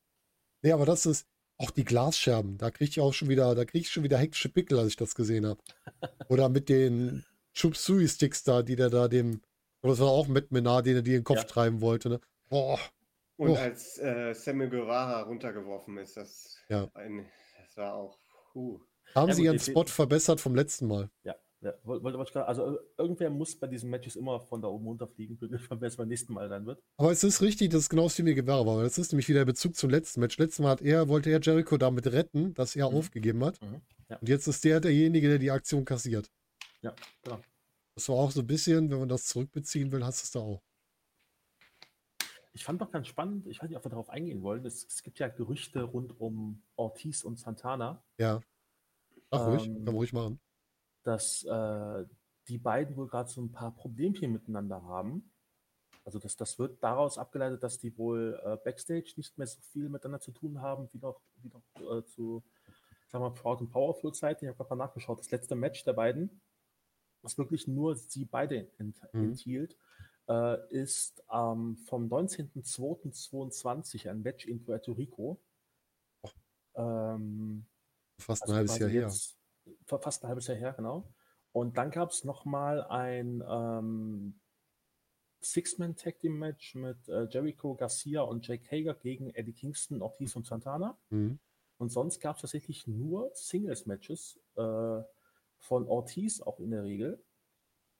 Nee, 0.62 0.72
aber 0.72 0.84
das 0.84 1.06
ist 1.06 1.26
auch 1.56 1.70
die 1.70 1.84
Glasscherben. 1.86 2.58
Da 2.58 2.70
kriege 2.70 2.90
ich 2.90 3.00
auch 3.00 3.14
schon 3.14 3.30
wieder, 3.30 3.54
da 3.54 3.64
kriege 3.64 3.80
ich 3.82 3.90
schon 3.90 4.02
wieder 4.02 4.18
hektische 4.18 4.50
Pickel, 4.50 4.78
als 4.78 4.88
ich 4.88 4.96
das 4.96 5.14
gesehen 5.14 5.46
habe. 5.46 5.62
Oder 6.28 6.50
mit 6.50 6.68
den 6.68 7.24
Chub 7.54 7.76
Sui 7.78 8.06
Sticks 8.06 8.42
da, 8.44 8.62
die 8.62 8.76
der 8.76 8.90
da 8.90 9.08
dem, 9.08 9.40
oder 9.82 9.92
das 9.92 10.00
war 10.00 10.08
auch 10.08 10.28
Matt 10.28 10.50
Menard, 10.52 10.84
den 10.84 10.96
er 10.96 11.02
die 11.02 11.12
in 11.12 11.20
den 11.20 11.24
Kopf 11.24 11.38
Ja. 11.38 11.44
treiben 11.44 11.80
wollte. 11.80 12.10
Ne? 12.10 12.20
Boah, 12.50 12.78
Und 13.38 13.52
Oh. 13.52 13.56
als 13.56 13.96
äh, 13.96 14.34
Sammy 14.34 14.68
Guevara 14.68 15.22
runtergeworfen 15.22 15.96
ist, 15.96 16.18
das, 16.18 16.58
Ja. 16.68 16.90
ein, 16.92 17.26
das 17.58 17.74
war 17.78 17.94
auch. 17.94 18.18
Puh. 18.52 18.78
haben 19.14 19.28
Ja, 19.30 19.34
sie 19.34 19.40
gut, 19.42 19.46
ihren 19.46 19.58
Spot 19.60 19.86
verbessert 19.86 20.40
vom 20.42 20.54
letzten 20.54 20.86
Mal. 20.88 21.10
Ja, 21.24 21.34
ja 21.62 21.74
wollte, 21.84 22.02
wollte 22.04 22.32
gerade, 22.32 22.46
also 22.46 22.78
irgendwer 22.96 23.30
muss 23.30 23.54
bei 23.58 23.66
diesen 23.66 23.90
Matches 23.90 24.16
immer 24.16 24.40
von 24.40 24.62
da 24.62 24.68
oben 24.68 24.86
runterfliegen, 24.86 25.38
wer 25.40 25.82
es 25.88 25.96
beim 25.96 26.08
nächsten 26.08 26.32
Mal 26.32 26.48
sein 26.48 26.64
wird. 26.66 26.82
Aber 26.96 27.12
es 27.12 27.22
ist 27.24 27.42
richtig, 27.42 27.70
dass 27.70 27.82
es 27.82 27.88
genau 27.88 28.08
Sammy 28.08 28.34
Guevara 28.34 28.64
war. 28.66 28.76
weil 28.78 28.84
Das 28.84 28.98
ist 28.98 29.12
nämlich 29.12 29.28
wieder 29.28 29.40
der 29.40 29.46
Bezug 29.46 29.76
zum 29.76 29.90
letzten 29.90 30.20
Match. 30.20 30.38
Letztes 30.38 30.60
Mal 30.60 30.70
hat 30.70 30.82
er, 30.82 31.08
wollte 31.08 31.30
er 31.30 31.40
Jericho 31.40 31.76
damit 31.76 32.06
retten, 32.06 32.54
dass 32.54 32.76
er 32.76 32.88
Mhm. 32.90 32.96
aufgegeben 32.96 33.44
hat. 33.44 33.60
Mhm, 33.60 33.80
ja. 34.08 34.16
Und 34.18 34.28
jetzt 34.28 34.46
ist 34.46 34.64
der 34.64 34.80
derjenige, 34.80 35.28
der 35.28 35.38
die 35.38 35.50
Aktion 35.50 35.84
kassiert. 35.84 36.30
Ja, 36.82 36.94
genau. 37.22 37.40
Das 37.94 38.08
war 38.08 38.16
auch 38.16 38.30
so 38.30 38.40
ein 38.40 38.46
bisschen, 38.46 38.90
wenn 38.90 38.98
man 39.00 39.08
das 39.08 39.26
zurückbeziehen 39.26 39.92
will, 39.92 40.02
hast 40.04 40.22
du 40.22 40.24
es 40.24 40.30
da 40.30 40.40
auch. 40.40 40.62
Ich 42.52 42.64
fand 42.64 42.80
doch 42.80 42.90
ganz 42.90 43.06
spannend, 43.06 43.46
ich 43.46 43.62
weiß 43.62 43.68
nicht, 43.68 43.76
ob 43.76 43.84
wir 43.84 43.90
darauf 43.90 44.08
eingehen 44.10 44.42
wollen, 44.42 44.64
es, 44.66 44.84
es 44.84 45.02
gibt 45.02 45.18
ja 45.20 45.28
Gerüchte 45.28 45.82
rund 45.82 46.18
um 46.20 46.62
Ortiz 46.76 47.22
und 47.22 47.38
Santana, 47.38 48.02
Ja. 48.18 48.40
Ach, 49.30 49.46
ruhig, 49.46 49.66
Ähm, 49.66 49.74
kann 49.74 49.84
man 49.84 49.94
ruhig 49.94 50.12
machen. 50.12 50.40
Dass 51.10 51.44
äh, 51.44 52.04
die 52.48 52.58
beiden 52.58 52.96
wohl 52.96 53.08
gerade 53.08 53.28
so 53.28 53.40
ein 53.42 53.52
paar 53.52 53.74
Problemchen 53.74 54.32
miteinander 54.32 54.82
haben. 54.84 55.30
Also 56.04 56.18
das, 56.18 56.36
das 56.36 56.58
wird 56.58 56.82
daraus 56.82 57.18
abgeleitet, 57.18 57.62
dass 57.62 57.78
die 57.78 57.96
wohl 57.98 58.40
äh, 58.44 58.56
Backstage 58.64 59.12
nicht 59.16 59.36
mehr 59.36 59.46
so 59.46 59.60
viel 59.72 59.88
miteinander 59.88 60.20
zu 60.20 60.32
tun 60.32 60.60
haben, 60.62 60.88
wie 60.92 60.98
noch, 60.98 61.20
wie 61.42 61.48
noch 61.48 61.98
äh, 61.98 62.04
zu, 62.06 62.42
sagen 63.08 63.24
wir 63.24 63.30
mal, 63.30 63.34
Proud 63.34 63.60
and 63.60 63.70
Powerful 63.70 64.14
Zeiten. 64.14 64.44
Ich 64.44 64.48
habe 64.48 64.56
gerade 64.56 64.74
mal 64.76 64.84
nachgeschaut. 64.86 65.18
Das 65.18 65.30
letzte 65.30 65.54
Match 65.56 65.84
der 65.84 65.92
beiden, 65.94 66.40
was 67.22 67.36
wirklich 67.38 67.66
nur 67.66 67.96
sie 67.96 68.24
beide 68.24 68.70
ent 68.78 68.96
Mhm. 69.12 69.24
enthielt, 69.30 69.76
äh, 70.28 70.68
ist 70.72 71.22
ähm, 71.32 71.76
vom 71.86 72.08
19.02.22 72.08 74.08
ein 74.08 74.22
Match 74.22 74.46
in 74.46 74.62
Puerto 74.64 74.92
Rico. 74.92 75.40
Oh. 76.22 76.28
Ähm, 76.76 77.66
Fast 78.18 78.42
also 78.42 78.52
ein 78.52 78.56
halbes 78.58 78.72
quasi 78.72 78.80
Jahr 78.82 78.90
her. 78.90 79.02
jetzt- 79.02 79.36
Fast 79.84 80.24
ein 80.24 80.28
halbes 80.28 80.46
Jahr 80.46 80.56
her, 80.56 80.72
genau. 80.72 81.12
Und 81.52 81.78
dann 81.78 81.90
gab 81.90 82.10
es 82.10 82.24
nochmal 82.24 82.84
ein 82.84 83.42
ähm, 83.48 84.40
Six-Man-Tag-Team-Match 85.40 86.76
mit 86.76 87.08
äh, 87.08 87.24
Jericho 87.24 87.74
Garcia 87.74 88.22
und 88.22 88.46
Jake 88.46 88.70
Hager 88.70 88.94
gegen 88.94 89.30
Eddie 89.30 89.52
Kingston, 89.52 90.02
Ortiz 90.02 90.36
und 90.36 90.46
Santana. 90.46 90.98
Mhm. 91.10 91.38
Und 91.78 91.90
sonst 91.90 92.20
gab 92.20 92.36
es 92.36 92.42
tatsächlich 92.42 92.86
nur 92.86 93.30
Singles-Matches 93.34 94.38
äh, 94.56 95.02
von 95.58 95.88
Ortiz 95.88 96.40
auch 96.40 96.60
in 96.60 96.70
der 96.70 96.84
Regel. 96.84 97.24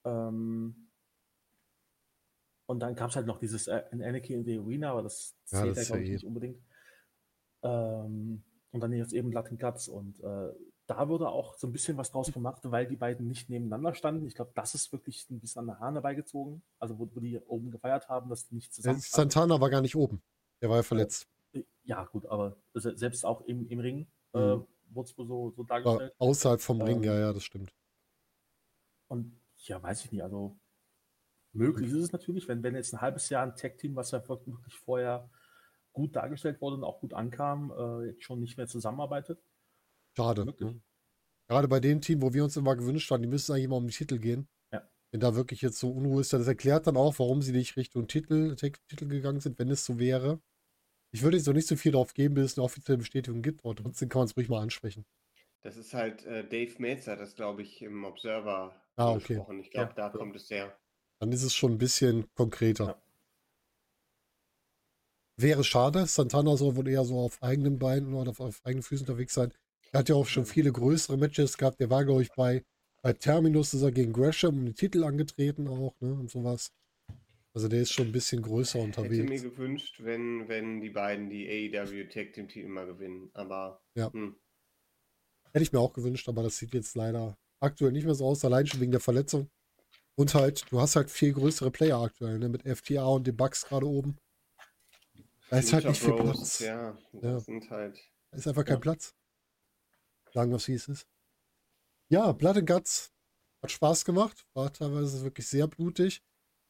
Ähm, 0.05 0.91
und 2.67 2.79
dann 2.81 2.95
gab 2.95 3.11
es 3.11 3.17
halt 3.17 3.27
noch 3.27 3.39
dieses 3.39 3.67
äh, 3.67 3.83
Anarchy 3.91 4.35
in 4.35 4.45
the 4.45 4.59
Arena, 4.59 4.93
aber 4.93 5.03
das 5.03 5.35
zählt 5.45 5.71
das 5.71 5.77
ja, 5.77 5.83
ist 5.83 5.89
ja 5.89 5.95
glaube 5.95 6.05
ich, 6.05 6.11
nicht 6.11 6.25
unbedingt. 6.25 6.63
Ähm, 7.63 8.45
und 8.71 8.81
dann 8.81 8.93
jetzt 8.93 9.13
eben 9.13 9.33
Latin 9.33 9.59
Guts. 9.59 9.89
Und 9.89 10.21
äh, 10.21 10.53
da 10.91 11.09
wurde 11.09 11.29
auch 11.29 11.55
so 11.55 11.69
ein 11.69 11.73
bisschen 11.73 11.97
was 11.97 12.11
draus 12.11 12.33
gemacht, 12.33 12.63
weil 12.65 12.85
die 12.85 12.97
beiden 12.97 13.29
nicht 13.29 13.49
nebeneinander 13.49 13.95
standen. 13.95 14.27
Ich 14.27 14.35
glaube, 14.35 14.51
das 14.57 14.75
ist 14.75 14.91
wirklich 14.93 15.31
ein 15.31 15.39
bisschen 15.39 15.61
an 15.61 15.67
der 15.67 15.79
Hahn 15.79 15.95
herbeigezogen. 15.95 16.63
Also, 16.81 16.99
wo, 16.99 17.09
wo 17.15 17.21
die 17.21 17.39
oben 17.39 17.71
gefeiert 17.71 18.09
haben, 18.09 18.29
dass 18.29 18.49
die 18.49 18.57
nicht 18.57 18.71
Äh, 18.71 18.75
zusammen. 18.75 18.99
Santana 19.01 19.61
war 19.61 19.71
gar 19.71 19.83
nicht 19.83 19.95
oben. 19.95 20.21
Der 20.61 20.69
war 20.69 20.79
ja 20.79 20.83
verletzt. 20.83 21.29
Ja, 21.85 22.05
gut, 22.05 22.27
aber 22.27 22.57
se- 22.75 22.97
selbst 22.97 23.25
auch 23.25 23.43
im, 23.43 23.69
im 23.69 23.79
Ring 23.79 24.07
äh, 24.35 24.39
Mhm. 24.57 24.67
wurde 24.91 25.09
es 25.09 25.15
so, 25.17 25.51
so 25.51 25.63
War 25.63 25.67
dargestellt. 25.67 26.15
außerhalb 26.19 26.61
vom 26.61 26.81
Ring, 26.83 26.99
Ähm, 26.99 27.05
ja, 27.05 27.19
ja, 27.19 27.33
das 27.33 27.45
stimmt. 27.45 27.73
Und 29.09 29.33
ja, 29.59 29.81
weiß 29.83 30.05
ich 30.05 30.13
nicht, 30.13 30.23
also 30.23 30.57
möglich 31.53 31.91
ist 31.91 31.97
es 32.03 32.13
natürlich, 32.13 32.49
wenn, 32.49 32.63
wenn 32.63 32.75
jetzt 32.75 32.93
ein 32.95 33.01
halbes 33.01 33.29
Jahr 33.29 33.45
ein 33.45 33.55
Tag-Team, 33.57 33.95
was 33.97 34.11
ja 34.11 34.27
wirklich 34.29 34.77
vorher 34.79 35.29
gut 35.93 36.15
dargestellt 36.17 36.61
wurde 36.61 36.77
und 36.77 36.85
auch 36.85 37.01
gut 37.01 37.15
ankam, 37.15 37.73
äh, 37.77 38.07
jetzt 38.07 38.25
schon 38.25 38.41
nicht 38.41 38.57
mehr 38.57 38.67
zusammenarbeitet. 38.69 39.41
Schade. 40.23 40.45
Ne? 40.47 40.81
Gerade 41.49 41.69
bei 41.69 41.81
dem 41.81 42.01
Team, 42.01 42.23
wo 42.23 42.33
wir 42.33 42.45
uns 42.45 42.57
immer 42.57 42.77
gewünscht 42.77 43.11
haben, 43.11 43.23
die 43.23 43.29
müssen 43.29 43.53
eigentlich 43.53 43.65
immer 43.65 43.77
um 43.77 43.87
den 43.87 43.91
Titel 43.93 44.19
gehen. 44.19 44.49
Ja. 44.73 44.89
Wenn 45.11 45.21
da 45.21 45.35
wirklich 45.35 45.63
jetzt 45.63 45.79
so 45.79 45.91
Unruhe 45.91 46.21
ist, 46.21 46.33
das 46.33 46.47
erklärt 46.47 46.87
dann 46.87 46.97
auch, 46.97 47.19
warum 47.19 47.43
sie 47.43 47.53
nicht 47.53 47.77
Richtung 47.77 48.07
Titel, 48.07 48.55
Titel 48.57 49.07
gegangen 49.09 49.41
sind, 49.41 49.59
wenn 49.59 49.71
es 49.71 49.85
so 49.85 49.99
wäre. 49.99 50.41
Ich 51.13 51.23
würde 51.23 51.37
jetzt 51.37 51.47
noch 51.47 51.55
nicht 51.55 51.67
so 51.67 51.75
viel 51.75 51.93
darauf 51.93 52.15
geben, 52.15 52.35
bis 52.35 52.53
es 52.53 52.59
eine 52.59 52.65
offizielle 52.65 52.99
Bestätigung 52.99 53.43
gibt, 53.43 53.65
aber 53.65 53.75
trotzdem 53.75 54.09
kann 54.09 54.21
man 54.21 54.27
es 54.29 54.37
ruhig 54.37 54.49
mal 54.49 54.63
ansprechen. 54.63 55.05
Das 55.63 55.77
ist 55.77 55.93
halt 55.93 56.25
äh, 56.25 56.49
Dave 56.49 56.75
Meltzer, 56.79 57.17
das 57.17 57.35
glaube 57.35 57.63
ich 57.63 57.83
im 57.83 58.05
Observer 58.05 58.75
Ah, 58.97 59.13
okay. 59.13 59.35
gesprochen. 59.35 59.59
Ich 59.61 59.71
glaube, 59.71 59.91
Ja, 59.91 59.95
da 59.97 60.07
ja. 60.07 60.11
kommt 60.11 60.37
es 60.37 60.49
her. 60.51 60.79
Dann 61.19 61.33
ist 61.33 61.43
es 61.43 61.55
schon 61.55 61.73
ein 61.73 61.79
bisschen 61.79 62.33
konkreter. 62.35 62.87
Ja. 62.87 63.03
Wäre 65.37 65.65
schade, 65.65 66.07
Santana 66.07 66.57
soll 66.57 66.77
wohl 66.77 66.89
eher 66.89 67.05
so 67.05 67.19
auf 67.19 67.43
eigenen 67.43 67.79
Beinen 67.79 68.15
oder 68.15 68.31
auf, 68.31 68.41
auf 68.41 68.61
eigenen 68.65 68.83
Füßen 68.83 69.07
unterwegs 69.07 69.35
sein. 69.35 69.53
Er 69.93 70.01
hat 70.01 70.09
ja 70.09 70.15
auch 70.15 70.27
schon 70.27 70.47
viele 70.47 70.73
größere 70.73 71.17
Matches 71.17 71.59
gehabt. 71.59 71.81
Der 71.81 71.91
war, 71.91 72.05
glaube 72.05 72.23
ich, 72.23 72.31
bei, 72.33 72.65
bei 73.03 73.13
Terminus 73.13 73.75
ist 73.75 73.83
er 73.83 73.91
gegen 73.93 74.13
Gresham 74.13 74.59
um 74.59 74.65
den 74.67 74.75
Titel 74.75 75.03
angetreten 75.05 75.67
auch, 75.69 75.95
ne? 76.01 76.13
Und 76.15 76.31
sowas. 76.31 76.73
Also 77.53 77.67
der 77.67 77.81
ist 77.83 77.91
schon 77.91 78.07
ein 78.07 78.13
bisschen 78.13 78.43
größer 78.43 78.79
Hätte 78.79 79.03
mir 79.03 79.05
unterwegs. 79.05 79.43
gewünscht, 79.43 79.97
wenn, 80.05 80.49
wenn 80.49 80.81
die 80.81 80.91
beiden 80.91 81.29
die 81.31 81.49
AEW 81.49 82.05
Tag 82.09 82.33
Team 82.33 82.47
Titel 82.47 82.69
mal 82.69 82.87
gewinnen. 82.87 83.31
Aber 83.35 83.83
Ja. 83.97 84.13
hm, 84.13 84.37
Hätte 85.53 85.65
ich 85.65 85.73
mir 85.73 85.81
auch 85.81 85.93
gewünscht, 85.93 86.29
aber 86.29 86.45
das 86.45 86.59
sieht 86.59 86.75
jetzt 86.75 86.95
leider 86.95 87.37
aktuell 87.59 87.91
nicht 87.91 88.05
mehr 88.05 88.15
so 88.15 88.27
aus, 88.27 88.45
allein 88.45 88.69
schon 88.69 88.81
wegen 88.81 88.93
der 88.93 89.01
Verletzung. 89.01 89.51
Und 90.17 90.35
halt, 90.35 90.71
du 90.71 90.81
hast 90.81 90.95
halt 90.95 91.11
viel 91.11 91.33
größere 91.33 91.73
Player 91.73 92.01
aktuell, 92.01 92.39
ne? 92.39 92.49
Mit 92.49 92.65
FTA 92.65 93.05
und 93.07 93.27
den 93.27 93.37
Bucks 93.37 93.65
gerade 93.67 93.87
oben. 93.87 94.17
Da 95.49 95.59
ist 95.59 95.73
halt 95.73 95.87
nicht 95.87 96.01
viel 96.01 96.13
Bros, 96.13 96.37
Platz. 96.37 96.59
Ja, 96.61 96.97
Ja. 97.21 97.41
sind 97.41 97.69
halt. 97.71 97.99
Da 98.31 98.39
ist 98.39 98.47
einfach 98.47 98.65
kein 98.65 98.77
Ja. 98.77 98.81
Platz. 98.81 99.13
Sagen 100.33 100.53
wir, 100.53 100.59
wie 100.59 100.75
es. 100.75 101.07
Ja, 102.11 102.33
Blood 102.33 102.59
and 102.59 102.69
Guts. 102.69 103.13
Hat 103.63 103.71
Spaß 103.71 104.05
gemacht, 104.05 104.47
war 104.55 104.73
teilweise 104.73 105.23
wirklich 105.23 105.47
sehr 105.47 105.69
blutig. 105.69 106.23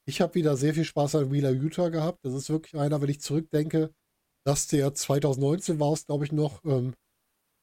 Ich 0.07 0.21
habe 0.21 0.35
wieder 0.35 0.57
sehr 0.57 0.75
viel 0.75 0.85
Spaß 0.85 1.15
an 1.15 1.31
Wheeler 1.31 1.53
Utah 1.53 1.89
gehabt. 1.89 2.25
Das 2.25 2.35
ist 2.35 2.51
wirklich 2.51 2.81
einer, 2.81 3.01
wenn 3.01 3.11
ich 3.11 3.21
zurückdenke, 3.21 3.95
dass 4.45 4.67
der 4.67 4.93
2019 4.93 5.79
war 5.79 5.93
es, 5.93 6.07
glaube 6.07 6.25
ich, 6.25 6.33
noch 6.33 6.65
ähm, 6.65 6.95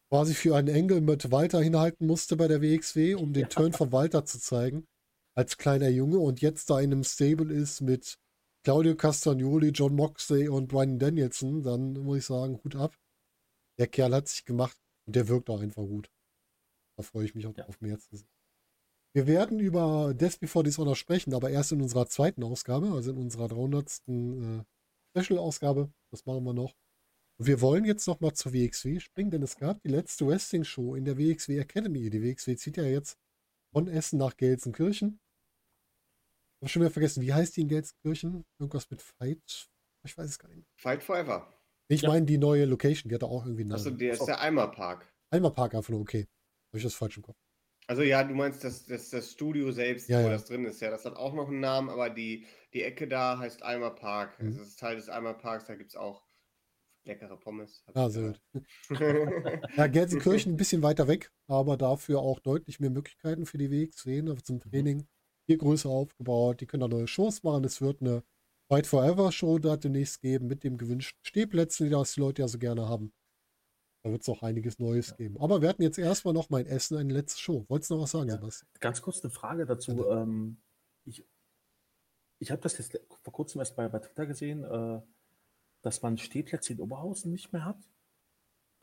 quasi 0.09 0.33
für 0.33 0.55
einen 0.55 0.69
Engel 0.69 1.01
mit 1.01 1.31
Walter 1.31 1.61
hinhalten 1.61 2.07
musste 2.07 2.37
bei 2.37 2.47
der 2.47 2.61
WXW, 2.61 3.15
um 3.15 3.33
den 3.33 3.43
ja. 3.43 3.49
Turn 3.49 3.73
von 3.73 3.91
Walter 3.91 4.23
zu 4.23 4.39
zeigen, 4.39 4.87
als 5.35 5.57
kleiner 5.57 5.89
Junge 5.89 6.19
und 6.19 6.39
jetzt 6.41 6.69
da 6.69 6.79
in 6.79 6.93
einem 6.93 7.03
Stable 7.03 7.53
ist 7.53 7.81
mit 7.81 8.17
Claudio 8.63 8.95
Castagnoli, 8.95 9.69
John 9.69 9.95
Moxley 9.95 10.47
und 10.47 10.67
Brian 10.67 10.99
Danielson, 10.99 11.63
dann 11.63 11.93
muss 11.93 12.19
ich 12.19 12.25
sagen, 12.25 12.59
Hut 12.63 12.75
ab. 12.75 12.95
Der 13.77 13.87
Kerl 13.87 14.13
hat 14.13 14.27
sich 14.27 14.45
gemacht 14.45 14.77
und 15.07 15.15
der 15.15 15.27
wirkt 15.27 15.49
auch 15.49 15.61
einfach 15.61 15.83
gut. 15.83 16.11
Da 16.97 17.03
freue 17.03 17.25
ich 17.25 17.35
mich 17.35 17.47
auch 17.47 17.55
ja. 17.57 17.63
drauf, 17.63 17.81
mehr 17.81 17.97
zu 17.99 18.15
sehen. 18.15 18.29
Wir 19.13 19.25
werden 19.25 19.59
über 19.59 20.13
Death 20.13 20.39
Before 20.39 20.63
Dishonor 20.63 20.95
sprechen, 20.95 21.33
aber 21.33 21.49
erst 21.49 21.71
in 21.71 21.81
unserer 21.81 22.07
zweiten 22.07 22.43
Ausgabe, 22.43 22.91
also 22.91 23.11
in 23.11 23.17
unserer 23.17 23.47
300. 23.47 24.01
Äh, 24.07 24.63
Special-Ausgabe. 25.17 25.91
Das 26.11 26.25
machen 26.25 26.43
wir 26.43 26.53
noch. 26.53 26.75
Und 27.39 27.47
wir 27.47 27.61
wollen 27.61 27.85
jetzt 27.85 28.07
noch 28.07 28.19
mal 28.19 28.33
zur 28.33 28.53
WXW 28.53 28.99
springen, 28.99 29.31
denn 29.31 29.43
es 29.43 29.57
gab 29.57 29.81
die 29.81 29.89
letzte 29.89 30.27
Wrestling-Show 30.27 30.95
in 30.95 31.05
der 31.05 31.17
WXW 31.17 31.59
Academy. 31.59 32.09
Die 32.09 32.21
WXW 32.21 32.55
zieht 32.55 32.77
ja 32.77 32.83
jetzt 32.83 33.17
von 33.71 33.87
Essen 33.87 34.17
nach 34.17 34.35
Gelsenkirchen. 34.37 35.19
Ich 36.55 36.61
habe 36.61 36.69
schon 36.69 36.81
wieder 36.81 36.91
vergessen, 36.91 37.21
wie 37.21 37.33
heißt 37.33 37.55
die 37.55 37.61
in 37.61 37.67
Gelsenkirchen? 37.67 38.45
Irgendwas 38.59 38.89
mit 38.89 39.01
Fight? 39.01 39.69
Ich 40.03 40.17
weiß 40.17 40.29
es 40.29 40.39
gar 40.39 40.47
nicht 40.47 40.57
mehr. 40.57 40.65
Fight 40.75 41.03
Forever. 41.03 41.53
Ich 41.89 42.01
ja. 42.01 42.09
meine 42.09 42.25
die 42.25 42.37
neue 42.37 42.65
Location, 42.65 43.09
die 43.09 43.15
hat 43.15 43.23
auch 43.23 43.45
irgendwie 43.45 43.61
einen 43.61 43.69
Namen. 43.69 43.79
Achso, 43.79 43.91
der 43.91 44.13
ist 44.13 44.25
der 44.25 44.41
Eimer 44.41 44.67
Park. 44.67 45.11
Eimer 45.29 45.51
Park 45.51 45.75
einfach 45.75 45.89
nur, 45.89 46.01
okay. 46.01 46.27
Habe 46.69 46.77
ich 46.77 46.83
das 46.83 46.93
falsch 46.93 47.17
im 47.17 47.23
Kopf. 47.23 47.37
Also 47.87 48.01
ja, 48.01 48.21
du 48.23 48.33
meinst 48.33 48.63
das, 48.65 48.85
das, 48.85 49.09
das 49.09 49.31
Studio 49.31 49.71
selbst, 49.71 50.09
ja, 50.09 50.19
wo 50.19 50.23
ja. 50.23 50.31
das 50.31 50.45
drin 50.45 50.65
ist. 50.65 50.81
Ja, 50.81 50.91
das 50.91 51.05
hat 51.05 51.15
auch 51.15 51.33
noch 51.33 51.47
einen 51.47 51.61
Namen, 51.61 51.89
aber 51.89 52.09
die, 52.09 52.45
die 52.73 52.83
Ecke 52.83 53.07
da 53.07 53.39
heißt 53.39 53.63
Eimer 53.63 53.91
Park. 53.91 54.41
Mhm. 54.41 54.57
Das 54.57 54.67
ist 54.67 54.79
Teil 54.79 54.97
des 54.97 55.07
Eimer 55.07 55.33
Parks, 55.33 55.65
da 55.65 55.75
gibt 55.75 55.91
es 55.91 55.95
auch 55.95 56.27
leckere 57.05 57.37
Pommes. 57.37 57.85
Ah, 57.93 58.09
sehr 58.09 58.33
gut. 58.33 58.41
ja, 59.77 59.87
Gelsenkirchen 59.87 60.51
ein 60.53 60.57
bisschen 60.57 60.83
weiter 60.83 61.07
weg, 61.07 61.31
aber 61.47 61.77
dafür 61.77 62.19
auch 62.19 62.39
deutlich 62.39 62.81
mehr 62.81 62.89
Möglichkeiten 62.89 63.45
für 63.45 63.57
die 63.57 63.89
also 64.05 64.35
zum 64.35 64.57
mhm. 64.57 64.69
Training. 64.69 65.07
Hier 65.47 65.57
größer 65.57 65.89
aufgebaut, 65.89 66.59
die 66.59 66.65
können 66.65 66.81
da 66.81 66.89
neue 66.89 67.07
Shows 67.07 67.41
machen. 67.43 67.63
Es 67.63 67.79
wird 67.79 68.01
eine 68.01 68.23
Fight 68.69 68.87
Forever 68.87 69.31
Show 69.31 69.59
da 69.59 69.77
demnächst 69.77 70.21
geben 70.21 70.47
mit 70.47 70.63
dem 70.63 70.77
gewünschten 70.77 71.19
Stehplätzen, 71.23 71.85
die 71.85 71.91
das 71.91 72.13
die 72.13 72.19
Leute 72.19 72.41
ja 72.41 72.47
so 72.47 72.57
gerne 72.57 72.87
haben. 72.87 73.13
Da 74.03 74.11
wird 74.11 74.21
es 74.21 74.29
auch 74.29 74.43
einiges 74.43 74.79
Neues 74.79 75.09
ja. 75.11 75.15
geben. 75.15 75.37
Aber 75.39 75.61
wir 75.61 75.69
hatten 75.69 75.81
jetzt 75.81 75.97
erstmal 75.97 76.33
noch 76.33 76.49
mein 76.49 76.65
Essen, 76.65 76.97
eine 76.97 77.13
letzte 77.13 77.39
Show. 77.39 77.65
Wolltest 77.67 77.91
du 77.91 77.95
noch 77.95 78.03
was 78.03 78.11
sagen, 78.11 78.29
ja. 78.29 78.35
Sebastian? 78.35 78.69
Ganz 78.79 79.01
kurz 79.01 79.23
eine 79.23 79.31
Frage 79.31 79.65
dazu. 79.65 80.09
Ähm, 80.09 80.61
ich 81.05 81.25
ich 82.39 82.51
habe 82.51 82.61
das 82.61 82.77
jetzt 82.77 82.99
vor 83.23 83.33
kurzem 83.33 83.59
erst 83.59 83.75
bei, 83.75 83.87
bei 83.89 83.99
Twitter 83.99 84.25
gesehen, 84.25 84.63
äh, 84.63 85.01
dass 85.81 86.01
man 86.01 86.17
Stehplätze 86.17 86.73
in 86.73 86.79
Oberhausen 86.79 87.31
nicht 87.31 87.51
mehr 87.51 87.65
hat. 87.65 87.79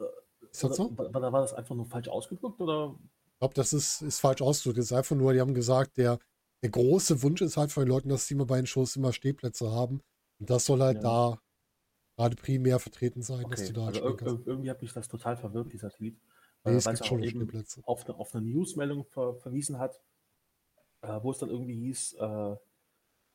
Äh, 0.01 0.05
ist 0.51 0.65
das 0.65 0.77
so? 0.77 0.97
War, 0.97 1.32
war, 1.32 1.40
das 1.40 1.55
einfach 1.55 1.74
nur 1.74 1.86
falsch 1.86 2.09
ausgedrückt? 2.09 2.61
Oder? 2.61 2.98
Ich 3.27 3.39
glaube, 3.39 3.55
das 3.55 3.73
ist, 3.73 4.02
ist 4.02 4.20
falsch 4.20 4.43
ausgedrückt. 4.43 4.78
Das 4.78 4.86
ist 4.86 4.93
einfach 4.93 5.16
nur, 5.16 5.32
die 5.32 5.40
haben 5.40 5.55
gesagt, 5.55 5.97
der, 5.97 6.19
der 6.65 6.70
große 6.70 7.23
Wunsch 7.23 7.43
ist 7.43 7.59
halt 7.59 7.70
von 7.73 7.85
den 7.85 7.91
Leuten, 7.91 8.09
dass 8.09 8.27
sie 8.27 8.32
immer 8.32 8.47
bei 8.47 8.57
den 8.57 8.66
Shows 8.66 8.97
immer 8.97 9.12
Stehplätze 9.12 9.70
haben. 9.70 10.01
Und 10.41 10.49
das 10.49 10.65
soll 10.65 10.81
halt 10.81 10.97
ja. 10.97 11.03
da 11.03 11.39
gerade 12.16 12.36
primär 12.36 12.78
vertreten 12.78 13.20
sein, 13.20 13.45
okay. 13.45 13.55
dass 13.55 13.66
du 13.66 13.73
da 13.74 13.86
also 13.86 14.01
ir 14.01 14.47
irgendwie 14.47 14.70
hat 14.70 14.81
mich 14.81 14.95
das 14.95 15.07
total 15.07 15.36
verwirrt, 15.36 15.74
dieser 15.74 15.91
Tweet. 15.91 16.19
Nee, 16.65 16.73
äh, 16.73 16.85
weil 16.86 16.95
es 16.95 17.07
schon 17.07 17.23
eben 17.23 17.65
auf, 17.82 18.07
eine, 18.07 18.15
auf 18.19 18.35
eine 18.35 18.47
Newsmeldung 18.47 19.05
ver 19.05 19.35
verwiesen 19.35 19.78
hat, 19.78 20.01
äh, 21.03 21.20
wo 21.23 21.32
es 21.32 21.39
dann 21.39 21.51
irgendwie 21.51 21.74
hieß, 21.74 22.15
äh, 22.15 22.57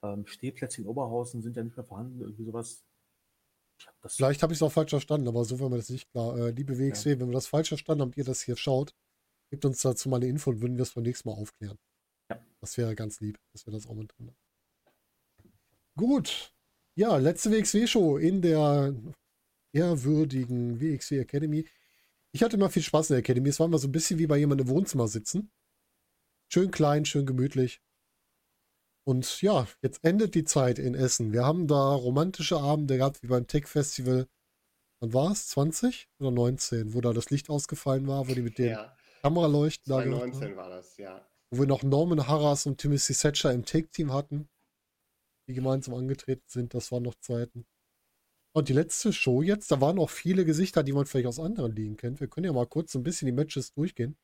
ähm, 0.02 0.26
Stehplätze 0.26 0.82
in 0.82 0.88
Oberhausen 0.88 1.44
sind 1.44 1.56
ja 1.56 1.64
nicht 1.64 1.78
mehr 1.78 1.86
vorhanden, 1.86 2.22
irgendwie 2.22 2.46
sowas. 2.46 2.84
Hab 3.86 4.12
Vielleicht 4.12 4.42
habe 4.42 4.54
ich 4.54 4.58
es 4.58 4.64
auch 4.64 4.72
falsch 4.72 4.90
verstanden, 4.90 5.28
aber 5.28 5.46
so 5.46 5.60
war 5.60 5.70
mir 5.70 5.78
das 5.78 5.90
nicht 5.90 6.10
klar. 6.10 6.36
Äh, 6.36 6.50
liebe 6.50 6.80
WXW, 6.80 7.12
ja. 7.12 7.20
wenn 7.20 7.28
wir 7.28 7.34
das 7.34 7.46
falsch 7.46 7.68
verstanden 7.68 8.02
haben, 8.02 8.14
ihr 8.16 8.24
das 8.24 8.42
hier 8.42 8.58
schaut, 8.58 8.96
gebt 9.52 9.66
uns 9.66 9.84
dazu 9.84 10.10
mal 10.10 10.16
eine 10.16 10.26
Info 10.26 10.50
und 10.50 10.62
würden 10.62 10.78
wir 10.78 10.84
es 10.84 10.96
beim 10.96 11.04
nächsten 11.04 11.30
Mal 11.30 11.36
aufklären. 11.36 11.78
Das 12.62 12.78
wäre 12.78 12.96
ganz 12.96 13.20
lieb, 13.20 13.40
dass 13.54 13.66
wir 13.66 13.72
das 13.72 13.88
auch 13.88 13.96
mit 13.96 14.12
drin 14.18 14.28
haben. 14.28 14.38
Gut, 15.96 16.54
ja, 16.96 17.18
letzte 17.18 17.52
WXW-Show 17.52 18.18
in 18.18 18.42
der 18.42 18.94
ehrwürdigen 19.74 20.80
WXW 20.80 21.20
Academy. 21.20 21.68
Ich 22.32 22.44
hatte 22.44 22.58
immer 22.58 22.70
viel 22.70 22.84
Spaß 22.84 23.10
in 23.10 23.14
der 23.16 23.20
Academy. 23.20 23.50
Es 23.50 23.60
war 23.60 23.68
immer 23.68 23.78
so 23.78 23.88
ein 23.88 23.92
bisschen 23.92 24.20
wie 24.20 24.28
bei 24.28 24.38
jemandem 24.38 24.68
im 24.68 24.74
Wohnzimmer 24.74 25.08
sitzen. 25.08 25.52
Schön 26.52 26.72
klein, 26.72 27.06
schön 27.06 27.26
gemütlich. 27.26 27.82
Und 29.06 29.42
ja, 29.42 29.68
jetzt 29.82 30.04
endet 30.04 30.36
die 30.36 30.44
Zeit 30.44 30.78
in 30.78 30.94
Essen. 30.94 31.32
Wir 31.32 31.46
haben 31.46 31.68
da 31.68 31.94
romantische 31.94 32.58
Abende 32.58 32.98
gehabt, 32.98 33.24
wie 33.24 33.28
beim 33.28 33.48
Tech 33.48 33.68
Festival. 33.68 34.28
Wann 35.00 35.14
war 35.14 35.32
es? 35.32 35.48
20 35.48 36.10
oder 36.20 36.32
19? 36.32 36.94
Wo 36.94 37.02
da 37.02 37.14
das 37.14 37.30
Licht 37.30 37.50
ausgefallen 37.50 38.08
war, 38.08 38.28
wo 38.28 38.34
die 38.34 38.42
mit 38.42 38.58
den 38.58 38.72
ja. 38.72 38.98
Kameraleuchten 39.22 39.90
da 39.90 40.02
2019 40.02 40.56
war 40.56 40.70
das, 40.70 40.98
ja. 40.98 41.26
Wo 41.52 41.62
wir 41.62 41.68
noch 41.68 41.84
Norman 41.84 42.28
Harras 42.28 42.66
und 42.66 42.80
Timothy 42.80 43.14
Thatcher 43.14 43.52
im 43.52 43.66
Take-Team 43.66 44.14
hatten 44.14 44.50
die 45.50 45.56
gemeinsam 45.56 45.96
angetreten 45.96 46.46
sind. 46.48 46.74
Das 46.74 46.92
waren 46.92 47.04
noch 47.04 47.16
Zeiten. 47.16 47.66
Und 48.56 48.70
die 48.70 48.74
letzte 48.74 49.12
Show 49.12 49.42
jetzt, 49.42 49.72
da 49.72 49.82
waren 49.82 50.00
auch 50.00 50.10
viele 50.10 50.46
Gesichter, 50.46 50.84
die 50.84 50.94
man 50.94 51.06
vielleicht 51.06 51.28
aus 51.28 51.40
anderen 51.40 51.76
Ligen 51.76 51.98
kennt. 51.98 52.20
Wir 52.20 52.28
können 52.28 52.46
ja 52.46 52.54
mal 52.54 52.68
kurz 52.68 52.92
so 52.92 53.00
ein 53.00 53.04
bisschen 53.04 53.26
die 53.26 53.32
Matches 53.32 53.74
durchgehen. 53.74 54.18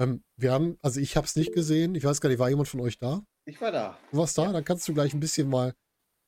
Ähm, 0.00 0.22
wir 0.36 0.52
haben, 0.52 0.78
also 0.82 1.00
ich 1.00 1.16
habe 1.16 1.26
es 1.26 1.36
nicht 1.36 1.52
gesehen. 1.52 1.94
Ich 1.94 2.04
weiß 2.04 2.20
gar 2.20 2.28
nicht, 2.28 2.38
war 2.38 2.48
jemand 2.48 2.68
von 2.68 2.80
euch 2.80 2.98
da? 2.98 3.24
Ich 3.44 3.60
war 3.60 3.72
da. 3.72 3.98
Du 4.10 4.18
warst 4.18 4.38
da? 4.38 4.44
Ja. 4.44 4.52
Dann 4.52 4.64
kannst 4.64 4.86
du 4.88 4.94
gleich 4.94 5.14
ein 5.14 5.20
bisschen 5.20 5.48
mal 5.48 5.74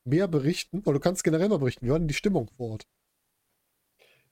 mehr 0.05 0.27
berichten. 0.27 0.81
Oder 0.81 0.95
du 0.95 1.01
kannst 1.01 1.25
generell 1.25 1.49
mal 1.49 1.59
berichten. 1.59 1.87
Wie 1.87 1.91
war 1.91 1.99
denn 1.99 2.09
die 2.09 2.15
Stimmung 2.15 2.51
vor 2.57 2.71
Ort? 2.71 2.89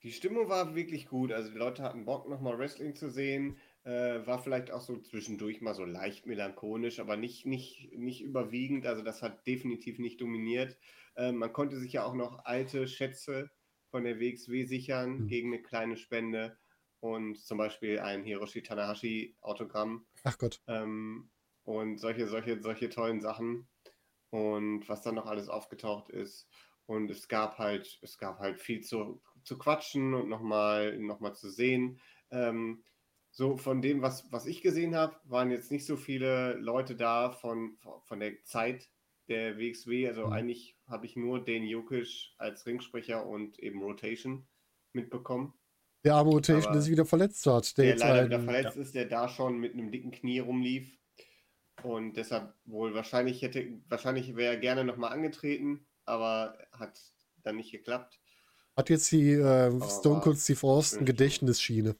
Die 0.02 0.12
Stimmung 0.12 0.48
war 0.48 0.74
wirklich 0.74 1.06
gut. 1.08 1.32
Also 1.32 1.50
die 1.50 1.58
Leute 1.58 1.82
hatten 1.82 2.04
Bock, 2.04 2.28
nochmal 2.28 2.58
Wrestling 2.58 2.94
zu 2.94 3.10
sehen. 3.10 3.56
Äh, 3.84 4.26
war 4.26 4.42
vielleicht 4.42 4.70
auch 4.70 4.80
so 4.80 4.98
zwischendurch 4.98 5.60
mal 5.60 5.74
so 5.74 5.84
leicht 5.84 6.26
melancholisch, 6.26 7.00
aber 7.00 7.16
nicht, 7.16 7.46
nicht, 7.46 7.92
nicht 7.96 8.22
überwiegend. 8.22 8.86
Also 8.86 9.02
das 9.02 9.22
hat 9.22 9.46
definitiv 9.46 9.98
nicht 9.98 10.20
dominiert. 10.20 10.76
Äh, 11.16 11.32
man 11.32 11.52
konnte 11.52 11.78
sich 11.78 11.92
ja 11.94 12.04
auch 12.04 12.14
noch 12.14 12.44
alte 12.44 12.86
Schätze 12.86 13.50
von 13.90 14.04
der 14.04 14.20
WXW 14.20 14.64
sichern 14.64 15.20
mhm. 15.20 15.26
gegen 15.28 15.52
eine 15.52 15.62
kleine 15.62 15.96
Spende 15.96 16.58
und 17.00 17.38
zum 17.38 17.58
Beispiel 17.58 18.00
ein 18.00 18.24
Hiroshi 18.24 18.62
Tanahashi 18.62 19.36
Autogramm. 19.40 20.06
Ach 20.24 20.36
Gott. 20.38 20.60
Ähm, 20.66 21.30
und 21.64 21.98
solche, 21.98 22.26
solche, 22.26 22.60
solche 22.60 22.88
tollen 22.88 23.20
Sachen. 23.20 23.68
Und 24.30 24.88
was 24.88 25.02
dann 25.02 25.14
noch 25.14 25.26
alles 25.26 25.48
aufgetaucht 25.48 26.10
ist. 26.10 26.48
Und 26.86 27.10
es 27.10 27.28
gab 27.28 27.58
halt, 27.58 27.98
es 28.02 28.18
gab 28.18 28.38
halt 28.38 28.60
viel 28.60 28.80
zu, 28.80 29.22
zu 29.44 29.58
quatschen 29.58 30.14
und 30.14 30.28
nochmal 30.28 30.98
noch 30.98 31.20
mal 31.20 31.34
zu 31.34 31.50
sehen. 31.50 32.00
Ähm, 32.30 32.82
so 33.38 33.56
von 33.56 33.80
dem, 33.80 34.02
was, 34.02 34.32
was 34.32 34.46
ich 34.46 34.62
gesehen 34.62 34.96
habe, 34.96 35.14
waren 35.22 35.52
jetzt 35.52 35.70
nicht 35.70 35.86
so 35.86 35.96
viele 35.96 36.54
Leute 36.54 36.96
da 36.96 37.30
von, 37.30 37.78
von 38.02 38.18
der 38.18 38.32
Zeit 38.42 38.90
der 39.28 39.56
WXW. 39.56 40.08
Also 40.08 40.26
mhm. 40.26 40.32
eigentlich 40.32 40.76
habe 40.88 41.06
ich 41.06 41.14
nur 41.14 41.44
den 41.44 41.62
Jokic 41.62 42.32
als 42.38 42.66
Ringsprecher 42.66 43.24
und 43.24 43.60
eben 43.60 43.80
Rotation 43.80 44.48
mitbekommen. 44.92 45.54
Der 46.02 46.16
arme 46.16 46.30
Rotation, 46.30 46.72
der 46.72 46.82
sich 46.82 46.90
wieder 46.90 47.04
verletzt 47.04 47.46
hat. 47.46 47.78
Der, 47.78 47.94
der 47.94 47.98
leider 47.98 48.26
wieder 48.26 48.40
verletzt 48.40 48.74
ja. 48.74 48.82
ist, 48.82 48.94
der 48.96 49.04
da 49.04 49.28
schon 49.28 49.60
mit 49.60 49.74
einem 49.74 49.92
dicken 49.92 50.10
Knie 50.10 50.40
rumlief. 50.40 50.98
Und 51.84 52.16
deshalb 52.16 52.52
wohl 52.64 52.92
wahrscheinlich 52.92 53.42
hätte, 53.42 53.80
wahrscheinlich 53.88 54.34
wäre 54.34 54.54
er 54.54 54.60
gerne 54.60 54.82
nochmal 54.82 55.12
angetreten, 55.12 55.86
aber 56.06 56.58
hat 56.72 57.00
dann 57.44 57.54
nicht 57.54 57.70
geklappt. 57.70 58.18
Hat 58.76 58.90
jetzt 58.90 59.12
die 59.12 59.30
äh, 59.30 59.70
Stone 59.88 60.22
Cold 60.22 60.38
Steve 60.38 60.66
Austin 60.66 61.04
Gedächtnisschiene. 61.04 61.94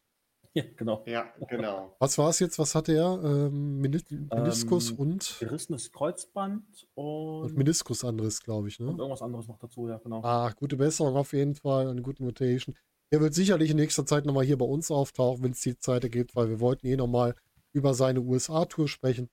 Ja, 0.58 0.64
genau. 0.76 1.02
Ja, 1.06 1.32
genau. 1.48 1.94
Was 2.00 2.18
war 2.18 2.30
es 2.30 2.40
jetzt? 2.40 2.58
Was 2.58 2.74
hatte 2.74 2.92
er? 2.92 3.20
Ähm, 3.22 3.80
Meniskus 3.80 4.90
ähm, 4.90 4.96
und. 4.96 5.36
Gerissenes 5.38 5.92
Kreuzband 5.92 6.88
und. 6.94 7.42
und 7.42 7.56
Meniskus 7.56 8.04
anderes, 8.04 8.42
glaube 8.42 8.68
ich, 8.68 8.80
ne? 8.80 8.88
Und 8.88 8.98
irgendwas 8.98 9.22
anderes 9.22 9.46
noch 9.46 9.58
dazu, 9.58 9.88
ja, 9.88 9.98
genau. 9.98 10.22
Ah, 10.24 10.52
gute 10.56 10.76
Besserung 10.76 11.16
auf 11.16 11.32
jeden 11.32 11.54
Fall, 11.54 11.88
eine 11.88 12.02
gute 12.02 12.24
Mutation. 12.24 12.74
Er 13.10 13.20
wird 13.20 13.34
sicherlich 13.34 13.70
in 13.70 13.76
nächster 13.76 14.04
Zeit 14.04 14.26
nochmal 14.26 14.44
hier 14.44 14.58
bei 14.58 14.66
uns 14.66 14.90
auftauchen, 14.90 15.44
wenn 15.44 15.52
es 15.52 15.60
die 15.60 15.78
Zeit 15.78 16.10
gibt, 16.10 16.34
weil 16.34 16.48
wir 16.48 16.60
wollten 16.60 16.86
eh 16.86 16.96
nochmal 16.96 17.34
über 17.72 17.94
seine 17.94 18.20
USA-Tour 18.20 18.88
sprechen. 18.88 19.30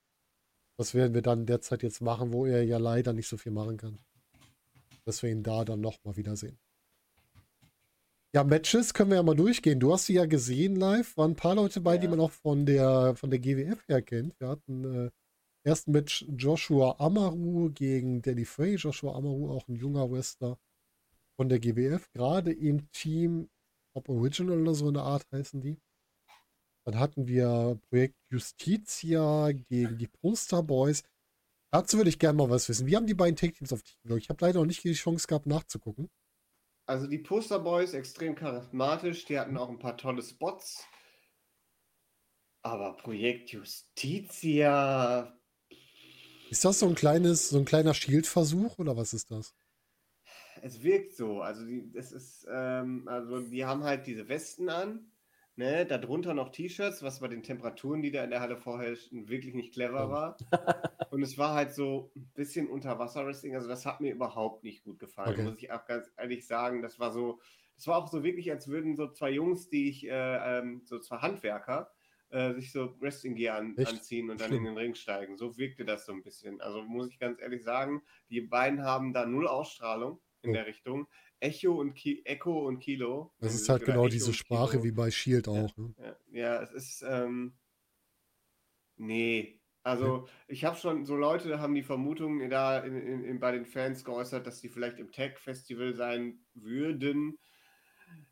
Das 0.78 0.94
werden 0.94 1.14
wir 1.14 1.22
dann 1.22 1.46
derzeit 1.46 1.84
jetzt 1.84 2.02
machen, 2.02 2.34
wo 2.34 2.46
er 2.46 2.64
ja 2.64 2.78
leider 2.78 3.14
nicht 3.14 3.28
so 3.28 3.38
viel 3.38 3.52
machen 3.52 3.78
kann. 3.78 3.98
Dass 5.06 5.24
wir 5.24 5.32
ihn 5.32 5.44
da 5.44 5.66
dann 5.66 5.82
nochmal 5.82 6.18
wiedersehen. 6.18 6.60
Ja, 8.36 8.44
Matches 8.44 8.94
können 8.94 9.12
wir 9.12 9.16
ja 9.16 9.24
mal 9.24 9.34
durchgehen. 9.34 9.80
Du 9.80 9.94
hast 9.94 10.07
sie 10.07 10.16
ja 10.16 10.26
gesehen 10.26 10.76
live. 10.76 11.16
Waren 11.16 11.32
ein 11.32 11.36
paar 11.38 11.56
Leute 11.56 11.80
bei, 11.80 11.95
ja. 11.95 12.02
die 12.02 12.10
man 12.10 12.20
auch 12.20 12.32
von 12.32 12.66
der, 12.66 13.16
von 13.16 13.30
der 13.30 13.40
GWF 13.40 13.88
her 13.88 14.02
kennt. 14.02 14.38
Wir 14.41 14.49
hatten 14.49 14.84
äh, 15.06 15.10
ersten 15.64 15.94
Match 15.94 16.26
Joshua 16.28 16.98
Amaru 16.99 17.70
gegen 17.72 18.22
Danny 18.22 18.44
Frey. 18.44 18.76
Joshua 18.76 19.16
Amaru, 19.16 19.52
auch 19.52 19.70
ein 19.70 19.78
junger 19.78 20.12
Wrestler 20.12 20.60
von 21.38 21.48
der 21.48 21.60
GWF. 21.60 22.12
Gerade 22.12 22.52
im 22.52 22.91
Team, 22.91 23.48
ob 23.94 24.10
Original 24.10 24.60
oder 24.60 24.76
so 24.76 24.90
eine 24.90 25.03
Art 25.03 25.26
heißen 25.32 25.62
die. 25.62 25.78
Dann 26.84 26.99
hatten 26.99 27.30
wir 27.30 27.80
Projekt 27.88 28.18
Justitia 28.30 29.53
gegen 29.53 29.98
die 29.98 30.07
Poster 30.07 30.62
Boys. 30.62 31.03
Dazu 31.72 31.95
würde 31.95 32.10
ich 32.10 32.20
gerne 32.20 32.38
mal 32.38 32.49
was 32.49 32.68
wissen. 32.68 32.86
Wie 32.86 32.98
haben 32.98 33.07
die 33.07 33.14
beiden 33.14 33.38
Tech-Teams 33.38 33.72
auf 33.72 33.82
dich 33.82 33.98
gewirkt? 34.02 34.24
Ich 34.24 34.30
habe 34.30 34.45
leider 34.45 34.60
noch 34.60 34.66
nicht 34.66 34.84
die 34.84 34.91
Chance 34.91 35.26
gehabt, 35.26 35.45
nachzugucken. 35.45 36.10
Also 36.88 37.06
die 37.06 37.20
Poster 37.20 37.60
Boys 37.60 37.94
extrem 37.94 38.34
charismatisch, 38.34 39.26
die 39.26 39.38
hatten 39.38 39.56
auch 39.56 39.70
ein 39.70 39.78
paar 39.78 39.98
tolle 39.98 40.24
Spots. 40.24 40.84
Aber 42.64 42.98
Projekt 42.98 43.52
Justitia, 43.52 45.40
Ist 46.49 46.66
das 46.66 46.80
so 46.80 46.88
ein 46.88 46.95
kleines, 46.95 47.49
so 47.49 47.60
ein 47.60 47.66
kleiner 47.66 47.94
Shield-Versuch 47.94 48.80
oder 48.80 48.98
was 48.98 49.14
ist 49.14 49.30
das? 49.30 49.53
es 50.62 50.84
wirkt 50.84 51.16
so. 51.16 51.41
Also 51.41 51.66
die, 51.66 51.91
das 51.91 52.12
ist, 52.12 52.45
ähm, 52.49 53.07
also 53.07 53.40
die 53.41 53.66
haben 53.66 53.84
halt 53.84 54.07
diese 54.07 54.28
Westen 54.28 54.70
an, 54.70 55.12
ne, 55.56 55.86
darunter 55.86 56.34
noch 56.34 56.49
T-Shirts, 56.49 57.02
was 57.03 57.19
bei 57.19 57.27
den 57.27 57.44
Temperaturen, 57.44 58.02
die 58.02 58.11
da 58.11 58.23
in 58.23 58.30
der 58.32 58.41
Halle 58.41 58.57
vorherrschten, 58.57 59.30
wirklich 59.30 59.53
nicht 59.53 59.73
clever 59.73 60.10
war. 60.10 60.38
Und 61.11 61.22
es 61.23 61.38
war 61.38 61.53
halt 61.53 61.73
so 61.73 62.11
ein 62.15 62.30
bisschen 62.34 62.68
Unterwasser-Wrestling. 62.68 63.56
Also 63.56 63.68
das 63.68 63.86
hat 63.86 64.02
mir 64.02 64.11
überhaupt 64.14 64.64
nicht 64.64 64.84
gut 64.84 64.99
gefallen, 64.99 65.34
Okay. 65.34 65.44
muss 65.44 65.57
ich 65.57 65.72
auch 65.72 65.86
ganz 65.86 66.11
ehrlich 66.18 66.45
sagen. 66.45 66.82
Das 66.82 66.99
war 66.99 67.11
so, 67.11 67.40
das 67.76 67.88
war 67.88 67.98
auch 67.98 68.07
so 68.07 68.23
wirklich, 68.23 68.52
als 68.52 68.68
würden 68.68 68.95
so 68.95 69.10
zwei 69.11 69.32
Jungs, 69.32 69.69
die 69.69 69.90
ich, 69.90 70.06
äh, 70.07 70.60
ähm, 70.60 70.82
so 70.86 70.99
zwei 70.99 71.18
Handwerker, 71.18 71.91
äh, 72.30 72.53
sich 72.53 72.72
so 72.72 72.99
Wrestling 72.99 73.36
Gear 73.36 73.57
an, 73.57 73.76
anziehen 73.77 74.30
und 74.30 74.41
dann 74.41 74.52
in 74.52 74.64
den 74.65 74.77
Ring 74.77 74.95
steigen. 74.95 75.38
So 75.38 75.57
wirkte 75.57 75.86
das 75.86 76.06
so 76.06 76.11
ein 76.11 76.23
bisschen. 76.23 76.60
Also 76.60 76.82
muss 76.84 77.10
ich 77.10 77.19
ganz 77.19 77.40
ehrlich 77.41 77.64
sagen, 77.64 78.02
die 78.30 78.41
beiden 78.41 78.84
haben 78.84 79.14
da 79.14 79.26
null 79.26 79.48
Ausstrahlung 79.48 80.19
in 80.41 80.49
Oh. 80.49 80.53
der 80.53 80.65
Richtung. 80.68 81.07
Echo 81.46 81.80
und 81.80 81.94
Ki 81.94 82.22
Echo 82.26 82.66
und 82.68 82.80
Kilo. 82.80 83.34
Das 83.40 83.54
äh, 83.54 83.56
ist 83.56 83.70
halt 83.70 83.86
genau 83.86 84.02
Echo 84.04 84.10
diese 84.10 84.34
Sprache 84.34 84.84
wie 84.84 84.92
bei 84.92 85.12
Shield 85.12 85.48
auch. 85.48 85.76
Ne? 85.78 85.94
Ja, 85.98 86.16
ja, 86.32 86.62
es 86.64 86.72
ist, 86.74 87.04
ähm, 87.08 87.58
nee. 88.98 89.62
Also, 89.84 90.28
ich 90.48 90.66
habe 90.66 90.76
schon, 90.78 91.06
so 91.06 91.16
Leute 91.16 91.60
haben 91.60 91.76
die 91.76 91.84
Vermutung 91.84 92.50
da 92.50 92.80
in, 92.80 92.96
in, 92.98 93.24
in, 93.24 93.40
bei 93.40 93.52
den 93.52 93.66
Fans 93.68 94.04
geäußert, 94.04 94.48
dass 94.48 94.60
die 94.60 94.70
vielleicht 94.70 94.98
im 94.98 95.12
Tech-Festival 95.12 95.94
sein 95.94 96.40
würden. 96.56 97.38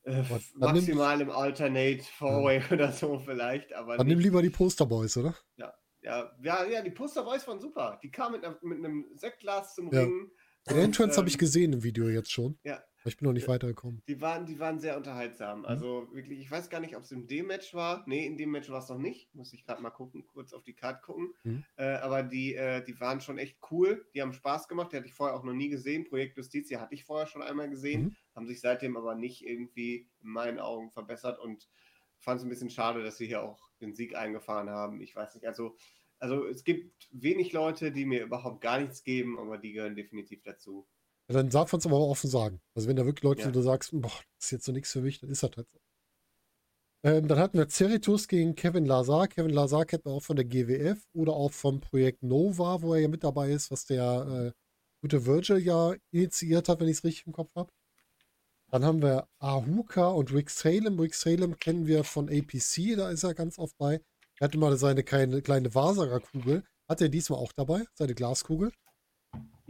Äh, 0.01 0.23
nimm- 0.23 0.41
maximal 0.55 1.21
im 1.21 1.29
Alternate 1.29 2.03
Four-Way 2.17 2.63
oder 2.71 2.91
so 2.91 3.19
vielleicht, 3.19 3.71
aber 3.73 3.97
Dann 3.97 4.07
nimm 4.07 4.17
lieber 4.19 4.41
die 4.41 4.49
Poster 4.49 4.87
Boys, 4.87 5.15
oder? 5.15 5.35
ja, 5.57 5.71
ja, 6.01 6.33
ja, 6.67 6.81
die 6.81 6.89
Poster 6.91 7.23
Boys 7.23 7.47
waren 7.47 7.59
super. 7.59 7.99
Die 8.01 8.09
kamen 8.09 8.33
mit, 8.41 8.43
einer- 8.45 8.57
mit 8.63 8.79
einem 8.79 9.05
Sektglas 9.13 9.75
zum 9.75 9.91
Ja. 9.93 10.01
Ring. 10.01 10.31
Den 10.69 10.77
Entrance 10.77 11.17
habe 11.17 11.27
ich 11.27 11.35
ähm, 11.35 11.39
gesehen 11.39 11.73
im 11.73 11.83
Video 11.83 12.09
jetzt 12.09 12.31
schon. 12.31 12.57
Ja. 12.63 12.81
Ich 13.05 13.17
bin 13.17 13.27
noch 13.27 13.33
nicht 13.33 13.43
Ja. 13.43 13.47
weitergekommen. 13.47 14.03
Die 14.09 14.19
waren, 14.21 14.45
die 14.45 14.59
waren 14.59 14.79
sehr 14.79 14.97
Mhm. 14.97 14.97
unterhaltsam. 14.97 15.65
Also 15.65 16.09
wirklich, 16.13 16.39
ich 16.41 16.51
weiß 16.51 16.69
gar 16.69 16.81
nicht, 16.81 16.95
ob 16.97 17.03
es 17.03 17.11
in 17.11 17.27
dem 17.27 17.47
Match 17.47 17.73
war. 17.73 18.03
Nee, 18.07 18.25
in 18.25 18.37
dem 18.37 18.51
Match 18.51 18.69
war 18.69 18.79
es 18.79 18.89
noch 18.89 18.97
nicht. 18.97 19.33
Muss 19.35 19.53
ich 19.53 19.65
gerade 19.65 19.81
mal 19.81 19.91
gucken, 19.91 20.27
kurz 20.27 20.53
auf 20.53 20.63
die 20.63 20.73
Karte 20.75 21.01
gucken. 21.01 21.33
Mhm. 21.43 21.65
Äh, 21.77 21.85
aber 21.95 22.23
die, 22.23 22.53
äh, 22.55 22.83
die 22.83 22.99
waren 22.99 23.21
schon 23.21 23.37
echt 23.37 23.59
cool. 23.71 24.05
Die 24.13 24.21
haben 24.21 24.33
Spaß 24.33 24.67
gemacht. 24.67 24.91
Die 24.91 24.97
hatte 24.97 25.07
ich 25.07 25.13
vorher 25.13 25.37
auch 25.37 25.43
noch 25.43 25.53
nie 25.53 25.69
gesehen. 25.69 26.03
Projekt 26.05 26.37
Justitia 26.37 26.81
hatte 26.81 26.95
ich 26.95 27.05
vorher 27.05 27.27
schon 27.27 27.41
einmal 27.41 27.69
gesehen. 27.69 28.03
Mhm. 28.03 28.15
Haben 28.35 28.47
sich 28.47 28.59
seitdem 28.61 28.97
aber 28.97 29.15
nicht 29.15 29.45
irgendwie 29.45 30.09
in 30.21 30.29
meinen 30.29 30.59
Augen 30.59 30.91
verbessert 30.91 31.39
und 31.39 31.69
fand 32.19 32.39
es 32.39 32.45
ein 32.45 32.49
bisschen 32.49 32.69
schade, 32.69 33.03
dass 33.03 33.17
sie 33.17 33.27
hier 33.27 33.43
auch 33.43 33.69
den 33.81 33.93
Sieg 33.93 34.15
eingefahren 34.15 34.69
haben. 34.69 35.01
Ich 35.01 35.15
weiß 35.15 35.35
nicht. 35.35 35.45
Also, 35.47 35.77
also 36.19 36.45
es 36.45 36.63
gibt 36.63 37.09
wenig 37.11 37.53
Leute, 37.53 37.91
die 37.91 38.05
mir 38.05 38.23
überhaupt 38.23 38.61
gar 38.61 38.79
nichts 38.79 39.03
geben, 39.03 39.39
aber 39.39 39.57
die 39.57 39.73
gehören 39.73 39.95
definitiv 39.95 40.41
dazu. 40.43 40.87
Ja, 41.29 41.35
dann 41.35 41.49
darf 41.49 41.71
man 41.71 41.79
es 41.79 41.85
aber 41.85 41.97
auch 41.97 42.09
offen 42.09 42.29
sagen. 42.29 42.59
Also 42.75 42.87
wenn 42.87 42.95
da 42.95 43.05
wirklich 43.05 43.23
Leute, 43.23 43.41
Ja. 43.41 43.47
wo 43.47 43.51
du 43.51 43.61
sagst, 43.61 43.91
boah, 43.93 44.11
das 44.37 44.45
ist 44.45 44.51
jetzt 44.51 44.65
so 44.65 44.71
nichts 44.71 44.91
für 44.91 45.01
mich, 45.01 45.19
dann 45.19 45.29
ist 45.29 45.41
das 45.43 45.51
halt 45.55 45.69
so. 45.69 45.79
Ähm, 47.05 47.27
dann 47.27 47.37
hatten 47.39 47.57
wir 47.57 47.67
Ceritus 47.67 48.27
gegen 48.27 48.55
Kevin 48.55 48.85
Lazar. 48.85 49.27
Kevin 49.27 49.51
Lazar 49.51 49.85
kennt 49.85 50.05
man 50.05 50.13
auch 50.15 50.23
von 50.23 50.35
der 50.37 50.45
GWF 50.45 51.01
oder 51.13 51.33
auch 51.33 51.51
vom 51.51 51.81
Projekt 51.81 52.23
Nova, 52.23 52.81
wo 52.81 52.93
er 52.93 53.01
ja 53.01 53.07
mit 53.09 53.23
dabei 53.23 53.51
ist, 53.51 53.71
was 53.71 53.85
der 53.85 54.53
äh, 54.55 54.59
gute 55.01 55.25
Virgil 55.25 55.57
ja 55.57 55.95
initiiert 56.11 56.69
hat, 56.69 56.79
wenn 56.79 56.87
ich 56.87 56.97
es 56.97 57.03
richtig 57.03 57.27
im 57.27 57.33
Kopf 57.33 57.53
habe. 57.55 57.71
Dann 58.71 58.85
haben 58.85 59.01
wir 59.01 59.27
Ahuka 59.39 60.07
und 60.07 60.33
Rick 60.33 60.49
Salem. 60.49 60.97
Rick 60.99 61.13
Salem 61.13 61.57
kennen 61.59 61.85
wir 61.87 62.03
von 62.05 62.29
APC, 62.29 62.95
da 62.95 63.09
ist 63.11 63.23
er 63.23 63.33
ganz 63.33 63.59
oft 63.59 63.77
bei. 63.77 64.01
Er 64.39 64.45
hatte 64.45 64.57
mal 64.57 64.75
seine 64.77 65.03
kleine, 65.03 65.41
kleine 65.41 65.75
Wasager-Kugel. 65.75 66.63
Hat 66.89 67.01
er 67.01 67.09
diesmal 67.09 67.39
auch 67.39 67.51
dabei, 67.51 67.83
seine 67.93 68.15
Glaskugel? 68.15 68.71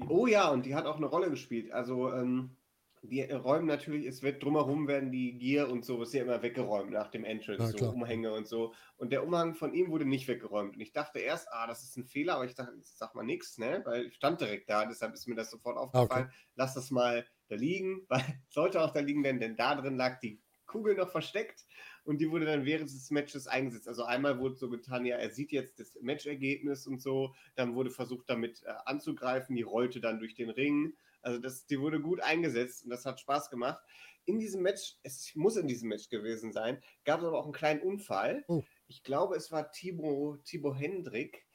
Oh 0.10 0.28
ja, 0.28 0.50
und 0.50 0.66
die 0.66 0.76
hat 0.76 0.86
auch 0.86 0.98
eine 0.98 1.06
Rolle 1.06 1.30
gespielt. 1.30 1.72
Also, 1.72 2.12
ähm, 2.12 2.58
die 3.04 3.22
räumen 3.22 3.68
natürlich, 3.68 4.06
es 4.06 4.24
wird 4.24 4.42
drumherum 4.42 4.88
werden 4.88 5.12
die 5.12 5.38
Gear 5.38 5.70
und 5.70 5.84
so, 5.84 6.02
ist 6.02 6.14
ja 6.14 6.24
immer 6.24 6.42
weggeräumt 6.42 6.90
nach 6.92 7.12
dem 7.12 7.26
Entrance, 7.26 7.62
Ja, 7.62 7.68
so 7.68 7.78
klar. 7.78 7.94
Umhänge 7.94 8.34
und 8.34 8.48
so. 8.48 8.74
Und 8.96 9.12
der 9.12 9.26
Umhang 9.26 9.56
von 9.56 9.74
ihm 9.74 9.92
wurde 9.92 10.06
nicht 10.06 10.30
weggeräumt. 10.30 10.76
Und 10.76 10.82
ich 10.82 10.94
dachte 10.94 11.20
erst, 11.20 11.50
ah, 11.52 11.68
das 11.68 11.84
ist 11.84 11.98
ein 11.98 12.06
Fehler, 12.06 12.36
aber 12.36 12.46
ich 12.46 12.56
dachte, 12.56 12.74
ich 12.80 12.88
sag 12.96 13.14
mal 13.14 13.24
nichts, 13.24 13.58
ne? 13.58 13.82
Weil 13.84 14.06
ich 14.06 14.16
stand 14.16 14.40
direkt 14.40 14.70
da, 14.70 14.86
deshalb 14.86 15.14
ist 15.14 15.28
mir 15.28 15.36
das 15.36 15.52
sofort 15.52 15.78
aufgefallen. 15.78 16.32
Lass 16.56 16.76
das 16.76 16.92
mal 16.92 17.26
da 17.50 17.56
liegen, 17.56 18.06
weil 18.08 18.24
sollte 18.48 18.82
auch 18.82 18.94
da 18.94 19.02
liegen, 19.02 19.22
denn, 19.22 19.40
denn 19.40 19.58
da 19.58 19.76
drin 19.76 19.98
lag 19.98 20.20
die 20.22 20.42
Kugel 20.66 20.96
noch 20.96 21.10
versteckt 21.10 21.66
und 22.06 22.20
die 22.20 22.30
wurde 22.30 22.46
dann 22.46 22.66
während 22.66 22.90
des 22.90 23.12
Matches 23.12 23.48
eingesetzt. 23.48 23.88
Also 23.88 24.04
einmal 24.04 24.40
wurde 24.40 24.56
so 24.56 24.70
getan, 24.70 25.06
ja, 25.06 25.18
er 25.18 25.32
sieht 25.32 25.52
jetzt 25.52 25.80
das 25.80 25.98
Matchergebnis 26.02 26.88
und 26.88 27.02
so, 27.02 27.34
dann 27.56 27.76
wurde 27.76 27.92
versucht 27.92 28.30
damit 28.30 28.64
äh, 28.64 28.74
anzugreifen, 28.86 29.56
die 29.56 29.62
rollte 29.62 30.02
dann 30.02 30.20
durch 30.20 30.36
den 30.36 30.50
Ring. 30.50 30.94
Also 31.22 31.40
das, 31.40 31.66
die 31.66 31.80
wurde 31.80 32.02
gut 32.02 32.20
eingesetzt 32.22 32.84
und 32.84 32.90
das 32.90 33.06
hat 33.06 33.20
Spaß 33.20 33.50
gemacht. 33.50 33.82
In 34.26 34.40
diesem 34.40 34.62
Match, 34.62 34.98
es 35.04 35.34
muss 35.36 35.58
in 35.58 35.68
diesem 35.68 35.90
Match 35.90 36.10
gewesen 36.10 36.54
sein, 36.54 36.82
gab 37.04 37.20
es 37.20 37.26
aber 37.26 37.40
auch 37.40 37.46
einen 37.46 37.54
kleinen 37.54 37.82
Unfall. 37.82 38.44
Oh. 38.48 38.64
Ich 38.88 39.04
glaube, 39.04 39.36
es 39.36 39.52
war 39.52 39.72
Thibaut, 39.72 40.44
Thibaut 40.46 40.80
Hendrick, 40.80 41.46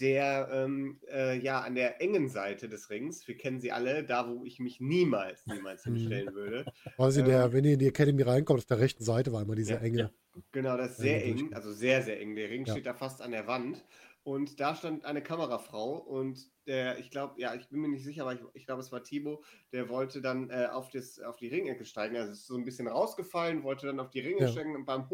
der 0.00 0.48
ähm, 0.52 1.00
äh, 1.08 1.38
ja 1.38 1.60
an 1.60 1.74
der 1.74 2.00
engen 2.00 2.28
Seite 2.28 2.68
des 2.68 2.90
Rings, 2.90 3.26
wir 3.28 3.36
kennen 3.36 3.60
sie 3.60 3.72
alle, 3.72 4.04
da 4.04 4.28
wo 4.28 4.44
ich 4.44 4.58
mich 4.60 4.80
niemals, 4.80 5.46
niemals 5.46 5.84
Hm. 5.84 5.84
hinstellen 5.84 6.34
würde. 6.34 6.70
Quasi 6.96 7.22
Ähm, 7.22 7.24
der, 7.24 7.52
wenn 7.52 7.64
ihr 7.64 7.74
in 7.74 7.78
die 7.78 7.86
Academy 7.88 8.22
reinkommt, 8.22 8.60
auf 8.60 8.66
der 8.66 8.78
rechten 8.80 9.04
Seite 9.04 9.32
war 9.32 9.42
immer 9.42 9.54
diese 9.54 9.78
Ja, 9.78 9.80
enge. 9.80 10.12
Genau, 10.52 10.76
das 10.76 10.92
ist 10.92 11.00
sehr 11.00 11.24
eng, 11.24 11.54
also 11.54 11.72
sehr, 11.72 12.02
sehr 12.02 12.20
eng. 12.20 12.36
Der 12.36 12.50
Ring 12.50 12.66
Ja. 12.66 12.66
steht 12.66 12.86
da 12.86 12.94
fast 12.94 13.22
an 13.22 13.32
der 13.32 13.46
Wand. 13.46 13.84
Und 14.24 14.58
da 14.60 14.74
stand 14.74 15.04
eine 15.04 15.22
Kamerafrau 15.22 15.96
und 15.98 16.50
der, 16.66 16.98
ich 16.98 17.10
glaube, 17.10 17.40
ja, 17.40 17.54
ich 17.54 17.68
bin 17.68 17.80
mir 17.80 17.88
nicht 17.88 18.04
sicher, 18.04 18.22
aber 18.22 18.34
ich, 18.34 18.40
ich 18.54 18.66
glaube, 18.66 18.80
es 18.80 18.90
war 18.92 19.02
Thibaut, 19.04 19.44
der 19.72 19.88
wollte 19.90 20.22
dann 20.22 20.50
äh, 20.50 20.66
auf, 20.72 20.88
das, 20.90 21.20
auf 21.20 21.36
die 21.36 21.48
Ringecke 21.48 21.84
steigen. 21.84 22.16
Also 22.16 22.32
ist 22.32 22.46
so 22.46 22.56
ein 22.56 22.64
bisschen 22.64 22.88
rausgefallen, 22.88 23.64
wollte 23.64 23.86
dann 23.86 24.00
auf 24.00 24.10
die 24.10 24.20
Ringe 24.20 24.46
Ja. 24.46 24.48
steigen 24.48 24.74
und 24.76 24.86
beim 24.86 25.08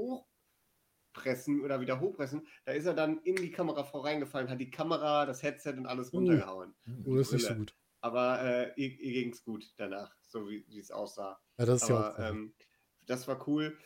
Hochpressen 1.15 1.61
oder 1.63 1.81
wieder 1.81 2.01
hochpressen, 2.01 2.47
da 2.65 2.73
ist 2.73 2.87
er 2.87 2.95
dann 2.95 3.19
in 3.25 3.37
die 3.37 3.51
Kamerafrau 3.51 4.01
reingefallen, 4.01 4.49
hat 4.49 4.61
die 4.61 4.71
Kamera, 4.71 5.27
das 5.27 5.43
Headset 5.43 5.73
und 5.77 5.87
alles 5.87 6.13
Uh. 6.13 6.17
runtergehauen. 6.19 6.75
Oh, 7.05 7.17
das 7.17 7.29
ist 7.29 7.33
nicht 7.35 7.47
so 7.47 7.55
gut. 7.55 7.75
Aber 8.03 8.41
äh, 8.43 8.73
ihr, 8.77 8.99
ihr 8.99 9.13
ging 9.13 9.33
es 9.33 9.45
gut 9.45 9.65
danach, 9.77 10.15
so 10.23 10.49
wie 10.49 10.79
es 10.79 10.91
aussah. 10.91 11.39
Ja, 11.59 11.67
das 11.67 11.83
ist 11.83 11.89
ja 11.89 11.97
Aber 11.97 12.15
auch. 12.15 12.19
cool. 12.19 12.25
ähm, 12.25 12.55
das 13.07 13.29
war 13.29 13.47
cool. 13.49 13.77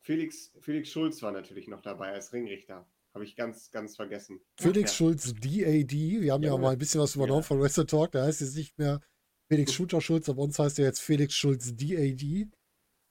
Felix, 0.00 0.52
Felix 0.60 0.90
Schulz 0.90 1.22
war 1.22 1.32
natürlich 1.32 1.68
noch 1.68 1.80
dabei 1.80 2.12
als 2.12 2.32
Ringrichter. 2.32 2.86
Habe 3.14 3.24
ich 3.24 3.36
ganz, 3.36 3.70
ganz 3.70 3.96
vergessen. 3.96 4.40
Felix 4.58 4.90
ja. 4.92 4.96
Schulz 4.96 5.32
DAD. 5.34 5.92
Wir 5.92 6.32
haben 6.32 6.42
ja, 6.42 6.50
Ja, 6.52 6.58
mal 6.58 6.72
ein 6.72 6.78
bisschen 6.78 7.00
was 7.00 7.14
übernommen 7.14 7.42
ja. 7.42 7.46
von 7.46 7.60
Wrestle 7.60 7.86
Talk. 7.86 8.12
Der 8.12 8.24
heißt 8.24 8.40
jetzt 8.40 8.56
nicht 8.56 8.76
mehr 8.78 9.00
Felix 9.48 9.72
Shooter 9.72 10.00
Schulz, 10.00 10.28
aber 10.28 10.42
uns 10.42 10.58
heißt 10.58 10.78
er 10.78 10.86
jetzt 10.86 11.00
Felix 11.00 11.34
Schulz 11.34 11.74
DAD. 11.76 12.48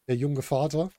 Der 0.08 0.16
junge 0.16 0.42
Vater. 0.42 0.92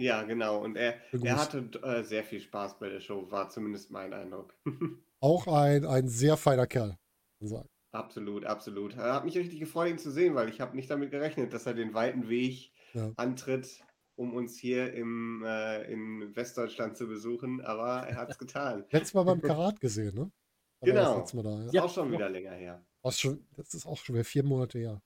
Ja, 0.00 0.22
genau. 0.22 0.58
Und 0.62 0.76
er, 0.76 0.94
er 1.22 1.36
hatte 1.36 1.68
äh, 1.82 2.02
sehr 2.02 2.24
viel 2.24 2.40
Spaß 2.40 2.78
bei 2.78 2.88
der 2.88 3.00
Show, 3.00 3.30
war 3.30 3.50
zumindest 3.50 3.90
mein 3.90 4.12
Eindruck. 4.14 4.54
Auch 5.20 5.46
ein, 5.46 5.84
ein 5.84 6.08
sehr 6.08 6.36
feiner 6.38 6.66
Kerl. 6.66 6.96
sagen. 7.40 7.68
absolut, 7.92 8.46
absolut. 8.46 8.96
Er 8.96 9.12
hat 9.14 9.24
mich 9.26 9.36
richtig 9.36 9.60
gefreut, 9.60 9.90
ihn 9.90 9.98
zu 9.98 10.10
sehen, 10.10 10.34
weil 10.34 10.48
ich 10.48 10.60
habe 10.60 10.74
nicht 10.74 10.90
damit 10.90 11.10
gerechnet, 11.10 11.52
dass 11.52 11.66
er 11.66 11.74
den 11.74 11.92
weiten 11.92 12.28
Weg 12.30 12.72
Ja. 12.94 13.12
antritt, 13.16 13.84
um 14.16 14.32
uns 14.34 14.56
hier 14.58 14.92
im, 14.94 15.44
äh, 15.44 15.82
in 15.92 16.34
Westdeutschland 16.34 16.96
zu 16.96 17.06
besuchen. 17.06 17.60
Aber 17.60 18.06
er 18.08 18.16
hat 18.16 18.30
es 18.30 18.38
getan. 18.38 18.84
Letztes 18.90 19.12
Mal 19.14 19.24
beim 19.24 19.42
Karat 19.42 19.80
gesehen, 19.80 20.14
ne? 20.14 20.30
Genau. 20.82 21.20
Das 21.20 21.32
da, 21.32 21.68
ja. 21.72 21.82
Auch 21.84 21.92
schon 21.92 22.10
wieder 22.10 22.30
länger 22.30 22.52
her. 22.52 22.82
Schon, 23.10 23.46
das 23.56 23.74
ist 23.74 23.86
auch 23.86 23.98
schon 23.98 24.14
wieder 24.14 24.24
vier 24.24 24.44
Monate 24.44 24.78
her. 24.78 25.02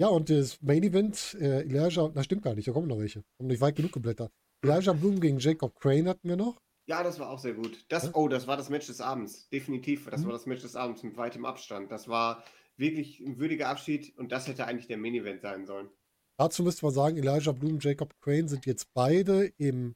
Ja, 0.00 0.08
und 0.08 0.30
das 0.30 0.60
Main 0.62 0.82
Event, 0.82 1.36
äh, 1.40 1.60
Elijah, 1.60 2.10
na 2.14 2.22
stimmt 2.24 2.42
gar 2.42 2.54
nicht, 2.54 2.66
da 2.66 2.72
kommen 2.72 2.88
noch 2.88 2.98
welche. 2.98 3.22
Haben 3.38 3.48
nicht 3.48 3.60
weit 3.60 3.76
genug 3.76 3.92
geblättert. 3.92 4.32
Elijah 4.64 4.94
Bloom 4.94 5.20
gegen 5.20 5.38
Jacob 5.38 5.78
Crane 5.78 6.08
hatten 6.08 6.26
wir 6.26 6.36
noch. 6.36 6.58
Ja, 6.88 7.02
das 7.02 7.18
war 7.20 7.28
auch 7.30 7.38
sehr 7.38 7.52
gut. 7.52 7.84
Das, 7.88 8.04
Ja? 8.04 8.10
oh, 8.14 8.26
das 8.28 8.46
war 8.46 8.56
das 8.56 8.70
Match 8.70 8.86
des 8.86 9.00
Abends. 9.00 9.48
Definitiv. 9.50 10.08
Das 10.10 10.22
Mhm. 10.22 10.26
war 10.26 10.32
das 10.32 10.46
Match 10.46 10.62
des 10.62 10.74
Abends 10.74 11.02
mit 11.02 11.16
weitem 11.16 11.44
Abstand. 11.44 11.90
Das 11.92 12.08
war 12.08 12.42
wirklich 12.78 13.20
ein 13.20 13.38
würdiger 13.38 13.68
Abschied 13.68 14.16
und 14.16 14.32
das 14.32 14.48
hätte 14.48 14.66
eigentlich 14.66 14.86
der 14.86 14.96
Main 14.96 15.14
Event 15.14 15.42
sein 15.42 15.66
sollen. 15.66 15.90
Dazu 16.38 16.62
müsste 16.62 16.86
man 16.86 16.94
sagen, 16.94 17.18
Elijah 17.18 17.52
Bloom 17.52 17.74
und 17.74 17.84
Jacob 17.84 18.18
Crane 18.22 18.48
sind 18.48 18.64
jetzt 18.64 18.86
beide 18.94 19.52
im 19.58 19.94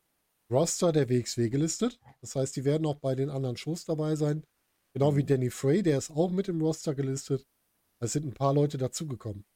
Roster 0.53 0.93
der 0.93 1.09
WXW 1.09 1.49
gelistet. 1.49 1.99
Das 2.21 2.37
heißt, 2.37 2.55
die 2.57 2.67
werden 2.67 2.87
auch 2.87 2.97
bei 2.97 3.15
den 3.15 3.31
anderen 3.31 3.57
Shows 3.57 3.87
dabei 3.87 4.15
sein. 4.17 4.45
Genau 4.93 5.17
wie 5.17 5.25
Danny 5.25 5.49
Frey, 5.51 5.83
der 5.83 5.97
ist 5.97 6.11
auch 6.11 6.31
mit 6.31 6.49
im 6.49 6.61
Roster 6.61 6.95
gelistet. 6.95 7.47
Es 8.03 8.13
sind 8.13 8.27
ein 8.27 8.35
paar 8.35 8.53
Leute 8.53 8.77
dazugekommen. 8.77 9.47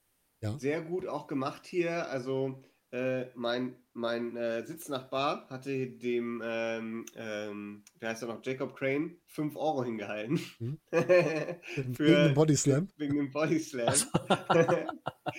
Sehr 0.58 0.82
gut 0.82 1.06
auch 1.06 1.26
gemacht 1.26 1.66
hier. 1.66 2.08
Also 2.08 2.62
äh, 2.90 3.26
mein, 3.34 3.76
mein 3.92 4.36
äh, 4.36 4.64
Sitznachbar 4.64 5.46
hatte 5.50 5.88
dem, 5.88 6.42
ähm, 6.44 7.04
ähm, 7.16 7.84
der 8.00 8.10
heißt 8.10 8.22
ja 8.22 8.28
noch 8.28 8.42
Jacob 8.44 8.74
Crane, 8.76 9.18
5 9.26 9.56
Euro 9.56 9.84
hingehalten. 9.84 10.38
Hm. 10.58 10.78
Für- 10.90 11.98
Wegen 11.98 12.24
dem 12.28 12.34
Body 12.34 12.56
Slam. 12.56 12.88
Wegen 12.96 13.16
dem 13.16 13.30
Body 13.30 13.58
Slam. 13.58 13.92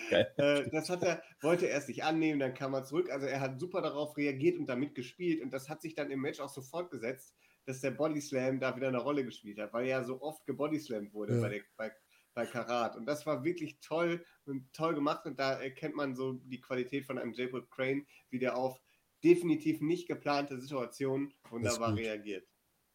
Geil. 0.09 0.31
äh, 0.37 0.69
das 0.69 0.89
hat 0.89 1.03
er, 1.03 1.23
wollte 1.41 1.65
er 1.67 1.71
erst 1.73 1.87
nicht 1.87 2.03
annehmen, 2.03 2.39
dann 2.39 2.53
kam 2.53 2.73
er 2.73 2.83
zurück. 2.83 3.09
Also 3.11 3.25
er 3.25 3.39
hat 3.39 3.59
super 3.59 3.81
darauf 3.81 4.15
reagiert 4.17 4.57
und 4.59 4.67
damit 4.67 4.93
gespielt. 4.95 5.41
Und 5.41 5.51
das 5.51 5.69
hat 5.69 5.81
sich 5.81 5.95
dann 5.95 6.11
im 6.11 6.21
Match 6.21 6.39
auch 6.39 6.49
so 6.49 6.61
fortgesetzt, 6.61 7.35
dass 7.65 7.81
der 7.81 7.91
Body 7.91 8.21
Slam 8.21 8.59
da 8.59 8.75
wieder 8.75 8.87
eine 8.89 8.99
Rolle 8.99 9.23
gespielt 9.25 9.59
hat, 9.59 9.73
weil 9.73 9.83
er 9.85 9.99
ja 9.99 10.03
so 10.03 10.21
oft 10.21 10.45
gebodyslammt 10.45 11.13
wurde 11.13 11.35
Ja. 11.35 11.41
bei, 11.41 11.49
der, 11.49 11.61
bei, 11.77 11.91
bei 12.39 12.45
Karat. 12.45 12.95
Und 12.95 13.05
das 13.05 13.25
war 13.25 13.43
wirklich 13.43 13.79
toll 13.81 14.25
und 14.45 14.71
toll 14.71 14.95
gemacht. 14.95 15.25
Und 15.25 15.39
da 15.39 15.61
erkennt 15.61 15.95
man 15.95 16.15
so 16.15 16.33
die 16.33 16.61
Qualität 16.61 17.05
von 17.05 17.17
einem 17.17 17.33
Jacob 17.33 17.69
Crane, 17.69 18.05
wie 18.29 18.39
der 18.39 18.55
auf 18.55 18.79
definitiv 19.23 19.81
nicht 19.81 20.07
geplante 20.07 20.59
Situationen 20.59 21.33
wunderbar 21.49 21.95
reagiert. 21.95 22.47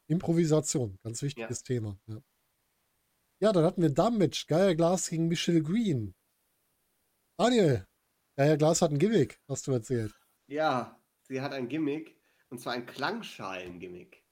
Improvisation, 0.07 0.99
ganz 1.03 1.21
wichtiges 1.23 1.63
Thema. 1.63 1.99
Ja. 2.07 2.23
ja, 3.41 3.53
dann 3.53 3.65
hatten 3.65 3.83
wir 3.83 3.91
Damen-Match. 3.91 4.47
Geier 4.47 4.75
Glas 4.75 5.11
gegen 5.11 5.29
Michelle 5.29 5.63
Green. 5.63 6.15
Daniel, 7.37 7.87
Geier 8.37 8.57
Glas 8.57 8.81
hat 8.81 8.93
ein 8.93 8.99
Gimmick, 8.99 9.41
hast 9.49 9.67
du 9.67 9.73
erzählt. 9.73 10.15
Ja, 10.47 10.99
sie 11.23 11.43
hat 11.43 11.53
ein 11.53 11.69
Gimmick 11.69 12.17
und 12.49 12.61
zwar 12.61 12.73
ein 12.73 12.87
Klangschalen-Gimmick. 12.87 14.25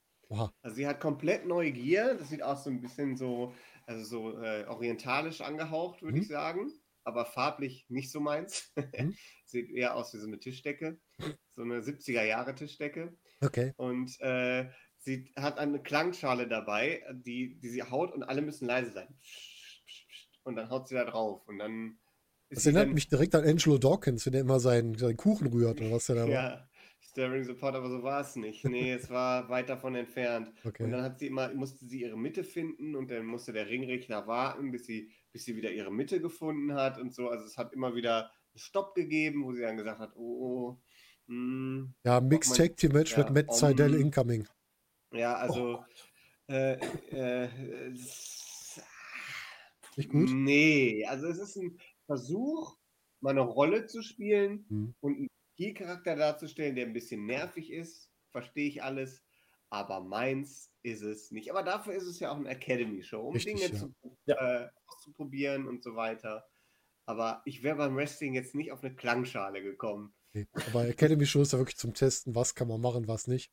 Also 0.61 0.75
sie 0.75 0.87
hat 0.87 0.99
komplett 0.99 1.45
neue 1.45 1.71
Gier. 1.71 2.15
Das 2.15 2.29
sieht 2.29 2.41
aus 2.41 2.63
so 2.63 2.69
ein 2.69 2.81
bisschen 2.81 3.15
so, 3.15 3.53
also 3.85 4.03
so 4.03 4.41
äh, 4.41 4.65
orientalisch 4.67 5.41
angehaucht, 5.41 6.01
würde 6.01 6.15
Mhm. 6.17 6.21
ich 6.23 6.27
sagen. 6.27 6.71
Aber 7.05 7.25
farblich 7.25 7.85
nicht 7.89 8.11
so 8.11 8.19
meins. 8.21 8.71
Mhm. 8.97 9.15
Sieht 9.45 9.69
eher 9.71 9.95
aus 9.95 10.13
wie 10.13 10.19
so 10.19 10.27
eine 10.27 10.39
Tischdecke. 10.39 10.99
So 11.51 11.61
eine 11.63 11.81
70er 11.81 12.23
Jahre 12.23 12.55
Tischdecke. 12.55 13.17
Okay. 13.41 13.73
Und 13.75 14.19
äh, 14.21 14.69
sie 14.99 15.31
hat 15.35 15.57
eine 15.59 15.81
Klangschale 15.83 16.47
dabei, 16.47 17.03
die, 17.11 17.59
die 17.59 17.69
sie 17.69 17.83
haut 17.83 18.13
und 18.13 18.23
alle 18.23 18.41
müssen 18.41 18.67
leise 18.67 18.91
sein. 18.91 19.13
Und 20.43 20.55
dann 20.55 20.69
haut 20.69 20.87
sie 20.87 20.95
da 20.95 21.03
drauf. 21.05 21.45
Und 21.47 21.59
dann 21.59 21.99
ist 22.49 22.57
Das 22.57 22.63
sie 22.63 22.69
erinnert 22.69 22.87
dann, 22.87 22.93
mich 22.93 23.09
direkt 23.09 23.35
an 23.35 23.43
Angelo 23.45 23.77
Dawkins, 23.77 24.25
wenn 24.25 24.33
er 24.33 24.41
immer 24.41 24.59
seinen, 24.59 24.97
seinen 24.97 25.17
Kuchen 25.17 25.47
rührt 25.47 25.81
oder 25.81 25.91
was 25.91 26.05
der 26.05 26.15
da 26.15 26.25
macht. 26.27 26.72
Stirring 27.13 27.43
Support, 27.43 27.75
aber 27.75 27.89
so 27.91 28.01
war 28.01 28.21
es 28.21 28.35
nicht. 28.35 28.65
Nee, 28.65 28.91
es 28.93 29.07
war 29.11 29.47
weit 29.49 29.69
davon 29.69 29.93
entfernt. 29.93 30.47
Und 30.63 30.69
Okay. 30.69 30.89
dann 30.89 31.03
hat 31.03 31.19
sie 31.19 31.27
immer, 31.27 31.53
musste 31.53 31.85
sie 31.85 32.01
ihre 32.01 32.17
Mitte 32.17 32.43
finden 32.43 32.95
und 32.95 33.11
dann 33.11 33.25
musste 33.27 33.53
der 33.53 33.69
Ringrichter 33.69 34.25
warten, 34.25 34.71
bis 34.71 34.87
sie, 34.87 35.11
bis 35.31 35.45
sie 35.45 35.55
wieder 35.55 35.71
ihre 35.71 35.91
Mitte 35.91 36.19
gefunden 36.19 36.73
hat 36.73 36.97
und 36.97 37.13
so. 37.13 37.29
Also 37.29 37.45
es 37.45 37.55
hat 37.55 37.71
immer 37.71 37.93
wieder 37.93 38.31
einen 38.31 38.57
Stopp 38.59 38.95
gegeben, 38.95 39.43
wo 39.45 39.53
sie 39.53 39.61
dann 39.61 39.77
gesagt 39.77 39.99
hat, 39.99 40.13
oh, 40.15 40.21
oh 40.41 40.81
hm. 41.27 41.93
Ja, 42.03 42.19
Mixed 42.19 42.57
Tag 42.57 42.77
Team 42.77 42.93
Match 42.93 43.11
ja, 43.15 43.19
mit 43.19 43.31
Matt 43.31 43.49
um- 43.49 43.55
Seidel 43.55 43.93
incoming. 43.93 44.47
ja, 45.13 45.33
Oh 45.35 45.37
also 45.37 45.85
äh, 46.47 46.73
äh, 47.11 47.47
es- 47.91 48.81
Nicht 49.97 50.09
gut? 50.09 50.29
Nee, 50.33 51.05
also 51.05 51.27
es 51.27 51.37
ist 51.37 51.55
ein 51.57 51.77
Versuch, 52.07 52.75
mal 53.21 53.29
eine 53.29 53.41
Rolle 53.41 53.85
zu 53.85 54.01
spielen 54.01 54.65
Hm. 54.67 54.95
und 54.99 55.15
einen 55.15 55.29
Charakter 55.73 56.15
darzustellen, 56.15 56.75
der 56.75 56.85
ein 56.85 56.93
bisschen 56.93 57.25
nervig 57.25 57.71
ist, 57.71 58.11
verstehe 58.31 58.67
ich 58.67 58.83
alles, 58.83 59.23
aber 59.69 60.01
meins 60.01 60.71
ist 60.83 61.01
es 61.01 61.31
nicht. 61.31 61.51
Aber 61.51 61.63
dafür 61.63 61.93
ist 61.93 62.03
es 62.03 62.19
ja 62.19 62.31
auch 62.31 62.37
eine 62.37 62.49
Academy-Show, 62.49 63.21
um 63.21 63.33
Richtig, 63.33 63.55
Dinge 63.55 63.73
ja. 63.73 63.79
zu, 63.79 63.93
äh, 64.25 64.67
auszuprobieren 64.87 65.67
und 65.67 65.83
so 65.83 65.95
weiter. 65.95 66.47
Aber 67.05 67.41
ich 67.45 67.63
wäre 67.63 67.77
beim 67.77 67.95
Wrestling 67.95 68.33
jetzt 68.33 68.55
nicht 68.55 68.71
auf 68.71 68.83
eine 68.83 68.95
Klangschale 68.95 69.61
gekommen. 69.61 70.13
Nee. 70.33 70.47
Aber 70.67 70.87
Academy 70.87 71.25
Show 71.25 71.41
ist 71.41 71.53
ja 71.53 71.59
wirklich 71.59 71.77
zum 71.77 71.93
Testen, 71.93 72.33
was 72.35 72.55
kann 72.55 72.67
man 72.67 72.81
machen, 72.81 73.07
was 73.07 73.27
nicht. 73.27 73.51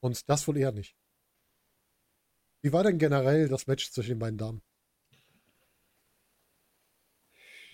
Und 0.00 0.28
das 0.28 0.46
wohl 0.46 0.56
eher 0.56 0.72
nicht. 0.72 0.96
Wie 2.60 2.72
war 2.72 2.82
denn 2.82 2.98
generell 2.98 3.48
das 3.48 3.66
Match 3.66 3.90
zwischen 3.90 4.10
den 4.10 4.18
beiden 4.18 4.38
Damen? 4.38 4.62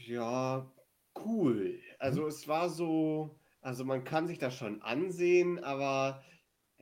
Ja, 0.06 0.70
cool. 1.16 1.80
Also 2.04 2.26
es 2.26 2.46
war 2.46 2.68
so, 2.68 3.38
also 3.62 3.84
man 3.84 4.04
kann 4.04 4.26
sich 4.28 4.38
das 4.38 4.54
schon 4.54 4.82
ansehen, 4.82 5.58
aber 5.64 6.22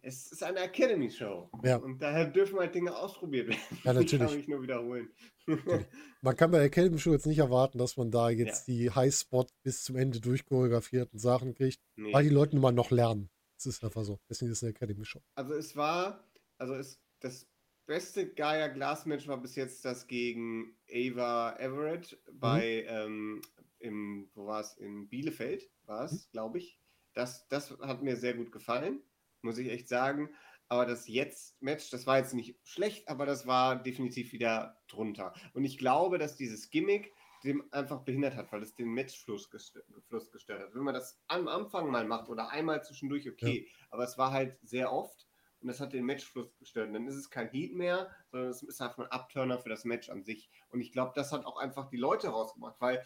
es 0.02 0.32
ist 0.32 0.42
eine 0.42 0.58
Academy-Show. 0.60 1.48
Ja. 1.62 1.76
Und 1.76 2.02
daher 2.02 2.26
dürfen 2.26 2.58
halt 2.58 2.74
Dinge 2.74 2.96
ausprobiert 2.96 3.48
werden. 3.48 3.60
Ja, 3.70 3.76
Ich 4.00 4.10
kann 4.10 4.20
natürlich. 4.20 4.36
mich 4.36 4.48
nur 4.48 4.62
wiederholen. 4.62 5.10
Man 6.22 6.36
kann 6.36 6.50
bei 6.50 6.64
Academy 6.64 6.98
Show 6.98 7.12
jetzt 7.12 7.26
nicht 7.26 7.38
erwarten, 7.38 7.78
dass 7.78 7.96
man 7.96 8.10
da 8.10 8.30
jetzt 8.30 8.66
die 8.68 8.90
Highspot 8.90 9.50
bis 9.64 9.82
zum 9.84 9.96
Ende 9.96 10.20
durchchoreografierten 10.20 11.18
Sachen 11.18 11.54
kriegt, 11.54 11.80
Nee. 11.96 12.12
weil 12.12 12.24
die 12.24 12.30
Leute 12.30 12.54
nun 12.54 12.62
mal 12.62 12.72
noch 12.72 12.90
lernen. 12.90 13.28
Das 13.56 13.66
ist 13.66 13.84
einfach 13.84 14.04
so. 14.04 14.18
Deswegen 14.28 14.50
ist 14.52 14.58
es 14.58 14.64
eine 14.64 14.70
Academy 14.70 15.04
Show. 15.04 15.20
Also 15.34 15.54
es 15.54 15.76
war, 15.76 16.24
also 16.58 16.74
es, 16.74 17.00
das 17.20 17.48
beste 17.86 18.28
Gaia 18.28 18.68
Glass 18.68 19.04
Match 19.06 19.26
war 19.28 19.40
bis 19.40 19.54
jetzt 19.56 19.84
das 19.84 20.06
gegen 20.06 20.76
Ava 20.92 21.56
Everett 21.58 22.18
bei, 22.32 22.84
ähm, 22.88 23.40
im, 23.82 24.30
wo 24.34 24.46
war 24.46 24.60
es, 24.60 24.76
in 24.76 25.08
Bielefeld 25.08 25.70
war 25.86 26.04
es, 26.04 26.30
glaube 26.30 26.58
ich. 26.58 26.78
Das, 27.14 27.46
das 27.48 27.70
hat 27.80 28.02
mir 28.02 28.16
sehr 28.16 28.34
gut 28.34 28.52
gefallen, 28.52 29.02
muss 29.42 29.58
ich 29.58 29.70
echt 29.70 29.88
sagen. 29.88 30.30
Aber 30.68 30.86
das 30.86 31.06
Jetzt-Match, 31.06 31.90
das 31.90 32.06
war 32.06 32.18
jetzt 32.18 32.32
nicht 32.32 32.58
schlecht, 32.64 33.08
aber 33.08 33.26
das 33.26 33.46
war 33.46 33.82
definitiv 33.82 34.32
wieder 34.32 34.80
drunter. 34.88 35.34
Und 35.52 35.64
ich 35.64 35.76
glaube, 35.76 36.18
dass 36.18 36.36
dieses 36.36 36.70
Gimmick 36.70 37.12
dem 37.44 37.64
einfach 37.72 38.02
behindert 38.04 38.36
hat, 38.36 38.52
weil 38.52 38.62
es 38.62 38.74
den 38.74 38.88
Matchfluss 38.88 39.50
gestört, 39.50 39.84
gestört 40.30 40.62
hat. 40.62 40.74
Wenn 40.74 40.84
man 40.84 40.94
das 40.94 41.20
am 41.26 41.48
Anfang 41.48 41.90
mal 41.90 42.06
macht 42.06 42.28
oder 42.28 42.50
einmal 42.50 42.82
zwischendurch, 42.84 43.28
okay. 43.28 43.68
Aber 43.90 44.04
es 44.04 44.16
war 44.16 44.30
halt 44.30 44.58
sehr 44.62 44.92
oft 44.92 45.26
und 45.60 45.68
das 45.68 45.80
hat 45.80 45.92
den 45.92 46.04
Matchfluss 46.04 46.56
gestört. 46.58 46.88
Und 46.88 46.94
dann 46.94 47.06
ist 47.06 47.16
es 47.16 47.30
kein 47.30 47.48
Heat 47.50 47.74
mehr, 47.74 48.10
sondern 48.30 48.50
es 48.50 48.62
ist 48.62 48.80
einfach 48.80 49.04
ein 49.04 49.10
Abturner 49.10 49.58
für 49.58 49.68
das 49.68 49.84
Match 49.84 50.08
an 50.08 50.24
sich. 50.24 50.50
Und 50.70 50.80
ich 50.80 50.92
glaube, 50.92 51.12
das 51.14 51.32
hat 51.32 51.44
auch 51.44 51.56
einfach 51.56 51.88
die 51.88 51.96
Leute 51.96 52.28
rausgemacht, 52.28 52.80
weil 52.80 53.04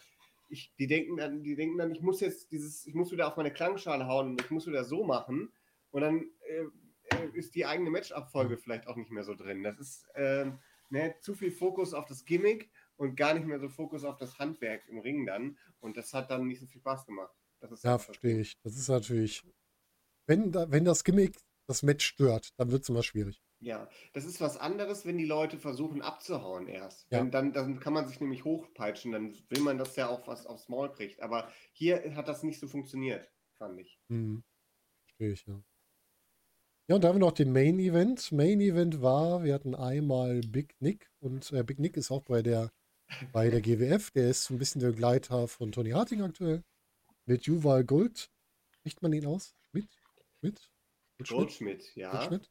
ich, 0.49 0.75
die 0.79 0.87
denken 0.87 1.17
dann, 1.17 1.43
die 1.43 1.57
denken 1.57 1.79
dann, 1.79 1.91
ich 1.91 2.03
muss 2.03 2.21
jetzt 2.21 2.53
dieses, 2.53 2.87
ich 2.87 2.95
muss 2.95 3.13
wieder 3.13 3.29
auf 3.29 3.37
meine 3.37 3.53
Klangschale 3.53 4.07
hauen 4.07 4.31
und 4.31 4.41
ich 4.41 4.51
muss 4.51 4.67
wieder 4.67 4.85
so 4.85 5.05
machen. 5.05 5.53
Und 5.91 6.01
dann 6.03 6.31
äh, 6.49 7.17
äh, 7.17 7.29
ist 7.35 7.55
die 7.55 7.67
eigene 7.67 7.91
Matchabfolge 7.91 8.57
vielleicht 8.57 8.87
auch 8.87 8.97
nicht 8.97 9.11
mehr 9.11 9.25
so 9.25 9.35
drin. 9.35 9.63
Das 9.63 9.79
ist 9.79 10.07
ähm, 10.15 10.59
ne, 10.91 11.15
zu 11.21 11.35
viel 11.35 11.51
Fokus 11.51 11.95
auf 11.95 12.07
das 12.07 12.25
Gimmick 12.25 12.71
und 12.97 13.17
gar 13.17 13.35
nicht 13.35 13.47
mehr 13.47 13.61
so 13.61 13.69
Fokus 13.69 14.05
auf 14.05 14.17
das 14.17 14.39
Handwerk 14.39 14.87
im 14.89 14.99
Ring 14.99 15.27
dann. 15.27 15.59
Und 15.81 15.97
das 15.97 16.13
hat 16.13 16.31
dann 16.31 16.47
nicht 16.47 16.61
so 16.61 16.67
viel 16.67 16.81
Spaß 16.81 17.07
gemacht. 17.07 17.35
Das 17.61 17.73
ist 17.73 17.85
Ja, 17.85 17.99
verstehe 17.99 18.41
ich. 18.41 18.55
Das 18.63 18.77
ist 18.77 18.89
natürlich, 18.89 19.43
wenn, 20.27 20.53
da, 20.53 20.71
wenn 20.71 20.85
das 20.85 21.05
Gimmick 21.05 21.39
das 21.67 21.83
Match 21.83 22.05
stört, 22.07 22.51
dann 22.57 22.71
wird 22.71 22.83
es 22.83 22.89
immer 22.89 23.03
schwierig. 23.03 23.41
Ja, 23.61 23.89
das 24.13 24.25
ist 24.25 24.41
was 24.41 24.59
anderes, 24.59 25.07
wenn 25.07 25.17
die 25.17 25.25
Leute 25.25 25.59
versuchen 25.59 26.03
abzuhauen 26.03 26.69
erst. 26.69 27.11
Ja. 27.11 27.25
Dann, 27.25 27.53
dann 27.53 27.81
kann 27.81 27.95
man 27.95 28.07
sich 28.07 28.21
nämlich 28.21 28.45
hochpeitschen, 28.45 29.13
dann 29.13 29.35
will 29.49 29.61
man, 29.61 29.79
dass 29.79 29.95
der 29.95 30.11
auch 30.11 30.27
was 30.27 30.47
aufs 30.47 30.69
Maul 30.69 30.93
kriegt. 30.93 31.21
Aber 31.23 31.51
hier 31.73 32.15
hat 32.17 32.29
das 32.29 32.43
nicht 32.43 32.61
so 32.61 32.69
funktioniert, 32.69 33.31
fand 33.55 33.81
ich. 33.81 33.99
Hm. 34.09 34.45
Verstehe 35.05 35.33
ich, 35.33 35.47
ja. 35.47 35.63
Ja, 36.89 36.95
und 36.95 37.03
da 37.03 37.09
haben 37.09 37.17
wir 37.17 37.27
noch 37.27 37.33
den 37.33 37.53
Main 37.53 37.81
Event. 37.81 38.31
Main 38.31 38.61
Event 38.61 39.03
war, 39.03 39.43
wir 39.43 39.55
hatten 39.55 39.75
einmal 39.75 40.41
Big 40.43 40.77
Nick 40.79 41.11
und 41.19 41.51
äh, 41.53 41.65
Big 41.65 41.81
Nick 41.81 41.97
ist 41.97 42.13
auch 42.13 42.23
bei 42.23 42.43
der, 42.43 42.71
bei 43.33 43.51
der 43.51 43.61
GWF. 43.61 44.13
Der 44.13 44.31
ist 44.31 44.45
so 44.45 44.55
ein 44.55 44.59
bisschen 44.59 44.81
der 44.81 44.91
Begleiter 44.91 45.49
von 45.49 45.73
Tony 45.73 45.91
Harting 45.91 46.23
aktuell. 46.23 46.63
Mit 47.25 47.47
Juval 47.47 47.85
Gold. 47.85 48.31
Spricht 48.71 49.03
man 49.03 49.13
ihn 49.13 49.27
aus? 49.27 49.57
Mit? 49.73 49.89
Mit? 50.43 50.71
Goldschmidt? 51.19 51.39
Goldschmidt, 51.39 51.97
ja. 51.97 52.13
Goldschmidt? 52.13 52.51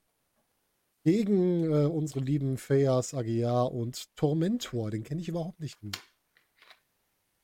Gegen 1.05 1.71
äh, 1.71 1.85
unsere 1.85 2.19
lieben 2.19 2.57
Fayas 2.57 3.13
Aguiar 3.13 3.71
und 3.71 4.15
Tormentor. 4.15 4.89
Den 4.89 5.03
kenne 5.03 5.21
ich 5.21 5.29
überhaupt 5.29 5.59
nicht. 5.59 5.77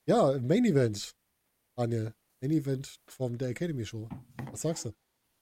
Ja, 0.08 0.40
Main 0.40 0.66
Event. 0.66 1.16
Daniel. 1.78 2.16
Main 2.42 2.52
Event 2.54 3.00
von 3.08 3.38
der 3.38 3.50
Academy 3.50 3.86
Show. 3.86 4.10
Was 4.50 4.62
sagst 4.62 4.86
du? 4.86 4.94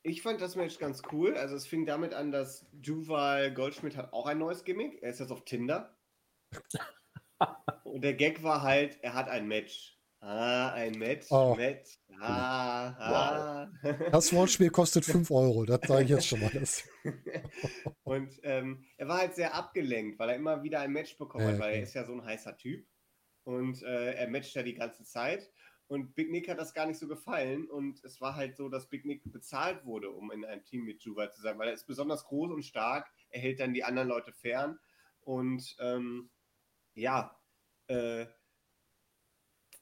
Ich 0.04 0.22
fand 0.22 0.41
das 0.41 0.58
Match 0.58 0.80
ganz 0.80 1.02
cool. 1.14 1.38
Also 1.38 1.56
es 1.56 1.66
fing 1.66 1.86
damit 1.86 2.14
an, 2.14 2.34
dass 2.34 2.66
Juval 2.84 3.54
Goldschmidt 3.54 3.96
hat 3.96 4.12
auch 4.12 4.26
ein 4.26 4.38
neues 4.38 4.66
Gimmick. 4.66 5.02
Er 5.02 5.12
ist 5.12 5.22
jetzt 5.22 5.32
auf 5.32 5.46
Tinder. 5.46 5.98
Und 7.86 8.02
der 8.02 8.16
Gag 8.16 8.44
war 8.44 8.62
halt, 8.64 9.02
er 9.02 9.14
hat 9.14 9.30
ein 9.30 9.48
Match. 9.48 9.98
Ah, 10.20 10.74
ein 10.74 10.91
Match. 11.00 11.28
Oh. 11.32 11.56
Match. 11.56 11.99
Ah, 12.22 12.96
ah. 13.00 13.72
Das 14.12 14.34
Wortspiel 14.34 14.70
kostet 14.70 15.06
5 15.06 15.30
Euro, 15.32 15.66
das 15.66 15.82
sage 15.88 16.04
ich 16.04 16.10
jetzt 16.10 16.28
schon 16.28 16.41
mal. 16.41 16.52
Das. 16.54 16.84
und 18.04 18.40
ähm, 18.44 18.86
er 18.98 19.08
war 19.08 19.20
halt 19.20 19.36
sehr 19.36 19.54
abgelenkt, 19.54 20.20
weil 20.20 20.30
er 20.30 20.36
immer 20.36 20.64
wieder 20.64 20.82
ein 20.82 20.91
Match 20.91 21.18
bekommen 21.18 21.48
hat, 21.48 21.60
weil 21.60 21.76
er 21.76 21.84
ist 21.84 21.94
ja 21.94 22.06
so 22.06 22.14
ein 22.14 22.24
heißer 22.24 22.58
Typ. 22.58 22.86
Und 23.44 23.82
äh, 23.84 24.14
er 24.14 24.30
matcht 24.30 24.54
ja 24.56 24.64
die 24.64 24.76
ganze 24.76 25.04
Zeit. 25.04 25.50
Und 25.88 26.14
Big 26.14 26.30
Nick 26.30 26.48
hat 26.48 26.60
das 26.60 26.76
gar 26.76 26.86
nicht 26.86 27.00
so 27.00 27.08
gefallen. 27.08 27.68
Und 27.68 28.04
es 28.04 28.22
war 28.22 28.36
halt 28.36 28.56
so, 28.56 28.70
dass 28.70 28.90
Big 28.90 29.06
Nick 29.06 29.24
bezahlt 29.32 29.86
wurde, 29.86 30.12
um 30.12 30.32
in 30.32 30.46
einem 30.46 30.64
Team 30.64 30.84
mit 30.84 31.02
Juval 31.02 31.32
zu 31.32 31.41
sein, 31.41 31.58
weil 31.58 31.70
er 31.70 31.74
ist 31.74 31.88
besonders 31.88 32.26
groß 32.26 32.52
und 32.52 32.64
stark. 32.64 33.10
Er 33.30 33.41
hält 33.41 33.60
dann 33.60 33.74
die 33.74 33.84
anderen 33.84 34.08
Leute 34.08 34.32
fern. 34.32 34.78
Und 35.22 35.76
ähm, 35.80 36.30
ja, 36.94 37.36
äh, 37.88 38.28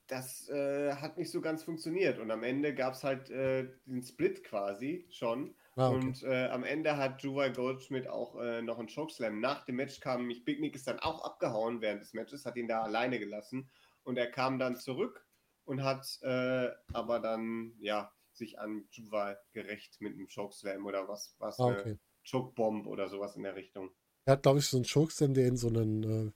das 0.08 0.50
äh, 0.50 0.94
hat 0.96 1.18
nicht 1.18 1.32
so 1.32 1.42
ganz 1.42 1.64
funktioniert. 1.64 2.20
Und 2.20 2.32
am 2.32 2.44
Ende 2.44 2.74
gab 2.74 2.94
es 2.94 3.04
halt 3.04 3.30
äh, 3.30 3.68
den 3.86 4.02
Split 4.02 4.44
quasi 4.44 5.06
schon. 5.10 5.56
Ah, 5.76 5.90
okay. 5.90 5.96
Und 5.96 6.24
äh, 6.24 6.48
am 6.48 6.64
Ende 6.64 6.98
hat 6.98 7.22
Juwai 7.22 7.50
Goldschmidt 7.50 8.08
auch 8.08 8.36
äh, 8.40 8.62
noch 8.62 8.80
einen 8.80 8.88
Chokeslam. 8.88 9.40
Nach 9.40 9.66
dem 9.66 9.76
Match 9.76 10.00
kam 10.00 10.22
nämlich 10.22 10.46
Big 10.46 10.60
Nick 10.60 10.76
ist 10.76 10.88
dann 10.88 11.00
auch 11.00 11.24
abgehauen 11.24 11.82
während 11.82 12.02
des 12.02 12.14
Matches, 12.14 12.46
hat 12.46 12.56
ihn 12.56 12.68
da 12.68 12.82
alleine 12.82 13.20
gelassen. 13.20 13.70
Und 14.04 14.18
er 14.18 14.32
kam 14.32 14.58
dann 14.58 14.78
zurück 14.78 15.28
und 15.66 15.84
hat 15.84 16.08
äh, 16.22 16.70
aber 16.94 17.20
dann, 17.20 17.74
ja, 17.80 18.12
sich 18.32 18.60
an 18.60 18.88
Juwai 18.92 19.36
gerecht 19.52 20.00
mit 20.00 20.14
einem 20.14 20.28
Chokeslam 20.34 20.86
oder 20.86 21.08
was, 21.08 21.36
was 21.40 21.60
Ah, 21.60 21.68
eine 21.68 21.80
okay. 21.80 21.98
Chokebomb 22.30 22.88
oder 22.88 23.10
sowas 23.10 23.36
in 23.36 23.44
der 23.44 23.56
Richtung. 23.56 23.92
Er 24.26 24.34
hat, 24.34 24.44
glaube 24.44 24.60
ich, 24.60 24.66
so 24.66 24.78
einen 24.78 24.86
Chokeslam, 24.86 25.34
der 25.34 25.48
in 25.48 25.58
so 25.58 25.68
einen, 25.68 26.04
äh, 26.04 26.32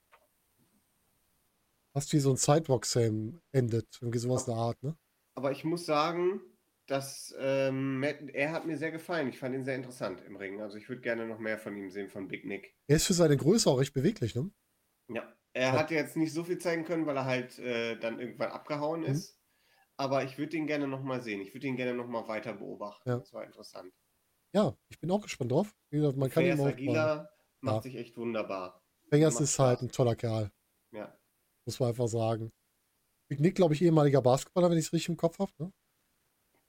fast 1.94 2.12
wie 2.14 2.20
so 2.20 2.32
ein 2.32 2.38
Sidewalk-Sam 2.38 3.42
endet. 3.52 3.88
Irgendwie 4.02 4.20
sowas 4.20 4.48
in 4.48 4.54
der 4.54 4.62
Art, 4.62 4.82
ne? 4.84 4.98
Aber 5.36 5.52
ich 5.52 5.64
muss 5.64 5.86
sagen, 5.86 6.42
dass 6.88 7.34
ähm, 7.40 8.04
er 8.34 8.52
hat 8.52 8.66
mir 8.66 8.78
sehr 8.78 8.92
gefallen. 8.92 9.30
Ich 9.30 9.40
fand 9.40 9.56
ihn 9.56 9.64
sehr 9.64 9.76
interessant 9.76 10.22
im 10.26 10.36
Ring. 10.36 10.62
Also 10.62 10.78
ich 10.78 10.90
würde 10.90 11.02
gerne 11.02 11.26
noch 11.28 11.40
mehr 11.40 11.58
von 11.58 11.76
ihm 11.78 11.90
sehen, 11.90 12.10
von 12.10 12.28
Big 12.28 12.46
Nick. 12.46 12.76
Er 12.88 12.98
ist 12.98 13.08
für 13.08 13.14
seine 13.14 13.38
Größe 13.38 13.70
auch 13.70 13.80
recht 13.80 13.94
beweglich, 13.94 14.36
ne? 14.36 14.52
Ja, 15.08 15.34
er 15.54 15.74
Ja. 15.74 15.80
hat 15.80 15.92
jetzt 15.92 16.18
nicht 16.18 16.34
so 16.34 16.44
viel 16.44 16.58
zeigen 16.58 16.84
können, 16.84 17.06
weil 17.06 17.16
er 17.18 17.26
halt 17.26 17.60
äh, 17.60 17.98
dann 17.98 18.20
irgendwann 18.20 18.52
abgehauen 18.52 19.02
Mhm. 19.02 19.08
ist. 19.08 19.38
Aber 19.98 20.24
ich 20.24 20.38
würde 20.38 20.58
ihn 20.58 20.68
gerne 20.68 20.88
noch 20.88 21.04
mal 21.04 21.22
sehen. 21.22 21.42
Ich 21.42 21.54
würde 21.54 21.68
ihn 21.68 21.76
gerne 21.78 21.94
noch 21.94 22.08
mal 22.08 22.28
weiter 22.28 22.54
beobachten. 22.54 23.08
Ja. 23.10 23.18
Das 23.20 23.32
war 23.34 23.46
interessant. 23.46 23.94
Ja, 24.54 24.76
ich 24.90 25.00
bin 25.00 25.12
auch 25.12 25.22
gespannt 25.22 25.52
drauf. 25.52 25.74
Wie 25.92 25.98
gesagt, 25.98 26.18
man 26.18 26.30
kann 26.30 26.44
ihn. 26.44 26.60
Aguilar 26.60 27.30
macht 27.62 27.76
Ja. 27.78 27.82
sich 27.84 27.96
echt 27.96 28.18
wunderbar. 28.18 28.82
Macht 29.12 29.40
ist 29.40 29.60
halt 29.60 29.82
ein 29.82 29.92
toller 29.92 30.16
Kerl, 30.16 30.52
Ja. 30.92 31.18
Muss 31.66 31.80
man 31.80 31.90
einfach 31.90 32.08
sagen. 32.08 32.52
Nick, 33.30 33.56
glaube 33.56 33.74
ich, 33.74 33.82
ehemaliger 33.82 34.22
Basketballer, 34.22 34.70
wenn 34.70 34.78
ich 34.78 34.86
es 34.88 34.94
richtig 34.94 35.10
im 35.10 35.18
Kopf 35.18 35.40
habe. 35.40 35.52
Ne? 35.58 35.72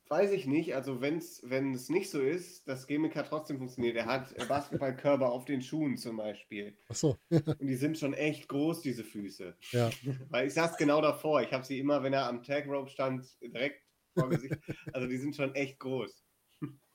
Weiß 0.09 0.31
ich 0.31 0.47
nicht. 0.47 0.75
Also 0.75 1.01
wenn's, 1.01 1.41
wenn 1.45 1.75
es 1.75 1.89
nicht 1.89 2.11
so 2.11 2.21
ist, 2.21 2.69
das 2.69 2.87
Gimmick 2.87 3.17
hat 3.17 3.29
trotzdem 3.29 3.59
funktioniert. 3.59 3.97
Er 3.97 4.07
hat 4.07 4.35
Basketballkörper 4.47 5.31
auf 5.33 5.45
den 5.47 5.63
Schuhen 5.63 5.97
zum 5.97 6.19
Beispiel. 6.19 6.77
Achso, 6.89 7.17
Und 7.31 7.61
die 7.67 7.77
sind 7.77 7.99
schon 7.99 8.13
echt 8.15 8.49
groß, 8.49 8.83
diese 8.83 9.05
Füße. 9.05 9.57
ja. 9.71 9.91
Weil 10.29 10.47
ich 10.47 10.55
saß 10.55 10.77
genau 10.77 11.01
davor. 11.01 11.43
Ich 11.43 11.53
habe 11.53 11.65
sie 11.65 11.79
immer, 11.81 12.03
wenn 12.03 12.13
er 12.13 12.27
am 12.29 12.43
Tag 12.43 12.67
Rope 12.69 12.91
stand, 12.91 13.27
direkt 13.41 13.83
vor 14.17 14.29
Gesicht. 14.29 14.57
Also 14.93 15.09
die 15.09 15.17
sind 15.19 15.35
schon 15.35 15.55
echt 15.55 15.79
groß. 15.81 16.23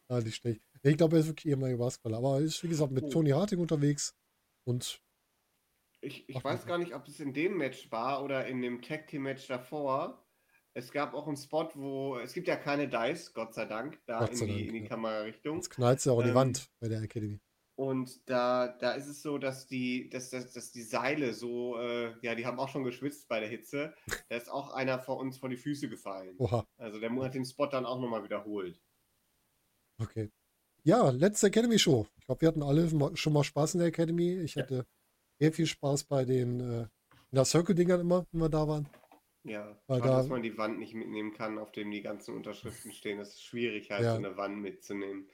ja, 0.10 0.20
nicht 0.22 0.36
schlecht. 0.36 0.62
Ich 0.84 0.96
glaube, 0.96 1.16
er 1.18 1.22
ist 1.22 1.28
wirklich 1.28 1.52
ehemaliger 1.52 1.80
Basketballer. 1.80 2.18
Aber 2.18 2.36
er 2.36 2.42
ist, 2.46 2.64
wie 2.64 2.70
gesagt, 2.70 2.92
mit 2.92 3.04
Oh. 3.06 3.10
Tony 3.10 3.32
Harting 3.32 3.60
unterwegs. 3.60 4.16
Und 4.64 5.02
Ich, 6.02 6.28
ich 6.30 6.44
weiß 6.44 6.66
gar 6.66 6.78
nicht, 6.78 6.94
ob 6.96 7.08
es 7.08 7.20
in 7.20 7.34
dem 7.34 7.58
Match 7.58 7.92
war 7.92 8.24
oder 8.24 8.46
in 8.48 8.62
dem 8.62 8.82
Tag 8.82 9.08
Team 9.08 9.24
Match 9.24 9.48
davor. 9.48 10.24
Es 10.74 10.92
gab 10.92 11.14
auch 11.14 11.28
einen 11.28 11.38
Spot, 11.38 11.70
wo 11.76 12.18
es 12.18 12.34
gibt 12.34 12.48
ja 12.48 12.56
keine 12.56 12.88
Dice, 12.88 13.34
Gott 13.34 13.54
sei 13.54 13.66
Dank, 13.66 14.00
da 14.06 14.26
Gott 14.26 14.32
in 14.32 14.36
sei 14.36 14.46
die, 14.46 14.66
Dank, 14.66 14.68
in 14.68 14.74
die 14.76 14.84
ja. 14.84 14.88
Kamerarichtung. 14.88 15.56
jetzt 15.56 15.70
knallt 15.70 16.02
sie 16.02 16.12
auch 16.12 16.20
in 16.20 16.26
die 16.26 16.30
Ähm, 16.32 16.36
Wand 16.36 16.70
bei 16.80 16.88
der 16.90 17.02
Academy. 17.02 17.40
Und 17.76 18.28
da, 18.30 18.68
da 18.80 18.94
ist 18.94 19.08
es 19.08 19.22
so, 19.22 19.38
dass 19.38 19.68
die, 19.68 20.10
dass, 20.10 20.32
dass, 20.32 20.52
dass 20.52 20.72
die 20.72 20.82
Seile 20.82 21.34
so, 21.34 21.78
äh, 21.80 22.14
ja, 22.24 22.34
die 22.34 22.46
haben 22.46 22.60
auch 22.60 22.70
schon 22.70 22.84
geschwitzt 22.84 23.28
bei 23.28 23.40
der 23.40 23.50
Hitze. 23.50 23.94
Da 24.30 24.36
ist 24.38 24.50
auch 24.50 24.72
einer 24.74 25.00
vor 25.00 25.18
uns 25.18 25.38
vor 25.38 25.50
die 25.50 25.58
Füße 25.58 25.88
gefallen. 25.90 26.40
Oha, 26.40 26.66
Also 26.78 27.00
der 27.00 27.12
hat 27.24 27.36
den 27.36 27.46
Spot 27.46 27.68
dann 27.68 27.86
auch 27.86 28.00
nochmal 28.00 28.24
wiederholt. 28.24 28.82
okay. 30.02 30.30
Ja, 30.84 31.10
letzte 31.10 31.48
Academy 31.48 31.80
Show. 31.80 32.08
Ich 32.18 32.26
glaube, 32.26 32.42
wir 32.42 32.48
hatten 32.48 32.64
alle 32.64 32.90
schon 33.18 33.34
mal 33.34 33.44
Spaß 33.44 33.76
in 33.76 33.80
der 33.80 33.90
Academy. 33.90 34.40
Ich 34.40 34.56
Ja. 34.56 34.64
hatte 34.64 34.86
sehr 35.40 35.54
viel 35.54 35.66
Spaß 35.68 36.06
bei 36.06 36.26
den 36.26 36.60
äh, 37.34 37.46
Circle-Dingern 37.46 38.02
immer, 38.02 38.26
wenn 38.32 38.42
wir 38.42 38.50
da 38.50 38.68
waren. 38.68 38.88
Ja, 39.44 39.78
Weil 39.88 40.02
da- 40.02 40.18
dass 40.18 40.28
man 40.28 40.44
die 40.44 40.58
Wand 40.58 40.80
nicht 40.80 40.94
mitnehmen 40.94 41.34
kann, 41.34 41.58
auf 41.58 41.72
dem 41.72 41.92
die 41.92 42.02
ganzen 42.02 42.36
Unterschriften 42.36 42.92
stehen. 42.94 43.18
Das 43.20 43.30
ist 43.30 43.44
schwierig, 43.44 43.92
halt 43.92 44.04
Ja. 44.04 44.12
so 44.12 44.18
eine 44.18 44.36
Wand 44.38 44.58
mitzunehmen. 44.62 45.28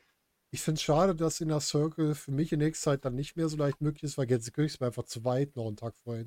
Ich 0.51 0.61
finde 0.61 0.77
es 0.77 0.83
schade, 0.83 1.15
dass 1.15 1.41
Inner 1.41 1.59
Circle 1.61 2.13
für 2.13 2.31
mich 2.31 2.51
in 2.53 2.59
nächster 2.59 2.91
Zeit 2.91 3.05
dann 3.05 3.15
nicht 3.15 3.35
mehr 3.35 3.49
so 3.49 3.57
leicht 3.57 3.81
möglich 3.81 4.03
ist, 4.03 4.17
weil 4.19 4.27
Gelsenkirchen 4.27 4.79
war 4.81 4.87
einfach 4.87 5.05
zu 5.05 5.23
weit 5.25 5.55
noch 5.55 5.65
einen 5.65 5.77
Tag 5.77 5.95
vorher. 5.97 6.25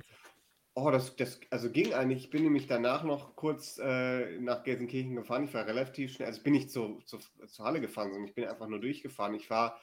Oh, 0.75 0.91
das, 0.91 1.15
das 1.17 1.41
also 1.51 1.71
ging 1.71 1.95
eigentlich. 1.95 2.25
Ich 2.25 2.31
bin 2.31 2.43
nämlich 2.43 2.67
danach 2.67 3.05
noch 3.05 3.37
kurz 3.37 3.79
äh, 3.79 4.39
nach 4.41 4.65
Gelsenkirchen 4.65 5.15
gefahren. 5.15 5.45
Ich 5.45 5.55
war 5.55 5.65
relativ 5.67 6.13
schnell. 6.13 6.27
Also 6.27 6.39
ich 6.39 6.45
bin 6.45 6.53
nicht 6.55 6.71
zu, 6.71 7.01
zu, 7.07 7.19
zur 7.47 7.65
Halle 7.65 7.81
gefahren, 7.81 8.09
sondern 8.11 8.29
ich 8.29 8.35
bin 8.35 8.45
einfach 8.47 8.67
nur 8.69 8.81
durchgefahren. 8.81 9.35
Ich 9.35 9.49
war 9.49 9.81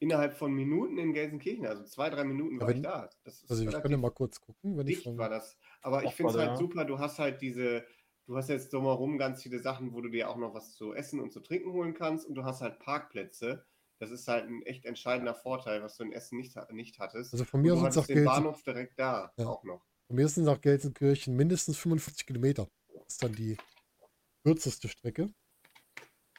innerhalb 0.00 0.34
von 0.34 0.52
Minuten 0.52 0.98
in 0.98 1.12
Gelsenkirchen, 1.12 1.66
also 1.66 1.84
zwei, 1.84 2.10
drei 2.10 2.24
Minuten 2.24 2.56
Ja, 2.56 2.60
war 2.62 2.68
wenn- 2.68 2.76
ich 2.78 2.82
da. 2.82 3.08
Das 3.24 3.42
ist 3.42 3.50
Also 3.50 3.62
ich 3.64 3.70
könnte 3.70 3.96
mal 3.96 4.10
kurz 4.10 4.40
gucken, 4.40 4.76
wenn 4.76 4.86
ich 4.88 4.94
dicht 4.96 5.04
von. 5.04 5.16
war 5.18 5.28
das. 5.28 5.56
Aber 5.82 6.02
ich 6.04 6.12
finde 6.14 6.32
es 6.32 6.38
halt 6.38 6.50
der- 6.50 6.56
super. 6.56 6.84
Du 6.84 6.98
hast 6.98 7.18
halt 7.18 7.40
diese, 7.40 7.84
du 8.26 8.36
hast 8.36 8.48
jetzt 8.48 8.72
drumherum 8.72 9.16
ganz 9.18 9.42
viele 9.42 9.58
Sachen, 9.60 9.92
wo 9.92 10.00
du 10.00 10.08
dir 10.08 10.28
auch 10.28 10.36
noch 10.36 10.52
was 10.54 10.74
zu 10.74 10.92
essen 10.94 11.20
und 11.20 11.32
zu 11.32 11.40
trinken 11.40 11.72
holen 11.72 11.94
kannst 11.94 12.26
und 12.26 12.34
du 12.34 12.42
hast 12.44 12.60
halt 12.60 12.78
Parkplätze. 12.80 13.64
Das 13.98 14.10
ist 14.10 14.26
halt 14.28 14.48
ein 14.48 14.62
echt 14.62 14.86
entscheidender 14.86 15.34
Vorteil, 15.34 15.82
was 15.82 15.96
du 15.98 16.04
in 16.04 16.12
Essen 16.12 16.38
nicht, 16.38 16.56
nicht 16.72 16.98
hattest. 16.98 17.34
Also 17.34 17.44
von 17.44 17.60
mir 17.60 17.76
sind 17.76 17.86
es 17.88 17.98
auch 17.98 18.06
den 18.06 18.16
Gelsen, 18.16 18.26
Bahnhof 18.32 18.62
direkt 18.62 18.98
da 18.98 19.32
Ja. 19.36 19.46
auch 19.46 19.62
noch. 19.64 19.84
von 20.06 20.16
mir 20.16 20.26
sind 20.28 20.44
es 20.44 20.48
auch 20.48 20.60
Gelsenkirchen 20.60 21.36
mindestens 21.36 21.76
45 21.76 22.26
Kilometer. 22.26 22.66
Das 22.94 23.02
ist 23.08 23.22
dann 23.22 23.32
die 23.34 23.58
kürzeste 24.42 24.88
Strecke. 24.88 25.24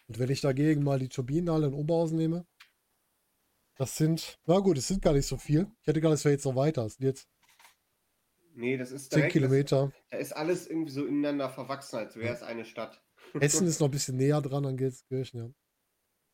Und 0.07 0.17
wenn 0.19 0.29
ich 0.31 0.41
dagegen 0.41 0.83
mal 0.83 0.97
die 0.99 1.07
Turbinenhalle 1.09 1.67
in 1.67 1.73
Oberhausen 1.73 2.17
nehme, 2.17 2.45
das 3.81 3.97
sind, 3.97 4.37
na 4.45 4.59
gut, 4.59 4.77
es 4.77 4.87
sind 4.87 5.01
gar 5.01 5.13
nicht 5.13 5.25
so 5.25 5.37
viel. 5.37 5.65
Ich 5.81 5.87
hätte 5.87 5.99
gedacht, 5.99 6.13
es 6.13 6.23
wäre 6.23 6.33
jetzt 6.33 6.45
noch 6.45 6.55
weiter. 6.55 6.85
Es 6.85 6.97
sind 6.97 7.07
jetzt 7.07 7.27
Nee, 8.53 8.77
das 8.77 8.91
ist 8.91 9.09
10 9.09 9.17
direkt, 9.17 9.33
Kilometer. 9.33 9.85
Das, 9.85 9.93
da 10.11 10.17
ist 10.17 10.33
alles 10.33 10.67
irgendwie 10.67 10.91
so 10.91 11.03
ineinander 11.03 11.49
verwachsen, 11.49 11.95
als 11.95 12.15
wäre 12.15 12.31
es 12.31 12.43
eine 12.43 12.63
Stadt. 12.63 13.01
Essen 13.39 13.65
ist 13.65 13.79
noch 13.79 13.87
ein 13.87 13.91
bisschen 13.91 14.17
näher 14.17 14.39
dran 14.39 14.67
an 14.67 14.77
Gelsenkirchen, 14.77 15.39
ja. 15.39 15.49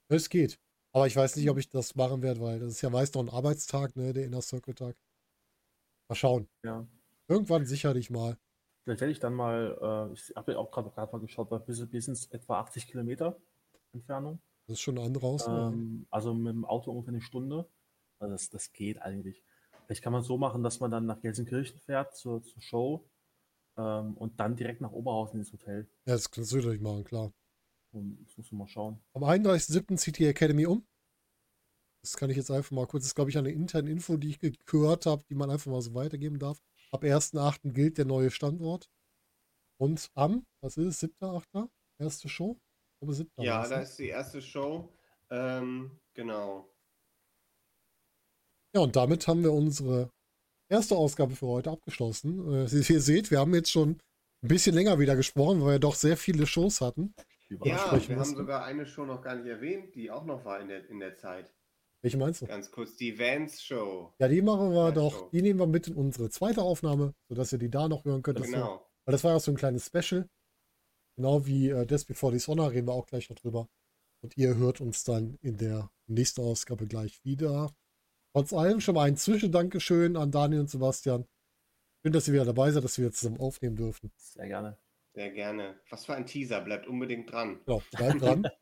Es 0.10 0.28
geht. 0.28 0.60
Aber 0.92 1.08
ich 1.08 1.16
weiß 1.16 1.38
nicht, 1.38 1.50
ob 1.50 1.58
ich 1.58 1.70
das 1.70 1.96
machen 1.96 2.22
werde, 2.22 2.42
weil 2.42 2.60
das 2.60 2.74
ist 2.74 2.82
ja 2.82 2.90
meist 2.90 3.16
noch 3.16 3.24
ein 3.24 3.30
Arbeitstag, 3.30 3.96
ne, 3.96 4.12
der 4.12 4.26
Inner 4.26 4.42
Circle 4.42 4.76
Tag. 4.76 4.98
Mal 6.10 6.16
schauen. 6.16 6.50
Ja. 6.64 6.86
Irgendwann 7.30 7.66
sicherlich 7.66 8.10
mal. 8.10 8.38
Vielleicht 8.84 9.00
werde 9.00 9.12
ich 9.14 9.20
dann 9.20 9.34
mal, 9.34 10.10
äh, 10.12 10.14
ich 10.14 10.34
habe 10.36 10.52
ja 10.52 10.58
auch 10.58 10.70
gerade 10.70 10.90
gerade 10.90 11.14
mal 11.14 11.22
geschaut, 11.22 11.50
bei 11.50 11.60
bis, 11.60 11.88
bis 11.90 12.10
ins 12.10 12.26
etwa 12.26 12.60
80 12.60 12.88
Kilometer 12.88 13.40
Entfernung. 13.94 14.42
Das 14.68 14.76
ist 14.76 14.82
schon 14.82 14.98
eine 14.98 15.08
andere. 15.08 15.38
Ähm, 15.48 16.06
also 16.10 16.34
mit 16.34 16.54
dem 16.54 16.66
Auto 16.66 16.92
ungefähr 16.92 17.14
eine 17.14 17.22
Stunde. 17.22 17.70
Also 18.20 18.34
das, 18.34 18.50
das 18.50 18.74
geht 18.74 19.02
eigentlich. 19.02 19.42
Vielleicht 19.86 20.04
kann 20.04 20.12
man 20.12 20.22
es 20.22 20.28
so 20.28 20.38
machen, 20.38 20.64
dass 20.64 20.80
man 20.82 20.92
dann 20.92 21.06
nach 21.06 21.22
Gelsenkirchen 21.22 21.80
fährt 21.80 22.16
zur, 22.16 22.44
zur 22.44 22.62
Show 22.62 23.10
ähm, 23.78 24.18
und 24.18 24.40
dann 24.40 24.58
direkt 24.58 24.82
nach 24.82 24.92
Oberhausen 24.92 25.40
ins 25.40 25.54
Hotel. 25.54 25.88
ja, 26.06 26.14
das 26.14 26.30
kannst 26.30 26.52
du 26.52 26.58
natürlich 26.58 26.82
machen, 26.82 27.06
klar. 27.06 27.32
Und 27.94 28.26
das 28.26 28.38
muss 28.38 28.52
man 28.52 28.60
mal 28.60 28.68
schauen. 28.68 29.00
Am 29.14 29.24
31.07. 29.24 29.96
zieht 29.96 30.18
die 30.20 30.26
Academy 30.26 30.66
um. 30.66 30.86
Das 32.04 32.18
kann 32.18 32.30
ich 32.30 32.38
jetzt 32.38 32.52
einfach 32.52 32.72
mal 32.72 32.86
kurz, 32.86 33.04
das 33.04 33.10
ist 33.10 33.16
glaube 33.16 33.30
ich 33.30 33.38
eine 33.38 33.52
interne 33.52 33.90
Info, 33.90 34.18
die 34.18 34.30
ich 34.30 34.66
gehört 34.66 35.06
habe, 35.06 35.24
die 35.30 35.36
man 35.36 35.50
einfach 35.50 35.72
mal 35.72 35.82
so 35.82 35.94
weitergeben 35.94 36.40
darf. 36.40 36.62
Ab 36.92 37.04
1.08. 37.04 37.72
gilt 37.72 37.98
der 37.98 38.06
neue 38.06 38.32
Standort. 38.32 38.90
Und 39.80 40.10
am, 40.16 40.46
was 40.62 40.78
ist 40.78 41.04
es, 41.04 41.10
7.8.? 41.22 41.70
Erste 42.00 42.30
Show? 42.30 42.60
Glaube 43.00 43.14
7. 43.14 43.30
Ja, 43.40 43.60
war's, 43.60 43.70
da 43.70 43.80
ist 43.82 44.00
die 44.00 44.08
erste 44.08 44.42
Show. 44.42 44.90
Ähm, 45.30 45.92
genau. 46.14 46.70
Ja, 48.76 48.82
und 48.82 48.96
damit 48.96 49.28
haben 49.28 49.44
wir 49.44 49.54
unsere 49.54 50.10
erste 50.70 50.96
Ausgabe 50.96 51.36
für 51.36 51.48
heute 51.48 51.72
abgeschlossen. 51.72 52.52
Äh, 52.52 52.62
ihr 52.64 53.02
seht, 53.02 53.32
wir 53.32 53.40
haben 53.40 53.54
jetzt 53.54 53.72
schon 53.72 54.00
ein 54.44 54.48
bisschen 54.48 54.76
länger 54.76 55.00
wieder 55.00 55.16
gesprochen, 55.16 55.62
weil 55.62 55.74
wir 55.74 55.80
doch 55.80 55.96
sehr 55.96 56.18
viele 56.18 56.46
Shows 56.46 56.82
hatten. 56.82 57.14
Ja, 57.50 57.60
wir 57.64 57.78
haben 57.78 58.16
mussten. 58.16 58.36
sogar 58.36 58.66
eine 58.66 58.86
Show 58.86 59.06
noch 59.06 59.22
gar 59.22 59.36
nicht 59.36 59.48
erwähnt, 59.48 59.96
die 59.96 60.12
auch 60.12 60.26
noch 60.26 60.44
war 60.44 60.60
in 60.60 60.68
der, 60.68 60.88
in 60.90 61.00
der 61.00 61.16
Zeit. 61.16 61.54
Welche 62.02 62.18
meinst 62.18 62.42
du? 62.42 62.46
Ganz 62.46 62.70
kurz, 62.72 62.96
die 62.98 63.18
Vans 63.18 63.62
Show. 63.64 64.14
Ja, 64.20 64.28
die 64.28 64.42
machen 64.42 64.72
wir 64.72 64.92
doch, 64.92 65.14
Show. 65.14 65.30
die 65.32 65.42
nehmen 65.42 65.60
wir 65.60 65.66
mit 65.68 65.88
in 65.88 65.96
unsere 65.96 66.30
zweite 66.30 66.62
Aufnahme, 66.62 67.14
sodass 67.30 67.52
ihr 67.54 67.58
die 67.58 67.70
da 67.72 67.88
noch 67.88 68.06
hören 68.06 68.22
könnt. 68.22 68.40
Das 68.40 68.48
war- 68.52 68.54
Genau. 68.54 68.88
Weil 69.06 69.12
das 69.14 69.24
war 69.24 69.32
ja 69.32 69.40
so 69.40 69.52
ein 69.52 69.56
kleines 69.58 69.86
Special. 69.88 70.28
Genau 71.18 71.46
wie 71.48 71.70
äh, 71.70 71.86
Death 71.86 72.06
Before 72.08 72.32
Dishonor 72.32 72.72
reden 72.72 72.88
wir 72.88 72.94
auch 72.94 73.08
gleich 73.08 73.30
noch 73.30 73.38
drüber. 73.38 73.68
Und 74.24 74.38
ihr 74.38 74.56
hört 74.56 74.82
uns 74.82 75.04
dann 75.04 75.38
in 75.42 75.58
der 75.58 75.92
nächsten 76.08 76.42
Ausgabe 76.42 76.88
gleich 76.88 77.24
wieder. 77.26 77.76
Trotz 78.34 78.54
allem 78.54 78.80
schon 78.82 78.96
mal 78.96 79.04
ein 79.08 79.18
Zwischendankeschön 79.18 80.16
an 80.16 80.32
Daniel 80.32 80.62
und 80.62 80.70
Sebastian. 80.70 81.26
Schön, 82.04 82.14
dass 82.14 82.28
ihr 82.28 82.34
wieder 82.36 82.46
dabei 82.46 82.72
seid, 82.72 82.84
dass 82.84 82.98
wir 82.98 83.06
jetzt 83.06 83.20
zusammen 83.20 83.40
aufnehmen 83.40 83.76
dürfen. 83.76 84.12
Sehr 84.16 84.48
gerne. 84.48 84.78
Sehr 85.14 85.32
gerne. 85.32 85.80
Was 85.90 86.06
für 86.06 86.14
ein 86.14 86.28
Teaser, 86.28 86.62
bleibt 86.62 86.88
unbedingt 86.88 87.32
dran. 87.32 87.60
Genau, 87.66 87.82
bleibt 87.92 88.22
dran. 88.22 88.48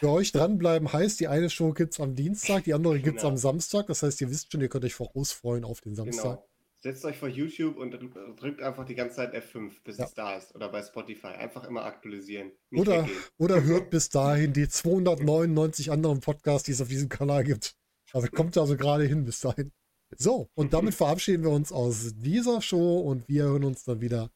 Für 0.00 0.10
euch 0.10 0.32
dranbleiben 0.32 0.92
heißt, 0.92 1.18
die 1.18 1.28
eine 1.28 1.48
Show 1.48 1.72
gibt 1.72 1.94
es 1.94 2.00
am 2.00 2.14
Dienstag, 2.14 2.64
die 2.64 2.74
andere 2.74 3.00
gibt 3.00 3.16
es 3.16 3.22
Genau. 3.22 3.32
am 3.32 3.36
Samstag. 3.38 3.86
Das 3.86 4.02
heißt, 4.02 4.20
ihr 4.20 4.30
wisst 4.30 4.52
schon, 4.52 4.60
ihr 4.60 4.68
könnt 4.68 4.84
euch 4.84 4.94
vorausfreuen 4.94 5.64
auf 5.64 5.80
den 5.80 5.94
Samstag. 5.94 6.36
Genau. 6.36 6.47
Setzt 6.80 7.04
euch 7.04 7.18
vor 7.18 7.28
YouTube 7.28 7.76
und 7.76 7.90
dr- 7.90 8.36
drückt 8.36 8.62
einfach 8.62 8.84
die 8.84 8.94
ganze 8.94 9.16
Zeit 9.16 9.34
F5, 9.34 9.72
bis 9.82 9.98
Ja. 9.98 10.04
es 10.04 10.14
da 10.14 10.36
ist. 10.36 10.54
Oder 10.54 10.68
bei 10.68 10.80
Spotify. 10.82 11.26
Einfach 11.28 11.64
immer 11.64 11.84
aktualisieren. 11.84 12.52
Oder, 12.72 13.02
weggehen. 13.02 13.16
oder 13.38 13.64
hört 13.64 13.90
bis 13.90 14.08
dahin 14.10 14.52
die 14.52 14.68
299 14.68 15.90
anderen 15.90 16.20
Podcasts, 16.20 16.64
die 16.66 16.72
es 16.72 16.80
auf 16.80 16.88
diesem 16.88 17.08
Kanal 17.08 17.42
gibt. 17.44 17.74
Also 18.12 18.28
kommt 18.28 18.56
also 18.56 18.76
gerade 18.76 19.04
hin 19.04 19.24
bis 19.24 19.40
dahin. 19.40 19.72
So, 20.16 20.48
und 20.54 20.72
damit 20.72 20.94
verabschieden 20.94 21.42
wir 21.42 21.50
uns 21.50 21.70
aus 21.72 22.14
dieser 22.16 22.62
Show 22.62 23.00
und 23.00 23.28
wir 23.28 23.44
hören 23.44 23.64
uns 23.64 23.84
dann 23.84 24.00
wieder 24.00 24.30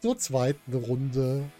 zur 0.00 0.16
zweiten 0.18 0.74
Runde 0.74 1.50